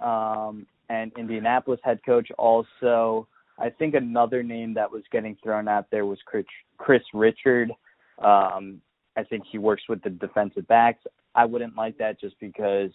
um, 0.00 0.66
and 0.88 1.12
Indianapolis 1.16 1.80
head 1.84 2.00
coach. 2.04 2.28
Also, 2.38 3.28
I 3.58 3.70
think 3.70 3.94
another 3.94 4.42
name 4.42 4.74
that 4.74 4.90
was 4.90 5.02
getting 5.12 5.36
thrown 5.42 5.68
out 5.68 5.86
there 5.90 6.06
was 6.06 6.18
Kris, 6.24 6.46
Kris 6.78 7.02
Richard. 7.12 7.70
Um, 8.18 8.80
I 9.16 9.24
think 9.28 9.44
he 9.50 9.58
works 9.58 9.82
with 9.88 10.02
the 10.02 10.10
defensive 10.10 10.66
backs. 10.68 11.04
I 11.34 11.44
wouldn't 11.44 11.76
like 11.76 11.98
that 11.98 12.20
just 12.20 12.38
because 12.40 12.90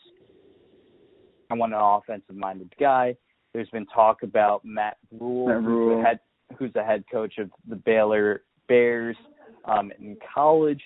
I 1.50 1.56
want 1.56 1.74
an 1.74 1.80
offensive 1.82 2.36
minded 2.36 2.74
guy. 2.80 3.16
There's 3.54 3.70
been 3.70 3.86
talk 3.88 4.24
about 4.24 4.66
Matt 4.66 4.98
Rhule, 5.12 5.48
Matt 5.48 5.64
Rhule. 5.64 5.96
Who's, 5.96 6.04
the 6.04 6.08
head, 6.08 6.20
who's 6.58 6.74
the 6.74 6.84
head 6.84 7.04
coach 7.12 7.38
of 7.38 7.50
the 7.68 7.76
Baylor 7.76 8.44
Bears 8.68 9.18
um, 9.66 9.92
in 10.00 10.18
college. 10.34 10.82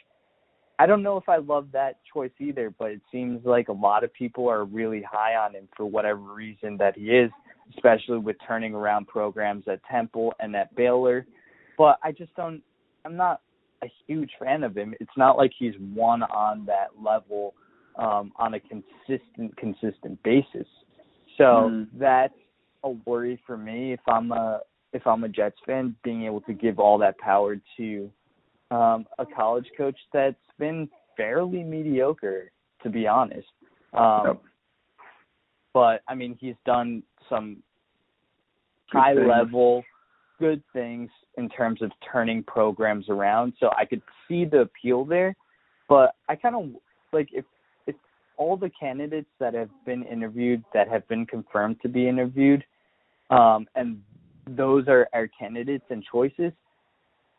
I 0.79 0.85
don't 0.85 1.01
know 1.01 1.17
if 1.17 1.27
I 1.27 1.37
love 1.37 1.69
that 1.73 1.99
choice 2.13 2.31
either, 2.39 2.71
but 2.77 2.91
it 2.91 3.01
seems 3.11 3.43
like 3.45 3.69
a 3.69 3.73
lot 3.73 4.03
of 4.03 4.13
people 4.13 4.47
are 4.47 4.63
really 4.65 5.01
high 5.01 5.35
on 5.35 5.55
him 5.55 5.67
for 5.75 5.85
whatever 5.85 6.19
reason 6.19 6.77
that 6.77 6.95
he 6.95 7.05
is, 7.05 7.31
especially 7.73 8.19
with 8.19 8.35
turning 8.47 8.75
around 8.75 9.07
programs 9.07 9.63
at 9.67 9.79
Temple 9.89 10.33
and 10.39 10.55
at 10.55 10.75
Baylor. 10.75 11.25
But 11.77 11.97
I 12.03 12.11
just 12.11 12.35
don't. 12.35 12.61
I'm 13.05 13.15
not 13.15 13.41
a 13.83 13.87
huge 14.05 14.31
fan 14.39 14.63
of 14.63 14.75
him. 14.75 14.93
It's 14.99 15.17
not 15.17 15.37
like 15.37 15.51
he's 15.57 15.73
won 15.79 16.23
on 16.23 16.65
that 16.65 16.89
level 17.01 17.55
um, 17.97 18.31
on 18.37 18.53
a 18.53 18.59
consistent 18.59 19.55
consistent 19.57 20.21
basis. 20.23 20.67
So 21.37 21.43
mm. 21.43 21.87
that's 21.93 22.33
a 22.83 22.89
worry 22.89 23.41
for 23.45 23.57
me 23.57 23.93
if 23.93 23.99
I'm 24.07 24.31
a 24.31 24.61
if 24.93 25.05
I'm 25.05 25.23
a 25.23 25.29
Jets 25.29 25.57
fan, 25.65 25.95
being 26.03 26.23
able 26.25 26.41
to 26.41 26.53
give 26.53 26.79
all 26.79 26.97
that 26.99 27.17
power 27.17 27.57
to 27.77 28.09
um, 28.71 29.05
a 29.19 29.25
college 29.25 29.67
coach 29.77 29.97
that's 30.13 30.35
been 30.57 30.89
fairly 31.15 31.63
mediocre, 31.63 32.51
to 32.83 32.89
be 32.89 33.05
honest. 33.07 33.47
Um, 33.93 34.23
yep. 34.25 34.41
But 35.73 36.01
I 36.07 36.15
mean, 36.15 36.37
he's 36.39 36.55
done 36.65 37.03
some 37.29 37.57
high 38.91 39.13
level 39.13 39.83
good 40.39 40.63
things 40.71 41.09
in 41.37 41.49
terms 41.49 41.81
of 41.81 41.91
turning 42.11 42.43
programs 42.43 43.09
around. 43.09 43.53
So 43.59 43.69
I 43.77 43.85
could 43.85 44.01
see 44.27 44.45
the 44.45 44.61
appeal 44.61 45.05
there, 45.05 45.35
but 45.89 46.15
I 46.29 46.35
kind 46.35 46.55
of 46.55 46.69
like 47.11 47.29
if 47.31 47.45
all 48.37 48.55
the 48.57 48.71
candidates 48.79 49.29
that 49.39 49.53
have 49.53 49.69
been 49.85 50.03
interviewed 50.03 50.63
that 50.73 50.87
have 50.87 51.07
been 51.07 51.25
confirmed 51.25 51.77
to 51.81 51.89
be 51.89 52.07
interviewed, 52.07 52.63
um, 53.29 53.67
and 53.75 54.01
those 54.49 54.87
are 54.87 55.07
our 55.13 55.27
candidates 55.27 55.85
and 55.89 56.03
choices, 56.09 56.53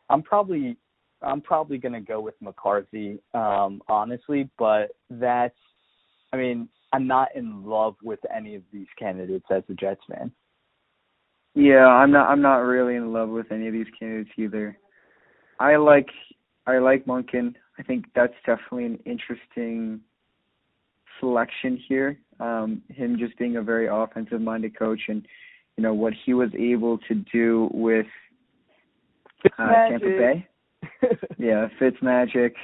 I'm 0.09 0.21
probably 0.21 0.77
I'm 1.21 1.41
probably 1.41 1.77
gonna 1.77 2.01
go 2.01 2.21
with 2.21 2.35
McCarthy, 2.41 3.19
um, 3.33 3.81
honestly, 3.87 4.49
but 4.57 4.91
that's 5.09 5.55
I 6.31 6.37
mean, 6.37 6.69
I'm 6.93 7.07
not 7.07 7.29
in 7.35 7.63
love 7.65 7.95
with 8.03 8.19
any 8.35 8.55
of 8.55 8.63
these 8.71 8.87
candidates 8.97 9.45
as 9.51 9.63
a 9.69 9.73
Jets 9.73 10.01
fan. 10.09 10.31
Yeah, 11.55 11.87
I'm 11.87 12.11
not. 12.11 12.29
I'm 12.29 12.41
not 12.41 12.57
really 12.57 12.95
in 12.95 13.11
love 13.11 13.29
with 13.29 13.51
any 13.51 13.67
of 13.67 13.73
these 13.73 13.87
candidates 13.97 14.31
either. 14.37 14.77
I 15.59 15.75
like. 15.75 16.07
I 16.67 16.77
like 16.77 17.05
Monken. 17.05 17.55
I 17.77 17.83
think 17.83 18.05
that's 18.15 18.33
definitely 18.45 18.85
an 18.85 18.99
interesting 19.05 20.01
selection 21.19 21.81
here. 21.87 22.19
Um, 22.39 22.81
him 22.89 23.17
just 23.19 23.37
being 23.37 23.57
a 23.57 23.61
very 23.61 23.87
offensive-minded 23.87 24.77
coach, 24.77 25.01
and 25.07 25.25
you 25.77 25.83
know 25.83 25.93
what 25.93 26.13
he 26.25 26.33
was 26.33 26.49
able 26.57 26.97
to 27.07 27.15
do 27.15 27.69
with 27.73 28.05
uh, 29.57 29.89
Tampa 29.89 30.05
Bay. 30.05 30.47
yeah, 31.37 31.67
Fitz 31.77 31.97
magic. 32.01 32.55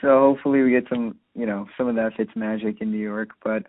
So 0.00 0.08
hopefully 0.20 0.62
we 0.62 0.70
get 0.70 0.84
some, 0.88 1.16
you 1.34 1.46
know, 1.46 1.66
some 1.76 1.88
of 1.88 1.94
that 1.96 2.12
Fitz 2.16 2.32
magic 2.34 2.80
in 2.80 2.90
New 2.90 2.98
York. 2.98 3.30
But 3.42 3.64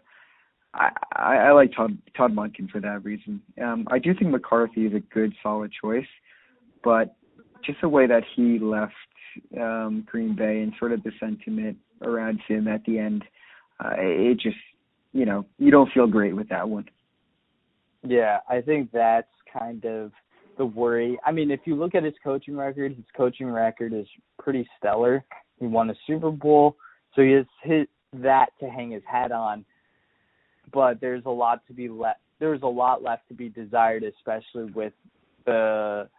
I, 0.73 0.89
I, 1.15 1.35
I 1.35 1.51
like 1.51 1.71
Todd 1.75 1.97
Todd 2.15 2.35
Monken 2.35 2.69
for 2.69 2.81
that 2.81 3.03
reason. 3.03 3.41
Um, 3.61 3.87
I 3.89 3.99
do 3.99 4.13
think 4.13 4.31
McCarthy 4.31 4.85
is 4.85 4.93
a 4.93 4.99
good, 4.99 5.33
solid 5.41 5.71
choice, 5.81 6.07
but 6.83 7.15
just 7.65 7.81
the 7.81 7.89
way 7.89 8.07
that 8.07 8.23
he 8.35 8.59
left 8.59 8.93
um, 9.59 10.03
Green 10.05 10.35
Bay 10.35 10.61
and 10.61 10.73
sort 10.79 10.91
of 10.91 11.03
the 11.03 11.11
sentiment 11.19 11.77
around 12.01 12.39
him 12.47 12.67
at 12.67 12.83
the 12.85 12.99
end, 12.99 13.23
uh, 13.83 13.93
it 13.97 14.39
just, 14.39 14.57
you 15.13 15.25
know, 15.25 15.45
you 15.57 15.71
don't 15.71 15.91
feel 15.93 16.07
great 16.07 16.35
with 16.35 16.49
that 16.49 16.67
one. 16.67 16.85
Yeah, 18.03 18.39
I 18.49 18.61
think 18.61 18.91
that's 18.91 19.27
kind 19.51 19.83
of 19.85 20.11
the 20.57 20.65
worry. 20.65 21.17
I 21.25 21.31
mean, 21.31 21.51
if 21.51 21.61
you 21.65 21.75
look 21.75 21.95
at 21.95 22.03
his 22.03 22.13
coaching 22.23 22.55
record, 22.55 22.95
his 22.95 23.05
coaching 23.15 23.47
record 23.47 23.93
is 23.93 24.07
pretty 24.39 24.67
stellar. 24.77 25.23
He 25.59 25.67
won 25.67 25.89
a 25.89 25.95
Super 26.05 26.31
Bowl, 26.31 26.75
so 27.15 27.21
he 27.21 27.31
has 27.31 27.45
hit 27.63 27.89
that 28.13 28.47
to 28.59 28.69
hang 28.69 28.91
his 28.91 29.03
hat 29.05 29.31
on 29.31 29.65
but 30.73 30.99
there's 31.01 31.23
a 31.25 31.29
lot 31.29 31.65
to 31.67 31.73
be 31.73 31.89
left. 31.89 32.19
There's 32.39 32.61
a 32.63 32.67
lot 32.67 33.01
left 33.01 33.27
to 33.29 33.33
be 33.33 33.49
desired, 33.49 34.03
especially 34.03 34.71
with 34.73 34.93
the, 35.45 36.09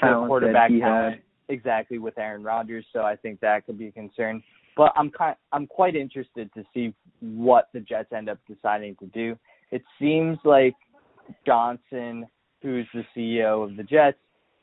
quarterback 0.00 0.70
talent. 0.70 1.20
Exactly 1.48 1.98
with 1.98 2.18
Aaron 2.18 2.42
Rodgers, 2.42 2.84
so 2.92 3.02
I 3.02 3.16
think 3.16 3.40
that 3.40 3.66
could 3.66 3.78
be 3.78 3.88
a 3.88 3.92
concern. 3.92 4.42
But 4.76 4.92
I'm 4.96 5.10
kind, 5.10 5.36
I'm 5.52 5.66
quite 5.66 5.96
interested 5.96 6.52
to 6.54 6.64
see 6.72 6.94
what 7.20 7.68
the 7.72 7.80
Jets 7.80 8.12
end 8.12 8.28
up 8.28 8.38
deciding 8.48 8.96
to 8.96 9.06
do. 9.06 9.38
It 9.70 9.82
seems 9.98 10.38
like 10.44 10.74
Johnson, 11.46 12.26
who's 12.62 12.86
the 12.94 13.04
CEO 13.16 13.68
of 13.68 13.76
the 13.76 13.82
Jets, 13.82 14.18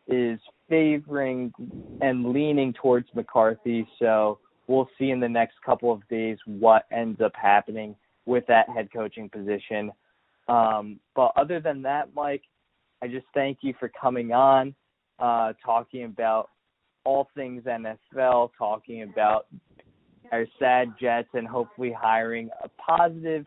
is 0.07 0.39
favoring 0.67 1.53
and 2.01 2.31
leaning 2.31 2.73
towards 2.73 3.07
McCarthy. 3.13 3.87
So 3.99 4.39
we'll 4.67 4.89
see 4.97 5.11
in 5.11 5.19
the 5.19 5.29
next 5.29 5.55
couple 5.65 5.91
of 5.91 6.07
days 6.09 6.37
what 6.45 6.85
ends 6.91 7.21
up 7.21 7.33
happening 7.35 7.95
with 8.25 8.45
that 8.47 8.69
head 8.69 8.89
coaching 8.93 9.29
position. 9.29 9.91
Um, 10.47 10.99
but 11.15 11.31
other 11.35 11.59
than 11.59 11.81
that, 11.83 12.09
Mike, 12.15 12.43
I 13.01 13.07
just 13.07 13.25
thank 13.33 13.59
you 13.61 13.73
for 13.79 13.89
coming 13.99 14.31
on, 14.31 14.75
uh, 15.19 15.53
talking 15.63 16.05
about 16.05 16.49
all 17.05 17.29
things 17.35 17.63
NFL, 17.63 18.51
talking 18.57 19.03
about 19.03 19.47
our 20.31 20.45
sad 20.57 20.93
Jets, 20.99 21.29
and 21.33 21.47
hopefully 21.47 21.91
hiring 21.97 22.49
a 22.63 22.69
positive 22.69 23.45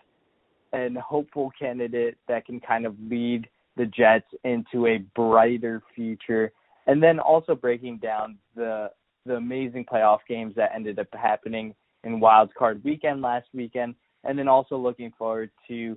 and 0.73 0.97
hopeful 0.97 1.51
candidate 1.59 2.17
that 2.29 2.47
can 2.47 2.61
kind 2.61 2.87
of 2.87 2.95
lead 3.09 3.47
the 3.77 3.87
Jets 3.87 4.27
into 4.45 4.87
a 4.87 4.99
brighter 5.15 5.83
future. 5.95 6.53
And 6.87 7.03
then 7.03 7.19
also 7.19 7.55
breaking 7.55 7.99
down 7.99 8.39
the 8.57 8.91
the 9.25 9.35
amazing 9.35 9.85
playoff 9.85 10.19
games 10.29 10.53
that 10.57 10.73
ended 10.75 10.99
up 10.99 11.07
happening 11.13 11.75
in 12.05 12.19
Wild 12.19 12.53
Card 12.55 12.83
Weekend 12.85 13.23
last 13.23 13.47
weekend, 13.55 13.95
and 14.25 14.37
then 14.37 14.49
also 14.49 14.77
looking 14.77 15.13
forward 15.17 15.51
to 15.69 15.97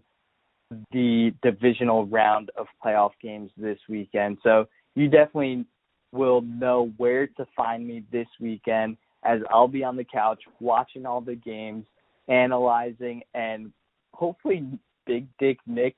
the 0.92 1.32
divisional 1.42 2.06
round 2.06 2.52
of 2.58 2.68
playoff 2.84 3.12
games 3.22 3.52
this 3.58 3.80
weekend. 3.90 4.38
So 4.44 4.68
you 4.96 5.08
definitely 5.08 5.66
will 6.12 6.42
know 6.42 6.92
where 6.98 7.28
to 7.28 7.46
find 7.56 7.86
me 7.88 8.04
this 8.12 8.28
weekend 8.40 8.98
as 9.26 9.42
I'll 9.50 9.68
be 9.68 9.84
on 9.84 9.96
the 9.96 10.04
couch 10.04 10.42
watching 10.60 11.06
all 11.06 11.20
the 11.20 11.36
games, 11.36 11.86
analyzing, 12.28 13.22
and 13.34 13.72
hopefully 14.14 14.68
Big 15.06 15.28
Dick 15.40 15.58
Nick 15.66 15.96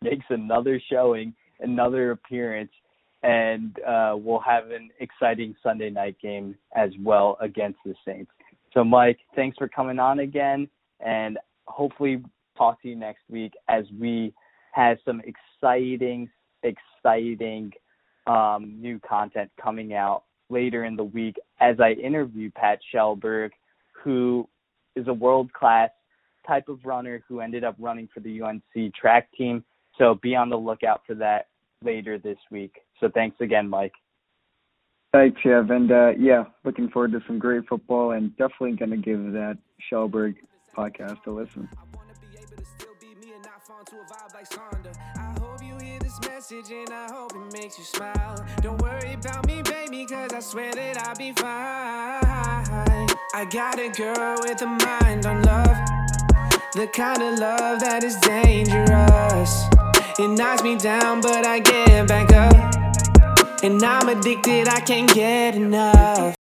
makes 0.00 0.24
another 0.30 0.80
showing, 0.90 1.34
another 1.60 2.12
appearance, 2.12 2.70
and 3.22 3.78
uh, 3.86 4.14
we'll 4.16 4.40
have 4.40 4.70
an 4.70 4.90
exciting 5.00 5.54
Sunday 5.62 5.90
night 5.90 6.16
game 6.20 6.56
as 6.74 6.90
well 7.00 7.36
against 7.40 7.78
the 7.84 7.94
Saints. 8.04 8.30
So, 8.72 8.82
Mike, 8.84 9.18
thanks 9.36 9.58
for 9.58 9.68
coming 9.68 9.98
on 9.98 10.20
again, 10.20 10.68
and 11.00 11.38
hopefully 11.66 12.22
talk 12.56 12.80
to 12.82 12.88
you 12.88 12.96
next 12.96 13.22
week 13.28 13.52
as 13.68 13.84
we 13.98 14.32
have 14.72 14.98
some 15.04 15.20
exciting, 15.20 16.30
exciting 16.62 17.72
um, 18.26 18.80
new 18.80 18.98
content 19.00 19.50
coming 19.60 19.94
out 19.94 20.24
later 20.52 20.84
in 20.84 20.94
the 20.94 21.04
week 21.04 21.36
as 21.60 21.76
I 21.80 21.92
interview 21.92 22.50
Pat 22.50 22.78
Shelberg, 22.94 23.50
who 24.04 24.48
is 24.94 25.08
a 25.08 25.12
world 25.12 25.52
class 25.52 25.90
type 26.46 26.68
of 26.68 26.78
runner 26.84 27.24
who 27.28 27.40
ended 27.40 27.64
up 27.64 27.74
running 27.78 28.08
for 28.12 28.20
the 28.20 28.42
UNC 28.42 28.94
track 28.94 29.28
team. 29.36 29.64
So 29.98 30.18
be 30.22 30.34
on 30.36 30.50
the 30.50 30.56
lookout 30.56 31.02
for 31.06 31.14
that 31.16 31.48
later 31.82 32.18
this 32.18 32.38
week. 32.50 32.74
So 33.00 33.08
thanks 33.12 33.36
again, 33.40 33.68
Mike. 33.68 33.92
Thanks, 35.12 35.40
Jeff. 35.42 35.68
And 35.70 35.92
uh, 35.92 36.10
yeah, 36.18 36.44
looking 36.64 36.88
forward 36.88 37.12
to 37.12 37.20
some 37.26 37.38
great 37.38 37.68
football 37.68 38.12
and 38.12 38.36
definitely 38.36 38.76
going 38.76 38.90
to 38.90 38.96
give 38.96 39.32
that 39.32 39.58
Shelberg 39.90 40.36
podcast 40.76 41.22
to 41.24 41.32
listen. 41.32 41.68
This 46.12 46.28
message 46.28 46.70
and 46.70 46.92
I 46.92 47.10
hope 47.10 47.32
it 47.34 47.52
makes 47.52 47.78
you 47.78 47.84
smile. 47.84 48.44
Don't 48.60 48.80
worry 48.82 49.14
about 49.14 49.46
me, 49.46 49.62
baby, 49.62 50.04
cause 50.04 50.32
I 50.32 50.40
swear 50.40 50.72
that 50.74 50.98
I'll 50.98 51.14
be 51.14 51.32
fine. 51.32 53.08
I 53.34 53.44
got 53.50 53.78
a 53.78 53.88
girl 53.88 54.38
with 54.40 54.60
a 54.62 54.66
mind 54.66 55.26
on 55.26 55.42
love, 55.42 55.76
the 56.74 56.86
kind 56.92 57.22
of 57.22 57.38
love 57.38 57.80
that 57.80 58.04
is 58.04 58.16
dangerous. 58.16 59.64
It 60.18 60.28
knocks 60.28 60.62
me 60.62 60.76
down, 60.76 61.20
but 61.20 61.46
I 61.46 61.60
get 61.60 62.08
back 62.08 62.32
up. 62.32 63.62
And 63.62 63.82
I'm 63.82 64.08
addicted, 64.08 64.68
I 64.68 64.80
can't 64.80 65.12
get 65.14 65.54
enough. 65.54 66.36